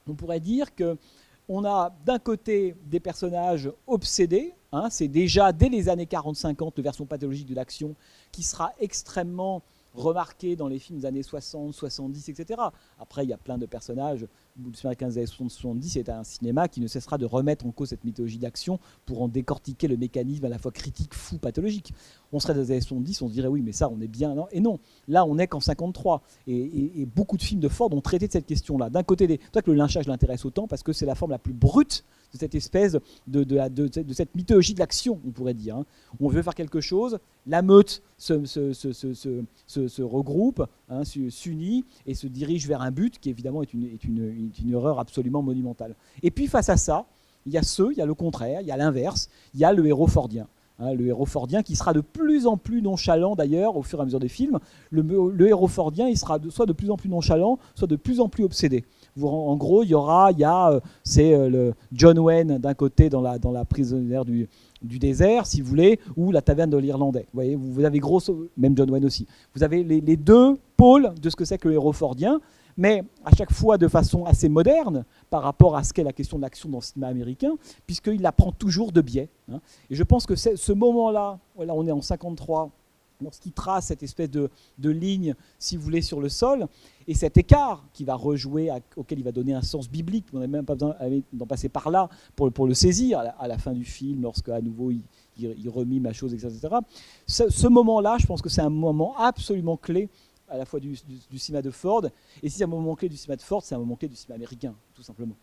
on 0.06 0.12
pourrait 0.12 0.40
dire 0.40 0.74
que 0.74 0.98
on 1.48 1.64
a 1.64 1.94
d'un 2.04 2.18
côté 2.18 2.74
des 2.86 3.00
personnages 3.00 3.70
obsédés, 3.86 4.54
Hein, 4.74 4.88
c'est 4.90 5.06
déjà 5.06 5.52
dès 5.52 5.68
les 5.68 5.88
années 5.88 6.06
40-50 6.06 6.72
le 6.76 6.82
version 6.82 7.06
pathologique 7.06 7.46
de 7.46 7.54
l'action 7.54 7.94
qui 8.32 8.42
sera 8.42 8.72
extrêmement 8.80 9.62
remarqué 9.94 10.56
dans 10.56 10.66
les 10.66 10.80
films 10.80 10.98
des 10.98 11.06
années 11.06 11.22
60, 11.22 11.72
70, 11.72 12.28
etc. 12.28 12.60
Après, 12.98 13.22
il 13.22 13.30
y 13.30 13.32
a 13.32 13.36
plein 13.36 13.56
de 13.56 13.66
personnages. 13.66 14.26
Cinéma 14.74 14.94
des 14.96 15.18
années 15.18 15.26
70 15.26 15.88
c'est 15.88 16.08
un 16.08 16.24
cinéma 16.24 16.66
qui 16.66 16.80
ne 16.80 16.88
cessera 16.88 17.18
de 17.18 17.26
remettre 17.26 17.66
en 17.66 17.70
cause 17.70 17.90
cette 17.90 18.02
mythologie 18.02 18.38
d'action 18.38 18.80
pour 19.06 19.22
en 19.22 19.28
décortiquer 19.28 19.86
le 19.86 19.96
mécanisme 19.96 20.44
à 20.44 20.48
la 20.48 20.58
fois 20.58 20.72
critique, 20.72 21.14
fou, 21.14 21.38
pathologique. 21.38 21.92
On 22.32 22.40
serait 22.40 22.54
dans 22.54 22.60
les 22.60 22.72
années 22.72 22.80
70, 22.80 23.22
on 23.22 23.28
se 23.28 23.32
dirait 23.32 23.46
oui, 23.46 23.62
mais 23.62 23.70
ça, 23.70 23.88
on 23.88 24.00
est 24.00 24.08
bien. 24.08 24.34
Et 24.50 24.58
non, 24.58 24.80
là, 25.06 25.24
on 25.24 25.38
est 25.38 25.46
qu'en 25.46 25.60
53. 25.60 26.22
Et, 26.48 27.06
beaucoup 27.14 27.36
de 27.36 27.42
films 27.42 27.60
de 27.60 27.68
Ford 27.68 27.92
ont 27.92 28.00
traité 28.00 28.26
de 28.26 28.32
cette 28.32 28.46
question-là. 28.46 28.90
D'un 28.90 29.04
côté, 29.04 29.38
toi 29.52 29.62
que 29.62 29.70
le 29.70 29.76
lynchage 29.76 30.08
l'intéresse 30.08 30.44
autant 30.44 30.66
parce 30.66 30.82
que 30.82 30.92
c'est 30.92 31.06
la 31.06 31.14
forme 31.14 31.30
la 31.30 31.38
plus 31.38 31.52
brute 31.52 32.04
de 32.34 32.38
cette 32.38 32.54
espèce 32.54 32.96
de, 33.26 33.44
de, 33.44 33.68
de, 33.68 34.12
cette 34.12 34.34
mythologie 34.34 34.74
de 34.74 34.80
l'action, 34.80 35.20
on 35.26 35.30
pourrait 35.30 35.54
dire. 35.54 35.76
Hein. 35.76 35.86
On 36.20 36.28
veut 36.28 36.42
faire 36.42 36.54
quelque 36.54 36.80
chose, 36.80 37.18
la 37.46 37.62
meute 37.62 38.02
se, 38.18 38.44
se, 38.44 38.72
se, 38.72 39.88
se 39.88 40.02
regroupe, 40.02 40.66
hein, 40.88 41.02
s'unit 41.04 41.84
et 42.06 42.14
se 42.14 42.26
dirige 42.26 42.66
vers 42.66 42.82
un 42.82 42.90
but 42.90 43.18
qui 43.18 43.30
évidemment 43.30 43.62
est 43.62 43.72
une, 43.72 43.84
est 43.84 44.04
une, 44.04 44.50
une 44.62 44.70
erreur 44.72 44.98
absolument 44.98 45.42
monumentale. 45.42 45.94
Et 46.22 46.30
puis 46.30 46.46
face 46.46 46.68
à 46.68 46.76
ça, 46.76 47.06
il 47.46 47.52
y 47.52 47.58
a 47.58 47.62
ceux, 47.62 47.92
il 47.92 47.98
y 47.98 48.02
a 48.02 48.06
le 48.06 48.14
contraire, 48.14 48.60
il 48.60 48.66
y 48.66 48.72
a 48.72 48.76
l'inverse, 48.76 49.28
il 49.54 49.60
y 49.60 49.64
a 49.64 49.72
le 49.72 49.86
héros 49.86 50.06
fordien. 50.06 50.46
Hein, 50.80 50.92
le 50.94 51.06
héros 51.06 51.26
fordien 51.26 51.62
qui 51.62 51.76
sera 51.76 51.92
de 51.92 52.00
plus 52.00 52.48
en 52.48 52.56
plus 52.56 52.82
nonchalant 52.82 53.36
d'ailleurs 53.36 53.76
au 53.76 53.82
fur 53.84 54.00
et 54.00 54.02
à 54.02 54.04
mesure 54.04 54.18
des 54.18 54.28
films. 54.28 54.58
Le, 54.90 55.02
le 55.02 55.48
héros 55.48 55.68
fordien, 55.68 56.08
il 56.08 56.18
sera 56.18 56.40
soit 56.50 56.66
de 56.66 56.72
plus 56.72 56.90
en 56.90 56.96
plus 56.96 57.08
nonchalant, 57.08 57.58
soit 57.76 57.86
de 57.86 57.96
plus 57.96 58.18
en 58.18 58.28
plus 58.28 58.42
obsédé 58.44 58.84
en 59.22 59.56
gros, 59.56 59.82
il 59.82 59.90
y 59.90 59.94
aura, 59.94 60.32
il 60.32 60.38
y 60.38 60.44
a, 60.44 60.72
euh, 60.72 60.80
c'est 61.02 61.34
euh, 61.34 61.48
le 61.48 61.74
John 61.92 62.18
Wayne 62.18 62.58
d'un 62.58 62.74
côté 62.74 63.08
dans 63.08 63.20
la, 63.20 63.64
prisonnière 63.64 64.24
du, 64.24 64.48
désert, 64.82 65.46
si 65.46 65.60
vous 65.60 65.68
voulez, 65.68 66.00
ou 66.16 66.32
la 66.32 66.42
taverne 66.42 66.70
de 66.70 66.76
l'Irlandais. 66.76 67.26
Vous 67.32 67.34
voyez, 67.34 67.54
vous 67.54 67.84
avez 67.84 67.98
gros, 67.98 68.20
même 68.56 68.76
John 68.76 68.90
Wayne 68.90 69.04
aussi. 69.04 69.26
Vous 69.54 69.62
avez 69.62 69.84
les, 69.84 70.16
deux 70.16 70.58
pôles 70.76 71.12
de 71.20 71.30
ce 71.30 71.36
que 71.36 71.44
c'est 71.44 71.58
que 71.58 71.68
le 71.68 71.74
héros 71.74 71.92
fordien, 71.92 72.40
mais 72.76 73.04
à 73.24 73.34
chaque 73.34 73.52
fois 73.52 73.78
de 73.78 73.86
façon 73.86 74.24
assez 74.24 74.48
moderne 74.48 75.04
par 75.30 75.42
rapport 75.42 75.76
à 75.76 75.84
ce 75.84 75.92
qu'est 75.92 76.02
la 76.02 76.12
question 76.12 76.38
de 76.38 76.42
l'action 76.42 76.68
dans 76.68 76.78
le 76.78 76.82
cinéma 76.82 77.06
américain, 77.06 77.52
puisqu'il 77.86 78.20
la 78.20 78.32
prend 78.32 78.50
toujours 78.50 78.90
de 78.90 79.00
biais. 79.00 79.28
Hein. 79.52 79.60
Et 79.90 79.94
je 79.94 80.02
pense 80.02 80.26
que 80.26 80.34
ce 80.34 80.72
moment-là, 80.72 81.38
on 81.56 81.86
est 81.86 81.92
en 81.92 82.02
53, 82.02 82.70
lorsqu'il 83.20 83.52
trace 83.52 83.86
cette 83.86 84.02
espèce 84.02 84.30
de, 84.30 84.50
de, 84.78 84.90
ligne, 84.90 85.34
si 85.58 85.76
vous 85.76 85.82
voulez, 85.82 86.02
sur 86.02 86.20
le 86.20 86.28
sol, 86.28 86.66
et 87.06 87.14
cet 87.14 87.36
écart 87.36 87.84
qui 87.92 88.04
va 88.04 88.14
rejouer, 88.14 88.70
auquel 88.96 89.18
il 89.18 89.24
va 89.24 89.32
donner 89.32 89.54
un 89.54 89.62
sens 89.62 89.88
biblique, 89.88 90.26
on 90.32 90.38
n'a 90.38 90.46
même 90.46 90.64
pas 90.64 90.74
besoin 90.74 90.96
d'en 91.32 91.46
passer 91.46 91.68
par 91.68 91.90
là 91.90 92.08
pour, 92.36 92.52
pour 92.52 92.66
le 92.66 92.74
saisir 92.74 93.18
à 93.18 93.48
la, 93.48 93.58
fin 93.58 93.72
du 93.72 93.84
film, 93.84 94.22
lorsque 94.22 94.48
à 94.48 94.60
nouveau 94.60 94.90
il, 94.90 95.02
il, 95.36 95.68
remime 95.68 96.04
la 96.04 96.12
chose, 96.12 96.32
etc. 96.34 96.74
Ce, 97.26 97.50
ce 97.50 97.66
moment-là, 97.68 98.16
je 98.18 98.26
pense 98.26 98.42
que 98.42 98.48
c'est 98.48 98.62
un 98.62 98.70
moment 98.70 99.16
absolument 99.18 99.76
clé 99.76 100.08
à 100.48 100.56
la 100.56 100.64
fois 100.64 100.78
du, 100.78 100.94
cinéma 101.36 101.62
de 101.62 101.70
Ford, 101.70 102.04
et 102.42 102.48
si 102.48 102.58
c'est 102.58 102.64
un 102.64 102.68
moment 102.68 102.94
clé 102.94 103.08
du 103.08 103.16
cinéma 103.16 103.36
de 103.36 103.42
Ford, 103.42 103.62
c'est 103.62 103.74
un 103.74 103.78
moment 103.78 103.96
clé 103.96 104.08
du 104.08 104.16
cinéma 104.16 104.36
américain, 104.36 104.74
tout 104.94 105.02
simplement. 105.02 105.34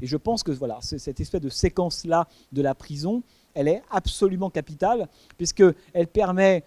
Et 0.00 0.06
je 0.06 0.16
pense 0.16 0.42
que 0.42 0.52
voilà, 0.52 0.78
cette 0.80 1.20
espèce 1.20 1.40
de 1.40 1.48
séquence-là 1.48 2.28
de 2.52 2.62
la 2.62 2.74
prison, 2.74 3.22
elle 3.52 3.68
est 3.68 3.82
absolument 3.90 4.50
capitale, 4.50 5.08
puisqu'elle 5.36 6.06
permet 6.12 6.64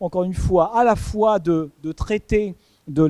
encore 0.00 0.24
une 0.24 0.34
fois, 0.34 0.76
à 0.76 0.84
la 0.84 0.96
fois 0.96 1.38
de, 1.38 1.70
traiter 1.96 2.54
de 2.88 3.08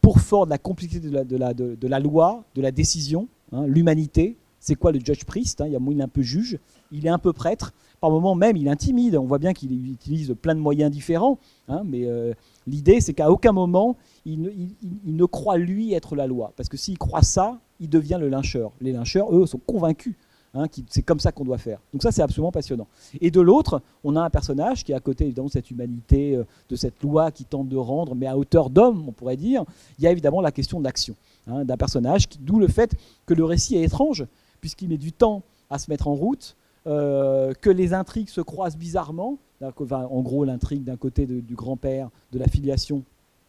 pour 0.00 0.20
Ford 0.20 0.46
la 0.46 0.58
complexité 0.58 1.08
de 1.08 1.36
la, 1.36 1.54
de 1.54 2.02
loi, 2.02 2.44
de 2.54 2.62
la 2.62 2.70
décision, 2.70 3.28
hein, 3.52 3.66
l'humanité. 3.66 4.36
C'est 4.62 4.74
quoi 4.74 4.92
le 4.92 5.00
judge 5.00 5.24
priest 5.24 5.62
hein, 5.62 5.68
Il 5.68 5.74
a 5.74 6.04
un 6.04 6.08
peu 6.08 6.20
juge, 6.20 6.58
il 6.92 7.06
est 7.06 7.10
un 7.10 7.18
peu 7.18 7.32
prêtre. 7.32 7.72
Par 7.98 8.10
moments 8.10 8.34
même, 8.34 8.56
il 8.56 8.68
intimide. 8.68 9.16
On 9.16 9.24
voit 9.24 9.38
bien 9.38 9.54
qu'il 9.54 9.90
utilise 9.90 10.34
plein 10.40 10.54
de 10.54 10.60
moyens 10.60 10.90
différents. 10.90 11.38
Hein, 11.68 11.82
mais 11.86 12.04
euh, 12.04 12.34
l'idée, 12.66 13.00
c'est 13.00 13.14
qu'à 13.14 13.30
aucun 13.30 13.52
moment, 13.52 13.96
il 14.26 14.42
ne, 14.42 14.50
il 14.50 15.16
ne, 15.16 15.24
croit 15.24 15.56
lui 15.56 15.94
être 15.94 16.14
la 16.14 16.26
loi. 16.26 16.52
Parce 16.56 16.68
que 16.68 16.76
s'il 16.76 16.98
croit 16.98 17.22
ça, 17.22 17.58
il 17.78 17.88
devient 17.88 18.18
le 18.20 18.28
lyncheur. 18.28 18.72
Les 18.80 18.92
lyncheurs, 18.92 19.34
eux, 19.34 19.46
sont 19.46 19.60
convaincus 19.66 20.14
Hein, 20.52 20.66
c'est 20.88 21.02
comme 21.02 21.20
ça 21.20 21.30
qu'on 21.30 21.44
doit 21.44 21.58
faire. 21.58 21.78
Donc 21.92 22.02
ça, 22.02 22.10
c'est 22.10 22.22
absolument 22.22 22.50
passionnant. 22.50 22.88
Et 23.20 23.30
de 23.30 23.40
l'autre, 23.40 23.82
on 24.02 24.16
a 24.16 24.20
un 24.20 24.30
personnage 24.30 24.82
qui 24.82 24.90
est 24.90 24.96
à 24.96 25.00
côté 25.00 25.24
évidemment 25.24 25.46
de 25.46 25.52
cette 25.52 25.70
humanité, 25.70 26.34
euh, 26.34 26.44
de 26.68 26.74
cette 26.74 27.00
loi 27.02 27.30
qui 27.30 27.44
tente 27.44 27.68
de 27.68 27.76
rendre, 27.76 28.16
mais 28.16 28.26
à 28.26 28.36
hauteur 28.36 28.68
d'homme, 28.68 29.04
on 29.06 29.12
pourrait 29.12 29.36
dire. 29.36 29.64
Il 29.98 30.04
y 30.04 30.08
a 30.08 30.10
évidemment 30.10 30.40
la 30.40 30.50
question 30.50 30.80
de 30.80 30.84
l'action 30.84 31.14
hein, 31.46 31.64
d'un 31.64 31.76
personnage, 31.76 32.28
d'où 32.40 32.58
le 32.58 32.66
fait 32.66 32.96
que 33.26 33.34
le 33.34 33.44
récit 33.44 33.76
est 33.76 33.82
étrange, 33.82 34.26
puisqu'il 34.60 34.88
met 34.88 34.96
du 34.96 35.12
temps 35.12 35.42
à 35.70 35.78
se 35.78 35.88
mettre 35.88 36.08
en 36.08 36.14
route, 36.14 36.56
euh, 36.88 37.52
que 37.60 37.70
les 37.70 37.94
intrigues 37.94 38.28
se 38.28 38.40
croisent 38.40 38.76
bizarrement. 38.76 39.38
en 39.62 40.20
gros, 40.22 40.44
l'intrigue 40.44 40.82
d'un 40.82 40.96
côté 40.96 41.26
du 41.26 41.54
grand-père, 41.54 42.10
de 42.32 42.40
la 42.40 42.48
filiation, 42.48 43.04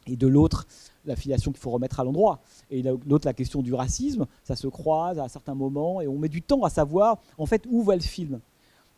et 0.08 0.16
de 0.16 0.28
l'autre, 0.28 0.68
la 1.06 1.16
filiation 1.16 1.52
qu'il 1.52 1.62
faut 1.62 1.72
remettre 1.72 1.99
à 1.99 2.04
l'endroit. 2.04 2.39
Et 2.70 2.82
l'autre, 2.82 3.26
la 3.26 3.34
question 3.34 3.62
du 3.62 3.74
racisme, 3.74 4.26
ça 4.43 4.56
se 4.56 4.68
croise 4.68 5.20
à 5.20 5.28
certains 5.30 5.56
moments 5.56 6.02
et 6.02 6.08
on 6.08 6.18
met 6.18 6.30
du 6.30 6.41
temps 6.41 6.64
à 6.64 6.70
savoir 6.70 7.20
en 7.38 7.45
fait 7.45 7.64
où 7.70 7.84
va 7.84 7.95
le 7.95 8.02
film. 8.02 8.39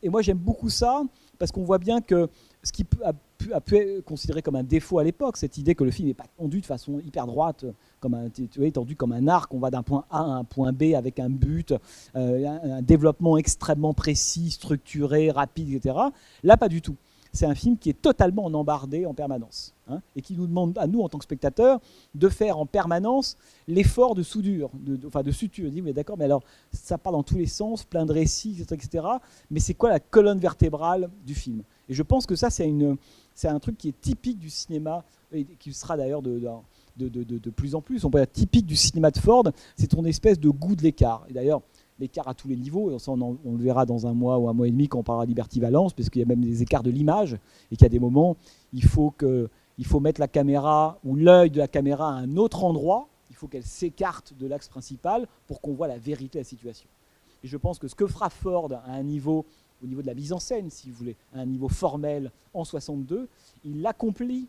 Et 0.01 0.09
moi 0.09 0.21
j'aime 0.21 0.37
beaucoup 0.37 0.69
ça 0.69 1.03
parce 1.39 1.51
qu'on 1.51 1.63
voit 1.63 1.77
bien 1.77 2.01
que 2.01 2.29
ce 2.61 2.71
qui 2.71 2.85
a 3.03 3.13
pu, 3.59 3.75
être 3.75 4.05
considéré 4.05 4.41
comme 4.41 4.55
un 4.55 4.63
défaut 4.63 4.99
à 4.99 5.03
l'époque, 5.03 5.35
cette 5.37 5.57
idée 5.57 5.75
que 5.75 5.83
le 5.83 5.91
film 5.91 6.07
n'est 6.07 6.13
pas 6.13 6.27
tendu 6.37 6.61
de 6.61 6.65
façon 6.65 6.99
hyper 6.99 7.25
droite, 7.25 7.65
comme 7.99 8.29
tu 8.33 8.47
vois, 8.57 8.71
tendu 8.71 8.95
comme 8.95 9.11
un 9.11 9.27
arc, 9.27 9.53
on 9.53 9.59
va 9.59 9.69
d'un 9.69 9.83
point 9.83 10.05
A 10.09 10.19
à 10.19 10.23
un 10.23 10.43
point 10.43 10.71
B 10.71 10.93
avec 10.95 11.19
un 11.19 11.29
but, 11.29 11.73
euh, 12.15 12.77
un 12.77 12.81
développement 12.81 13.37
extrêmement 13.37 13.93
précis, 13.93 14.51
structuré, 14.51 15.31
rapide, 15.31 15.73
etc. 15.73 15.95
Là, 16.43 16.55
pas 16.55 16.69
du 16.69 16.81
tout 16.81 16.95
c'est 17.33 17.47
un 17.47 17.55
film 17.55 17.77
qui 17.77 17.89
est 17.89 17.99
totalement 17.99 18.45
en 18.45 18.53
embardé 18.53 19.07
en 19.07 19.15
permanence 19.15 19.73
hein, 19.87 20.01
et 20.15 20.21
qui 20.21 20.35
nous 20.35 20.45
demande 20.45 20.77
à 20.77 20.85
nous, 20.85 21.01
en 21.01 21.09
tant 21.09 21.17
que 21.17 21.23
spectateurs, 21.23 21.79
de 22.13 22.29
faire 22.29 22.59
en 22.59 22.67
permanence 22.67 23.37
l'effort 23.67 24.13
de 24.13 24.21
soudure, 24.21 24.69
de, 24.75 25.07
enfin 25.07 25.23
de 25.23 25.31
suture. 25.31 25.67
On 25.67 25.71
dit, 25.71 25.81
mais 25.81 25.93
d'accord, 25.93 26.15
mais 26.17 26.25
alors 26.25 26.43
ça 26.71 26.99
part 26.99 27.11
dans 27.11 27.23
tous 27.23 27.37
les 27.37 27.47
sens, 27.47 27.83
plein 27.83 28.05
de 28.05 28.13
récits, 28.13 28.63
etc. 28.69 29.05
Mais 29.49 29.59
c'est 29.59 29.73
quoi 29.73 29.89
la 29.89 29.99
colonne 29.99 30.39
vertébrale 30.39 31.09
du 31.25 31.33
film? 31.33 31.63
Et 31.89 31.93
je 31.95 32.03
pense 32.03 32.27
que 32.27 32.35
ça, 32.35 32.51
c'est, 32.51 32.67
un 33.45 33.59
truc 33.59 33.77
qui 33.79 33.89
est 33.89 33.99
typique 33.99 34.37
du 34.37 34.51
cinéma 34.51 35.03
et 35.31 35.45
qui 35.59 35.73
sera 35.73 35.97
d'ailleurs 35.97 36.21
de, 36.21 36.39
de, 36.97 37.09
de, 37.09 37.49
plus 37.49 37.73
en 37.73 37.81
plus. 37.81 38.05
On 38.05 38.11
peut 38.11 38.19
dire 38.19 38.31
typique 38.31 38.67
du 38.67 38.75
cinéma 38.75 39.09
de 39.09 39.17
Ford, 39.17 39.43
c'est 39.75 39.87
ton 39.87 40.05
espèce 40.05 40.39
de 40.39 40.49
goût 40.49 40.75
de 40.75 40.83
l'écart. 40.83 41.25
Et 41.29 41.33
d'ailleurs, 41.33 41.61
l'écart 41.99 42.27
à 42.27 42.33
tous 42.33 42.47
les 42.47 42.55
niveaux. 42.55 42.91
Et 42.91 42.97
on, 43.07 43.37
le 43.45 43.63
verra 43.63 43.85
dans 43.85 44.07
un 44.07 44.13
mois 44.13 44.37
ou 44.37 44.49
un 44.49 44.53
mois 44.53 44.67
et 44.67 44.71
demi 44.71 44.87
quand 44.87 44.99
on 44.99 45.03
parlera 45.03 45.25
de 45.25 45.29
Liberty 45.29 45.59
Valence, 45.59 45.93
parce 45.93 46.09
qu'il 46.09 46.21
y 46.21 46.23
a 46.23 46.27
même 46.27 46.41
des 46.41 46.61
écarts 46.61 46.83
de 46.83 46.91
l'image 46.91 47.37
et 47.71 47.75
qu'il 47.75 47.83
y 47.83 47.85
a 47.85 47.89
des 47.89 47.99
moments, 47.99 48.37
il 48.73 48.83
faut, 48.83 49.13
il 49.77 49.85
faut 49.85 49.99
mettre 49.99 50.19
la 50.19 50.27
caméra 50.27 50.99
ou 51.03 51.15
l'œil 51.15 51.49
de 51.49 51.59
la 51.59 51.67
caméra 51.67 52.09
à 52.09 52.13
un 52.13 52.37
autre 52.37 52.63
endroit. 52.63 53.07
Il 53.29 53.35
faut 53.35 53.47
qu'elle 53.47 53.65
s'écarte 53.65 54.33
de 54.39 54.47
l'axe 54.47 54.67
principal 54.67 55.27
pour 55.47 55.61
qu'on 55.61 55.73
voit 55.73 55.87
la 55.87 55.97
vérité 55.97 56.37
de 56.39 56.43
la 56.43 56.47
situation. 56.47 56.87
Et 57.43 57.47
je 57.47 57.57
pense 57.57 57.79
que 57.79 57.87
ce 57.87 57.95
que 57.95 58.07
fera 58.07 58.29
Ford 58.29 58.71
à 58.71 58.91
un 58.91 59.03
niveau, 59.03 59.45
au 59.83 59.87
niveau 59.87 60.01
de 60.01 60.07
la 60.07 60.13
mise 60.13 60.31
en 60.31 60.39
scène, 60.39 60.69
si 60.69 60.89
vous 60.89 60.95
voulez, 60.95 61.15
à 61.33 61.39
un 61.39 61.45
niveau 61.45 61.67
formel 61.67 62.31
en 62.53 62.63
62, 62.63 63.27
il 63.65 63.81
l'accomplit 63.81 64.47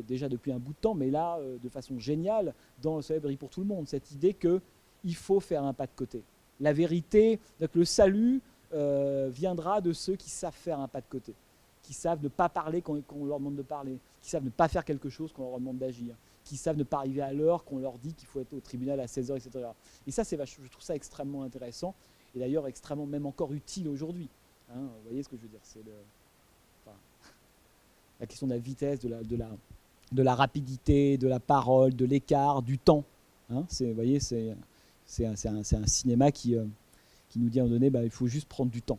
déjà 0.00 0.28
depuis 0.28 0.52
un 0.52 0.58
bout 0.58 0.72
de 0.72 0.78
temps, 0.78 0.94
mais 0.94 1.10
là, 1.10 1.36
euh, 1.40 1.58
de 1.62 1.68
façon 1.68 1.98
géniale, 1.98 2.54
dans 2.80 2.98
Le 2.98 3.18
brille 3.18 3.36
pour 3.36 3.50
tout 3.50 3.60
le 3.60 3.66
monde, 3.66 3.86
cette 3.86 4.10
idée 4.12 4.34
qu'il 4.34 5.14
faut 5.14 5.40
faire 5.40 5.64
un 5.64 5.74
pas 5.74 5.86
de 5.86 5.92
côté. 5.94 6.22
La 6.62 6.72
vérité, 6.72 7.40
donc 7.60 7.74
le 7.74 7.84
salut 7.84 8.40
euh, 8.72 9.28
viendra 9.30 9.80
de 9.80 9.92
ceux 9.92 10.14
qui 10.14 10.30
savent 10.30 10.54
faire 10.54 10.78
un 10.78 10.86
pas 10.86 11.00
de 11.00 11.06
côté, 11.10 11.34
qui 11.82 11.92
savent 11.92 12.22
ne 12.22 12.28
pas 12.28 12.48
parler 12.48 12.80
quand, 12.80 12.96
on 13.14 13.26
leur 13.26 13.38
demande 13.38 13.56
de 13.56 13.62
parler, 13.62 13.98
qui 14.22 14.30
savent 14.30 14.44
ne 14.44 14.50
pas 14.50 14.68
faire 14.68 14.84
quelque 14.84 15.10
chose 15.10 15.32
quand 15.34 15.42
on 15.42 15.50
leur 15.50 15.58
demande 15.58 15.78
d'agir, 15.78 16.14
qui 16.44 16.56
savent 16.56 16.78
ne 16.78 16.84
pas 16.84 16.98
arriver 16.98 17.20
à 17.20 17.32
l'heure 17.32 17.64
qu'on 17.64 17.78
leur 17.78 17.98
dit 17.98 18.14
qu'il 18.14 18.28
faut 18.28 18.40
être 18.40 18.52
au 18.54 18.60
tribunal 18.60 19.00
à 19.00 19.06
16h, 19.06 19.36
etc. 19.36 19.66
Et 20.06 20.12
ça, 20.12 20.22
c'est, 20.22 20.38
je 20.38 20.68
trouve 20.68 20.82
ça 20.82 20.94
extrêmement 20.94 21.42
intéressant, 21.42 21.96
et 22.34 22.38
d'ailleurs 22.38 22.68
extrêmement 22.68 23.06
même 23.06 23.26
encore 23.26 23.52
utile 23.52 23.88
aujourd'hui. 23.88 24.28
Hein. 24.70 24.82
vous 24.82 25.08
voyez 25.08 25.24
ce 25.24 25.28
que 25.28 25.36
je 25.36 25.42
veux 25.42 25.48
dire 25.48 25.60
C'est 25.64 25.80
la 28.20 28.26
question 28.26 28.46
de 28.46 28.52
la 28.52 28.58
vitesse, 28.58 29.00
de 29.00 30.22
la, 30.22 30.34
rapidité, 30.36 31.18
de 31.18 31.26
la 31.26 31.40
parole, 31.40 31.96
de 31.96 32.04
l'écart, 32.04 32.62
du 32.62 32.78
temps. 32.78 33.02
Hein, 33.50 33.66
vous 33.80 33.94
voyez, 33.94 34.20
c'est 34.20 34.54
un, 35.20 35.34
un, 35.46 35.86
cinéma 35.86 36.32
qui, 36.32 36.56
euh, 36.56 36.64
qui 37.28 37.38
nous 37.38 37.48
dit 37.48 37.60
à 37.60 37.62
un 37.62 37.66
moment 37.66 37.76
donné, 37.76 37.90
bah, 37.90 38.04
il 38.04 38.10
faut 38.10 38.26
juste 38.26 38.48
prendre 38.48 38.70
du 38.70 38.82
temps. 38.82 38.98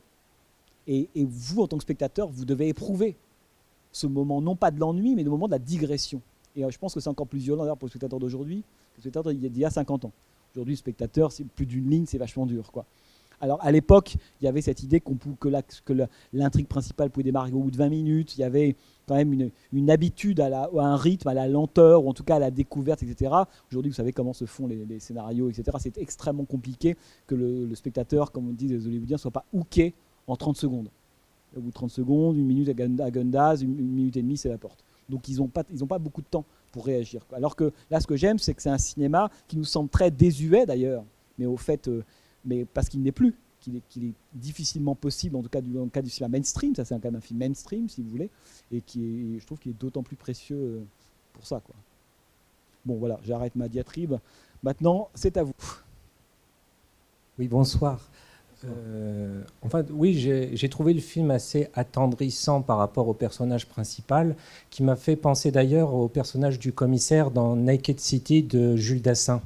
Et, 0.87 1.07
vous, 1.15 1.61
en 1.61 1.67
tant 1.67 1.77
que 1.77 1.83
spectateur, 1.83 2.27
vous 2.27 2.45
devez 2.45 2.67
éprouver 2.67 3.15
ce 3.91 4.07
moment, 4.07 4.41
non 4.41 4.55
pas 4.55 4.71
de 4.71 4.79
l'ennui, 4.79 5.15
mais 5.15 5.23
le 5.23 5.29
moment 5.29 5.47
de 5.47 5.51
la 5.51 5.59
digression. 5.59 6.21
Et 6.55 6.65
euh, 6.65 6.69
je 6.69 6.77
pense 6.77 6.93
que 6.93 6.99
c'est 6.99 7.09
encore 7.09 7.27
plus 7.27 7.39
violent 7.39 7.75
pour 7.75 7.87
le 7.87 7.89
spectateur 7.89 8.19
d'aujourd'hui 8.19 8.63
que 8.93 8.97
le 8.97 9.01
spectateur 9.01 9.33
d'il 9.33 9.57
y 9.57 9.65
a 9.65 9.69
50 9.69 10.05
ans. 10.05 10.11
Aujourd'hui, 10.53 10.73
le 10.73 10.77
spectateur, 10.77 11.31
c'est 11.31 11.45
plus 11.45 11.65
d'une 11.65 11.89
ligne, 11.89 12.05
c'est 12.05 12.17
vachement 12.17 12.45
dur. 12.45 12.71
Quoi. 12.71 12.85
Alors 13.43 13.59
à 13.61 13.73
l'époque, 13.73 14.15
il 14.39 14.45
y 14.45 14.47
avait 14.47 14.61
cette 14.61 14.83
idée 14.83 15.01
qu'on 15.01 15.17
que 15.17 15.93
l'intrigue 16.31 16.67
principale 16.67 17.09
pouvait 17.09 17.25
démarrer 17.25 17.51
au 17.51 17.59
bout 17.59 17.71
de 17.71 17.75
20 17.75 17.89
minutes. 17.89 18.37
Il 18.37 18.39
y 18.39 18.45
avait 18.45 18.77
quand 19.05 19.15
même 19.15 19.51
une, 19.73 19.91
habitude 19.91 20.39
à, 20.39 20.69
un 20.73 20.95
rythme, 20.95 21.27
à 21.27 21.33
la 21.33 21.49
lenteur, 21.49 22.05
ou 22.05 22.09
en 22.09 22.13
tout 22.13 22.23
cas 22.23 22.37
à 22.37 22.39
la 22.39 22.51
découverte, 22.51 23.03
etc. 23.03 23.33
Aujourd'hui, 23.69 23.91
vous 23.91 23.97
savez 23.97 24.13
comment 24.13 24.31
se 24.31 24.45
font 24.45 24.65
les, 24.65 24.97
scénarios, 25.01 25.49
etc. 25.49 25.75
C'est 25.81 25.97
extrêmement 25.97 26.45
compliqué 26.45 26.95
que 27.27 27.35
le, 27.35 27.75
spectateur, 27.75 28.31
comme 28.31 28.47
on 28.47 28.53
dit 28.53 28.69
les 28.69 28.87
Hollywoodiens, 28.87 29.17
soit 29.17 29.29
pas 29.29 29.43
hooké 29.51 29.93
en 30.27 30.37
30 30.37 30.55
secondes. 30.55 30.87
Au 31.57 31.59
bout 31.59 31.67
de 31.67 31.73
30 31.73 31.91
secondes, 31.91 32.37
une 32.37 32.45
minute 32.45 32.69
à 32.69 33.11
Gundaz, 33.11 33.61
une, 33.61 33.75
minute 33.75 34.15
et 34.15 34.21
demie, 34.21 34.37
c'est 34.37 34.47
la 34.47 34.57
porte. 34.57 34.85
Donc 35.09 35.27
ils 35.27 35.39
n'ont 35.39 35.49
pas, 35.49 35.65
pas 35.65 35.99
beaucoup 35.99 36.21
de 36.21 36.27
temps 36.27 36.45
pour 36.71 36.85
réagir. 36.85 37.25
Alors 37.33 37.57
que 37.57 37.73
là, 37.91 37.99
ce 37.99 38.07
que 38.07 38.15
j'aime, 38.15 38.39
c'est 38.39 38.53
que 38.53 38.61
c'est 38.61 38.69
un 38.69 38.77
cinéma 38.77 39.29
qui 39.49 39.57
nous 39.57 39.65
semble 39.65 39.89
très 39.89 40.11
désuet 40.11 40.65
d'ailleurs, 40.65 41.03
mais 41.37 41.45
au 41.45 41.57
fait, 41.57 41.89
euh, 41.89 42.05
mais 42.45 42.65
parce 42.65 42.89
qu'il 42.89 43.01
n'est 43.01 43.11
plus, 43.11 43.35
qu'il 43.59 43.77
est, 43.77 44.13
difficilement 44.33 44.95
possible, 44.95 45.35
en 45.35 45.41
tout 45.41 45.49
cas 45.49 45.61
du, 45.61 45.71
dans 45.71 45.83
le 45.83 45.89
cas 45.89 46.01
du 46.01 46.09
cinéma 46.09 46.37
mainstream, 46.37 46.75
ça 46.75 46.85
c'est 46.85 46.93
un 46.93 46.99
cas 46.99 47.11
d'un 47.11 47.21
film 47.21 47.39
mainstream 47.39 47.87
si 47.87 48.01
vous 48.01 48.09
voulez, 48.09 48.29
et 48.71 48.81
qui 48.81 49.39
je 49.39 49.45
trouve 49.45 49.59
qu'il 49.59 49.71
est 49.71 49.79
d'autant 49.79 50.03
plus 50.03 50.15
précieux 50.15 50.57
euh, 50.57 50.83
pour 51.33 51.45
ça. 51.45 51.61
Quoi. 51.65 51.75
Bon 52.85 52.95
voilà, 52.95 53.19
j'arrête 53.23 53.55
ma 53.55 53.67
diatribe. 53.67 54.15
Maintenant, 54.61 55.09
c'est 55.13 55.37
à 55.37 55.43
vous. 55.43 55.53
Oui, 57.39 57.47
bonsoir. 57.47 57.99
Euh, 58.65 59.41
enfin, 59.61 59.83
oui, 59.91 60.13
j'ai 60.15 60.69
trouvé 60.69 60.93
le 60.93 61.01
film 61.01 61.31
assez 61.31 61.67
attendrissant 61.73 62.61
par 62.61 62.77
rapport 62.77 63.07
au 63.07 63.13
personnage 63.13 63.67
principal, 63.67 64.35
qui 64.69 64.83
m'a 64.83 64.95
fait 64.95 65.15
penser 65.15 65.51
d'ailleurs 65.51 65.93
au 65.93 66.07
personnage 66.07 66.59
du 66.59 66.71
commissaire 66.71 67.31
dans 67.31 67.55
Naked 67.55 67.99
City 67.99 68.43
de 68.43 68.75
Jules 68.75 69.01
Dassin 69.01 69.41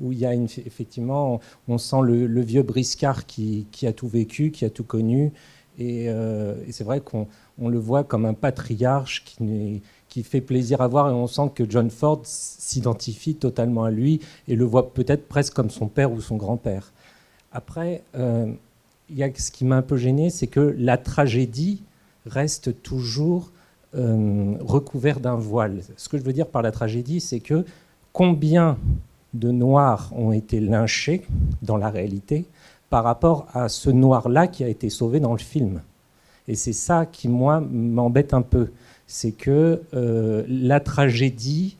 où 0.00 0.12
il 0.12 0.18
y 0.18 0.26
a 0.26 0.34
effectivement, 0.34 1.40
on 1.68 1.78
sent 1.78 2.02
le, 2.02 2.40
vieux 2.40 2.62
briscard 2.62 3.26
qui, 3.26 3.66
a 3.82 3.92
tout 3.92 4.08
vécu, 4.08 4.50
qui 4.50 4.64
a 4.64 4.70
tout 4.70 4.84
connu. 4.84 5.32
Et, 5.78 6.08
euh, 6.08 6.54
c'est 6.70 6.84
vrai 6.84 7.00
qu'on 7.00 7.28
le 7.68 7.78
voit 7.78 8.04
comme 8.04 8.24
un 8.24 8.34
patriarche 8.34 9.24
qui, 9.24 9.82
fait 10.22 10.40
plaisir 10.40 10.80
à 10.80 10.88
voir 10.88 11.10
et 11.10 11.12
on 11.12 11.26
sent 11.26 11.50
que 11.54 11.68
John 11.68 11.90
Ford 11.90 12.22
s'identifie 12.24 13.34
totalement 13.34 13.84
à 13.84 13.90
lui 13.90 14.20
et 14.48 14.56
le 14.56 14.64
voit 14.64 14.94
peut-être 14.94 15.28
presque 15.28 15.52
comme 15.52 15.68
son 15.68 15.88
père 15.88 16.10
ou 16.10 16.22
son 16.22 16.36
grand-père. 16.36 16.94
Après, 17.52 18.02
euh, 18.14 18.50
y 19.10 19.22
a 19.22 19.28
ce 19.36 19.50
qui 19.50 19.66
m'a 19.66 19.76
un 19.76 19.82
peu 19.82 19.98
gêné, 19.98 20.30
c'est 20.30 20.46
que 20.46 20.74
la 20.78 20.96
tragédie 20.96 21.82
reste 22.24 22.82
toujours 22.82 23.50
euh, 23.94 24.54
recouverte 24.60 25.20
d'un 25.20 25.36
voile. 25.36 25.80
Ce 25.96 26.08
que 26.08 26.18
je 26.18 26.22
veux 26.22 26.32
dire 26.32 26.48
par 26.48 26.62
la 26.62 26.72
tragédie, 26.72 27.20
c'est 27.20 27.40
que 27.40 27.64
combien 28.12 28.78
de 29.38 29.50
noirs 29.50 30.12
ont 30.16 30.32
été 30.32 30.60
lynchés 30.60 31.26
dans 31.62 31.76
la 31.76 31.90
réalité 31.90 32.46
par 32.90 33.04
rapport 33.04 33.46
à 33.52 33.68
ce 33.68 33.90
noir-là 33.90 34.46
qui 34.46 34.64
a 34.64 34.68
été 34.68 34.90
sauvé 34.90 35.20
dans 35.20 35.32
le 35.32 35.38
film. 35.38 35.80
Et 36.48 36.54
c'est 36.54 36.72
ça 36.72 37.06
qui, 37.06 37.28
moi, 37.28 37.60
m'embête 37.60 38.34
un 38.34 38.42
peu. 38.42 38.70
C'est 39.06 39.32
que 39.32 39.82
euh, 39.94 40.44
la 40.48 40.80
tragédie, 40.80 41.76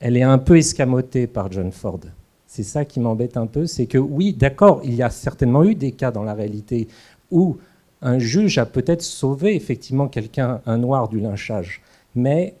elle 0.00 0.16
est 0.16 0.22
un 0.22 0.38
peu 0.38 0.58
escamotée 0.58 1.26
par 1.26 1.50
John 1.50 1.72
Ford. 1.72 2.00
C'est 2.46 2.62
ça 2.62 2.84
qui 2.84 3.00
m'embête 3.00 3.36
un 3.36 3.46
peu. 3.46 3.66
C'est 3.66 3.86
que, 3.86 3.98
oui, 3.98 4.32
d'accord, 4.32 4.80
il 4.84 4.94
y 4.94 5.02
a 5.02 5.10
certainement 5.10 5.64
eu 5.64 5.74
des 5.74 5.92
cas 5.92 6.10
dans 6.10 6.22
la 6.22 6.34
réalité 6.34 6.88
où 7.30 7.56
un 8.02 8.18
juge 8.18 8.58
a 8.58 8.66
peut-être 8.66 9.02
sauvé 9.02 9.56
effectivement 9.56 10.08
quelqu'un, 10.08 10.60
un 10.66 10.78
noir, 10.78 11.08
du 11.08 11.18
lynchage. 11.18 11.82
Mais 12.14 12.54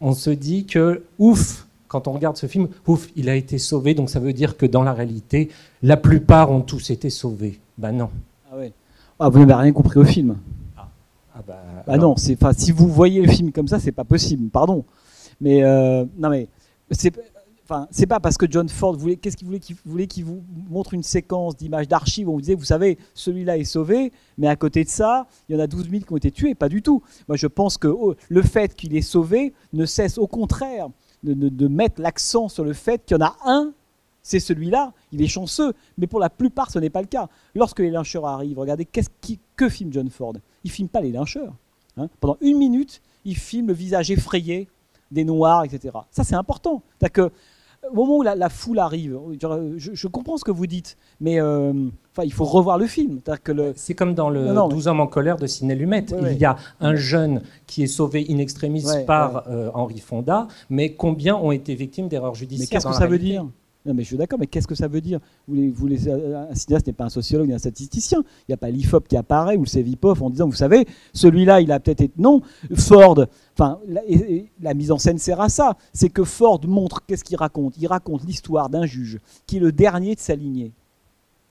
on 0.00 0.12
se 0.12 0.30
dit 0.30 0.66
que, 0.66 1.02
ouf, 1.18 1.65
quand 1.96 2.08
on 2.10 2.12
regarde 2.12 2.36
ce 2.36 2.46
film, 2.46 2.68
ouf, 2.86 3.08
il 3.16 3.30
a 3.30 3.34
été 3.34 3.56
sauvé, 3.56 3.94
donc 3.94 4.10
ça 4.10 4.20
veut 4.20 4.34
dire 4.34 4.58
que 4.58 4.66
dans 4.66 4.82
la 4.82 4.92
réalité, 4.92 5.48
la 5.82 5.96
plupart 5.96 6.50
ont 6.50 6.60
tous 6.60 6.90
été 6.90 7.08
sauvés. 7.08 7.58
Ben 7.78 7.92
non. 7.92 8.10
Ah 8.52 8.58
ouais. 8.58 8.72
Ah, 9.18 9.30
vous 9.30 9.38
n'avez 9.38 9.54
rien 9.54 9.72
compris 9.72 9.98
au 9.98 10.04
film. 10.04 10.36
Ah, 10.76 10.88
ah 11.34 11.42
bah, 11.46 11.62
bah 11.86 11.96
non, 11.96 12.16
c'est, 12.16 12.36
si 12.56 12.70
vous 12.70 12.88
voyez 12.88 13.22
le 13.22 13.32
film 13.32 13.50
comme 13.50 13.68
ça, 13.68 13.78
c'est 13.78 13.92
pas 13.92 14.04
possible, 14.04 14.50
pardon. 14.50 14.84
Mais 15.40 15.62
euh, 15.62 16.04
non 16.18 16.28
mais 16.28 16.48
c'est 16.90 17.12
Enfin, 17.68 17.88
c'est 17.90 18.06
pas 18.06 18.20
parce 18.20 18.36
que 18.36 18.46
John 18.48 18.68
Ford 18.68 18.96
voulait, 18.96 19.16
qu'est-ce 19.16 19.36
qu'il 19.36 19.48
voulait 19.48 19.58
qu'il 19.58 19.74
voulait 19.84 20.06
qu'il 20.06 20.24
vous 20.24 20.40
montre 20.70 20.94
une 20.94 21.02
séquence 21.02 21.56
d'images 21.56 21.88
d'archives 21.88 22.28
où 22.28 22.30
on 22.30 22.34
vous 22.34 22.40
disait, 22.40 22.54
vous 22.54 22.62
savez, 22.62 22.96
celui-là 23.12 23.58
est 23.58 23.64
sauvé, 23.64 24.12
mais 24.38 24.46
à 24.46 24.54
côté 24.54 24.84
de 24.84 24.88
ça, 24.88 25.26
il 25.48 25.56
y 25.56 25.58
en 25.58 25.60
a 25.60 25.66
12 25.66 25.90
000 25.90 26.04
qui 26.04 26.12
ont 26.12 26.16
été 26.16 26.30
tués, 26.30 26.54
pas 26.54 26.68
du 26.68 26.80
tout. 26.80 27.02
Moi, 27.26 27.36
je 27.36 27.48
pense 27.48 27.76
que 27.76 27.88
oh, 27.88 28.14
le 28.28 28.42
fait 28.42 28.76
qu'il 28.76 28.96
est 28.96 29.02
sauvé 29.02 29.52
ne 29.72 29.84
cesse 29.84 30.16
au 30.16 30.28
contraire 30.28 30.86
de, 31.34 31.68
mettre 31.68 32.00
l'accent 32.00 32.48
sur 32.48 32.64
le 32.64 32.72
fait 32.72 33.04
qu'il 33.04 33.16
y 33.16 33.22
en 33.22 33.26
a 33.26 33.36
un, 33.44 33.72
c'est 34.22 34.40
celui-là, 34.40 34.92
il 35.12 35.22
est 35.22 35.28
chanceux, 35.28 35.72
mais 35.98 36.06
pour 36.06 36.18
la 36.18 36.30
plupart, 36.30 36.70
ce 36.70 36.78
n'est 36.78 36.90
pas 36.90 37.00
le 37.00 37.06
cas. 37.06 37.28
Lorsque 37.54 37.78
les 37.78 37.90
lyncheurs 37.90 38.26
arrivent, 38.26 38.58
regardez 38.58 38.84
qu'est-ce 38.84 39.10
que 39.54 39.68
filme 39.68 39.92
John 39.92 40.10
Ford? 40.10 40.34
Il 40.64 40.70
filme 40.70 40.88
pas 40.88 41.00
les 41.00 41.12
lyncheurs. 41.12 41.54
Hein. 41.96 42.08
Pendant 42.20 42.36
une 42.40 42.58
minute, 42.58 43.02
il 43.24 43.36
filme 43.36 43.68
le 43.68 43.72
visage 43.72 44.10
effrayé 44.10 44.68
des 45.10 45.24
Noirs, 45.24 45.64
etc. 45.64 45.96
Ça, 46.10 46.24
c'est 46.24 46.34
important. 46.34 46.82
cest 47.00 47.20
au 47.90 47.94
moment 47.94 48.16
où 48.18 48.22
la, 48.22 48.48
foule 48.48 48.78
arrive, 48.78 49.18
je, 49.76 50.06
comprends 50.08 50.36
ce 50.36 50.44
que 50.44 50.50
vous 50.50 50.66
dites, 50.66 50.96
mais 51.20 51.40
euh, 51.40 51.72
il 52.22 52.32
faut 52.32 52.44
revoir 52.44 52.78
le 52.78 52.86
film. 52.86 53.20
C'est 53.74 53.94
comme 53.94 54.14
dans 54.14 54.30
le 54.30 54.54
12 54.68 54.88
hommes 54.88 55.00
en 55.00 55.06
colère 55.06 55.36
de 55.36 55.46
Sidney 55.46 55.74
Lumet. 55.74 56.06
il 56.30 56.38
y 56.38 56.44
a 56.44 56.56
un 56.80 56.94
jeune 56.94 57.42
qui 57.66 57.82
est 57.82 57.88
sauvé 57.88 58.26
in 58.28 58.38
extremis 58.38 58.84
par 59.06 59.48
euh, 59.48 59.70
Henri 59.74 59.98
Fonda, 59.98 60.48
mais 60.70 60.92
combien 60.94 61.36
ont 61.36 61.52
été 61.52 61.74
victimes 61.74 62.08
d'erreurs 62.08 62.34
judiciaires 62.34 62.66
Mais 62.70 62.70
qu'est-ce 62.70 62.86
que 62.86 62.94
ça 62.94 63.06
veut 63.06 63.18
dire? 63.18 63.46
Non, 63.86 63.94
mais 63.94 64.02
je 64.02 64.08
suis 64.08 64.16
d'accord, 64.16 64.38
mais 64.40 64.48
qu'est-ce 64.48 64.66
que 64.66 64.74
ça 64.74 64.88
veut 64.88 65.00
dire? 65.00 65.20
Vous, 65.46 65.70
vous 65.72 65.86
Un 65.86 66.54
cinéaste 66.54 66.88
n'est 66.88 66.92
pas 66.92 67.04
un 67.04 67.08
sociologue 67.08 67.46
ni 67.46 67.54
un 67.54 67.58
statisticien. 67.58 68.18
Il 68.40 68.50
n'y 68.50 68.54
a 68.54 68.56
pas 68.56 68.68
l'IFOP 68.68 69.06
qui 69.06 69.16
apparaît 69.16 69.56
ou 69.56 69.60
le 69.60 69.68
CEVIPOF 69.68 70.22
en 70.22 70.30
disant, 70.30 70.46
vous 70.46 70.56
savez, 70.56 70.86
celui-là, 71.12 71.60
il 71.60 71.70
a 71.70 71.78
peut-être 71.78 72.00
été. 72.00 72.12
Non, 72.18 72.42
Ford, 72.74 73.26
enfin, 73.58 73.80
la, 74.60 74.74
mise 74.74 74.92
en 74.92 74.98
scène 74.98 75.18
sert 75.18 75.40
à 75.40 75.48
ça. 75.48 75.76
C'est 75.92 76.08
que 76.08 76.24
Ford 76.24 76.60
montre, 76.66 77.02
qu'est-ce 77.06 77.24
qu'il 77.24 77.36
raconte 77.36 77.74
Il 77.78 77.86
raconte 77.86 78.24
l'histoire 78.24 78.68
d'un 78.68 78.86
juge 78.86 79.18
qui 79.46 79.56
est 79.56 79.60
le 79.60 79.72
dernier 79.72 80.14
de 80.14 80.20
sa 80.20 80.34
lignée, 80.34 80.72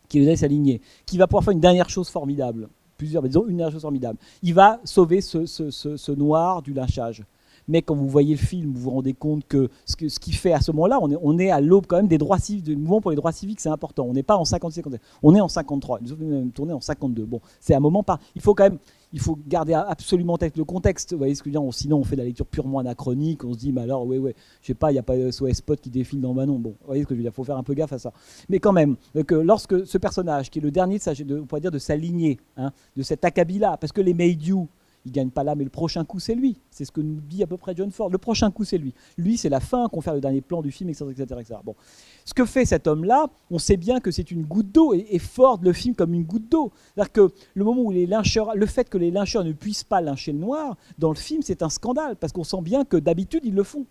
qui 0.08 0.18
est 0.18 0.22
le 0.22 0.36
dernier 0.36 0.78
de 0.78 0.80
qui 1.06 1.18
va 1.18 1.28
pouvoir 1.28 1.44
faire 1.44 1.54
une 1.54 1.60
dernière 1.60 1.90
chose 1.90 2.10
formidable. 2.10 2.70
Plusieurs, 2.98 3.22
mais 3.22 3.30
disons 3.30 3.46
une 3.48 3.58
dernière 3.58 3.74
chose 3.74 3.82
formidable. 3.82 4.18
Il 4.42 4.54
va 4.54 4.80
sauver 4.86 5.20
ce, 5.22 5.46
ce 5.46 6.12
noir 6.12 6.62
du 6.62 6.74
lynchage 6.74 7.24
mais 7.68 7.82
quand 7.82 7.96
vous 7.96 8.08
voyez 8.08 8.36
le 8.36 8.40
film, 8.40 8.72
vous 8.74 8.82
vous 8.82 8.90
rendez 8.92 9.14
compte 9.14 9.44
que 9.48 9.70
ce, 9.86 9.96
que, 9.96 10.08
ce 10.10 10.20
qui 10.20 10.34
fait 10.34 10.54
à 10.54 10.62
ce 10.62 10.72
moment-là, 10.72 11.00
on 11.02 11.12
est, 11.12 11.18
on 11.22 11.38
est 11.40 11.50
à 11.50 11.62
l'aube 11.62 11.86
quand 11.88 11.98
même 11.98 12.08
des 12.08 12.18
droits 12.18 12.38
civiques, 12.38 12.64
du 12.64 12.76
mouvement 12.76 13.02
pour 13.02 13.12
les 13.12 13.18
droits 13.18 13.32
civiques, 13.32 13.60
c'est 13.60 13.70
important. 13.70 14.06
On 14.06 14.14
n'est 14.14 14.24
pas 14.24 14.38
en 14.38 14.46
56, 14.46 14.84
on 15.24 15.36
est 15.36 15.42
en 15.42 15.48
53. 15.48 16.00
Nous 16.02 16.10
sommes 16.10 16.20
même 16.20 16.52
tourné 16.52 16.74
en 16.74 16.82
52. 16.82 17.26
Bon, 17.26 17.42
c'est 17.60 17.74
un 17.74 17.80
moment 17.80 18.04
par. 18.04 18.20
Il 18.36 18.42
faut 18.42 18.54
quand 18.54 18.66
même 18.66 18.78
il 19.14 19.20
faut 19.20 19.38
garder 19.48 19.74
absolument 19.74 20.38
le 20.42 20.64
contexte. 20.64 21.14
Vous 21.14 21.18
voyez 21.18 21.36
ce 21.36 21.44
que 21.44 21.50
je 21.50 21.58
veux 21.58 21.62
dire 21.62 21.74
Sinon, 21.74 21.98
on 21.98 22.04
fait 22.04 22.16
de 22.16 22.22
la 22.22 22.28
lecture 22.28 22.46
purement 22.46 22.80
anachronique. 22.80 23.44
On 23.44 23.54
se 23.54 23.60
dit, 23.60 23.72
mais 23.72 23.82
alors, 23.82 24.06
ouais, 24.06 24.18
ouais, 24.18 24.36
je 24.62 24.68
sais 24.68 24.74
pas, 24.74 24.92
il 24.92 24.96
n'y 24.96 25.00
a 25.00 25.04
pas 25.04 25.16
SOS 25.32 25.54
Spot 25.54 25.80
qui 25.80 25.90
défile 25.90 26.22
dans 26.22 26.34
Manon. 26.34 26.60
Bon, 26.60 26.76
vous 26.82 26.88
voyez 26.88 27.04
ce 27.04 27.08
que 27.08 27.16
je 27.16 27.20
veux 27.20 27.24
dire 27.24 27.32
Il 27.32 27.36
faut 27.36 27.44
faire 27.44 27.58
un 27.58 27.64
peu 27.64 27.74
gaffe 27.74 27.94
à 27.94 28.00
ça. 28.00 28.12
Mais 28.50 28.60
quand 28.60 28.74
même, 28.74 28.96
que 29.28 29.36
lorsque 29.36 29.86
ce 29.86 29.98
personnage, 29.98 30.50
qui 30.50 30.60
est 30.60 30.62
le 30.62 30.72
dernier 30.72 30.98
de 30.98 31.04
sa, 31.04 31.14
de, 31.14 31.40
on 31.40 31.46
pourrait 31.46 31.62
dire 31.62 31.72
de 31.72 31.80
sa 31.80 31.96
hein, 32.58 32.72
de 32.96 33.04
cet 33.04 33.26
acabit-là, 33.26 33.78
parce 33.78 33.92
que 33.92 34.02
les 34.02 34.14
Meidyu, 34.14 34.68
il 35.06 35.12
gagne 35.12 35.30
pas 35.30 35.44
là, 35.44 35.56
mais 35.56 35.64
le 35.64 35.70
prochain 35.70 36.04
coup 36.04 36.20
c'est 36.20 36.36
lui. 36.36 36.58
C'est 36.72 36.86
ce 36.86 36.92
que 36.92 37.02
nous 37.02 37.22
dit 37.22 37.44
à 37.44 37.48
peu 37.48 37.58
près 37.58 37.74
John 37.76 37.92
Ford. 37.92 38.10
Le 38.10 38.18
prochain 38.18 38.52
coup 38.52 38.64
c'est 38.64 38.78
lui. 38.78 38.94
Lui 39.18 39.38
c'est 39.38 39.50
la 39.50 39.60
fin 39.60 39.88
qu'on 39.88 40.02
fait 40.02 40.14
le 40.14 40.22
dernier 40.22 40.42
plan 40.42 40.62
du 40.62 40.72
film, 40.72 40.90
etc., 40.90 41.06
etc., 41.14 41.60
Bon, 41.64 41.76
ce 42.26 42.34
que 42.34 42.46
fait 42.46 42.66
cet 42.66 42.88
homme-là, 42.88 43.28
on 43.52 43.60
sait 43.60 43.78
bien 43.78 44.00
que 44.00 44.12
c'est 44.12 44.32
une 44.32 44.44
goutte 44.44 44.72
d'eau 44.72 44.94
et, 44.94 45.20
Ford 45.20 45.60
le 45.62 45.74
filme 45.74 45.96
comme 45.96 46.14
une 46.14 46.24
goutte 46.24 46.50
d'eau. 46.50 46.72
C'est-à-dire 46.94 47.12
que 47.12 47.32
le 47.54 47.64
moment 47.64 47.82
où 47.82 47.92
les 47.92 48.06
lyncheurs, 48.06 48.56
le 48.56 48.66
fait 48.66 48.90
que 48.90 48.98
les 48.98 49.12
lyncheurs 49.12 49.44
ne 49.44 49.54
puissent 49.54 49.84
pas 49.84 50.02
lyncher 50.02 50.32
le 50.32 50.40
noir 50.40 50.76
dans 50.98 51.10
le 51.10 51.16
film, 51.16 51.42
c'est 51.42 51.62
un 51.62 51.70
scandale 51.70 52.16
parce 52.16 52.34
qu'on 52.34 52.44
sent 52.44 52.62
bien 52.62 52.84
que 52.84 52.98
d'habitude 52.98 53.42
ils 53.46 53.54
le 53.54 53.64
font. 53.64 53.86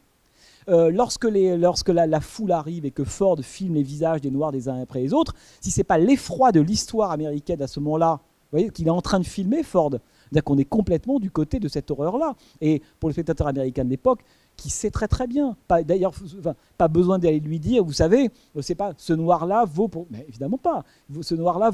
Euh, 0.69 0.91
lorsque, 0.91 1.25
la, 1.25 2.21
foule 2.21 2.53
arrive 2.53 2.87
et 2.87 2.91
que 2.91 3.05
Ford 3.05 3.39
filme 3.43 3.75
les 3.75 3.83
visages 3.83 4.21
des 4.21 4.31
Noirs 4.31 4.51
des 4.51 4.69
uns 4.69 4.81
après 4.81 5.01
les 5.01 5.12
autres, 5.12 5.35
si 5.61 5.71
c'est 5.71 5.85
pas 5.85 5.99
l'effroi 5.99 6.53
de 6.53 6.61
l'histoire 6.61 7.11
américaine 7.11 7.61
à 7.61 7.67
ce 7.67 7.81
moment-là, 7.81 8.21
vous 8.23 8.59
voyez 8.59 8.71
qu'il 8.71 8.87
est 8.87 8.91
en 8.91 9.03
train 9.03 9.21
de 9.21 9.27
filmer 9.27 9.62
Ford, 9.62 9.91
c'est-à-dire 10.35 10.45
qu'on 10.45 10.59
est 10.59 10.64
complètement 10.64 11.20
du 11.20 11.30
côté 11.30 11.61
de 11.61 11.68
cette 11.68 11.91
horreur-là. 11.93 12.35
Et 12.61 12.82
pour 12.99 13.09
le 13.09 13.12
spectateur 13.12 13.47
américain 13.47 13.85
de 13.85 13.91
l'époque, 13.91 14.24
qui 14.57 14.71
sait 14.71 14.91
très 14.91 15.09
très 15.09 15.27
bien. 15.27 15.57
D'ailleurs, 15.85 16.13
pas 16.79 16.89
besoin 16.89 17.19
d'aller 17.19 17.41
lui 17.41 17.59
dire, 17.59 17.85
vous 17.85 17.93
savez, 17.93 18.31
c'est 18.61 18.75
pas 18.75 18.93
ce 18.97 19.13
noir-là 19.13 19.65
vaut 19.65 19.89
pour. 19.89 20.07
Mais 20.11 20.25
évidemment 20.29 20.59
pas. 20.59 20.85
Ce 21.21 21.35
noir-là 21.35 21.71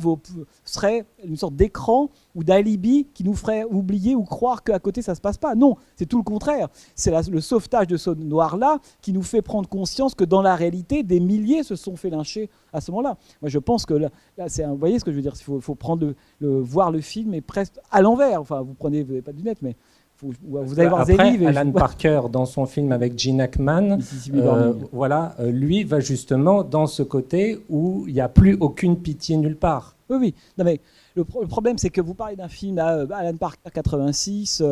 serait 0.64 1.04
une 1.24 1.36
sorte 1.36 1.54
d'écran 1.54 2.10
ou 2.34 2.44
d'alibi 2.44 3.06
qui 3.14 3.24
nous 3.24 3.34
ferait 3.34 3.64
oublier 3.64 4.14
ou 4.14 4.24
croire 4.24 4.62
qu'à 4.62 4.78
côté 4.78 5.02
ça 5.02 5.14
se 5.14 5.20
passe 5.20 5.38
pas. 5.38 5.54
Non, 5.54 5.76
c'est 5.96 6.06
tout 6.06 6.18
le 6.18 6.24
contraire. 6.24 6.68
C'est 6.94 7.12
le 7.28 7.40
sauvetage 7.40 7.86
de 7.86 7.96
ce 7.96 8.10
noir-là 8.10 8.78
qui 9.00 9.12
nous 9.12 9.22
fait 9.22 9.42
prendre 9.42 9.68
conscience 9.68 10.14
que 10.14 10.24
dans 10.24 10.42
la 10.42 10.56
réalité, 10.56 11.02
des 11.02 11.20
milliers 11.20 11.62
se 11.62 11.76
sont 11.76 11.96
fait 11.96 12.10
lyncher 12.10 12.50
à 12.72 12.80
ce 12.80 12.90
moment-là. 12.90 13.16
Moi, 13.42 13.48
je 13.48 13.58
pense 13.58 13.86
que 13.86 13.94
là, 13.94 14.10
vous 14.36 14.76
voyez 14.76 14.98
ce 14.98 15.04
que 15.04 15.10
je 15.10 15.16
veux 15.16 15.22
dire. 15.22 15.34
Il 15.36 15.60
faut, 15.60 15.74
prendre 15.74 16.14
le, 16.40 16.60
voir 16.60 16.90
le 16.90 17.00
film 17.00 17.34
et 17.34 17.40
presque 17.40 17.74
à 17.90 18.02
l'envers. 18.02 18.40
Enfin, 18.40 18.62
vous 18.62 18.74
prenez, 18.74 19.02
vous 19.02 19.10
n'avez 19.10 19.22
pas 19.22 19.32
de 19.32 19.38
lunettes, 19.38 19.62
mais 19.62 19.76
vous 20.22 20.80
allez 20.80 20.88
voir 20.88 21.02
Après, 21.02 21.46
Alan 21.46 21.70
Parker, 21.72 22.22
dans 22.30 22.46
son 22.46 22.66
film 22.66 22.92
avec 22.92 23.18
Gene 23.18 23.40
Hackman, 23.40 23.98
euh, 24.34 24.74
voilà, 24.92 25.34
euh, 25.40 25.50
lui 25.50 25.84
va 25.84 26.00
justement 26.00 26.62
dans 26.62 26.86
ce 26.86 27.02
côté 27.02 27.60
où 27.68 28.04
il 28.06 28.14
n'y 28.14 28.20
a 28.20 28.28
plus 28.28 28.56
aucune 28.60 28.98
pitié 28.98 29.36
nulle 29.36 29.56
part. 29.56 29.96
Oui, 30.08 30.16
oui. 30.20 30.34
Non, 30.58 30.64
mais 30.64 30.80
le, 31.14 31.24
problème, 31.24 31.78
c'est 31.78 31.90
que 31.90 32.00
vous 32.00 32.14
parlez 32.14 32.36
d'un 32.36 32.48
film, 32.48 32.78
euh, 32.78 33.06
Alan 33.12 33.36
Parker 33.36 33.70
86, 33.72 34.62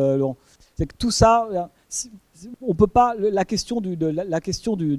c'est 0.77 0.85
que 0.85 0.95
tout 0.97 1.11
ça, 1.11 1.47
on 2.61 2.73
peut 2.73 2.87
pas 2.87 3.15
la 3.17 3.45
question 3.45 3.81
du, 3.81 3.95
la, 3.95 4.41
question 4.41 4.75
du, 4.75 4.97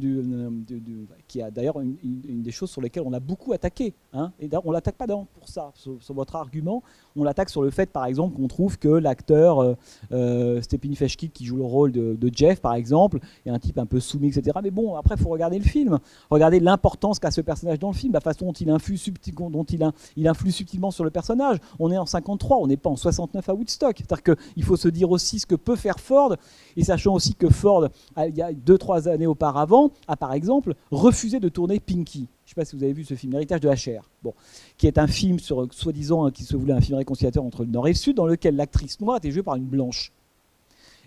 qui 1.28 1.42
a 1.42 1.50
d'ailleurs 1.50 1.80
une, 1.80 2.42
des 2.42 2.50
choses 2.50 2.70
sur 2.70 2.80
lesquelles 2.80 3.02
on 3.06 3.12
a 3.12 3.20
beaucoup 3.20 3.52
attaqué 3.52 3.94
hein, 4.12 4.32
et 4.40 4.48
on 4.64 4.72
l'attaque 4.72 4.96
pas 4.96 5.06
pour 5.06 5.48
ça 5.48 5.72
sur, 5.74 5.98
votre 6.10 6.36
argument. 6.36 6.82
On 7.16 7.24
l'attaque 7.24 7.50
sur 7.50 7.62
le 7.62 7.70
fait 7.70 7.90
par 7.90 8.04
exemple 8.06 8.36
qu'on 8.36 8.48
trouve 8.48 8.78
que 8.78 8.88
l'acteur 8.88 9.60
euh, 9.60 9.74
euh 10.12 10.62
Stephen 10.62 10.94
Feshkit 10.94 11.30
qui 11.30 11.44
joue 11.44 11.56
le 11.56 11.64
rôle 11.64 11.92
de, 11.92 12.30
Jeff 12.32 12.60
par 12.60 12.74
exemple 12.74 13.18
est 13.44 13.50
un 13.50 13.58
type 13.58 13.78
un 13.78 13.86
peu 13.86 13.98
soumis 13.98 14.28
etc 14.28 14.58
mais 14.62 14.70
bon 14.70 14.94
après 14.94 15.16
il 15.16 15.22
faut 15.22 15.30
regarder 15.30 15.58
le 15.58 15.64
film. 15.64 15.98
Regarder 16.30 16.60
l'importance 16.60 17.18
qu'a 17.18 17.30
ce 17.30 17.40
personnage 17.40 17.78
dans 17.78 17.88
le 17.88 17.94
film 17.94 18.12
la 18.12 18.20
façon 18.20 18.46
dont 18.46 18.52
il 18.52 18.70
influe, 18.70 18.96
il, 18.96 19.92
il 20.16 20.28
influe 20.28 20.52
subtilement 20.52 20.90
sur 20.90 21.04
le 21.04 21.10
personnage. 21.10 21.58
On 21.78 21.90
est 21.90 21.98
en 21.98 22.06
53 22.06 22.58
on 22.58 22.66
n'est 22.66 22.76
pas 22.76 22.90
en 22.90 22.96
69 22.96 23.48
à 23.48 23.54
Woodstock. 23.54 23.96
C'est-à-dire 23.98 24.36
qu'il 24.36 24.64
faut 24.64 24.76
se 24.76 24.88
dire 24.88 25.10
aussi 25.10 25.38
ce 25.38 25.46
que 25.46 25.54
peut 25.54 25.76
faire 25.76 25.98
Ford 26.00 26.36
et 26.76 26.84
sachant 26.84 27.14
aussi 27.14 27.29
que 27.34 27.48
Ford, 27.48 27.88
il 28.16 28.36
y 28.36 28.42
a 28.42 28.52
2-3 28.52 29.08
années 29.08 29.26
auparavant, 29.26 29.90
a 30.08 30.16
par 30.16 30.32
exemple 30.32 30.74
refusé 30.90 31.40
de 31.40 31.48
tourner 31.48 31.80
Pinky. 31.80 32.28
Je 32.44 32.52
ne 32.52 32.54
sais 32.54 32.54
pas 32.54 32.64
si 32.64 32.76
vous 32.76 32.82
avez 32.82 32.92
vu 32.92 33.04
ce 33.04 33.14
film, 33.14 33.32
L'héritage 33.32 33.60
de 33.60 33.68
HR, 33.68 34.08
bon, 34.22 34.34
qui 34.76 34.86
est 34.86 34.98
un 34.98 35.06
film 35.06 35.38
sur, 35.38 35.66
soi-disant, 35.72 36.26
hein, 36.26 36.30
qui 36.30 36.44
se 36.44 36.56
voulait 36.56 36.72
un 36.72 36.80
film 36.80 36.98
réconciliateur 36.98 37.44
entre 37.44 37.64
le 37.64 37.70
Nord 37.70 37.86
et 37.86 37.92
le 37.92 37.96
Sud, 37.96 38.16
dans 38.16 38.26
lequel 38.26 38.56
l'actrice 38.56 39.00
noire 39.00 39.18
était 39.18 39.30
jouée 39.30 39.42
par 39.42 39.54
une 39.54 39.64
blanche. 39.64 40.12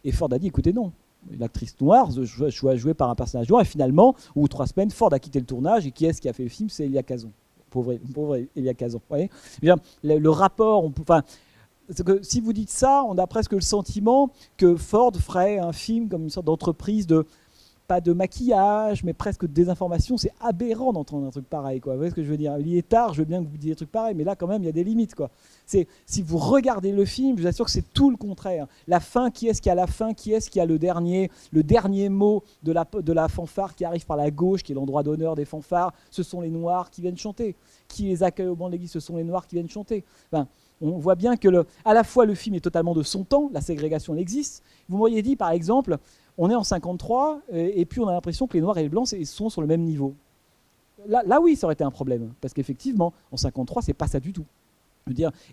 Et 0.06 0.12
Ford 0.12 0.32
a 0.32 0.40
dit, 0.40 0.48
écoutez, 0.48 0.74
non, 0.74 0.92
l'actrice 1.38 1.76
noire 1.82 2.10
jouée 2.12 2.94
par 2.94 3.10
un 3.10 3.16
personnage 3.16 3.50
noir, 3.50 3.62
et 3.62 3.66
finalement, 3.66 4.16
ou 4.36 4.48
trois 4.48 4.68
semaines, 4.68 4.92
Ford 4.92 5.14
a 5.14 5.20
quitté 5.20 5.40
le 5.40 5.46
tournage, 5.46 5.86
et 5.86 5.92
qui 5.92 6.06
est-ce 6.06 6.22
qui 6.22 6.30
a 6.30 6.34
fait 6.34 6.44
le 6.44 6.50
film? 6.50 6.70
C'est 6.70 6.86
Elia 6.86 7.04
Kazan. 7.04 7.30
Pauvre, 7.70 7.96
pauvre 8.14 8.40
Elia 8.56 8.74
Kazan. 8.74 9.02
Voyez? 9.10 9.30
Le, 9.62 10.18
le, 10.18 10.30
rapport, 10.30 10.84
on, 10.84 10.94
enfin, 11.02 11.24
que 12.06 12.24
si 12.24 12.40
vous 12.40 12.54
dites 12.54 12.70
ça, 12.70 13.04
on 13.08 13.18
a 13.18 13.28
presque 13.28 13.54
le 13.54 13.62
sentiment 13.62 14.32
que 14.58 14.76
Ford 14.76 15.14
ferait 15.16 15.58
un 15.58 15.74
film 15.74 16.10
comme 16.10 16.24
une 16.24 16.30
sorte 16.30 16.46
d'entreprise 16.46 17.08
de 17.08 17.26
pas 17.88 18.02
de 18.02 18.14
maquillage, 18.14 19.04
mais 19.04 19.14
presque 19.14 19.42
de 19.42 19.54
désinformation. 19.54 20.18
C'est 20.18 20.34
aberrant 20.40 20.94
d'entendre 20.94 21.28
un 21.28 21.32
truc 21.32 21.48
pareil. 21.50 21.80
Quoi. 21.80 21.94
Vous 21.94 22.00
voyez 22.00 22.12
ce 22.12 22.16
que 22.16 22.24
je 22.24 22.30
veux 22.30 22.38
dire? 22.38 22.58
Il 22.60 22.76
est 22.78 22.88
tard, 22.88 23.14
je 23.14 23.20
veux 23.20 23.26
bien 23.26 23.44
que 23.44 23.50
vous 23.50 23.58
disiez 23.58 23.74
des 23.74 23.76
trucs 23.76 23.92
pareils, 23.92 24.16
mais 24.16 24.24
là, 24.24 24.36
quand 24.36 24.48
même, 24.48 24.64
il 24.64 24.66
y 24.66 24.70
a 24.70 24.74
des 24.74 24.84
limites. 24.84 25.16
Quoi. 25.16 25.30
Si 25.66 26.22
vous 26.22 26.38
regardez 26.38 26.92
le 26.92 27.06
film, 27.06 27.38
je 27.38 27.44
vous 27.44 27.48
assure 27.48 27.66
que 27.66 27.72
c'est 27.72 27.94
tout 27.94 28.10
le 28.10 28.18
contraire. 28.18 28.68
La 28.88 29.00
fin, 29.00 29.32
qui 29.32 29.48
est-ce 29.48 29.62
qui 29.62 29.70
a 29.70 29.76
la 29.76 29.88
fin? 29.88 30.14
Qui 30.14 30.32
est-ce 30.32 30.50
qui 30.50 30.60
a 30.60 30.66
le 30.66 30.80
dernier, 30.80 31.30
le 31.52 31.64
dernier 31.64 32.10
mot 32.10 32.44
de 32.64 32.72
la, 32.72 33.28
fanfare 33.28 33.76
qui 33.76 33.86
arrive 33.86 34.06
par 34.06 34.18
la 34.18 34.32
gauche, 34.32 34.64
qui 34.64 34.72
est 34.72 34.76
l'endroit 34.76 35.04
d'honneur 35.04 35.36
des 35.36 35.46
fanfares? 35.46 35.94
Ce 36.10 36.24
sont 36.24 36.42
les 36.42 36.50
Noirs 36.50 36.90
qui 36.90 37.02
viennent 37.02 37.18
chanter. 37.18 37.56
Qui 37.88 38.04
les 38.04 38.24
accueille 38.24 38.48
au 38.48 38.56
banc 38.56 38.68
de 38.68 38.74
l'église? 38.74 38.92
Ce 38.92 39.00
sont 39.00 39.18
les 39.18 39.24
Noirs 39.24 39.46
qui 39.46 39.56
viennent 39.56 39.70
chanter. 39.70 40.04
On 40.84 40.98
voit 40.98 41.16
bien 41.16 41.38
que 41.38 41.66
à 41.86 41.94
la 41.94 42.04
fois 42.04 42.26
le 42.26 42.36
film 42.36 42.56
est 42.56 42.60
totalement 42.60 42.94
de 42.94 43.04
son 43.04 43.24
temps, 43.24 43.50
la 43.54 43.62
ségrégation 43.62 44.16
existe. 44.16 44.64
Vous 44.90 44.98
m'auriez 44.98 45.22
dit 45.22 45.36
par 45.36 45.52
exemple, 45.52 45.98
on 46.38 46.50
est 46.50 46.56
en 46.56 46.64
53 46.64 47.42
et, 47.52 47.86
puis 47.86 48.02
on 48.02 48.08
a 48.08 48.12
l'impression 48.12 48.48
que 48.48 48.54
les 48.54 48.62
noirs 48.62 48.78
et 48.78 48.84
les 48.84 48.90
blancs 48.90 49.08
sont 49.26 49.50
sur 49.50 49.62
le 49.62 49.68
même 49.68 49.82
niveau. 49.82 50.16
Là, 51.08 51.22
là 51.26 51.40
oui, 51.42 51.56
ça 51.56 51.68
aurait 51.68 51.74
été 51.74 51.84
un 51.84 51.92
problème 51.92 52.34
parce 52.42 52.54
qu'effectivement, 52.54 53.14
en 53.32 53.38
53, 53.38 53.82
c'est 53.82 53.94
pas 53.94 54.08
ça 54.08 54.20
du 54.20 54.34
tout 54.34 54.46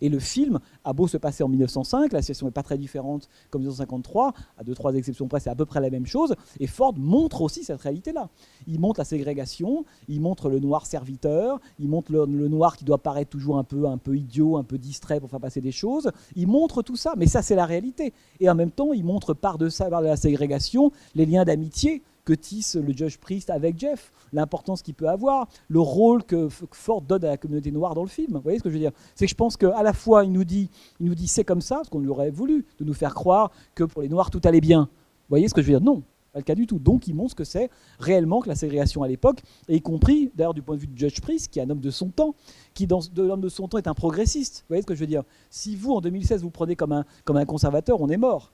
et 0.01 0.09
le 0.09 0.19
film 0.19 0.61
a 0.85 0.93
beau 0.93 1.09
se 1.09 1.17
passer 1.17 1.43
en 1.43 1.49
1905, 1.49 2.13
la 2.13 2.23
situation 2.23 2.47
n'est 2.47 2.53
pas 2.53 2.63
très 2.63 2.79
différente 2.79 3.29
comme 3.51 3.63
1953, 3.63 4.33
à 4.59 4.65
deux 4.65 4.75
trois 4.75 4.95
exceptions 4.95 5.27
près, 5.29 5.41
c'est 5.41 5.51
à 5.51 5.55
peu 5.55 5.67
près 5.67 5.81
la 5.81 5.91
même 5.91 6.07
chose. 6.07 6.35
Et 6.61 6.67
Ford 6.67 6.95
montre 6.97 7.43
aussi 7.43 7.65
cette 7.65 7.81
réalité-là. 7.81 8.29
Il 8.67 8.81
montre 8.81 9.01
la 9.01 9.05
ségrégation, 9.05 9.85
il 10.09 10.21
montre 10.21 10.49
le 10.49 10.61
noir 10.61 10.87
serviteur, 10.87 11.61
il 11.79 11.89
montre 11.89 12.13
le, 12.13 12.27
noir 12.27 12.77
qui 12.77 12.85
doit 12.85 12.99
paraître 12.99 13.31
toujours 13.31 13.59
un 13.59 13.65
peu 13.65 13.87
un 13.87 13.99
peu 13.99 14.17
idiot, 14.17 14.57
un 14.57 14.65
peu 14.65 14.79
distrait 14.79 15.21
pour 15.21 15.31
faire 15.31 15.41
passer 15.41 15.61
des 15.61 15.73
choses. 15.73 16.11
Il 16.37 16.47
montre 16.47 16.83
tout 16.83 16.97
ça, 16.97 17.15
mais 17.17 17.27
ça 17.27 17.43
c'est 17.43 17.57
la 17.57 17.67
réalité. 17.67 18.13
Et 18.39 18.49
en 18.49 18.55
même 18.55 18.71
temps, 18.71 18.93
il 18.93 19.05
montre 19.05 19.35
par 19.35 19.59
de 19.59 19.69
ça, 19.69 19.91
par 19.91 20.01
la 20.01 20.17
ségrégation, 20.17 20.93
les 21.15 21.27
liens 21.27 21.45
d'amitié 21.45 22.03
que 22.25 22.33
tisse 22.33 22.77
le 22.77 22.93
Judge 22.93 23.19
Priest 23.19 23.51
avec 23.51 23.79
Jeff, 23.79 24.13
l'importance 24.33 24.83
qu'il 24.83 24.95
peut 24.95 25.09
avoir, 25.09 25.49
le 25.69 25.81
rôle 25.81 26.25
que 26.25 26.49
Ford 26.73 27.03
donne 27.03 27.25
à 27.25 27.29
la 27.29 27.37
communauté 27.37 27.71
noire 27.71 27.95
dans 27.95 28.03
le 28.03 28.09
film. 28.09 28.35
Vous 28.35 28.41
voyez 28.41 28.59
ce 28.59 28.63
que 28.63 28.71
je 28.71 28.75
veux 28.75 28.81
dire? 28.81 28.93
C'est 29.15 29.27
que 29.27 29.31
je 29.31 29.35
pense 29.35 29.57
qu'à 29.57 29.83
la 29.83 29.93
fois, 29.93 30.25
il 30.25 30.33
nous 30.33 30.45
dit, 30.45 30.71
dit 31.01 31.29
c'est 31.29 31.45
comme 31.45 31.61
ça, 31.61 31.83
ce 31.85 31.91
qu'on 31.91 32.01
lui 32.01 32.09
aurait 32.09 32.31
voulu, 32.31 32.65
de 32.79 32.85
nous 32.85 32.95
faire 32.95 33.15
croire 33.15 33.51
que 33.75 33.85
pour 33.85 34.03
les 34.03 34.09
noirs, 34.09 34.31
tout 34.31 34.41
allait 34.45 34.61
bien. 34.61 34.83
Vous 34.83 35.37
voyez 35.37 35.49
ce 35.49 35.55
que 35.55 35.63
je 35.63 35.67
veux 35.67 35.79
dire? 35.79 35.85
Non, 35.85 36.03
pas 36.33 36.39
le 36.39 36.45
cas 36.45 36.55
du 36.55 36.67
tout. 36.67 36.79
Donc 36.79 37.07
il 37.07 37.15
montre 37.15 37.31
ce 37.31 37.35
que 37.37 37.45
c'est 37.45 37.71
réellement 37.99 38.41
que 38.41 38.49
la 38.49 38.55
ségrégation 38.55 39.03
à 39.03 39.09
l'époque, 39.09 39.43
y 39.69 39.81
compris 39.81 40.31
d'ailleurs 40.35 40.55
du 40.55 40.63
point 40.63 40.77
de 40.77 40.81
vue 40.81 40.87
de 40.87 40.97
Judge 40.97 41.21
Priest, 41.21 41.49
qui 41.51 41.59
est 41.59 41.63
un 41.63 41.71
homme 41.71 41.81
de 41.81 41.91
son 41.91 42.09
temps, 42.09 42.35
qui 42.75 42.87
dans 42.87 43.01
l'homme 43.17 43.41
de 43.41 43.49
son 43.49 43.69
temps 43.69 43.79
est 43.79 43.89
un 43.89 43.95
progressiste. 43.95 44.61
Vous 44.61 44.69
voyez 44.69 44.83
ce 44.83 44.87
que 44.87 44.95
je 44.95 45.01
veux 45.01 45.07
dire? 45.07 45.25
Si 45.51 45.77
vous, 45.77 45.93
en 45.93 46.01
2016, 46.01 46.43
vous 46.43 46.51
prenez 46.51 46.77
comme 46.77 46.93
un, 46.93 47.05
comme 47.25 47.37
un 47.37 47.45
conservateur, 47.45 48.01
on 48.01 48.09
est 48.09 48.17
mort. 48.17 48.53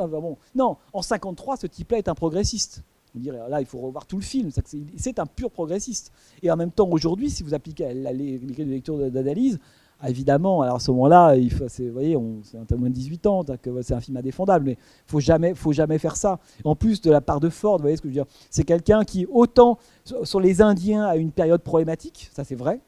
Ah, 0.00 0.06
bon. 0.06 0.36
Non, 0.54 0.76
en 0.92 1.02
53, 1.02 1.56
ce 1.58 1.66
type-là 1.66 1.98
est 1.98 2.08
un 2.08 2.14
progressiste. 2.14 2.82
Là, 3.14 3.60
il 3.60 3.66
faut 3.66 3.78
revoir 3.78 4.06
tout 4.06 4.16
le 4.16 4.22
film. 4.22 4.50
C'est 4.96 5.18
un 5.18 5.26
pur 5.26 5.50
progressiste. 5.50 6.12
Et 6.42 6.50
en 6.50 6.56
même 6.56 6.70
temps, 6.70 6.88
aujourd'hui, 6.90 7.30
si 7.30 7.42
vous 7.42 7.54
appliquez 7.54 7.92
les 7.94 8.38
de 8.38 8.64
lecture 8.64 9.10
d'analyse, 9.10 9.58
évidemment, 10.06 10.62
alors 10.62 10.76
à 10.76 10.80
ce 10.80 10.90
moment-là, 10.92 11.34
vous 11.36 11.92
voyez, 11.92 12.16
c'est 12.44 12.56
un 12.58 12.76
moins 12.76 12.90
de 12.90 12.94
18 12.94 13.26
ans, 13.26 13.44
c'est 13.82 13.94
un 13.94 14.00
film 14.00 14.16
indéfendable, 14.16 14.66
mais 14.66 14.72
il 14.72 15.10
faut 15.10 15.20
jamais, 15.20 15.54
faut 15.54 15.72
jamais 15.72 15.98
faire 15.98 16.16
ça. 16.16 16.38
En 16.64 16.76
plus, 16.76 17.00
de 17.00 17.10
la 17.10 17.20
part 17.20 17.40
de 17.40 17.48
Ford, 17.48 17.78
vous 17.78 17.82
voyez 17.82 17.96
ce 17.96 18.02
que 18.02 18.08
je 18.08 18.14
veux 18.14 18.24
dire 18.24 18.32
C'est 18.50 18.64
quelqu'un 18.64 19.04
qui, 19.04 19.26
autant 19.26 19.78
sur 20.22 20.40
les 20.40 20.62
Indiens, 20.62 21.06
a 21.06 21.16
une 21.16 21.32
période 21.32 21.62
problématique, 21.62 22.30
ça 22.32 22.44
c'est 22.44 22.54
vrai, 22.54 22.80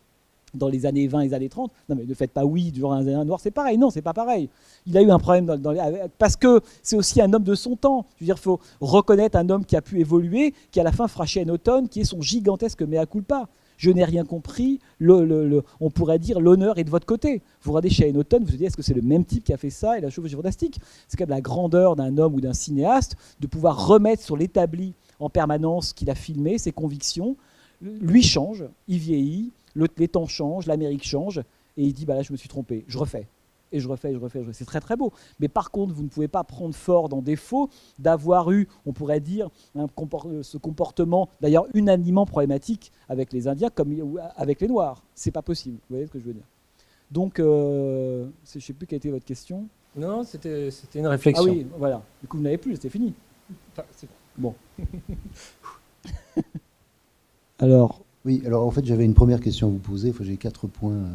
dans 0.54 0.68
les 0.68 0.86
années 0.86 1.06
20 1.06 1.20
et 1.20 1.28
les 1.28 1.34
années 1.34 1.48
30. 1.48 1.70
Non, 1.88 1.96
mais 1.96 2.04
ne 2.04 2.14
faites 2.14 2.32
pas 2.32 2.44
oui 2.44 2.70
durant 2.70 2.92
un, 2.92 3.24
noir, 3.24 3.40
c'est 3.40 3.50
pareil. 3.50 3.78
Non, 3.78 3.90
c'est 3.90 4.02
pas 4.02 4.12
pareil. 4.12 4.48
Il 4.86 4.96
a 4.96 5.02
eu 5.02 5.10
un 5.10 5.18
problème 5.18 5.60
parce 6.18 6.36
que 6.36 6.60
c'est 6.82 6.96
aussi 6.96 7.20
un 7.20 7.32
homme 7.32 7.44
de 7.44 7.54
son 7.54 7.76
temps. 7.76 8.06
Je 8.16 8.24
veux 8.24 8.26
dire, 8.26 8.36
il 8.38 8.42
faut 8.42 8.60
reconnaître 8.80 9.36
un 9.36 9.48
homme 9.48 9.64
qui 9.64 9.76
a 9.76 9.82
pu 9.82 10.00
évoluer, 10.00 10.54
qui 10.70 10.80
à 10.80 10.84
la 10.84 10.92
fin 10.92 11.08
fera 11.08 11.26
Shane 11.26 11.50
Autumn, 11.50 11.88
qui 11.88 12.00
est 12.00 12.04
son 12.04 12.20
gigantesque 12.20 12.82
mea 12.82 13.06
culpa. 13.06 13.48
Je 13.80 13.90
n'ai 13.90 14.04
rien 14.04 14.24
compris. 14.26 14.78
On 15.00 15.90
pourrait 15.90 16.18
dire 16.18 16.38
l'honneur 16.38 16.78
est 16.78 16.84
de 16.84 16.90
votre 16.90 17.06
côté. 17.06 17.40
Vous 17.62 17.72
regardez 17.72 17.88
Shane 17.88 18.16
Autumn, 18.18 18.44
vous 18.44 18.50
vous 18.50 18.56
dites 18.58 18.66
est-ce 18.66 18.76
que 18.76 18.82
c'est 18.82 18.92
le 18.92 19.00
même 19.00 19.24
type 19.24 19.42
qui 19.42 19.54
a 19.54 19.56
fait 19.56 19.70
ça? 19.70 19.96
Et 19.96 20.02
la 20.02 20.08
est 20.08 20.28
fantastique. 20.28 20.78
C'est 21.08 21.16
quand 21.16 21.24
même 21.24 21.30
la 21.30 21.40
grandeur 21.40 21.96
d'un 21.96 22.18
homme 22.18 22.34
ou 22.34 22.42
d'un 22.42 22.52
cinéaste 22.52 23.16
de 23.40 23.46
pouvoir 23.46 23.86
remettre 23.86 24.22
sur 24.22 24.36
l'établi 24.36 24.92
en 25.18 25.30
permanence 25.30 25.94
qu'il 25.94 26.10
a 26.10 26.14
filmé, 26.14 26.58
ses 26.58 26.72
convictions. 26.72 27.36
Lui 27.80 28.22
change, 28.22 28.66
il 28.86 28.98
vieillit, 28.98 29.50
les 29.74 30.08
temps 30.08 30.26
changent, 30.26 30.66
l'Amérique 30.66 31.04
change, 31.04 31.38
et 31.76 31.82
il 31.82 31.92
dit 31.92 32.06
bah 32.06 32.14
là 32.14 32.22
je 32.22 32.32
me 32.32 32.36
suis 32.36 32.48
trompé, 32.48 32.84
je 32.88 32.98
refais. 32.98 33.26
Et 33.72 33.78
je 33.78 33.88
refais, 33.88 34.12
je 34.12 34.18
refais, 34.18 34.40
je 34.40 34.48
refais. 34.48 34.58
C'est 34.58 34.64
très 34.64 34.80
très 34.80 34.96
beau. 34.96 35.12
Mais 35.38 35.48
par 35.48 35.70
contre, 35.70 35.94
vous 35.94 36.02
ne 36.02 36.08
pouvez 36.08 36.28
pas 36.28 36.42
prendre 36.42 36.74
fort 36.74 37.12
en 37.14 37.22
défaut 37.22 37.68
d'avoir 37.98 38.50
eu, 38.50 38.66
on 38.84 38.92
pourrait 38.92 39.20
dire, 39.20 39.48
ce 39.76 40.56
comportement, 40.56 41.28
d'ailleurs 41.40 41.66
unanimement 41.74 42.26
problématique 42.26 42.90
avec 43.08 43.32
les 43.32 43.46
Indiens 43.46 43.70
comme 43.70 44.18
avec 44.36 44.60
les 44.60 44.68
Noirs. 44.68 45.04
C'est 45.14 45.30
pas 45.30 45.42
possible. 45.42 45.76
Vous 45.88 45.94
voyez 45.94 46.06
ce 46.06 46.10
que 46.10 46.18
je 46.18 46.24
veux 46.24 46.34
dire? 46.34 46.46
Donc, 47.10 47.40
euh, 47.40 48.28
je 48.44 48.58
ne 48.58 48.62
sais 48.62 48.72
plus 48.72 48.86
quelle 48.86 48.98
était 48.98 49.10
votre 49.10 49.24
question. 49.24 49.66
Non, 49.96 50.22
c'était 50.22 50.70
une 50.94 51.08
réflexion. 51.08 51.44
Ah 51.46 51.50
oui, 51.52 51.66
voilà. 51.76 52.02
Du 52.20 52.28
coup, 52.28 52.36
vous 52.36 52.42
n'avez 52.42 52.58
plus, 52.58 52.74
c'était 52.74 52.88
fini. 52.88 53.12
bon. 54.36 54.54
alors. 57.58 58.00
Oui, 58.26 58.42
alors 58.44 58.66
en 58.66 58.70
fait, 58.70 58.84
j'avais 58.84 59.06
une 59.06 59.14
première 59.14 59.40
question 59.40 59.68
à 59.68 59.70
vous 59.70 59.78
poser. 59.78 60.12
J'ai 60.20 60.36
quatre 60.36 60.66
points. 60.66 60.92
Euh, 60.92 61.08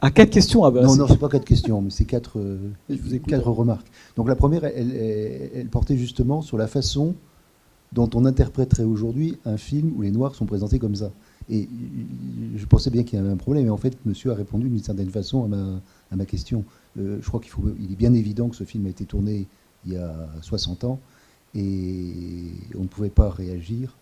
ah, 0.00 0.10
quatre 0.10 0.30
questions 0.30 0.64
ah 0.64 0.70
bah, 0.70 0.82
Non, 0.82 0.94
non, 0.94 1.06
c'est 1.08 1.18
pas 1.18 1.30
quatre 1.30 1.46
questions, 1.46 1.80
mais 1.80 1.90
c'est 1.90 2.04
quatre, 2.04 2.38
euh, 2.38 2.58
quatre 3.26 3.50
remarques. 3.50 3.86
Donc 4.16 4.28
la 4.28 4.36
première, 4.36 4.64
elle, 4.64 4.92
elle, 5.54 5.68
portait 5.68 5.96
justement 5.96 6.42
sur 6.42 6.58
la 6.58 6.66
façon 6.66 7.14
dont 7.92 8.10
on 8.14 8.26
interpréterait 8.26 8.84
aujourd'hui 8.84 9.38
un 9.46 9.56
film 9.56 9.94
où 9.96 10.02
les 10.02 10.10
Noirs 10.10 10.34
sont 10.34 10.44
présentés 10.44 10.78
comme 10.78 10.94
ça. 10.94 11.10
Et 11.48 11.66
je 12.54 12.64
pensais 12.66 12.90
bien 12.90 13.04
qu'il 13.04 13.18
y 13.18 13.22
avait 13.22 13.32
un 13.32 13.38
problème, 13.38 13.66
et 13.66 13.70
en 13.70 13.78
fait, 13.78 13.96
monsieur 14.04 14.30
a 14.30 14.34
répondu 14.34 14.68
d'une 14.68 14.82
certaine 14.82 15.10
façon 15.10 15.44
à 15.44 15.48
ma, 15.48 15.80
à 16.12 16.16
ma 16.16 16.26
question. 16.26 16.64
Euh, 16.98 17.18
je 17.22 17.26
crois 17.26 17.40
qu'il 17.40 17.50
faut, 17.50 17.62
il 17.80 17.90
est 17.90 17.96
bien 17.96 18.12
évident 18.12 18.48
que 18.48 18.56
ce 18.56 18.64
film 18.64 18.86
a 18.86 18.90
été 18.90 19.06
tourné 19.06 19.46
il 19.86 19.94
y 19.94 19.96
a 19.96 20.28
60 20.42 20.84
ans, 20.84 21.00
et 21.54 22.52
on 22.78 22.82
ne 22.82 22.88
pouvait 22.88 23.08
pas 23.08 23.30
réagir. 23.30 23.96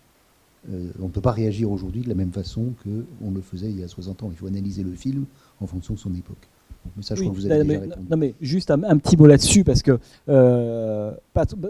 Euh, 0.71 0.89
on 0.99 1.05
ne 1.05 1.09
peut 1.09 1.21
pas 1.21 1.31
réagir 1.31 1.71
aujourd'hui 1.71 2.01
de 2.01 2.09
la 2.09 2.15
même 2.15 2.31
façon 2.31 2.73
qu'on 2.83 3.31
le 3.31 3.41
faisait 3.41 3.69
il 3.69 3.79
y 3.79 3.83
a 3.83 3.87
60 3.87 4.23
ans. 4.23 4.29
Il 4.31 4.37
faut 4.37 4.47
analyser 4.47 4.83
le 4.83 4.91
film 4.91 5.25
en 5.61 5.67
fonction 5.67 5.93
de 5.93 5.99
son 5.99 6.13
époque. 6.13 6.47
Mais 6.95 7.03
ça, 7.03 7.15
je 7.15 7.21
crois 7.21 7.33
que 7.33 7.39
vous 7.39 7.45
avez 7.45 7.63
déjà 7.63 7.79
répondu. 7.79 8.07
Non, 8.09 8.17
mais 8.17 8.33
juste 8.41 8.71
un, 8.71 8.97
petit 8.97 9.17
mot 9.17 9.27
là-dessus, 9.27 9.63
parce 9.63 9.81
que. 9.81 9.99
Euh, 10.27 11.11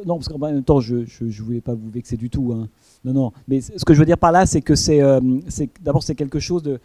non, 0.06 0.16
parce 0.16 0.30
qu'en 0.30 0.38
même 0.38 0.64
temps, 0.64 0.80
je 0.80 0.98
ne 0.98 1.42
voulais 1.42 1.62
pas 1.62 1.74
vous 1.74 1.90
vexer 1.90 2.16
du 2.16 2.30
tout. 2.30 2.52
Hein. 2.54 2.68
Non, 3.04 3.14
non. 3.14 3.32
Mais 3.48 3.62
ce 3.62 3.84
que 3.84 3.94
je 3.94 4.00
veux 4.00 4.06
dire 4.06 4.18
par 4.18 4.32
là, 4.32 4.46
c'est 4.46 4.62
que 4.62 4.76
c'est. 4.76 5.02
Euh, 5.02 5.20
D'abord, 5.82 6.04
c'est 6.04 6.16
quelque 6.16 6.40
chose 6.40 6.64
de, 6.64 6.80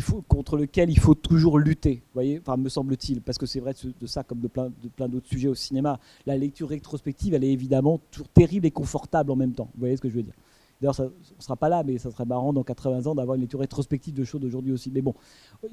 faut, 0.00 0.22
contre 0.28 0.56
lequel 0.56 0.90
il 0.90 0.98
faut 0.98 1.14
toujours 1.14 1.58
lutter, 1.58 1.94
vous 1.94 2.14
voyez, 2.14 2.40
enfin, 2.40 2.56
me 2.56 2.68
semble-t-il, 2.68 3.20
parce 3.20 3.38
que 3.38 3.46
c'est 3.46 3.60
vrai 3.60 3.74
de, 4.00 4.06
ça 4.06 4.24
comme 4.24 4.40
de 4.40 4.48
plein, 4.48 4.66
de 4.66 4.88
plein 4.88 5.08
d'autres 5.08 5.28
sujets 5.28 5.48
au 5.48 5.54
cinéma. 5.54 5.98
La 6.26 6.36
lecture 6.36 6.68
rétrospective, 6.68 7.34
elle 7.34 7.44
est 7.44 7.52
évidemment 7.52 8.00
toujours 8.10 8.28
terrible 8.28 8.66
et 8.66 8.70
confortable 8.70 9.30
en 9.30 9.36
même 9.36 9.52
temps. 9.52 9.68
Vous 9.74 9.80
voyez 9.80 9.96
ce 9.96 10.00
que 10.00 10.08
je 10.08 10.14
veux 10.14 10.22
dire 10.22 10.34
D'ailleurs, 10.80 10.98
on 11.00 11.04
ne 11.04 11.42
sera 11.42 11.56
pas 11.56 11.68
là, 11.68 11.82
mais 11.84 11.98
ça 11.98 12.10
serait 12.10 12.24
marrant 12.24 12.52
dans 12.52 12.62
80 12.62 13.06
ans 13.06 13.14
d'avoir 13.14 13.34
une 13.34 13.42
lecture 13.42 13.60
rétrospective 13.60 14.14
de 14.14 14.24
choses 14.24 14.40
d'aujourd'hui 14.40 14.72
aussi. 14.72 14.90
Mais 14.90 15.02
bon, 15.02 15.14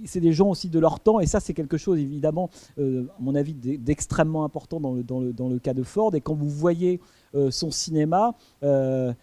c'est 0.06 0.20
des 0.20 0.34
gens 0.34 0.50
aussi 0.50 0.70
de 0.70 0.80
leur 0.80 1.00
temps, 1.00 1.20
et 1.20 1.26
ça, 1.26 1.40
c'est 1.40 1.54
quelque 1.54 1.78
chose, 1.78 1.98
évidemment, 2.00 2.50
euh, 2.78 3.08
à 3.18 3.22
mon 3.22 3.36
avis, 3.36 3.54
d'extrêmement 3.54 4.44
important 4.44 4.80
dans 4.80 4.94
le, 4.94 5.60
cas 5.60 5.74
de 5.74 5.84
Ford. 5.84 6.14
Et 6.16 6.22
quand 6.22 6.36
vous 6.36 6.50
voyez 6.50 7.00
euh, 7.36 7.52
son 7.52 7.72
cinéma, 7.72 8.36
euh, 8.64 9.14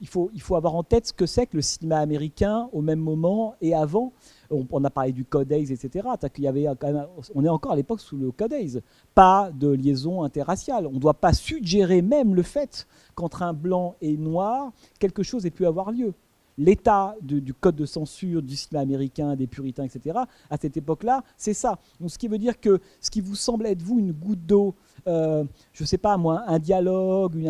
il, 0.00 0.08
faut, 0.08 0.30
il 0.34 0.40
faut 0.40 0.56
avoir 0.56 0.74
en 0.74 0.84
tête 0.84 1.08
ce 1.08 1.12
que 1.12 1.26
c'est 1.26 1.46
que 1.46 1.56
le 1.56 1.62
cinéma 1.62 1.98
américain 1.98 2.68
au 2.72 2.80
même 2.80 3.00
moment 3.00 3.54
et 3.60 3.74
avant. 3.74 4.12
On, 4.50 4.84
a 4.84 4.90
parlé 4.90 5.12
du 5.12 5.24
Code 5.24 5.52
Ace, 5.52 5.70
etc. 5.70 6.08
On 7.34 7.44
est 7.44 7.48
encore 7.48 7.72
à 7.72 7.76
l'époque 7.76 8.00
sous 8.00 8.16
le 8.16 8.30
Code 8.30 8.52
Ace. 8.52 8.78
Pas 9.14 9.50
de 9.52 9.68
liaison 9.68 10.22
interraciale. 10.22 10.86
On 10.86 10.92
ne 10.92 10.98
doit 10.98 11.14
pas 11.14 11.32
suggérer 11.32 12.02
même 12.02 12.34
le 12.34 12.42
fait 12.42 12.86
qu'entre 13.14 13.42
un 13.42 13.52
blanc 13.52 13.96
et 14.00 14.16
noir, 14.16 14.72
quelque 14.98 15.22
chose 15.22 15.44
ait 15.44 15.50
pu 15.50 15.66
avoir 15.66 15.90
lieu. 15.92 16.14
L'état 16.58 17.14
du 17.22 17.54
code 17.54 17.76
de 17.76 17.86
censure 17.86 18.42
du 18.42 18.56
cinéma 18.56 18.82
américain, 18.82 19.36
des 19.36 19.46
puritains, 19.46 19.84
etc., 19.84 20.18
à 20.50 20.56
cette 20.56 20.76
époque-là, 20.76 21.22
c'est 21.36 21.54
ça. 21.54 21.78
Donc, 22.00 22.10
ce 22.10 22.18
qui 22.18 22.28
veut 22.28 22.38
dire 22.38 22.60
que 22.60 22.80
ce 23.00 23.10
qui 23.10 23.20
vous 23.20 23.36
semble 23.36 23.66
être, 23.66 23.82
vous, 23.82 24.00
une 24.00 24.12
goutte 24.12 24.44
d'eau, 24.44 24.74
euh, 25.06 25.44
je 25.72 25.84
ne 25.84 25.86
sais 25.86 25.98
pas 25.98 26.16
moi, 26.16 26.42
un 26.48 26.58
dialogue, 26.58 27.48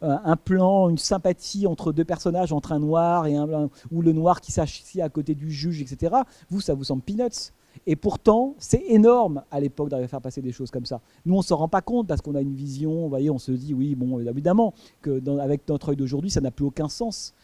un, 0.00 0.36
plan, 0.36 0.88
une 0.88 0.98
sympathie 0.98 1.66
entre 1.66 1.92
deux 1.92 2.04
personnages, 2.04 2.52
entre 2.52 2.72
un 2.72 2.78
noir 2.78 3.26
et 3.26 3.36
un 3.36 3.46
blanc, 3.46 3.70
ou 3.90 4.02
le 4.02 4.12
noir 4.12 4.40
qui 4.40 4.50
s'assied 4.50 5.02
à 5.02 5.08
côté 5.08 5.34
du 5.34 5.50
juge, 5.50 5.82
etc., 5.82 6.16
vous, 6.50 6.60
ça 6.60 6.74
vous 6.74 6.84
semble 6.84 7.02
peanuts. 7.02 7.52
Et 7.86 7.96
pourtant, 7.96 8.54
c'est 8.58 8.82
énorme 8.88 9.42
à 9.50 9.60
l'époque 9.60 9.88
d'arriver 9.88 10.04
à 10.04 10.08
faire 10.08 10.20
passer 10.20 10.42
des 10.42 10.52
choses 10.52 10.70
comme 10.70 10.84
ça. 10.84 11.00
Nous, 11.24 11.34
on 11.34 11.38
ne 11.38 11.42
s'en 11.42 11.56
rend 11.56 11.68
pas 11.68 11.80
compte 11.80 12.06
parce 12.06 12.20
qu'on 12.20 12.34
a 12.34 12.40
une 12.40 12.54
vision, 12.54 13.02
vous 13.02 13.08
voyez, 13.08 13.30
on 13.30 13.38
se 13.38 13.52
dit, 13.52 13.74
oui, 13.74 13.94
bon, 13.94 14.18
évidemment, 14.20 14.74
que 15.00 15.22
avec 15.40 15.68
notre 15.68 15.90
œil 15.90 15.96
d'aujourd'hui, 15.96 16.30
ça 16.30 16.40
n'a 16.40 16.50
plus 16.50 16.66
aucun 16.66 16.88
sens 16.88 17.34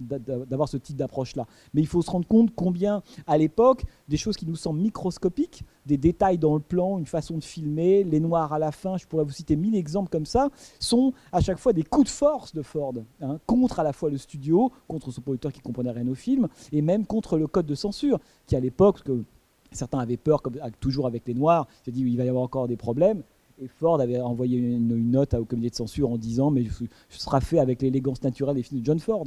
d'avoir 0.00 0.68
ce 0.68 0.76
type 0.76 0.96
d'approche-là. 0.96 1.46
Mais 1.74 1.80
il 1.80 1.86
faut 1.86 2.02
se 2.02 2.10
rendre 2.10 2.26
compte 2.26 2.54
combien, 2.54 3.02
à 3.26 3.36
l'époque, 3.36 3.84
des 4.08 4.16
choses 4.16 4.36
qui 4.36 4.46
nous 4.46 4.56
semblent 4.56 4.80
microscopiques, 4.80 5.64
des 5.86 5.96
détails 5.96 6.38
dans 6.38 6.54
le 6.54 6.60
plan, 6.60 6.98
une 6.98 7.06
façon 7.06 7.38
de 7.38 7.44
filmer, 7.44 8.04
les 8.04 8.20
noirs 8.20 8.52
à 8.52 8.58
la 8.58 8.70
fin, 8.72 8.96
je 8.96 9.06
pourrais 9.06 9.24
vous 9.24 9.32
citer 9.32 9.56
mille 9.56 9.74
exemples 9.74 10.10
comme 10.10 10.26
ça, 10.26 10.50
sont 10.78 11.12
à 11.32 11.40
chaque 11.40 11.58
fois 11.58 11.72
des 11.72 11.82
coups 11.82 12.06
de 12.06 12.10
force 12.10 12.54
de 12.54 12.62
Ford, 12.62 12.94
hein, 13.20 13.38
contre 13.46 13.80
à 13.80 13.82
la 13.82 13.92
fois 13.92 14.10
le 14.10 14.18
studio, 14.18 14.70
contre 14.86 15.10
son 15.10 15.22
producteur 15.22 15.52
qui 15.52 15.60
comprenait 15.60 15.90
rien 15.90 16.06
au 16.06 16.14
film, 16.14 16.48
et 16.72 16.82
même 16.82 17.06
contre 17.06 17.36
le 17.36 17.46
code 17.46 17.66
de 17.66 17.74
censure, 17.74 18.20
qui 18.46 18.54
à 18.54 18.60
l'époque, 18.60 19.02
que 19.02 19.24
certains 19.72 19.98
avaient 19.98 20.16
peur, 20.16 20.42
comme 20.42 20.56
toujours 20.80 21.06
avec 21.06 21.26
les 21.26 21.34
noirs, 21.34 21.66
s'est 21.84 21.90
dit 21.90 22.02
il 22.02 22.16
va 22.16 22.24
y 22.24 22.28
avoir 22.28 22.44
encore 22.44 22.68
des 22.68 22.76
problèmes, 22.76 23.22
et 23.62 23.68
Ford 23.68 24.00
avait 24.00 24.20
envoyé 24.20 24.58
une, 24.58 25.10
note 25.10 25.34
au 25.34 25.44
comité 25.44 25.70
de 25.70 25.74
censure 25.74 26.10
en 26.10 26.16
disant 26.16 26.50
Mais 26.50 26.66
ce 27.08 27.20
sera 27.20 27.40
fait 27.40 27.58
avec 27.58 27.82
l'élégance 27.82 28.22
naturelle 28.22 28.56
des 28.56 28.62
films 28.62 28.80
de 28.80 28.86
John 28.86 28.98
Ford 28.98 29.26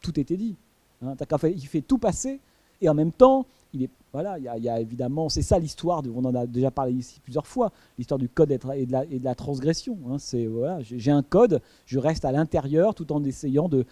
tout 0.00 0.18
était 0.18 0.36
dit. 0.36 0.56
Hein. 1.02 1.14
il 1.44 1.66
fait 1.66 1.82
tout 1.82 1.98
passer 1.98 2.40
et 2.80 2.88
en 2.88 2.94
même 2.94 3.12
temps, 3.12 3.46
il 3.72 3.84
est 3.84 3.90
voilà, 4.12 4.38
il 4.38 4.64
y, 4.64 4.68
a, 4.68 4.80
évidemment, 4.80 5.28
c'est 5.28 5.42
ça 5.42 5.56
l'histoire. 5.60 6.02
On 6.12 6.24
en 6.24 6.34
a 6.34 6.44
déjà 6.44 6.72
parlé 6.72 6.94
ici 6.94 7.20
plusieurs 7.20 7.46
fois, 7.46 7.70
l'histoire 7.96 8.18
du 8.18 8.28
code 8.28 8.50
et 8.50 8.58
de 8.58 9.24
la, 9.24 9.34
transgression. 9.36 9.96
Hein. 10.08 10.18
c'est 10.18 10.46
voilà, 10.46 10.80
j'ai 10.82 11.12
un 11.12 11.22
code, 11.22 11.60
je 11.86 11.96
reste 12.00 12.24
à 12.24 12.32
l'intérieur 12.32 12.96
tout 12.96 13.12
en 13.12 13.22
essayant 13.22 13.68
de, 13.68 13.84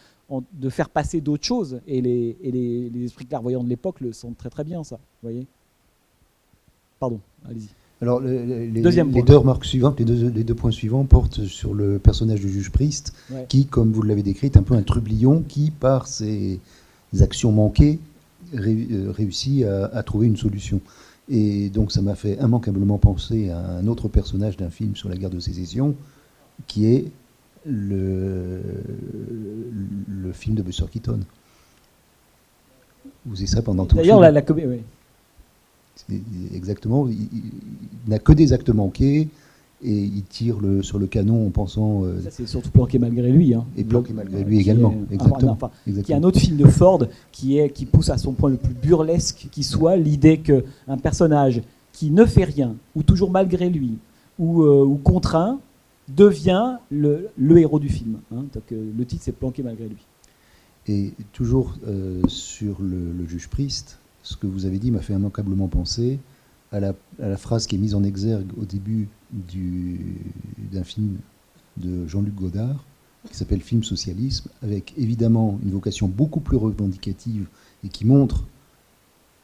faire 0.71 0.89
passer 0.89 1.21
d'autres 1.21 1.45
choses. 1.45 1.81
Et, 1.87 2.01
les, 2.01 2.37
les, 2.43 3.05
esprits 3.05 3.27
clairvoyants 3.27 3.63
de 3.63 3.69
l'époque 3.69 4.01
le 4.01 4.13
sentent 4.13 4.39
très 4.39 4.51
très 4.51 4.65
bien, 4.65 4.83
ça. 4.83 4.99
Voyez? 5.23 5.47
Pardon, 6.99 7.21
allez-y. 7.49 7.69
Alors, 8.01 8.21
les, 8.21 8.69
deux 8.81 9.37
remarques 9.37 9.65
suivantes, 9.65 9.99
les 9.99 10.05
deux, 10.05 10.29
les 10.29 10.45
deux, 10.45 10.55
points 10.55 10.71
suivants 10.71 11.05
portent 11.05 11.45
sur 11.45 11.75
le 11.75 11.99
personnage 11.99 12.41
du 12.41 12.49
juge 12.49 12.71
Priest, 12.71 13.13
qui, 13.49 13.67
comme 13.67 13.93
vous 13.93 14.03
l'avez 14.03 14.23
décrit, 14.23 14.47
est 14.47 14.57
un 14.57 14.63
peu 14.63 14.75
un 14.75 14.83
trublion 14.83 15.43
qui, 15.47 15.73
par 15.73 16.07
ses 16.07 16.61
actions 17.21 17.51
manquées, 17.51 17.99
euh, 18.55 19.11
réussit 19.11 19.65
à, 19.65 20.03
trouver 20.05 20.29
une 20.29 20.37
solution. 20.37 20.81
Et 21.29 21.71
donc, 21.71 21.91
ça 21.91 22.01
m'a 22.01 22.15
fait 22.15 22.39
immanquablement 22.41 22.99
penser 22.99 23.51
à 23.51 23.59
un 23.59 23.87
autre 23.89 24.09
personnage 24.09 24.57
d'un 24.57 24.71
film 24.71 24.95
sur 24.95 25.09
la 25.09 25.17
guerre 25.17 25.31
de 25.31 25.41
sécession, 25.41 25.97
qui 26.69 26.87
est 26.87 27.11
le, 27.67 28.61
le 30.09 30.33
film 30.33 30.55
de 30.55 30.63
Buster 30.63 30.85
Keaton. 30.91 31.21
Vous 33.27 33.37
avez 33.37 33.47
ça 33.47 33.61
pendant 33.61 33.85
tout 33.85 33.97
le 33.97 34.03
film. 34.03 34.19
D'ailleurs, 34.19 34.21
la, 34.21 34.31
la, 34.31 34.43
oui. 34.53 34.83
Exactement, 36.55 37.09
il, 37.09 37.29
n'a 38.07 38.19
que 38.19 38.33
des 38.33 38.53
actes 38.53 38.71
manqués 38.71 39.29
et 39.83 39.93
il 39.93 40.25
tire 40.25 40.59
le, 40.59 40.83
sur 40.83 40.99
le 40.99 41.07
canon 41.07 41.47
en 41.47 41.51
pensant. 41.51 42.05
Euh, 42.05 42.21
ça, 42.23 42.31
c'est 42.31 42.47
surtout 42.47 42.71
planqué 42.71 42.99
malgré 42.99 43.31
lui. 43.31 43.55
Hein. 43.55 43.65
Et 43.77 43.85
planqué 43.85 44.13
malgré 44.13 44.43
lui 44.43 44.59
également. 44.59 44.95
exactement. 45.11 45.59
Qui 45.85 46.13
est 46.13 46.17
un 46.17 46.23
autre 46.25 46.41
film 46.41 46.57
de 46.57 46.67
Ford 46.67 47.05
qui, 47.31 47.59
est, 47.59 47.71
qui 47.71 47.87
pousse 47.87 48.11
à 48.11 48.19
son 48.19 48.33
point 48.33 48.51
le 48.51 48.57
plus 48.57 48.75
burlesque 48.75 49.49
qui 49.53 49.63
soit 49.63 49.97
l'idée 49.97 50.39
qu'un 50.39 50.97
personnage 51.01 51.63
qui 51.93 52.11
ne 52.11 52.25
fait 52.25 52.45
rien, 52.45 52.77
ou 52.95 53.03
toujours 53.03 53.31
malgré 53.31 53.69
lui, 53.69 53.99
ou, 54.39 54.63
euh, 54.63 54.85
ou 54.85 54.97
contraint, 54.97 55.59
devient 56.09 56.77
le, 56.91 57.29
le, 57.37 57.59
héros 57.59 57.81
du 57.81 57.89
film. 57.89 58.19
Hein. 58.33 58.45
Donc, 58.55 58.73
euh, 58.73 58.91
le 58.97 59.05
titre, 59.05 59.23
c'est 59.25 59.33
Planqué 59.33 59.63
malgré 59.63 59.89
lui. 59.89 60.07
Et 60.87 61.13
toujours 61.35 61.75
sur 62.29 62.81
le, 62.81 63.13
le 63.13 63.29
juge 63.29 63.49
Priest, 63.49 63.99
ce 64.23 64.37
que 64.37 64.47
vous 64.47 64.67
avez 64.67 64.79
dit 64.79 64.91
m'a 64.91 65.01
fait 65.01 65.15
immanquablement 65.15 65.69
penser 65.69 66.19
à 66.73 66.81
la, 66.81 66.95
phrase 67.37 67.67
qui 67.67 67.77
est 67.77 67.79
mise 67.79 67.95
en 67.95 68.03
exergue 68.05 68.51
au 68.61 68.65
début 68.65 69.09
d'un 69.33 70.85
film 70.85 71.17
de 71.79 72.07
Jean-Luc 72.07 72.35
Godard, 72.35 72.85
qui 73.31 73.37
s'appelle 73.37 73.61
Film 73.61 73.83
Socialisme, 73.83 74.51
avec 74.63 74.93
évidemment 74.99 75.59
une 75.65 75.71
vocation 75.71 76.09
beaucoup 76.09 76.41
plus 76.41 76.57
revendicative 76.57 77.47
et 77.85 77.89
qui 77.89 78.05
montre 78.05 78.45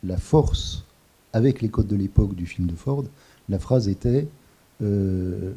la 0.02 0.18
force 0.18 0.84
avec 1.32 1.62
les 1.62 1.68
codes 1.68 1.86
de 1.86 1.96
l'époque 1.96 2.34
du 2.34 2.46
film 2.46 2.66
de 2.66 2.74
Ford. 2.74 3.04
La 3.48 3.58
phrase 3.58 3.88
était, 3.88 4.28
euh, 4.82 5.52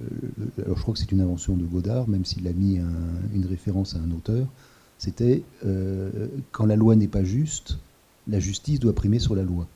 alors 0.64 0.77
je 0.77 0.81
crois 0.81 0.94
que 0.94 0.99
c'est 0.99 1.11
une 1.11 1.22
invention 1.22 1.57
de 1.57 1.65
Godard, 1.65 2.07
même 2.07 2.23
s'il 2.23 2.48
a 2.48 2.53
mis 2.53 2.80
une 3.34 3.45
référence 3.45 3.95
à 3.95 3.99
un 3.99 4.11
auteur, 4.11 4.48
c'était 4.98 5.44
euh, 5.65 6.27
quand 6.52 6.65
la 6.65 6.76
loi 6.76 6.95
n'est 6.95 7.07
pas 7.07 7.23
juste, 7.23 7.77
la 8.27 8.39
justice 8.39 8.79
doit 8.79 8.93
primer 8.93 9.19
sur 9.19 9.35
la 9.35 9.43
loi. 9.43 9.67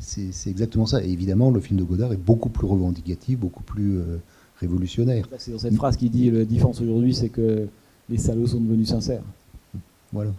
C'est 0.00 0.50
exactement 0.50 0.86
ça. 0.86 1.02
Et 1.04 1.10
évidemment, 1.10 1.50
le 1.50 1.60
film 1.60 1.78
de 1.78 1.84
Godard 1.84 2.12
est 2.12 2.18
beaucoup 2.18 2.50
plus 2.50 2.66
revendicatif, 2.66 3.38
beaucoup 3.38 3.62
plus 3.62 3.98
euh, 3.98 4.18
révolutionnaire. 4.60 5.28
C'est 5.38 5.52
dans 5.52 5.58
cette 5.58 5.74
phrase 5.74 5.96
qui 5.96 6.10
dit 6.10 6.30
la 6.30 6.44
différence 6.44 6.80
aujourd'hui, 6.80 7.14
c'est 7.14 7.30
que 7.30 7.66
les 8.10 8.18
salauds 8.18 8.46
sont 8.46 8.60
devenus 8.60 8.88
sincères. 8.88 9.22
Voilà. 10.12 10.32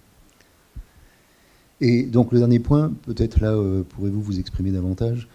Et 1.82 2.04
donc 2.04 2.32
le 2.32 2.40
dernier 2.40 2.60
point, 2.60 2.94
peut-être 3.04 3.42
là, 3.42 3.52
euh, 3.52 3.84
pourrez-vous 3.90 4.22
vous 4.22 4.40
exprimer 4.40 4.72
davantage? 4.72 5.28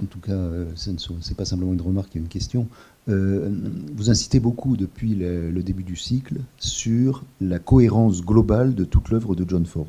En 0.00 0.06
tout 0.06 0.20
cas, 0.20 0.32
euh, 0.32 0.66
ce 0.76 0.90
n'est 0.90 1.34
pas 1.36 1.44
simplement 1.44 1.72
une 1.72 1.80
remarque, 1.80 2.14
il 2.14 2.18
y 2.18 2.20
a 2.20 2.22
une 2.22 2.28
question. 2.28 2.68
vous 3.08 4.10
incitez 4.10 4.38
beaucoup 4.38 4.76
depuis 4.76 5.14
le, 5.14 5.62
début 5.62 5.82
du 5.82 5.96
cycle 5.96 6.36
sur 6.58 7.24
la 7.40 7.58
cohérence 7.58 8.22
globale 8.22 8.74
de 8.74 8.84
toute 8.84 9.08
l'œuvre 9.08 9.34
de 9.34 9.44
John 9.48 9.66
Ford. 9.66 9.88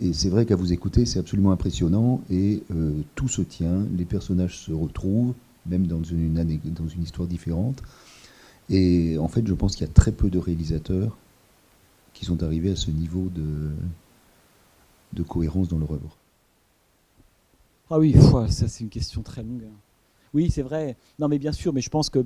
Et 0.00 0.12
c'est 0.12 0.28
vrai 0.28 0.44
qu'à 0.44 0.56
vous 0.56 0.72
écouter, 0.72 1.06
c'est 1.06 1.18
absolument 1.18 1.52
impressionnant 1.52 2.20
et 2.30 2.62
euh, 2.70 3.00
tout 3.14 3.28
se 3.28 3.42
tient, 3.42 3.86
les 3.96 4.04
personnages 4.04 4.58
se 4.58 4.72
retrouvent, 4.72 5.34
même 5.64 5.86
dans 5.86 6.02
une, 6.02 6.34
dans 6.34 6.88
une 6.88 7.02
histoire 7.02 7.26
différente. 7.26 7.82
Et 8.68 9.16
en 9.18 9.28
fait, 9.28 9.46
je 9.46 9.54
pense 9.54 9.74
qu'il 9.76 9.86
y 9.86 9.90
a 9.90 9.92
très 9.92 10.12
peu 10.12 10.28
de 10.28 10.38
réalisateurs 10.38 11.16
qui 12.12 12.24
sont 12.24 12.42
arrivés 12.42 12.70
à 12.70 12.76
ce 12.76 12.90
niveau 12.90 13.28
de, 13.34 13.70
de 15.14 15.22
cohérence 15.22 15.68
dans 15.68 15.78
leur 15.78 15.92
œuvre. 15.92 16.16
Ah 17.90 17.98
oui, 17.98 18.14
ça 18.50 18.68
c'est 18.68 18.84
une 18.84 18.90
question 18.90 19.22
très 19.22 19.42
longue. 19.42 19.64
Hein. 19.64 19.76
Oui, 20.34 20.50
c'est 20.50 20.62
vrai. 20.62 20.96
Non, 21.18 21.28
mais 21.28 21.38
bien 21.38 21.52
sûr, 21.52 21.72
mais 21.72 21.80
je 21.80 21.88
pense 21.88 22.10
que. 22.10 22.18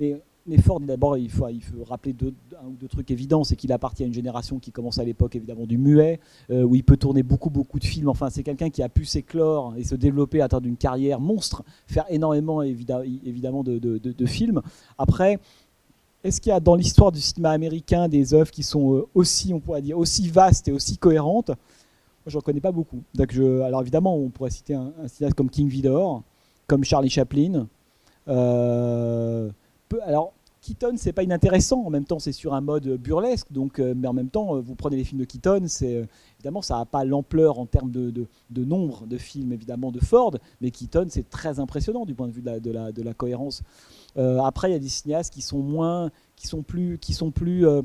Mais 0.00 0.20
Ford, 0.58 0.80
d'abord, 0.80 1.16
il 1.16 1.30
faut, 1.30 1.46
rappeler 1.88 2.12
deux, 2.12 2.34
un 2.62 2.66
ou 2.66 2.76
deux 2.78 2.88
trucs 2.88 3.10
évidents. 3.10 3.44
C'est 3.44 3.56
qu'il 3.56 3.72
appartient 3.72 4.02
à 4.02 4.06
une 4.06 4.14
génération 4.14 4.58
qui 4.58 4.72
commence 4.72 4.98
à 4.98 5.04
l'époque, 5.04 5.34
évidemment, 5.36 5.66
du 5.66 5.78
muet, 5.78 6.20
euh, 6.50 6.62
où 6.62 6.74
il 6.74 6.84
peut 6.84 6.96
tourner 6.96 7.22
beaucoup, 7.22 7.50
beaucoup 7.50 7.78
de 7.78 7.84
films. 7.84 8.08
Enfin, 8.08 8.28
c'est 8.30 8.42
quelqu'un 8.42 8.68
qui 8.68 8.82
a 8.82 8.88
pu 8.88 9.04
s'éclore 9.04 9.74
et 9.76 9.84
se 9.84 9.94
développer 9.94 10.42
à 10.42 10.48
travers 10.48 10.62
d'une 10.62 10.76
carrière 10.76 11.20
monstre, 11.20 11.62
faire 11.86 12.04
énormément, 12.10 12.62
évidemment, 12.62 13.62
de, 13.64 14.26
films. 14.26 14.60
Après, 14.98 15.38
est-ce 16.22 16.40
qu'il 16.40 16.50
y 16.50 16.52
a 16.52 16.60
dans 16.60 16.74
l'histoire 16.74 17.12
du 17.12 17.20
cinéma 17.20 17.50
américain 17.50 18.08
des 18.08 18.34
œuvres 18.34 18.50
qui 18.50 18.62
sont 18.62 18.94
euh, 18.94 19.06
aussi, 19.14 19.52
on 19.54 19.60
pourrait 19.60 19.82
dire, 19.82 19.98
aussi 19.98 20.28
vastes 20.28 20.68
et 20.68 20.72
aussi 20.72 20.98
cohérentes? 20.98 21.48
Moi, 21.48 21.56
je 22.28 22.36
n'en 22.36 22.42
connais 22.42 22.60
pas 22.60 22.72
beaucoup. 22.72 23.02
Alors 23.18 23.82
évidemment, 23.82 24.16
on 24.16 24.30
pourrait 24.30 24.50
citer 24.50 24.74
un, 24.74 24.92
cinéaste 25.06 25.36
comme 25.36 25.50
King 25.50 25.68
Vidor, 25.68 26.22
comme 26.66 26.82
Charlie 26.82 27.10
Chaplin. 27.10 27.66
Euh, 28.28 29.50
alors, 30.02 30.32
Keaton, 30.60 30.94
c'est 30.96 31.12
pas 31.12 31.22
inintéressant. 31.22 31.84
En 31.84 31.90
même 31.90 32.04
temps, 32.04 32.18
c'est 32.18 32.32
sur 32.32 32.54
un 32.54 32.60
mode 32.60 32.88
burlesque. 32.96 33.52
Donc, 33.52 33.78
euh, 33.78 33.94
mais 33.96 34.08
en 34.08 34.14
même 34.14 34.30
temps, 34.30 34.60
vous 34.60 34.74
prenez 34.74 34.96
les 34.96 35.04
films 35.04 35.20
de 35.20 35.26
Keaton, 35.26 35.64
c'est 35.66 36.06
évidemment, 36.44 36.62
ça 36.62 36.76
n'a 36.76 36.84
pas 36.84 37.04
l'ampleur 37.04 37.58
en 37.58 37.64
termes 37.64 37.90
de, 37.90 38.26
nombre 38.54 39.06
de 39.06 39.16
films, 39.16 39.52
évidemment, 39.52 39.90
de 39.90 40.00
Ford. 40.00 40.36
Mais 40.60 40.70
Keaton, 40.70 41.06
c'est 41.08 41.30
très 41.30 41.58
impressionnant 41.58 42.04
du 42.04 42.14
point 42.14 42.28
de 42.28 42.32
vue 42.32 42.42
de 42.42 43.02
la, 43.02 43.14
cohérence. 43.14 43.62
Euh, 44.18 44.38
après, 44.40 44.68
il 44.68 44.72
y 44.72 44.76
a 44.76 44.78
des 44.78 44.88
cinéastes 44.88 45.32
qui 45.32 45.40
sont 45.40 45.60
moins, 45.60 46.10
qui 46.36 46.46
sont 46.46 46.62
plus, 46.62 46.98
qui 46.98 47.14
sont 47.14 47.30
plus, 47.30 47.66
euh, 47.66 47.80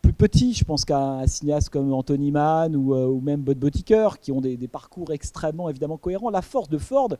plus 0.00 0.14
petits. 0.14 0.54
Je 0.54 0.64
pense 0.64 0.86
qu'à 0.86 0.98
un 0.98 1.26
cinéaste 1.26 1.68
comme 1.68 1.92
Anthony 1.92 2.30
Mann 2.30 2.74
ou, 2.74 2.94
euh, 2.94 3.20
même 3.20 3.42
Bud 3.42 3.58
Botiker, 3.58 4.18
qui 4.20 4.32
ont 4.32 4.40
des, 4.40 4.56
parcours 4.68 5.12
extrêmement 5.12 5.68
évidemment 5.68 5.98
cohérents. 5.98 6.30
La 6.30 6.42
force 6.42 6.70
de 6.70 6.78
Ford, 6.78 7.10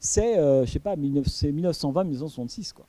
c'est, 0.00 0.36
je 0.36 0.70
sais 0.70 0.78
pas, 0.78 0.96
1920-1966 0.96 2.72
quoi. 2.72 2.86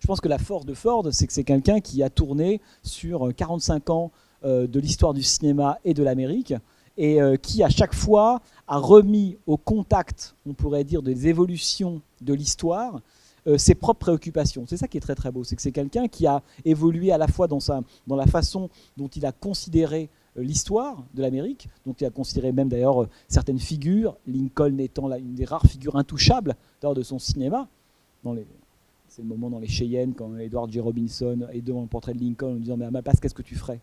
Je 0.00 0.06
pense 0.06 0.20
que 0.20 0.28
la 0.28 0.38
force 0.38 0.66
de 0.66 0.74
Ford, 0.74 1.06
c'est 1.12 1.26
que 1.26 1.32
c'est 1.32 1.44
quelqu'un 1.44 1.80
qui 1.80 2.02
a 2.02 2.10
tourné 2.10 2.60
sur 2.82 3.34
45 3.34 3.90
ans 3.90 4.10
de 4.44 4.78
l'histoire 4.78 5.14
du 5.14 5.22
cinéma 5.22 5.78
et 5.84 5.94
de 5.94 6.02
l'Amérique 6.02 6.54
et 6.98 7.18
qui 7.42 7.62
à 7.62 7.68
chaque 7.68 7.94
fois 7.94 8.40
a 8.68 8.78
remis 8.78 9.38
au 9.46 9.56
contact, 9.56 10.34
on 10.46 10.54
pourrait 10.54 10.84
dire, 10.84 11.02
des 11.02 11.26
évolutions 11.26 12.00
de 12.20 12.32
l'histoire 12.32 13.00
euh, 13.46 13.58
ses 13.58 13.76
propres 13.76 14.00
préoccupations. 14.00 14.64
C'est 14.66 14.76
ça 14.76 14.88
qui 14.88 14.96
est 14.96 15.00
très 15.00 15.14
très 15.14 15.30
beau, 15.30 15.44
c'est 15.44 15.54
que 15.54 15.62
c'est 15.62 15.70
quelqu'un 15.70 16.08
qui 16.08 16.26
a 16.26 16.42
évolué 16.64 17.12
à 17.12 17.18
la 17.18 17.28
fois 17.28 17.46
dans, 17.46 17.58
dans 18.06 18.16
la 18.16 18.26
façon 18.26 18.68
dont 18.96 19.06
il 19.06 19.24
a 19.24 19.30
considéré 19.30 20.08
euh, 20.36 20.42
l'histoire 20.42 21.04
de 21.14 21.22
l'Amérique, 21.22 21.68
dont 21.86 21.92
il 21.92 22.06
a 22.06 22.10
considéré 22.10 22.50
même 22.50 22.68
d'ailleurs 22.68 23.04
euh, 23.04 23.08
certaines 23.28 23.60
figures, 23.60 24.16
Lincoln 24.26 24.78
étant 24.78 25.06
là, 25.06 25.18
une 25.18 25.34
des 25.34 25.44
rares 25.44 25.66
figures 25.66 25.94
intouchables 25.94 26.56
de 26.82 27.02
son 27.02 27.20
cinéma. 27.20 27.68
C'est 29.16 29.22
le 29.22 29.28
moment 29.28 29.48
dans 29.48 29.58
les 29.58 29.66
Cheyennes 29.66 30.12
quand 30.12 30.36
Edward 30.36 30.70
J. 30.70 30.78
Robinson 30.78 31.48
est 31.50 31.62
devant 31.62 31.80
le 31.80 31.86
portrait 31.86 32.12
de 32.12 32.20
Lincoln 32.20 32.56
en 32.56 32.56
disant 32.56 32.76
mais 32.76 32.84
à 32.84 32.90
ma 32.90 33.00
place 33.00 33.18
qu'est-ce 33.18 33.34
que 33.34 33.40
tu 33.40 33.54
ferais? 33.54 33.80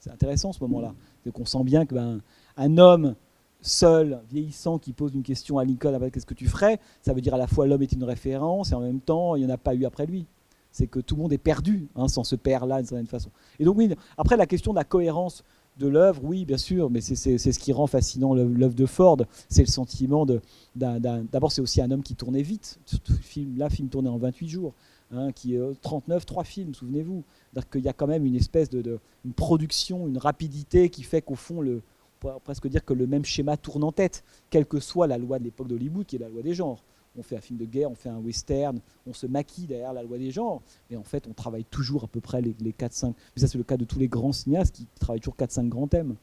C'est 0.00 0.10
intéressant 0.10 0.50
ce 0.54 0.60
moment-là, 0.64 0.94
c'est 1.22 1.30
qu'on 1.30 1.44
sent 1.44 1.62
bien 1.62 1.84
qu'un 1.84 2.20
ben, 2.56 2.78
homme 2.78 3.16
seul, 3.60 4.20
vieillissant, 4.30 4.78
qui 4.78 4.94
pose 4.94 5.14
une 5.14 5.22
question 5.22 5.58
à 5.58 5.64
Lincoln, 5.66 5.98
qu'est-ce 6.10 6.24
que 6.24 6.32
tu 6.32 6.46
ferais? 6.46 6.80
Ça 7.02 7.12
veut 7.12 7.20
dire 7.20 7.34
à 7.34 7.38
la 7.38 7.46
fois 7.46 7.66
l'homme 7.66 7.82
est 7.82 7.92
une 7.92 8.04
référence 8.04 8.72
et 8.72 8.74
en 8.74 8.80
même 8.80 9.00
temps, 9.00 9.36
il 9.36 9.44
n'y 9.44 9.50
en 9.50 9.54
a 9.54 9.58
pas 9.58 9.74
eu 9.74 9.84
après 9.84 10.06
lui. 10.06 10.24
C'est 10.72 10.86
que 10.86 11.00
tout 11.00 11.16
le 11.16 11.22
monde 11.22 11.34
est 11.34 11.38
perdu 11.38 11.88
hein, 11.94 12.08
sans 12.08 12.24
ce 12.24 12.36
père-là 12.36 12.78
d'une 12.78 12.86
certaine 12.86 13.06
façon. 13.06 13.30
Et 13.58 13.64
donc 13.64 13.76
oui, 13.76 13.94
après 14.16 14.38
la 14.38 14.46
question 14.46 14.72
de 14.72 14.78
la 14.78 14.84
cohérence 14.84 15.44
de 15.78 15.88
l'œuvre, 15.88 16.22
oui, 16.24 16.44
bien 16.44 16.56
sûr, 16.56 16.90
mais 16.90 17.00
c'est 17.00 17.38
ce 17.38 17.58
qui 17.58 17.72
rend 17.72 17.86
fascinant 17.86 18.34
l'œuvre 18.34 18.74
de 18.74 18.86
Ford. 18.86 19.18
C'est 19.48 19.62
le 19.62 19.70
sentiment 19.70 20.26
de. 20.26 20.40
D'abord, 20.74 21.52
c'est 21.52 21.60
aussi 21.60 21.80
un 21.82 21.90
homme 21.90 22.02
qui 22.02 22.14
tournait 22.14 22.42
vite. 22.42 22.78
Film, 23.20 23.56
là, 23.58 23.68
film 23.68 23.88
tourné 23.88 24.08
en 24.08 24.18
28 24.18 24.48
jours. 24.48 24.74
Hein, 25.12 25.30
qui 25.30 25.54
est 25.54 25.80
39, 25.82 26.22
euh, 26.22 26.26
3 26.26 26.42
films, 26.42 26.74
souvenez-vous. 26.74 27.22
C'est-à-dire 27.52 27.70
qu'il 27.70 27.84
y 27.84 27.88
a 27.88 27.92
quand 27.92 28.08
même 28.08 28.26
une 28.26 28.34
espèce 28.34 28.68
de, 28.68 28.98
production, 29.36 30.08
une 30.08 30.18
rapidité 30.18 30.90
qui 30.90 31.04
fait 31.04 31.22
qu'au 31.22 31.36
fond, 31.36 31.60
le, 31.60 31.76
on 31.76 32.18
pourrait 32.18 32.40
presque 32.42 32.66
dire 32.66 32.84
que 32.84 32.92
le 32.92 33.06
même 33.06 33.24
schéma 33.24 33.56
tourne 33.56 33.84
en 33.84 33.92
tête, 33.92 34.24
quelle 34.50 34.66
que 34.66 34.80
soit 34.80 35.06
la 35.06 35.16
loi 35.16 35.38
de 35.38 35.44
l'époque 35.44 35.68
d'Hollywood, 35.68 36.06
qui 36.06 36.16
est 36.16 36.18
la 36.18 36.28
loi 36.28 36.42
des 36.42 36.54
genres. 36.54 36.82
On 37.18 37.22
fait 37.22 37.36
un 37.36 37.40
film 37.40 37.58
de 37.58 37.64
guerre, 37.64 37.90
on 37.90 37.94
fait 37.94 38.08
un 38.08 38.18
western, 38.18 38.78
on 39.06 39.12
se 39.12 39.26
maquille 39.26 39.66
derrière 39.66 39.92
la 39.92 40.02
loi 40.02 40.18
des 40.18 40.30
genres, 40.30 40.60
mais 40.90 40.96
en 40.96 41.02
fait, 41.02 41.26
on 41.28 41.32
travaille 41.32 41.64
toujours 41.64 42.04
à 42.04 42.06
peu 42.06 42.20
près 42.20 42.42
les, 42.42 42.52
4-5. 42.52 43.06
Mais 43.34 43.40
ça, 43.40 43.48
c'est 43.48 43.58
le 43.58 43.64
cas 43.64 43.76
de 43.76 43.84
tous 43.84 43.98
les 43.98 44.08
grands 44.08 44.32
cinéastes 44.32 44.74
qui 44.74 44.86
travaillent 45.00 45.20
toujours 45.20 45.36
4-5 45.36 45.68
grands 45.68 45.86
thèmes. 45.86 46.16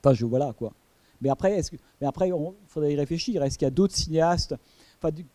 Enfin, 0.00 0.14
je 0.14 0.26
voilà 0.26 0.52
quoi. 0.52 0.72
Mais 1.20 1.28
après, 1.30 1.62
que, 1.62 1.76
faudrait 2.68 2.92
y 2.92 2.96
réfléchir. 2.96 3.42
Est-ce 3.42 3.58
qu'il 3.58 3.66
y 3.66 3.68
a 3.68 3.70
d'autres 3.70 3.94
cinéastes, 3.94 4.54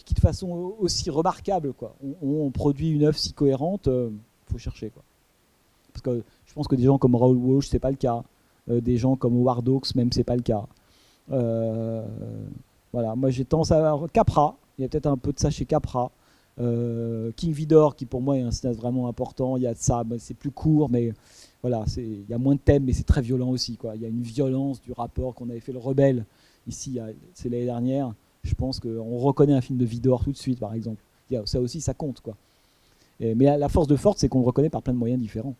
qui 0.06 0.14
de 0.14 0.20
façon 0.20 0.76
aussi 0.80 1.10
remarquable, 1.10 1.74
quoi, 1.74 1.96
on, 2.22 2.50
produit 2.52 2.92
une 2.92 3.04
œuvre 3.04 3.18
si 3.18 3.34
cohérente, 3.34 3.88
il 3.88 3.92
euh, 3.92 4.10
faut 4.52 4.58
chercher, 4.58 4.90
quoi. 4.90 5.04
Parce 5.94 6.02
que 6.02 6.24
je 6.46 6.54
pense 6.54 6.68
que 6.68 6.76
des 6.76 6.84
gens 6.84 6.98
comme 6.98 7.16
Raoul 7.16 7.38
Walsh, 7.38 7.68
c'est 7.68 7.80
pas 7.80 7.92
le 7.92 7.98
cas. 7.98 8.24
Euh, 8.70 8.82
des 8.82 8.98
gens 8.98 9.16
comme 9.16 9.36
Howard 9.36 9.68
Hawks, 9.68 9.96
même 9.96 10.12
c'est 10.12 10.24
pas 10.24 10.36
le 10.36 10.42
cas. 10.42 10.66
Euh, 11.32 12.06
voilà, 12.94 13.16
moi 13.16 13.30
j'ai 13.30 13.46
tendance 13.46 13.72
à 13.72 14.00
Capra, 14.12 14.58
il 14.78 14.84
y 14.84 14.86
a 14.86 14.90
peut-être 14.90 15.08
un 15.08 15.18
peu 15.18 15.32
de 15.32 15.40
ça 15.40 15.50
chez 15.50 15.66
Capra. 15.66 16.12
Euh, 16.60 17.32
King 17.38 17.54
Vidor, 17.54 17.96
qui 17.96 18.06
pour 18.06 18.22
moi 18.22 18.38
est 18.38 18.42
un 18.42 18.52
cinéaste 18.52 18.80
vraiment 18.80 19.08
important, 19.08 19.56
il 19.56 19.64
y 19.64 19.68
a 19.68 19.74
de 19.74 19.80
ça, 19.80 20.04
c'est 20.18 20.34
plus 20.34 20.52
court, 20.52 20.90
mais 20.90 21.14
voilà, 21.62 21.86
il 21.96 22.26
y 22.30 22.34
a 22.34 22.38
moins 22.38 22.56
de 22.56 22.60
thèmes, 22.60 22.84
mais 22.84 22.94
c'est 22.94 23.04
très 23.04 23.22
violent 23.22 23.50
aussi. 23.50 23.78
Quoi. 23.78 23.96
Il 23.96 24.02
y 24.02 24.06
a 24.06 24.10
une 24.10 24.22
violence 24.22 24.82
du 24.82 24.92
rapport 24.92 25.36
qu'on 25.36 25.50
avait 25.50 25.62
fait 25.62 25.72
le 25.72 25.80
Rebelle, 25.80 26.26
ici, 26.68 27.00
c'est 27.34 27.50
l'année 27.50 27.66
dernière. 27.66 28.14
Je 28.44 28.54
pense 28.56 28.80
qu'on 28.80 29.18
reconnaît 29.18 29.54
un 29.54 29.62
film 29.62 29.78
de 29.78 29.86
Vidor 29.86 30.24
tout 30.24 30.32
de 30.32 30.38
suite, 30.38 30.60
par 30.60 30.74
exemple. 30.74 31.02
Ça 31.46 31.62
aussi, 31.62 31.80
ça 31.80 31.94
compte. 31.94 32.20
Quoi. 32.20 32.36
mais 33.20 33.58
la 33.58 33.70
force 33.70 33.88
de 33.88 33.96
Ford, 33.96 34.16
c'est 34.18 34.28
qu'on 34.28 34.40
le 34.40 34.46
reconnaît 34.46 34.70
par 34.70 34.82
plein 34.82 34.94
de 34.94 34.98
moyens 34.98 35.22
différents 35.22 35.56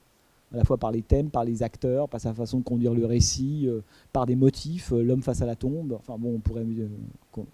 à 0.54 0.58
la 0.58 0.64
fois 0.64 0.78
par 0.78 0.92
les 0.92 1.02
thèmes, 1.02 1.30
par 1.30 1.44
les 1.44 1.64
acteurs, 1.64 2.10
par 2.10 2.20
sa 2.20 2.34
façon 2.34 2.60
de 2.60 2.64
conduire 2.64 2.94
le 2.94 3.06
récit, 3.06 3.68
euh, 3.68 3.82
par 4.12 4.26
des 4.26 4.36
motifs, 4.36 4.92
euh, 4.92 5.04
l'homme 5.04 5.22
face 5.22 5.42
à 5.42 5.46
la 5.46 5.56
tombe. 5.56 5.94
Enfin 5.94 6.18
bon, 6.18 6.36
on 6.36 6.40
pourrait. 6.40 6.66
Euh, 6.66 6.88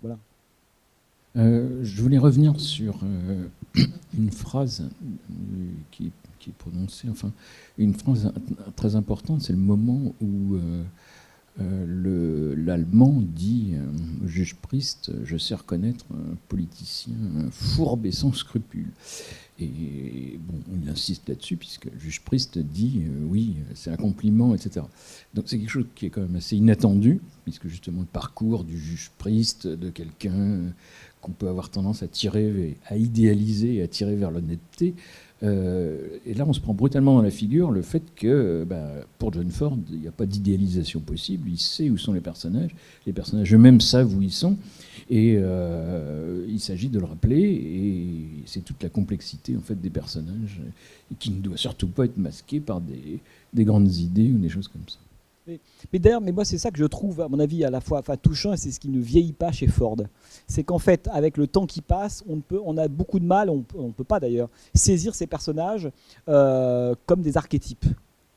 voilà. 0.02 0.18
je 1.36 2.02
voulais 2.02 2.18
revenir 2.18 2.60
sur 2.60 3.00
une 4.18 4.32
phrase 4.32 4.90
qui, 5.92 6.12
qui, 6.40 6.50
est 6.50 6.54
prononcée, 6.54 7.10
enfin, 7.10 7.32
une 7.78 7.94
phrase 7.94 8.32
très 8.76 8.96
importante, 8.96 9.42
c'est 9.42 9.54
le 9.54 9.60
moment 9.60 10.14
où 10.22 10.58
l'Allemand 11.58 13.22
dit 13.22 13.74
au 14.24 14.28
juge 14.28 14.56
Priest 14.56 15.12
Je 15.24 15.38
sais 15.38 15.56
reconnaître 15.56 16.06
un 16.14 16.36
politicien 16.50 17.16
fourbe 17.52 18.06
et 18.06 18.12
sans 18.12 18.34
scrupules. 18.34 18.92
Et 19.58 20.38
bon, 20.38 20.60
il 20.82 20.90
insiste 20.90 21.30
là-dessus, 21.30 21.56
puisque 21.56 21.86
le 21.86 21.98
juge 21.98 22.22
Priest 22.22 22.58
dit 22.58 23.04
euh, 23.06 23.26
oui, 23.26 23.56
c'est 23.74 23.90
un 23.90 23.96
compliment, 23.96 24.54
etc. 24.54 24.86
Donc 25.34 25.46
c'est 25.48 25.58
quelque 25.58 25.70
chose 25.70 25.86
qui 25.96 26.08
est 26.08 26.10
quand 26.10 26.22
même 26.22 26.36
assez 26.36 26.58
inattendu, 26.58 27.22
puisque 27.46 27.68
justement 27.70 28.02
le 28.02 28.08
parcours 28.08 28.66
du 28.66 28.78
juge 28.78 29.12
Priest, 29.18 29.66
de 29.66 29.90
quelqu'un 29.90 30.74
qu'on 31.26 31.32
peut 31.32 31.48
avoir 31.48 31.70
tendance 31.70 32.04
à 32.04 32.08
tirer, 32.08 32.78
à 32.86 32.98
idéaliser, 32.98 33.82
à 33.82 33.88
tirer 33.88 34.16
vers 34.16 34.30
l'honnêteté, 34.30 34.94
euh, 35.44 36.18
et 36.26 36.34
là, 36.34 36.46
on 36.48 36.54
se 36.54 36.60
prend 36.60 36.74
brutalement 36.74 37.16
dans 37.16 37.22
la 37.22 37.32
figure 37.32 37.72
le 37.72 37.82
fait 37.82 38.04
que 38.16 38.66
bah, 38.68 38.88
pour 39.20 39.34
John 39.34 39.50
Ford, 39.50 39.78
il 39.92 40.00
n'y 40.00 40.08
a 40.08 40.12
pas 40.12 40.26
d'idéalisation 40.26 41.02
possible. 41.02 41.50
Il 41.50 41.58
sait 41.58 41.90
où 41.90 41.98
sont 41.98 42.14
les 42.14 42.22
personnages. 42.22 42.74
Les 43.06 43.14
personnages 43.14 43.54
eux-mêmes 43.54 43.82
savent 43.82 44.16
où 44.16 44.22
ils 44.22 44.32
sont. 44.32 44.58
Et 45.10 45.36
euh, 45.38 46.46
il 46.48 46.60
s'agit 46.60 46.90
de 46.90 47.00
le 47.00 47.06
rappeler. 47.06 47.42
Et 47.42 48.44
c'est 48.46 48.64
toute 48.64 48.82
la 48.82 48.90
complexité 48.90 49.58
en 49.58 49.62
fait, 49.62 49.80
des 49.80 49.90
personnages 49.90 50.62
qui 51.20 51.32
ne 51.32 51.42
doit 51.42 51.58
surtout 51.58 51.88
pas 51.88 52.06
être 52.06 52.18
masquée 52.18 52.60
par 52.60 52.82
des 52.82 53.66
grandes 53.66 53.94
idées 53.94 54.32
ou 54.32 54.38
des 54.38 54.50
choses 54.50 54.68
comme 54.68 54.88
ça. 54.88 55.00
Mais, 55.48 56.00
d'ailleurs, 56.00 56.22
mais 56.22 56.32
moi, 56.32 56.44
c'est 56.44 56.58
ça 56.58 56.72
que 56.72 56.78
je 56.78 56.86
trouve, 56.86 57.22
à 57.22 57.28
mon 57.28 57.40
avis, 57.40 57.64
à 57.64 57.70
la 57.70 57.82
fois 57.82 58.02
touchant, 58.22 58.54
et 58.54 58.58
c'est 58.58 58.72
ce 58.72 58.80
qui 58.80 58.90
ne 58.90 59.00
vieillit 59.00 59.34
pas 59.34 59.52
chez 59.52 59.68
Ford. 59.68 59.98
C'est 60.48 60.64
qu'en 60.64 60.80
fait, 60.80 61.08
avec 61.12 61.38
le 61.38 61.48
temps 61.48 61.66
qui 61.66 61.82
passe, 61.82 62.24
on, 62.28 62.78
a 62.78 62.88
beaucoup 62.88 63.20
de 63.20 63.26
mal, 63.26 63.50
on 63.50 63.64
ne 63.76 63.92
peut 63.92 64.04
pas 64.04 64.20
d'ailleurs, 64.20 64.50
saisir 64.74 65.14
ces 65.14 65.28
personnages 65.28 65.90
euh, 66.28 66.96
comme 67.06 67.22
des 67.22 67.38
archétypes, 67.38 67.86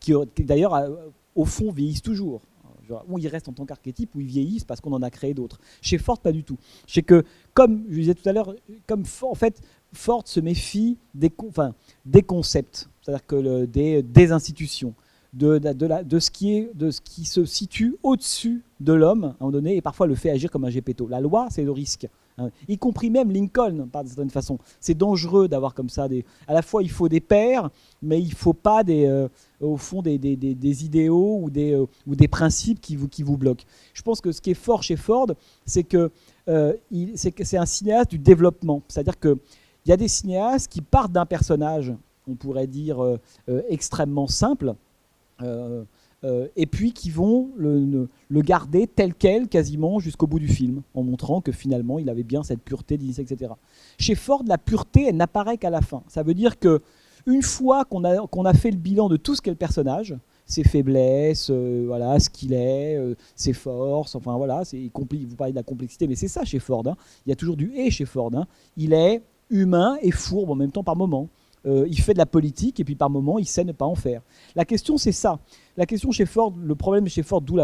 qui, 0.00 0.12
d'ailleurs, 0.38 0.74
euh, 0.74 0.90
au 1.34 1.44
fond, 1.44 1.72
vieillissent 1.72 2.02
toujours. 2.02 2.42
Ou 3.08 3.18
ils 3.18 3.28
restent 3.28 3.48
en 3.48 3.52
tant 3.52 3.66
qu'archétype, 3.66 4.14
ou 4.14 4.20
ils 4.20 4.26
vieillissent 4.26 4.64
parce 4.64 4.80
qu'on 4.80 4.92
en 4.92 5.02
a 5.02 5.10
créé 5.10 5.34
d'autres. 5.34 5.60
Chez 5.82 5.98
Ford, 5.98 6.18
pas 6.18 6.32
du 6.32 6.42
tout. 6.42 6.56
C'est 6.86 7.02
que, 7.02 7.22
comme 7.52 7.84
je 7.90 8.00
disais 8.00 8.14
tout 8.14 8.26
à 8.26 8.32
l'heure, 8.32 8.54
comme 8.86 9.04
en 9.22 9.34
fait, 9.34 9.60
Ford 9.92 10.22
se 10.26 10.40
méfie 10.40 10.96
des, 11.14 11.30
concepts, 12.22 12.88
c'est-à-dire 13.02 13.26
que 13.26 13.66
des 13.66 14.32
institutions. 14.32 14.94
De, 15.34 15.58
de, 15.58 15.86
la- 15.86 16.02
de 16.02 16.18
ce, 16.18 16.30
qui 16.30 16.54
est, 16.54 16.70
de 16.74 16.90
ce 16.90 17.00
qui 17.00 17.24
se 17.24 17.44
situe 17.44 17.96
au-dessus 18.02 18.62
de 18.80 18.92
l'homme, 18.92 19.24
à 19.24 19.28
un 19.28 19.34
moment 19.40 19.50
donné, 19.52 19.76
et 19.76 19.82
parfois 19.82 20.06
le 20.06 20.14
fait 20.14 20.30
agir 20.30 20.50
comme 20.50 20.64
un 20.64 20.70
gépéto. 20.70 21.06
La 21.08 21.20
loi, 21.20 21.48
c'est 21.50 21.64
le 21.64 21.70
risque. 21.72 22.08
hein. 22.38 22.50
Y 22.68 22.78
compris 22.78 23.10
même 23.10 23.30
Lincoln, 23.30 23.88
par 23.92 24.06
certaine 24.06 24.30
façon. 24.30 24.58
C'est 24.80 24.96
dangereux 24.96 25.46
d'avoir 25.48 25.74
comme 25.74 25.90
ça 25.90 26.08
des. 26.08 26.24
À 26.46 26.54
la 26.54 26.62
fois, 26.62 26.82
il 26.82 26.90
faut 26.90 27.08
des 27.08 27.20
pères, 27.20 27.68
mais 28.02 28.20
il 28.20 28.32
faut 28.32 28.54
pas 28.54 28.82
des, 28.84 29.04
euh, 29.06 29.28
au 29.60 29.76
fond 29.76 30.00
des, 30.00 30.16
des- 30.18 30.36
des- 30.36 30.84
idéaux 30.84 31.40
ou 31.42 31.50
des, 31.50 31.72
euh, 31.72 31.84
ou 32.06 32.14
des 32.14 32.28
principes 32.28 32.80
qui 32.80 32.96
vous, 32.96 33.08
qui 33.08 33.22
vous 33.22 33.36
bloquent. 33.36 33.64
Je 33.92 34.02
pense 34.02 34.20
que 34.22 34.32
ce 34.32 34.40
qui 34.40 34.52
est 34.52 34.54
fort 34.54 34.82
chez 34.82 34.96
Ford, 34.96 35.26
c'est 35.66 35.82
que 35.84 36.10
euh, 36.48 36.72
c'est 37.16 37.32
que 37.32 37.44
c'est 37.44 37.58
un 37.58 37.66
cinéaste 37.66 38.10
du 38.10 38.18
développement. 38.18 38.80
C'est-à-dire 38.88 39.18
que 39.20 39.36
il 39.84 39.90
y 39.90 39.92
a 39.92 39.96
des 39.98 40.08
cinéastes 40.08 40.68
qui 40.70 40.80
partent 40.80 41.12
d'un 41.12 41.26
personnage, 41.26 41.92
on 42.26 42.34
pourrait 42.34 42.66
dire 42.66 42.98
extrêmement 43.68 44.26
simple, 44.26 44.74
et 45.42 46.66
puis 46.66 46.92
qui 46.92 47.10
vont 47.10 47.50
le, 47.56 48.08
garder 48.30 48.86
tel 48.86 49.14
quel 49.14 49.48
quasiment 49.48 50.00
jusqu'au 50.00 50.26
bout 50.26 50.38
du 50.38 50.48
film, 50.48 50.82
en 50.94 51.02
montrant 51.02 51.40
que 51.40 51.52
finalement 51.52 51.98
il 51.98 52.08
avait 52.10 52.24
bien 52.24 52.42
cette 52.42 52.60
pureté 52.60 52.96
d'initié, 52.96 53.24
etc. 53.24 53.52
Chez 53.98 54.14
Ford, 54.14 54.42
la 54.46 54.58
pureté, 54.58 55.06
elle 55.08 55.16
n'apparaît 55.16 55.58
qu'à 55.58 55.70
la 55.70 55.80
fin. 55.80 56.02
Ça 56.08 56.22
veut 56.22 56.34
dire 56.34 56.58
que 56.58 56.82
une 57.28 57.42
fois 57.42 57.84
qu'on 57.84 58.04
a, 58.04 58.54
fait 58.54 58.70
le 58.70 58.78
bilan 58.78 59.08
de 59.08 59.16
tout 59.16 59.34
ce 59.34 59.42
qu'est 59.42 59.50
le 59.50 59.56
personnage, 59.56 60.16
ses 60.46 60.64
faiblesses, 60.64 61.50
euh, 61.50 61.84
voilà, 61.86 62.18
ce 62.18 62.30
qu'il 62.30 62.54
est, 62.54 62.96
euh, 62.96 63.14
ses 63.36 63.52
forces, 63.52 64.14
enfin 64.14 64.34
voilà, 64.36 64.64
c'est 64.64 64.90
vous 64.94 65.36
parlez 65.36 65.52
de 65.52 65.56
la 65.56 65.62
complexité, 65.62 66.06
mais 66.08 66.14
c'est 66.16 66.28
ça 66.28 66.44
chez 66.44 66.58
Ford. 66.58 66.82
hein. 66.86 66.96
Il 67.26 67.28
y 67.28 67.32
a 67.32 67.36
toujours 67.36 67.56
du 67.56 67.70
et 67.74 67.90
chez 67.90 68.06
Ford. 68.06 68.30
hein. 68.34 68.46
Il 68.78 68.94
est 68.94 69.22
humain 69.50 69.98
et 70.00 70.10
fourbe 70.10 70.50
en 70.50 70.54
même 70.54 70.70
temps 70.70 70.82
par 70.82 70.96
moment. 70.96 71.28
Euh, 71.66 71.86
il 71.88 72.00
fait 72.00 72.12
de 72.12 72.18
la 72.18 72.26
politique 72.26 72.80
et 72.80 72.84
puis 72.84 72.94
par 72.94 73.10
moment 73.10 73.38
il 73.38 73.46
sait 73.46 73.64
ne 73.64 73.72
pas 73.72 73.84
en 73.84 73.94
faire. 73.94 74.22
La 74.54 74.64
question 74.64 74.96
c'est 74.96 75.12
ça. 75.12 75.38
La 75.76 75.86
question 75.86 76.10
chez 76.10 76.26
Ford, 76.26 76.54
le 76.60 76.74
problème 76.74 77.06
chez 77.08 77.22
Ford, 77.22 77.40
d'où 77.40 77.58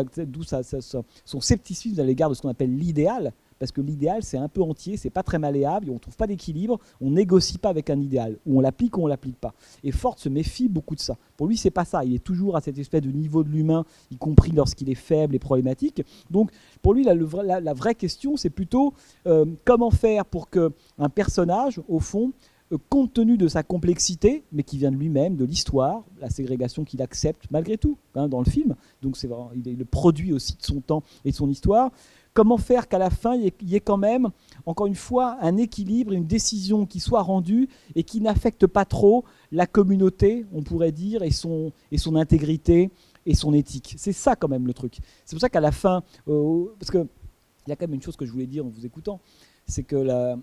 son 0.44 1.40
scepticisme 1.40 2.00
à 2.00 2.04
l'égard 2.04 2.30
de 2.30 2.34
ce 2.34 2.42
qu'on 2.42 2.48
appelle 2.48 2.76
l'idéal, 2.76 3.32
parce 3.58 3.72
que 3.72 3.80
l'idéal 3.80 4.22
c'est 4.22 4.36
un 4.36 4.48
peu 4.48 4.62
entier, 4.62 4.96
c'est 4.96 5.10
pas 5.10 5.22
très 5.22 5.38
malléable, 5.38 5.90
on 5.90 5.98
trouve 5.98 6.16
pas 6.16 6.26
d'équilibre, 6.26 6.78
on 7.00 7.10
négocie 7.10 7.58
pas 7.58 7.70
avec 7.70 7.90
un 7.90 8.00
idéal, 8.00 8.38
ou 8.46 8.58
on 8.58 8.60
l'applique 8.60 8.96
ou 8.96 9.02
on 9.02 9.06
l'applique 9.08 9.36
pas. 9.36 9.54
Et 9.82 9.90
Ford 9.90 10.18
se 10.18 10.28
méfie 10.28 10.68
beaucoup 10.68 10.94
de 10.94 11.00
ça. 11.00 11.16
Pour 11.36 11.48
lui 11.48 11.56
c'est 11.56 11.70
pas 11.70 11.84
ça, 11.84 12.04
il 12.04 12.14
est 12.14 12.22
toujours 12.22 12.56
à 12.56 12.60
cette 12.60 12.78
espèce 12.78 13.02
de 13.02 13.10
niveau 13.10 13.42
de 13.42 13.48
l'humain, 13.48 13.84
y 14.12 14.16
compris 14.16 14.52
lorsqu'il 14.52 14.90
est 14.90 14.94
faible 14.94 15.34
et 15.34 15.40
problématique. 15.40 16.02
Donc 16.30 16.50
pour 16.82 16.94
lui 16.94 17.04
la, 17.04 17.74
vraie 17.74 17.96
question 17.96 18.36
c'est 18.36 18.50
plutôt 18.50 18.94
euh, 19.26 19.44
comment 19.64 19.90
faire 19.90 20.24
pour 20.24 20.50
que 20.50 20.72
un 20.98 21.08
personnage, 21.08 21.80
au 21.88 21.98
fond, 21.98 22.32
compte 22.88 23.12
tenu 23.12 23.36
de 23.36 23.46
sa 23.46 23.62
complexité, 23.62 24.42
mais 24.52 24.62
qui 24.62 24.78
vient 24.78 24.90
de 24.90 24.96
lui-même, 24.96 25.36
de 25.36 25.44
l'histoire, 25.44 26.02
la 26.20 26.30
ségrégation 26.30 26.84
qu'il 26.84 27.02
accepte 27.02 27.44
malgré 27.50 27.76
tout 27.78 27.96
hein, 28.14 28.28
dans 28.28 28.40
le 28.40 28.50
film. 28.50 28.74
Donc 29.02 29.16
c'est 29.16 29.28
vraiment, 29.28 29.50
il 29.54 29.68
est 29.68 29.74
le 29.76 29.84
produit 29.84 30.32
aussi 30.32 30.56
de 30.56 30.62
son 30.62 30.80
temps 30.80 31.02
et 31.24 31.30
de 31.30 31.36
son 31.36 31.48
histoire. 31.48 31.90
Comment 32.32 32.56
faire 32.56 32.88
qu'à 32.88 32.98
la 32.98 33.10
fin, 33.10 33.36
il 33.36 33.52
y 33.62 33.76
ait- 33.76 33.80
quand 33.80 33.96
même, 33.96 34.30
encore 34.66 34.86
une 34.86 34.96
fois, 34.96 35.36
un 35.40 35.56
équilibre, 35.56 36.12
une 36.12 36.26
décision 36.26 36.84
qui 36.84 36.98
soit 36.98 37.22
rendue 37.22 37.68
et 37.94 38.02
qui 38.02 38.20
n'affecte 38.20 38.66
pas 38.66 38.84
trop 38.84 39.24
la 39.52 39.68
communauté, 39.68 40.44
on 40.52 40.62
pourrait 40.62 40.90
dire, 40.90 41.22
et 41.22 41.30
son, 41.30 41.70
et 41.92 41.98
son 41.98 42.16
intégrité 42.16 42.90
et 43.24 43.34
son 43.34 43.54
éthique. 43.54 43.94
C'est 43.98 44.12
ça 44.12 44.34
quand 44.34 44.48
même 44.48 44.66
le 44.66 44.74
truc. 44.74 44.98
C'est 45.24 45.36
pour 45.36 45.40
ça 45.40 45.48
qu'à 45.48 45.60
la 45.60 45.70
fin, 45.70 46.02
euh, 46.28 46.64
parce 46.80 46.90
que 46.90 47.06
il 47.66 47.70
y 47.70 47.72
a 47.72 47.76
quand 47.76 47.86
même 47.86 47.94
une 47.94 48.02
chose 48.02 48.16
que 48.16 48.26
je 48.26 48.32
voulais 48.32 48.46
dire 48.46 48.66
en 48.66 48.68
vous 48.68 48.84
écoutant, 48.84 49.20
c'est 49.66 49.84
que 49.84 49.96
la, 49.96 50.36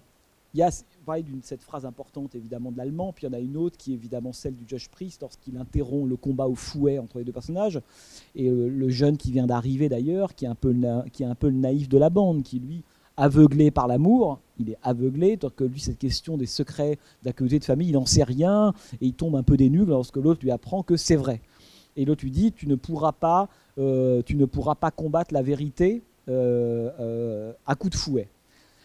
il 0.53 0.60
y 0.60 0.64
a 0.64 0.72
parlez 1.06 1.23
d'une 1.23 1.41
cette 1.41 1.61
phrase 1.61 1.86
importante 1.86 2.36
évidemment 2.36 2.72
de 2.72 2.78
l'allemand, 2.78 3.14
puis 3.14 3.26
il 3.26 3.32
y 3.32 3.36
en 3.36 3.38
a 3.38 3.40
une 3.40 3.57
autre 3.57 3.78
qui 3.78 3.91
est 3.91 3.95
évidemment 3.95 4.34
celle 4.34 4.56
du 4.56 4.65
Judge 4.68 4.90
Priest 4.90 5.22
lorsqu'il 5.22 5.57
interrompt 5.57 6.10
le 6.10 6.15
combat 6.15 6.48
au 6.48 6.56
fouet 6.56 6.99
entre 6.99 7.19
les 7.19 7.23
deux 7.23 7.32
personnages 7.32 7.80
et 8.36 8.49
le 8.49 8.90
jeune 8.90 9.18
qui 9.18 9.32
vient 9.32 9.48
d'arriver 9.48 9.90
d'ailleurs, 9.90 10.36
qui 10.36 10.45
est 10.45 10.49
un 10.49 10.56
peu 10.56 10.72
le 10.72 11.10
qui 11.11 11.23
est 11.23 11.28
un 11.28 11.36
peu 11.36 11.49
le 11.49 11.57
naïf 11.57 11.90
de 11.90 11.98
la 11.98 12.10
bande, 12.10 12.44
qui 12.44 12.60
lui 12.60 12.84
aveuglé 13.18 13.72
par 13.72 13.88
l'amour, 13.88 14.40
il 14.57 14.72
est 14.72 14.78
aveuglé, 14.84 15.38
tant 15.38 15.49
que 15.49 15.64
lui 15.64 15.80
cette 15.80 15.99
question 15.99 16.38
des 16.38 16.45
secrets 16.45 16.98
de 17.22 17.28
la 17.28 17.34
communauté 17.34 17.60
de 17.60 17.65
famille, 17.65 17.90
il 17.90 17.94
n'en 17.94 18.06
sait 18.06 18.23
rien 18.23 18.73
et 18.99 19.07
il 19.07 19.14
tombe 19.14 19.36
un 19.36 19.44
peu 19.44 19.57
des 19.57 19.69
lorsque 19.69 20.18
l'autre 20.18 20.41
lui 20.41 20.52
apprend 20.52 20.84
que 20.84 20.98
c'est 20.98 21.15
vrai. 21.15 21.41
Et 21.95 22.06
l'autre 22.06 22.23
lui 22.23 22.32
dit 22.32 22.52
tu 22.52 22.68
ne 22.68 22.76
pourras 22.76 23.11
pas 23.11 23.49
euh, 23.78 24.22
tu 24.26 24.36
ne 24.36 24.45
pourras 24.45 24.76
pas 24.76 24.91
combattre 24.91 25.34
la 25.34 25.41
vérité 25.41 26.02
euh, 26.30 26.90
euh, 26.99 27.53
à 27.65 27.76
coup 27.76 27.90
de 27.90 27.95
fouet. 27.95 28.28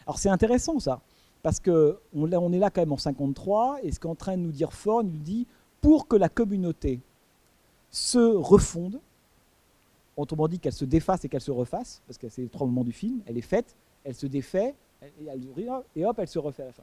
Alors 0.06 0.18
c'est 0.18 0.28
intéressant 0.28 0.78
ça, 0.78 1.00
parce 1.46 1.60
que 1.60 2.00
on, 2.12 2.52
est 2.52 2.58
là 2.58 2.70
quand 2.70 2.80
même 2.80 2.90
en 2.90 2.96
53, 2.96 3.78
et 3.84 3.92
ce 3.92 4.00
qu'est 4.00 4.08
en 4.08 4.16
train 4.16 4.36
de 4.36 4.42
nous 4.42 4.50
dire 4.50 4.72
Ford, 4.72 5.02
il 5.04 5.12
nous 5.12 5.22
dit, 5.22 5.46
pour 5.80 6.08
que 6.08 6.16
la 6.16 6.28
communauté 6.28 6.98
se 7.88 8.18
refonde, 8.18 8.98
autrement 10.16 10.48
dit 10.48 10.58
qu'elle 10.58 10.72
se 10.72 10.84
défasse 10.84 11.24
et 11.24 11.28
qu'elle 11.28 11.40
se 11.40 11.52
refasse, 11.52 12.02
parce 12.04 12.18
que 12.18 12.28
c'est 12.28 12.42
les 12.42 12.48
trois 12.48 12.66
moments 12.66 12.82
du 12.82 12.90
film, 12.90 13.20
elle 13.26 13.38
est 13.38 13.42
faite, 13.42 13.76
elle 14.02 14.16
se 14.16 14.26
défait, 14.26 14.74
et, 15.94 16.04
hop, 16.04 16.18
elle 16.18 16.26
se 16.26 16.40
refait 16.40 16.64
à 16.64 16.66
la 16.66 16.72
fin. 16.72 16.82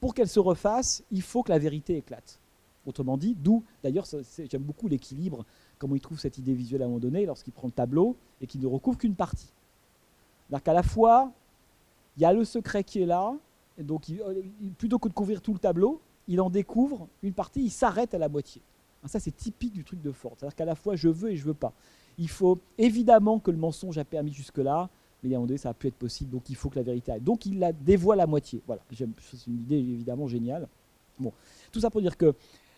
Pour 0.00 0.14
qu'elle 0.14 0.30
se 0.30 0.40
refasse, 0.40 1.02
il 1.10 1.20
faut 1.20 1.42
que 1.42 1.50
la 1.50 1.58
vérité 1.58 1.98
éclate. 1.98 2.40
Autrement 2.86 3.18
dit, 3.18 3.36
d'où, 3.38 3.62
d'ailleurs, 3.84 4.06
j'aime 4.50 4.62
beaucoup 4.62 4.88
l'équilibre, 4.88 5.44
comment 5.78 5.94
il 5.94 6.00
trouve 6.00 6.18
cette 6.18 6.38
idée 6.38 6.54
visuelle 6.54 6.80
à 6.80 6.84
un 6.86 6.88
moment 6.88 7.00
donné, 7.00 7.26
lorsqu'il 7.26 7.52
prend 7.52 7.68
le 7.68 7.74
tableau 7.74 8.16
et 8.40 8.46
qu'il 8.46 8.62
ne 8.62 8.66
recouvre 8.66 8.96
qu'une 8.96 9.14
partie. 9.14 9.52
C'est-à-dire 10.48 10.62
qu'à 10.62 10.72
la 10.72 10.82
fois, 10.82 11.30
il 12.16 12.22
y 12.22 12.24
a 12.24 12.32
le 12.32 12.46
secret 12.46 12.82
qui 12.82 13.02
est 13.02 13.06
là, 13.06 13.36
donc 13.84 14.08
il- 14.08 14.22
plutôt 14.78 14.98
que 14.98 15.08
de 15.08 15.14
couvrir 15.14 15.40
tout 15.40 15.52
le 15.52 15.58
tableau, 15.58 16.00
il 16.28 16.40
en 16.40 16.50
découvre 16.50 17.08
une 17.22 17.32
partie, 17.32 17.62
il 17.62 17.70
s'arrête 17.70 18.14
à 18.14 18.18
la 18.18 18.28
moitié. 18.28 18.62
Ah, 19.02 19.08
Ça, 19.08 19.18
c'est 19.20 19.34
typique 19.36 19.72
du 19.72 19.84
truc 19.84 20.00
de 20.02 20.12
Ford. 20.12 20.34
C'est-à-dire 20.36 20.54
qu'à 20.54 20.64
la 20.64 20.74
fois, 20.74 20.94
je 20.96 21.08
veux 21.08 21.30
et 21.30 21.36
je 21.36 21.44
veux 21.44 21.54
pas. 21.54 21.72
Il 22.18 22.28
faut 22.28 22.58
évidemment 22.78 23.38
que 23.38 23.50
le 23.50 23.56
mensonge 23.56 23.96
a 23.98 24.04
permis 24.04 24.32
jusque-là, 24.32 24.90
mais 25.22 25.30
à 25.30 25.32
un 25.32 25.38
moment 25.38 25.46
donné, 25.46 25.58
ça 25.58 25.70
a 25.70 25.74
pu 25.74 25.86
être 25.88 25.94
possible, 25.96 26.30
donc 26.30 26.48
il 26.50 26.56
faut 26.56 26.68
que 26.70 26.76
la 26.76 26.82
vérité 26.82 27.12
aille. 27.12 27.20
Donc 27.20 27.46
il 27.46 27.58
la 27.58 27.72
dévoile 27.72 28.20
à 28.20 28.26
moitié. 28.26 28.60
Voilà, 28.66 28.82
c'est 28.90 29.46
une 29.46 29.60
idée 29.60 29.76
évidemment 29.76 30.26
géniale. 30.28 30.68
Bon, 31.18 31.32
tout 31.72 31.80
ça 31.80 31.90
pour 31.90 32.00
dire 32.00 32.16
que 32.16 32.34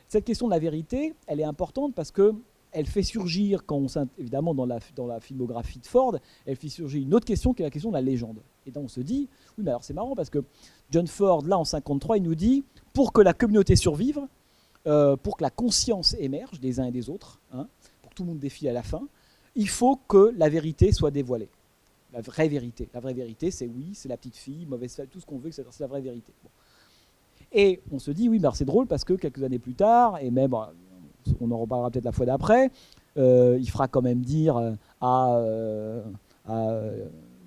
cette 0.08 0.24
question 0.24 0.46
de 0.46 0.52
la 0.52 0.58
vérité, 0.58 1.14
elle 1.26 1.40
est 1.40 1.44
importante 1.44 1.94
parce 1.94 2.10
que 2.10 2.34
elle 2.74 2.86
fait 2.86 3.02
surgir, 3.02 3.66
quand 3.66 3.76
on 3.76 3.86
évidemment 4.18 4.54
dans 4.54 4.64
la, 4.64 4.78
dans 4.96 5.06
la 5.06 5.20
filmographie 5.20 5.78
de 5.78 5.86
Ford, 5.86 6.16
elle 6.46 6.56
fait 6.56 6.70
surgir 6.70 7.02
une 7.02 7.12
autre 7.14 7.26
question 7.26 7.52
qui 7.52 7.62
est 7.62 7.66
la 7.66 7.70
question 7.70 7.90
de 7.90 7.96
la 7.96 8.00
légende. 8.00 8.38
Et 8.66 8.70
donc 8.70 8.84
on 8.84 8.88
se 8.88 9.00
dit, 9.00 9.28
oui, 9.58 9.64
mais 9.64 9.70
alors 9.70 9.84
c'est 9.84 9.92
marrant 9.92 10.14
parce 10.16 10.30
que 10.30 10.42
John 10.92 11.06
Ford, 11.06 11.44
là 11.46 11.58
en 11.58 11.64
53, 11.64 12.18
il 12.18 12.22
nous 12.22 12.34
dit, 12.34 12.64
pour 12.92 13.12
que 13.12 13.22
la 13.22 13.32
communauté 13.32 13.76
survive, 13.76 14.20
euh, 14.86 15.16
pour 15.16 15.38
que 15.38 15.42
la 15.42 15.50
conscience 15.50 16.14
émerge 16.18 16.60
des 16.60 16.80
uns 16.80 16.84
et 16.84 16.90
des 16.90 17.08
autres, 17.08 17.40
hein, 17.54 17.66
pour 18.02 18.10
que 18.10 18.14
tout 18.14 18.24
le 18.24 18.28
monde 18.28 18.38
défile 18.38 18.68
à 18.68 18.72
la 18.72 18.82
fin, 18.82 19.02
il 19.56 19.68
faut 19.68 19.98
que 20.06 20.34
la 20.36 20.50
vérité 20.50 20.92
soit 20.92 21.10
dévoilée. 21.10 21.48
La 22.12 22.20
vraie 22.20 22.48
vérité. 22.48 22.88
La 22.92 23.00
vraie 23.00 23.14
vérité, 23.14 23.50
c'est 23.50 23.66
oui, 23.66 23.92
c'est 23.94 24.08
la 24.08 24.18
petite 24.18 24.36
fille, 24.36 24.66
mauvaise 24.66 24.94
femme, 24.94 25.06
tout 25.06 25.18
ce 25.18 25.24
qu'on 25.24 25.38
veut, 25.38 25.50
c'est 25.50 25.64
la 25.80 25.86
vraie 25.86 26.02
vérité. 26.02 26.32
Et 27.52 27.80
on 27.90 27.98
se 27.98 28.10
dit, 28.10 28.28
oui, 28.28 28.38
alors 28.38 28.54
c'est 28.54 28.66
drôle 28.66 28.86
parce 28.86 29.04
que 29.04 29.14
quelques 29.14 29.42
années 29.42 29.58
plus 29.58 29.74
tard, 29.74 30.18
et 30.20 30.30
même, 30.30 30.52
euh, 30.52 31.32
on 31.40 31.50
en 31.50 31.58
reparlera 31.58 31.90
peut-être 31.90 32.04
la 32.04 32.12
fois 32.12 32.26
d'après, 32.26 32.70
euh, 33.16 33.56
il 33.58 33.70
fera 33.70 33.88
quand 33.88 34.02
même 34.02 34.20
dire 34.20 34.74
à, 35.00 35.42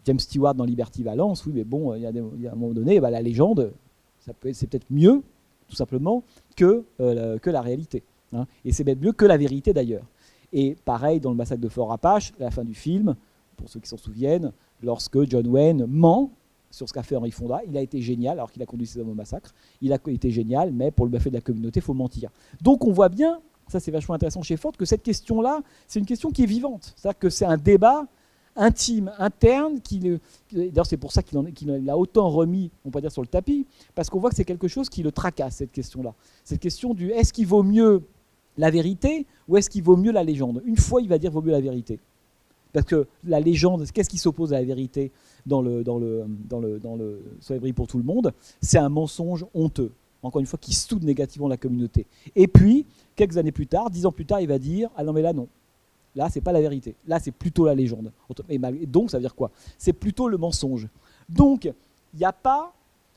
James 0.06 0.20
Stewart 0.20 0.56
dans 0.56 0.66
Liberty 0.66 1.04
Valence, 1.04 1.46
oui, 1.46 1.54
mais 1.56 1.64
bon, 1.64 1.94
il 1.96 2.02
y 2.02 2.06
a, 2.48 2.52
un 2.52 2.56
moment 2.56 2.74
donné, 2.74 3.00
bah, 3.00 3.10
la 3.10 3.22
légende, 3.22 3.74
ça 4.20 4.34
peut 4.34 4.54
c'est 4.54 4.68
peut-être 4.68 4.86
mieux, 4.90 5.24
tout 5.68 5.76
simplement, 5.76 6.24
que, 6.56 6.84
euh, 7.00 7.38
la, 7.44 7.62
réalité. 7.62 8.04
hein. 8.34 8.46
Et 8.64 8.72
c'est 8.72 8.84
peut-être 8.84 9.02
mieux 9.02 9.14
que 9.14 9.26
la 9.26 9.38
vérité 9.38 9.74
d'ailleurs. 9.74 10.06
Et 10.54 10.76
pareil, 10.86 11.20
dans 11.20 11.32
le 11.32 11.36
massacre 11.36 11.62
de 11.62 11.70
Fort 11.70 11.92
Apache, 11.92 12.34
à 12.40 12.44
la 12.44 12.52
fin 12.52 12.64
du 12.64 12.76
film, 12.76 13.16
pour 13.58 13.70
ceux 13.70 13.80
qui 13.80 13.90
s'en 13.90 13.98
souviennent, 13.98 14.52
lorsque 14.84 15.28
John 15.30 15.48
Wayne 15.48 15.86
ment 15.88 16.32
sur 16.72 16.88
ce 16.88 16.94
qu'a 16.94 17.04
fait 17.04 17.16
Henry 17.16 17.32
Fonda, 17.32 17.62
il 17.68 17.78
a 17.78 17.82
été 17.82 18.02
génial, 18.02 18.34
alors 18.34 18.52
qu'il 18.52 18.62
a 18.62 18.66
conduit 18.66 18.86
ses 18.86 19.00
hommes 19.00 19.10
au 19.10 19.14
massacre, 19.14 19.54
il 19.82 19.94
a 19.94 19.98
été 20.08 20.30
génial, 20.30 20.72
mais 20.72 20.92
pour 20.92 21.06
le 21.06 21.12
bienfait 21.12 21.30
de 21.30 21.36
la 21.36 21.42
communauté, 21.42 21.80
il 21.80 21.84
faut 21.84 21.94
mentir. 21.94 22.30
Donc 22.62 22.84
on 22.86 22.92
voit 22.92 23.10
bien, 23.10 23.40
ça 23.68 23.80
c'est 23.80 23.92
vachement 23.92 24.14
intéressant 24.14 24.42
chez 24.42 24.58
Ford, 24.58 24.74
que 24.78 24.86
cette 24.86 25.02
question-là, 25.02 25.62
c'est 25.88 26.00
une 26.00 26.06
question 26.06 26.32
qui 26.32 26.44
est 26.44 26.48
vivante. 26.48 26.94
C'est-à-dire 26.98 27.20
que 27.20 27.30
c'est 27.30 27.46
un 27.46 27.58
débat 27.58 28.08
intime, 28.56 29.12
interne, 29.20 29.80
d'ailleurs 30.52 30.86
c'est 30.86 30.98
pour 30.98 31.12
ça 31.12 31.22
qu'il 31.22 31.86
l'a 31.86 31.98
autant 31.98 32.30
remis, 32.30 32.72
on 32.86 32.90
peut 32.90 33.02
dire, 33.02 33.12
sur 33.12 33.22
le 33.22 33.28
tapis, 33.28 33.66
parce 33.94 34.10
qu'on 34.10 34.20
voit 34.20 34.30
que 34.30 34.36
c'est 34.36 34.46
quelque 34.46 34.68
chose 34.68 34.90
qui 34.90 35.04
le 35.04 35.12
tracasse, 35.12 35.58
cette 35.58 35.72
question-là. 35.72 36.14
Cette 36.44 36.60
question 36.60 36.94
du 36.94 37.12
est-ce 37.12 37.34
qu'il 37.34 37.48
vaut 37.48 37.64
mieux 37.64 38.02
la 38.58 38.72
vérité 38.72 39.26
ou 39.48 39.58
est-ce 39.58 39.70
qu'il 39.70 39.84
vaut 39.84 39.98
mieux 39.98 40.12
la 40.12 40.24
légende? 40.24 40.62
Une 40.66 40.78
fois, 40.78 41.02
il 41.02 41.10
va 41.10 41.18
dire 41.18 41.32
vaut 41.32 41.42
mieux 41.42 41.52
la 41.52 41.62
vérité. 41.62 42.00
Parce 42.76 42.86
que 42.86 43.08
la 43.24 43.40
légende, 43.40 43.86
qu'est-ce 43.94 44.10
qui 44.10 44.18
s'oppose 44.18 44.54
à 44.54 44.60
la 44.60 44.66
vérité 44.66 45.12
dans 45.46 45.62
le, 45.62 45.84
dans 45.84 45.98
le, 45.98 46.26
dans 46.50 46.60
le, 46.60 46.78
dans 46.78 46.96
le 46.98 47.74
pour 47.74 47.88
tout 47.88 47.98
le 47.98 48.04
monde? 48.04 48.34
C'est 48.62 48.78
un 48.78 48.90
mensonge 48.90 49.46
honteux, 49.54 49.92
encore 50.22 50.42
une 50.42 50.46
fois, 50.46 50.60
qui 50.62 50.74
soude 50.74 51.04
négativement 51.04 51.48
la 51.48 51.56
communauté. 51.56 52.06
Et 52.36 52.48
puis, 52.48 52.86
quelques 53.16 53.38
années 53.38 53.54
plus 53.54 53.68
tard, 53.68 53.90
dix 53.90 54.06
ans 54.06 54.12
plus 54.12 54.26
tard, 54.26 54.42
il 54.42 54.48
va 54.48 54.60
dire 54.60 54.90
Ah 54.98 55.06
non, 55.06 55.14
mais 55.14 55.22
là, 55.22 55.32
non. 55.32 55.48
Là, 56.16 56.30
c'est 56.30 56.42
pas 56.42 56.52
la 56.54 56.62
vérité. 56.62 56.96
Là, 57.08 57.20
c'est 57.20 57.32
plutôt 57.32 57.66
la 57.66 57.76
légende. 57.76 58.12
Et 58.50 58.58
donc, 58.88 59.12
ça 59.12 59.18
veut 59.18 59.22
dire 59.22 59.36
quoi? 59.36 59.52
C'est 59.78 59.94
plutôt 59.94 60.30
le 60.30 60.38
mensonge. 60.38 60.88
Donc, 61.28 61.66
il 61.66 62.18
n'y 62.18 62.26
a 62.26 62.32
pas 62.32 62.74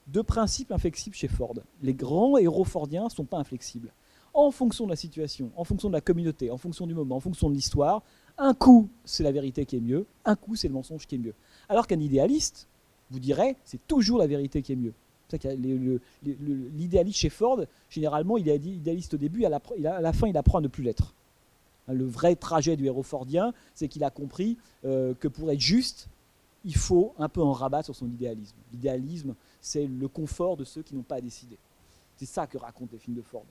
de 0.09 0.21
principe 0.21 0.73
inflexible 0.73 1.15
chez 1.15 1.29
Ford. 1.29 1.55
Les 1.83 1.95
grands 1.95 2.39
héros 2.39 2.65
fordiens 2.65 3.05
ne 3.05 3.09
sont 3.11 3.25
pas 3.25 3.37
inflexibles. 3.37 3.91
en 4.35 4.51
fonction 4.51 4.85
de 4.85 4.91
la 4.91 4.97
situation, 4.97 5.51
en 5.57 5.65
fonction 5.65 5.89
de 5.89 5.95
la 5.95 6.01
communauté, 6.01 6.51
en 6.51 6.59
fonction 6.59 6.87
du 6.87 6.95
moment, 6.95 7.17
en 7.17 7.21
fonction 7.21 7.49
de 7.49 7.55
l'histoire, 7.55 8.03
un 8.37 8.55
coup 8.55 8.89
c'est 9.05 9.25
la 9.25 9.33
vérité 9.33 9.65
qui 9.65 9.77
est 9.77 9.81
mieux, 9.81 10.07
un 10.25 10.37
coup 10.37 10.55
c'est 10.55 10.69
le 10.69 10.75
mensonge 10.75 11.07
qui 11.07 11.17
est 11.17 11.19
mieux. 11.19 11.35
Alors 11.69 11.87
qu'un 11.87 11.99
idéaliste 12.01 12.69
vous 13.11 13.19
dirait 13.19 13.57
c'est 13.65 13.85
toujours 13.87 14.19
la 14.19 14.27
vérité 14.27 14.63
qui 14.63 14.73
est 14.73 14.77
mieux. 14.77 14.93
L'idéaliste 16.33 17.19
chez 17.19 17.29
Ford, 17.29 17.61
généralement, 17.91 18.39
il 18.39 18.49
est 18.49 18.57
idéaliste 18.57 19.13
au 19.13 19.19
début, 19.19 19.45
à 19.45 19.51
la 19.51 20.13
fin, 20.13 20.27
il 20.27 20.37
apprend 20.39 20.59
à 20.59 20.61
ne 20.63 20.69
plus 20.69 20.83
l'être. 20.83 21.15
Le 21.89 22.05
vrai 22.05 22.37
trajet 22.37 22.77
du 22.77 22.87
héros 22.87 23.03
fordien, 23.03 23.53
c'est 23.75 23.89
qu'il 23.89 24.05
a 24.05 24.11
compris 24.11 24.59
euh, 24.85 25.15
que 25.15 25.29
pour 25.29 25.51
être 25.51 25.61
juste, 25.61 26.09
il 26.65 26.77
faut 26.77 27.15
un 27.19 27.29
peu 27.29 27.41
en 27.41 27.53
rabattre 27.53 27.87
sur 27.87 27.97
son 27.97 28.07
idéalisme. 28.07 28.57
L'idéalisme, 28.73 29.35
c'est 29.61 29.87
le 29.87 30.09
confort 30.09 30.57
de 30.57 30.65
ceux 30.65 30.83
qui 30.83 30.95
n'ont 30.95 31.03
pas 31.03 31.21
décidé. 31.21 31.57
C'est 32.17 32.27
ça 32.27 32.47
que 32.47 32.59
racontent 32.59 32.91
les 32.93 32.99
films 32.99 33.17
de 33.17 33.23
Ford. 33.23 33.45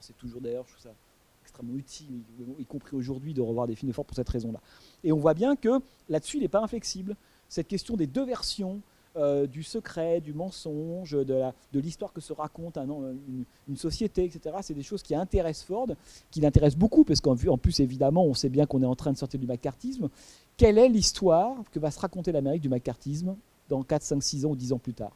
C'est 0.00 0.16
toujours 0.16 0.40
d'ailleurs, 0.40 0.64
je 0.66 0.72
trouve 0.72 0.84
ça 0.84 0.94
extrêmement 1.42 1.76
utile, 1.76 2.20
y 2.58 2.64
compris 2.64 2.96
aujourd'hui, 2.96 3.34
de 3.34 3.40
revoir 3.40 3.66
des 3.66 3.74
films 3.74 3.90
de 3.90 3.94
Ford 3.94 4.04
pour 4.04 4.16
cette 4.16 4.28
raison-là. 4.28 4.60
Et 5.04 5.12
on 5.12 5.18
voit 5.18 5.34
bien 5.34 5.56
que 5.56 5.80
là-dessus, 6.08 6.38
il 6.38 6.40
n'est 6.40 6.48
pas 6.48 6.62
inflexible. 6.62 7.16
Cette 7.48 7.68
question 7.68 7.96
des 7.96 8.06
deux 8.06 8.24
versions, 8.24 8.80
euh, 9.14 9.46
du 9.46 9.62
secret, 9.62 10.22
du 10.22 10.32
mensonge, 10.32 11.12
de 11.12 11.52
l'histoire 11.74 12.14
que 12.14 12.22
se 12.22 12.32
raconte 12.32 12.78
une, 12.78 13.76
société, 13.76 14.24
etc. 14.24 14.56
C'est 14.62 14.72
des 14.72 14.82
choses 14.82 15.02
qui 15.02 15.14
intéressent 15.14 15.66
Ford, 15.66 15.88
qui 16.30 16.40
l'intéressent 16.40 16.78
beaucoup, 16.78 17.04
parce 17.04 17.20
qu'en 17.20 17.36
plus, 17.36 17.80
évidemment, 17.80 18.24
on 18.24 18.32
sait 18.32 18.48
bien 18.48 18.64
qu'on 18.64 18.82
est 18.82 18.86
en 18.86 18.96
train 18.96 19.12
de 19.12 19.18
sortir 19.18 19.38
du 19.38 19.46
macartisme. 19.46 20.08
Quelle 20.56 20.78
est 20.78 20.88
l'histoire 20.88 21.56
que 21.70 21.78
va 21.78 21.90
se 21.90 22.00
raconter 22.00 22.32
l'Amérique 22.32 22.62
du 22.62 22.70
macartisme 22.70 23.36
dans 23.68 23.82
4, 23.82 24.02
5, 24.02 24.22
6 24.22 24.46
ans 24.46 24.50
ou 24.50 24.56
10 24.56 24.72
ans 24.72 24.78
plus 24.78 24.94
tard? 24.94 25.12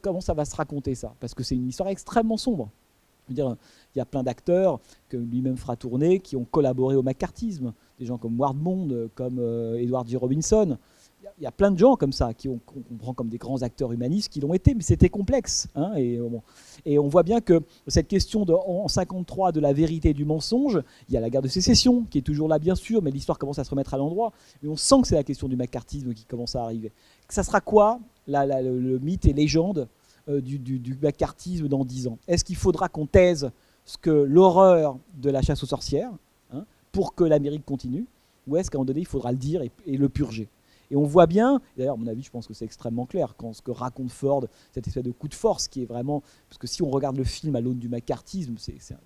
Comment 0.00 0.22
ça 0.22 0.32
va 0.32 0.46
se 0.46 0.56
raconter 0.56 0.94
ça? 0.94 1.14
Parce 1.20 1.34
que 1.34 1.42
c'est 1.42 1.54
une 1.54 1.68
histoire 1.68 1.90
extrêmement 1.90 2.38
sombre. 2.38 2.70
il 3.28 3.56
y 3.94 4.00
a 4.00 4.04
plein 4.06 4.22
d'acteurs 4.22 4.80
que 5.10 5.18
lui-même 5.18 5.58
fera 5.58 5.76
tourner 5.76 6.20
qui 6.20 6.34
ont 6.34 6.46
collaboré 6.46 6.96
au 6.96 7.02
macartisme, 7.02 7.74
des 7.98 8.06
gens 8.06 8.16
comme 8.16 8.40
Ward 8.40 8.56
Bond, 8.56 9.10
comme 9.14 9.38
euh, 9.38 9.76
Edward 9.76 10.08
G. 10.08 10.16
Robinson 10.16 10.78
il 11.38 11.44
y 11.44 11.46
a 11.46 11.52
plein 11.52 11.70
de 11.70 11.78
gens 11.78 11.96
comme 11.96 12.12
ça, 12.12 12.34
qui 12.34 12.48
on, 12.48 12.58
comprend 12.58 13.14
comme 13.14 13.28
des 13.28 13.38
grands 13.38 13.62
acteurs 13.62 13.92
humanistes, 13.92 14.28
qui 14.32 14.40
l'ont 14.40 14.54
été, 14.54 14.74
mais 14.74 14.82
c'était 14.82 15.08
complexe. 15.08 15.68
Hein, 15.74 15.92
et, 15.96 16.18
euh, 16.18 16.28
et, 16.84 16.98
on 16.98 17.08
voit 17.08 17.22
bien 17.22 17.40
que 17.40 17.62
cette 17.86 18.08
question 18.08 18.44
de, 18.44 18.52
en 18.52 18.88
53 18.88 19.52
de 19.52 19.60
la 19.60 19.72
vérité 19.72 20.10
et 20.10 20.14
du 20.14 20.24
mensonge, 20.24 20.82
il 21.08 21.14
y 21.14 21.16
a 21.16 21.20
la 21.20 21.30
guerre 21.30 21.42
de 21.42 21.48
sécession, 21.48 22.04
qui 22.04 22.18
est 22.18 22.22
toujours 22.22 22.48
là 22.48 22.58
bien 22.58 22.74
sûr, 22.74 23.02
mais 23.02 23.10
l'histoire 23.10 23.38
commence 23.38 23.58
à 23.58 23.64
se 23.64 23.70
remettre 23.70 23.94
à 23.94 23.96
l'endroit. 23.96 24.32
Mais 24.62 24.68
on 24.68 24.76
sent 24.76 25.02
que 25.02 25.08
c'est 25.08 25.14
la 25.14 25.24
question 25.24 25.48
du 25.48 25.56
macartisme 25.56 26.12
qui 26.14 26.24
commence 26.24 26.56
à 26.56 26.62
arriver. 26.62 26.92
Ça 27.28 27.42
sera 27.42 27.60
quoi 27.60 28.00
le, 28.26 28.98
mythe 28.98 29.26
et 29.26 29.32
légende 29.32 29.88
euh, 30.28 30.40
du, 30.40 30.58
du, 30.58 30.98
macartisme 31.00 31.68
dans 31.68 31.84
10 31.84 32.08
ans? 32.08 32.18
Est-ce 32.28 32.44
qu'il 32.44 32.56
faudra 32.56 32.88
qu'on 32.88 33.06
taise 33.06 33.50
ce 33.84 33.98
que 33.98 34.10
l'horreur 34.10 34.98
de 35.20 35.30
la 35.30 35.42
chasse 35.42 35.62
aux 35.62 35.66
sorcières 35.66 36.12
hein, 36.52 36.64
pour 36.92 37.14
que 37.14 37.24
l'Amérique 37.24 37.64
continue? 37.64 38.06
Ou 38.46 38.56
est-ce 38.56 38.70
qu'à 38.70 38.76
un 38.76 38.80
moment 38.80 38.86
donné, 38.86 39.00
il 39.00 39.06
faudra 39.06 39.32
le 39.32 39.38
dire 39.38 39.60
et 39.62 39.96
le 39.96 40.08
purger? 40.08 40.48
Et 40.90 40.96
on 40.96 41.04
voit 41.04 41.26
bien, 41.26 41.60
d'ailleurs, 41.76 41.94
à 41.94 41.96
mon 41.96 42.06
avis, 42.06 42.22
je 42.22 42.30
pense 42.30 42.46
que 42.46 42.54
c'est 42.54 42.64
extrêmement 42.64 43.06
clair, 43.06 43.34
quand 43.36 43.52
ce 43.52 43.62
que 43.62 43.70
raconte 43.70 44.10
Ford, 44.10 44.44
cette 44.72 44.86
espèce 44.86 45.02
de 45.02 45.10
coup 45.10 45.28
de 45.28 45.34
force 45.34 45.68
qui 45.68 45.82
est 45.82 45.86
vraiment. 45.86 46.22
Parce 46.48 46.58
que 46.58 46.66
si 46.66 46.82
on 46.82 46.90
regarde 46.90 47.16
le 47.16 47.24
film 47.24 47.56
à 47.56 47.60
l'aune 47.60 47.78
du 47.78 47.88
macartisme, 47.88 48.54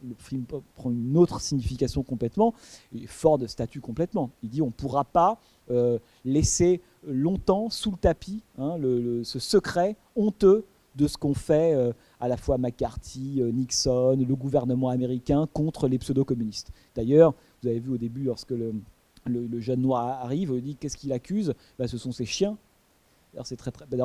le 0.02 0.14
film 0.18 0.44
prend 0.74 0.90
une 0.90 1.16
autre 1.16 1.40
signification 1.40 2.02
complètement. 2.02 2.54
Et 2.94 3.06
Ford 3.06 3.38
statue 3.46 3.80
complètement. 3.80 4.30
Il 4.42 4.50
dit 4.50 4.62
on 4.62 4.66
ne 4.66 4.72
pourra 4.72 5.04
pas 5.04 5.38
euh, 5.70 5.98
laisser 6.24 6.80
longtemps 7.06 7.70
sous 7.70 7.90
le 7.90 7.96
tapis 7.96 8.42
hein, 8.58 8.76
ce 9.22 9.38
secret 9.38 9.96
honteux 10.16 10.66
de 10.96 11.06
ce 11.06 11.16
qu'ont 11.16 11.34
fait 11.34 11.74
euh, 11.74 11.92
à 12.18 12.28
la 12.28 12.36
fois 12.36 12.58
McCarthy, 12.58 13.40
euh, 13.40 13.50
Nixon, 13.52 14.16
le 14.16 14.36
gouvernement 14.36 14.88
américain 14.88 15.48
contre 15.52 15.88
les 15.88 15.98
pseudo-communistes. 15.98 16.72
D'ailleurs, 16.94 17.34
vous 17.62 17.68
avez 17.68 17.78
vu 17.78 17.90
au 17.90 17.98
début, 17.98 18.24
lorsque 18.24 18.50
le, 18.50 18.74
le, 19.26 19.60
jeune 19.60 19.80
noir 19.80 20.24
arrive, 20.24 20.60
dit 20.60 20.76
qu'est-ce 20.76 20.96
qu'il 20.96 21.12
accuse? 21.12 21.54
Bah, 21.78 21.88
Ce 21.88 21.98
sont 21.98 22.12
ses 22.12 22.24
chiens. 22.24 22.56
Bah, 23.34 23.42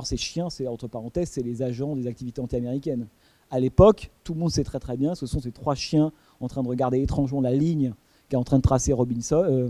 ces 0.03 0.17
chiens, 0.17 0.49
c'est 0.49 0.67
entre 0.67 0.87
parenthèses, 0.87 1.29
c'est 1.29 1.41
les 1.41 1.61
agents 1.61 1.95
des 1.95 2.07
activités 2.07 2.41
anti-américaines. 2.41 3.07
À 3.51 3.59
l'époque, 3.59 4.11
tout 4.23 4.33
le 4.33 4.39
monde 4.39 4.51
sait 4.51 4.63
très 4.63 4.79
très 4.79 4.97
bien, 4.97 5.15
ce 5.15 5.25
sont 5.25 5.39
ces 5.39 5.51
trois 5.51 5.75
chiens 5.75 6.11
en 6.39 6.47
train 6.47 6.63
de 6.63 6.67
regarder 6.67 7.01
étrangement 7.01 7.41
la 7.41 7.51
ligne 7.51 7.93
qu'est 8.29 8.37
en 8.37 8.43
train 8.43 8.57
de 8.57 8.63
tracer 8.63 8.91
Robinson, 8.91 9.43
euh, 9.43 9.69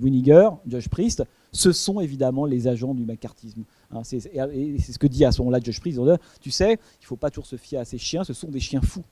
Winiger, 0.00 0.48
Josh 0.66 0.88
Priest. 0.88 1.24
Ce 1.52 1.72
sont 1.72 2.00
évidemment 2.00 2.46
les 2.46 2.68
agents 2.68 2.94
du 2.94 3.04
macartisme. 3.04 3.64
Hein, 3.90 4.00
c'est, 4.04 4.26
et 4.34 4.78
c'est 4.78 4.92
ce 4.92 4.98
que 4.98 5.06
dit 5.06 5.24
à 5.24 5.32
ce 5.32 5.40
moment-là 5.42 5.60
Josh 5.62 5.80
Priest. 5.80 6.00
Tu 6.40 6.50
sais, 6.50 6.72
il 6.72 7.02
ne 7.02 7.06
faut 7.06 7.16
pas 7.16 7.30
toujours 7.30 7.46
se 7.46 7.56
fier 7.56 7.78
à 7.78 7.84
ces 7.84 7.98
chiens, 7.98 8.24
ce 8.24 8.32
sont 8.32 8.48
des 8.48 8.60
chiens 8.60 8.80
fous. 8.80 9.04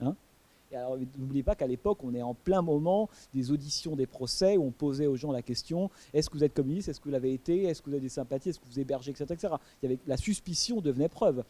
Hein 0.00 0.14
alors, 0.72 0.98
n'oubliez 1.18 1.42
pas 1.42 1.54
qu'à 1.54 1.66
l'époque, 1.66 1.98
on 2.02 2.14
est 2.14 2.22
en 2.22 2.34
plein 2.34 2.62
moment 2.62 3.08
des 3.32 3.50
auditions 3.50 3.96
des 3.96 4.06
procès 4.06 4.56
où 4.56 4.64
on 4.64 4.70
posait 4.70 5.06
aux 5.06 5.16
gens 5.16 5.32
la 5.32 5.42
question 5.42 5.90
est-ce 6.12 6.28
que 6.28 6.36
vous 6.36 6.44
êtes 6.44 6.54
communiste 6.54 6.88
Est-ce 6.88 7.00
que 7.00 7.04
vous 7.04 7.10
l'avez 7.10 7.32
été 7.32 7.64
Est-ce 7.64 7.80
que 7.80 7.86
vous 7.86 7.94
avez 7.94 8.02
des 8.02 8.08
sympathies 8.08 8.50
Est-ce 8.50 8.60
que 8.60 8.66
vous 8.66 8.80
hébergez 8.80 9.10
etc., 9.10 9.26
etc. 9.30 9.54
Il 9.82 9.90
y 9.90 9.92
avait, 9.92 10.00
la 10.06 10.16
suspicion 10.16 10.80
devenait 10.80 11.08
preuve. 11.08 11.44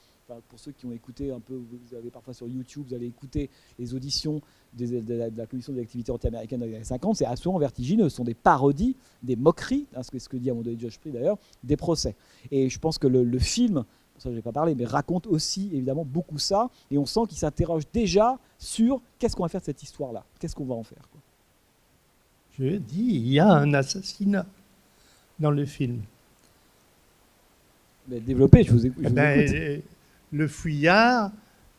pour 0.48 0.58
ceux 0.58 0.72
qui 0.72 0.86
ont 0.86 0.92
écouté 0.92 1.30
un 1.30 1.40
peu, 1.40 1.54
vous 1.54 1.94
avez 1.94 2.10
parfois 2.10 2.34
sur 2.34 2.48
YouTube, 2.48 2.84
vous 2.88 2.94
allez 2.94 3.06
écouter 3.06 3.50
les 3.78 3.94
auditions 3.94 4.40
de, 4.74 5.14
la, 5.14 5.46
commission 5.46 5.72
des 5.72 5.80
activités 5.80 6.12
anti-américaines 6.12 6.60
dans 6.60 6.66
les 6.66 6.74
années 6.74 6.84
50, 6.84 7.16
c'est 7.16 7.24
absolument 7.24 7.58
vertigineux. 7.58 8.08
Ce 8.08 8.16
sont 8.16 8.24
des 8.24 8.34
parodies, 8.34 8.96
des 9.22 9.36
moqueries, 9.36 9.86
hein, 9.94 10.02
ce, 10.02 10.10
que, 10.28 10.36
dit 10.36 10.50
à 10.50 10.54
mon 10.54 10.62
donné 10.62 10.78
Josh 10.78 10.98
Free 10.98 11.10
d'ailleurs, 11.10 11.38
des 11.64 11.76
procès. 11.76 12.14
Et 12.50 12.68
je 12.68 12.78
pense 12.78 12.98
que 12.98 13.06
le 13.06 13.38
film 13.38 13.84
ça 14.18 14.30
je 14.30 14.36
n'ai 14.36 14.42
pas 14.42 14.52
parlé, 14.52 14.74
mais 14.74 14.84
raconte 14.84 15.26
aussi 15.26 15.70
évidemment 15.72 16.04
beaucoup 16.04 16.38
ça, 16.38 16.68
et 16.90 16.98
on 16.98 17.06
sent 17.06 17.20
qu'il 17.28 17.38
s'interroge 17.38 17.84
déjà 17.92 18.38
sur 18.58 19.00
qu'est-ce 19.18 19.36
qu'on 19.36 19.44
va 19.44 19.48
faire 19.48 19.60
de 19.60 19.66
cette 19.66 19.82
histoire-là, 19.82 20.24
qu'est-ce 20.38 20.54
qu'on 20.54 20.64
va 20.64 20.74
en 20.74 20.82
faire. 20.82 21.02
Je 22.58 22.76
dis, 22.76 23.04
il 23.04 23.28
y 23.28 23.38
a 23.38 23.48
un 23.48 23.72
assassinat 23.72 24.44
dans 25.38 25.52
le 25.52 25.64
film. 25.64 26.00
Mais 28.08 28.20
développez, 28.20 28.64
je 28.64 28.72
vous, 28.72 28.86
écoute. 28.86 29.04
Ben, 29.12 29.82
le 30.32 30.48
fouillard 30.48 31.30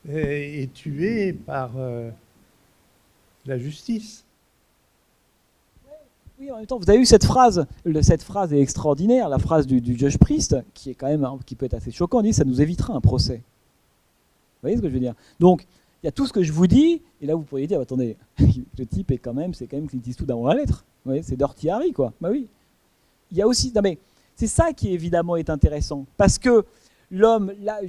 est 0.07 0.71
tué 0.73 1.33
par 1.33 1.71
euh, 1.75 2.09
la 3.45 3.57
justice. 3.57 4.23
Oui, 6.39 6.49
en 6.51 6.55
même 6.55 6.65
temps, 6.65 6.77
vous 6.77 6.89
avez 6.89 6.99
eu 6.99 7.05
cette 7.05 7.25
phrase. 7.25 7.65
cette 8.01 8.23
phrase 8.23 8.53
est 8.53 8.61
extraordinaire, 8.61 9.27
la 9.27 9.39
phrase 9.39 9.67
du, 9.67 9.81
du 9.81 9.97
Judge 9.97 10.17
Priest, 10.17 10.55
qui 10.73 10.89
est 10.89 10.93
quand 10.93 11.07
même, 11.07 11.27
qui 11.45 11.55
peut 11.55 11.65
être 11.65 11.73
assez 11.73 11.91
choquant. 11.91 12.21
Il 12.21 12.27
dit, 12.27 12.33
ça 12.33 12.45
nous 12.45 12.61
évitera 12.61 12.93
un 12.93 13.01
procès. 13.01 13.35
Vous 13.35 14.61
voyez 14.61 14.77
ce 14.77 14.81
que 14.81 14.87
je 14.87 14.93
veux 14.93 15.01
dire? 15.01 15.15
Donc, 15.41 15.65
il 16.01 16.05
y 16.05 16.09
a 16.09 16.13
tout 16.13 16.25
ce 16.25 16.31
que 16.31 16.41
je 16.41 16.53
vous 16.53 16.67
dis, 16.67 17.01
et 17.21 17.25
là 17.25 17.35
vous 17.35 17.41
pourriez 17.41 17.67
dire, 17.67 17.81
attendez, 17.81 18.15
le 18.39 18.85
type 18.85 19.11
est 19.11 19.17
quand 19.17 19.33
même, 19.33 19.53
c'est 19.53 19.67
quand 19.67 19.75
même 19.75 19.89
Clint 19.89 19.99
Eastwood 20.07 20.31
avant 20.31 20.47
la 20.47 20.55
lettre. 20.55 20.85
Vous 21.03 21.11
voyez, 21.11 21.23
c'est 21.23 21.35
Dirty 21.35 21.69
Harry, 21.69 21.91
quoi. 21.91 22.13
Bah 22.21 22.29
oui. 22.31 22.47
Il 23.31 23.37
y 23.37 23.41
a 23.41 23.47
aussi, 23.47 23.73
non 23.75 23.81
mais, 23.81 23.97
c'est 24.37 24.47
ça 24.47 24.71
qui 24.71 24.93
évidemment 24.93 25.35
est 25.35 25.49
intéressant, 25.49 26.05
parce 26.15 26.39
que 26.39 26.63
l'homme, 27.11 27.53
là, 27.61 27.81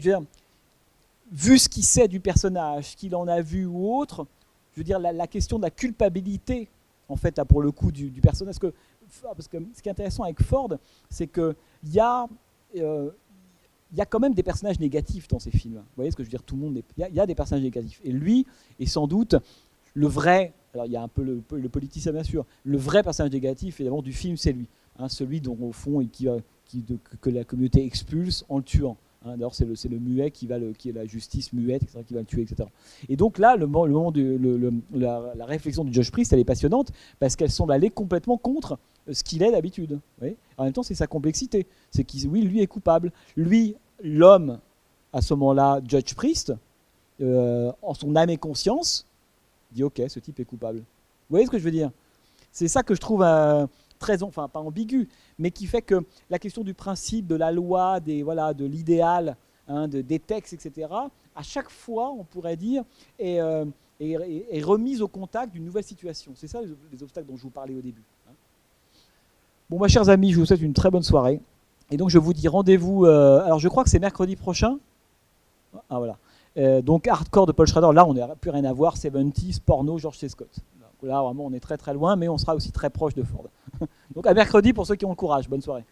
vu 1.31 1.57
ce 1.57 1.69
qu'il 1.69 1.85
sait 1.85 2.09
du 2.09 2.19
personnage, 2.19 2.97
qu'il 2.97 3.15
en 3.15 3.29
a 3.29 3.43
vu 3.43 3.65
ou 3.65 3.97
autre, 3.97 4.27
je 4.75 4.81
veux 4.81 4.85
dire, 4.85 4.99
la 4.99 5.27
question 5.29 5.59
de 5.59 5.63
la 5.63 5.71
culpabilité 5.71 6.69
en 7.11 7.17
fait, 7.17 7.43
pour 7.45 7.61
le 7.61 7.73
coup, 7.73 7.91
du, 7.91 8.09
personnage. 8.21 8.57
Parce 9.23 9.49
que, 9.49 9.59
ce 9.75 9.83
qui 9.83 9.89
est 9.89 9.93
intéressant 9.93 10.23
avec 10.23 10.41
Ford, 10.43 10.71
c'est 11.11 11.27
qu'il 11.27 11.55
y 11.93 11.99
a. 11.99 12.27
Euh, 12.77 13.11
y 13.93 14.01
a 14.01 14.07
quand 14.07 14.21
même 14.21 14.35
des 14.35 14.45
personnages 14.45 14.79
négatifs 14.79 15.27
dans 15.27 15.41
ces 15.41 15.51
films. 15.51 15.75
Vous 15.75 15.97
voyez 15.97 16.13
ce 16.13 16.17
que 16.17 16.23
je 16.23 16.29
veux 16.29 16.31
dire? 16.31 16.45
Tout 16.45 16.55
le 16.55 16.63
monde, 16.63 16.83
il 16.97 17.09
y, 17.13 17.19
a, 17.19 17.27
des 17.27 17.35
personnages 17.35 17.65
négatifs. 17.65 18.01
Et 18.05 18.13
lui 18.13 18.47
est 18.79 18.87
sans 18.87 19.09
doute 19.09 19.35
le 19.95 20.07
vrai. 20.07 20.53
Alors 20.73 20.87
il 20.87 20.93
y 20.93 20.97
a 20.97 21.03
un 21.03 21.09
peu 21.09 21.25
le, 21.25 21.69
politicien 21.69 22.13
bien 22.13 22.23
sûr. 22.23 22.47
Le 22.63 22.79
vrai 22.79 23.03
personnage 23.03 23.33
négatif 23.33 23.81
évidemment 23.81 24.03
du 24.03 24.13
film, 24.13 24.37
c'est 24.37 24.53
lui, 24.53 24.69
hein, 24.97 25.09
celui 25.09 25.41
dont 25.41 25.59
au 25.61 25.73
fond 25.73 26.07
qui, 26.07 26.29
qui 26.67 26.85
que 27.21 27.31
la 27.31 27.43
communauté 27.43 27.85
expulse 27.85 28.45
en 28.49 28.59
le 28.59 28.63
tuant. 28.63 28.97
Hein, 29.25 29.37
D'ailleurs, 29.37 29.55
c'est 29.55 29.67
le, 29.67 29.99
muet 29.99 30.31
qui 30.31 30.47
va 30.47 30.57
qui 30.79 30.89
est 30.89 30.93
la 30.93 31.05
justice 31.05 31.53
muette, 31.53 31.83
qui 32.07 32.15
va 32.15 32.21
le 32.21 32.27
tuer, 32.27 32.43
etc. 32.43 32.69
Et 33.09 33.17
donc 33.17 33.39
là, 33.39 33.57
le, 33.57 33.67
moment 33.67 34.11
de 34.11 34.73
la, 34.95 35.35
réflexion 35.45 35.85
du 35.85 35.93
Josh 35.93 36.11
Priest, 36.11 36.33
elle 36.33 36.39
est 36.39 36.45
passionnante 36.45 36.91
parce 37.19 37.37
qu'elle 37.37 37.51
semble 37.51 37.73
aller 37.73 37.91
complètement 37.91 38.39
contre 38.39 38.79
ce 39.11 39.23
qu'il 39.23 39.43
est 39.43 39.51
d'habitude. 39.51 39.99
En 40.57 40.65
même 40.65 40.73
temps, 40.73 40.83
c'est 40.83 40.95
sa 40.95 41.07
complexité. 41.07 41.67
C'est 41.91 42.05
qu'il, 42.05 42.29
oui, 42.29 42.43
lui 42.43 42.61
est 42.61 42.67
coupable. 42.67 43.13
Lui, 43.37 43.77
l'homme, 44.03 44.59
à 45.13 45.21
ce 45.21 45.35
moment-là, 45.35 45.81
Judge 45.87 46.15
Priest, 46.15 46.55
euh, 47.21 47.71
en 47.83 47.93
son 47.93 48.17
âme 48.17 48.31
et 48.31 48.39
conscience, 48.39 49.07
dit 49.73 49.83
ok, 49.83 50.01
ce 50.09 50.19
type 50.19 50.41
est 50.41 50.45
coupable. 50.45 50.79
Vous 50.79 51.35
voyez 51.35 51.45
ce 51.45 51.51
que 51.51 51.59
je 51.59 51.65
veux 51.65 51.71
dire? 51.71 51.91
C'est 52.53 52.69
ça 52.69 52.83
que 52.83 52.95
je 52.95 53.01
trouve 53.01 53.23
euh, 53.23 53.67
très, 54.01 54.25
enfin 54.25 54.49
pas 54.49 54.59
ambigu, 54.59 55.09
mais 55.39 55.53
qui 55.53 55.67
fait 55.67 55.83
que 55.83 56.05
la 56.29 56.41
question 56.41 56.65
du 56.65 56.75
principe, 56.75 57.29
de 57.29 57.37
la 57.37 57.53
loi, 57.53 58.01
des, 58.01 58.25
voilà, 58.25 58.53
de 58.53 58.65
l'idéal, 58.65 59.37
hein, 59.69 59.87
de, 59.87 60.01
des 60.01 60.19
textes, 60.19 60.55
etc., 60.55 60.89
à 61.37 61.43
chaque 61.43 61.71
fois, 61.71 62.11
on 62.11 62.25
pourrait 62.25 62.57
dire, 62.57 62.83
est, 63.21 63.41
euh, 63.41 63.65
est, 64.01 64.63
remise 64.63 65.01
au 65.01 65.09
contact 65.09 65.53
d'une 65.53 65.65
nouvelle 65.65 65.85
situation. 65.85 66.33
C'est 66.35 66.49
ça 66.49 66.61
les, 66.61 67.03
obstacles 67.03 67.29
dont 67.29 67.37
je 67.37 67.43
vous 67.43 67.51
parlais 67.51 67.75
au 67.75 67.81
début. 67.81 68.03
Hein. 68.29 68.33
Bon, 69.69 69.81
mes 69.81 69.89
chers 69.89 70.09
amis, 70.09 70.33
je 70.33 70.41
vous 70.41 70.47
souhaite 70.47 70.61
une 70.61 70.75
très 70.75 70.91
bonne 70.91 71.05
soirée. 71.05 71.41
Et 71.93 71.97
donc, 71.97 72.11
je 72.11 72.19
vous 72.19 72.33
dis 72.33 72.49
rendez-vous. 72.49 73.05
Euh, 73.05 73.45
alors, 73.45 73.61
je 73.61 73.69
crois 73.69 73.85
que 73.85 73.91
c'est 73.91 74.01
mercredi 74.01 74.35
prochain. 74.35 74.79
Ah, 75.89 75.99
voilà. 75.99 76.17
Euh, 76.57 76.83
donc 76.83 77.07
hardcore 77.07 77.47
de 77.47 77.53
Paul 77.53 77.67
Schrader, 77.67 77.95
là 77.95 78.05
on 78.05 78.15
n'a 78.15 78.35
plus 78.35 78.51
rien 78.51 78.65
à 78.65 78.73
voir, 78.73 78.97
70s, 78.97 79.61
porno, 79.61 79.99
George 79.99 80.19
C. 80.19 80.29
Scott. 80.29 80.49
Là 81.03 81.23
vraiment 81.23 81.47
on 81.47 81.53
est 81.53 81.61
très 81.61 81.77
très 81.77 81.95
loin, 81.95 82.17
mais 82.17 82.29
on 82.29 82.39
sera 82.39 82.55
aussi 82.55 82.73
très 82.73 82.91
proche 82.91 83.15
de 83.15 83.23
Ford. 83.23 83.47
donc 84.15 84.27
à 84.27 84.35
mercredi 84.35 84.73
pour 84.73 84.87
ceux 84.87 84.97
qui 84.97 85.05
ont 85.05 85.11
le 85.11 85.17
courage. 85.17 85.49
Bonne 85.49 85.63
soirée. 85.63 85.85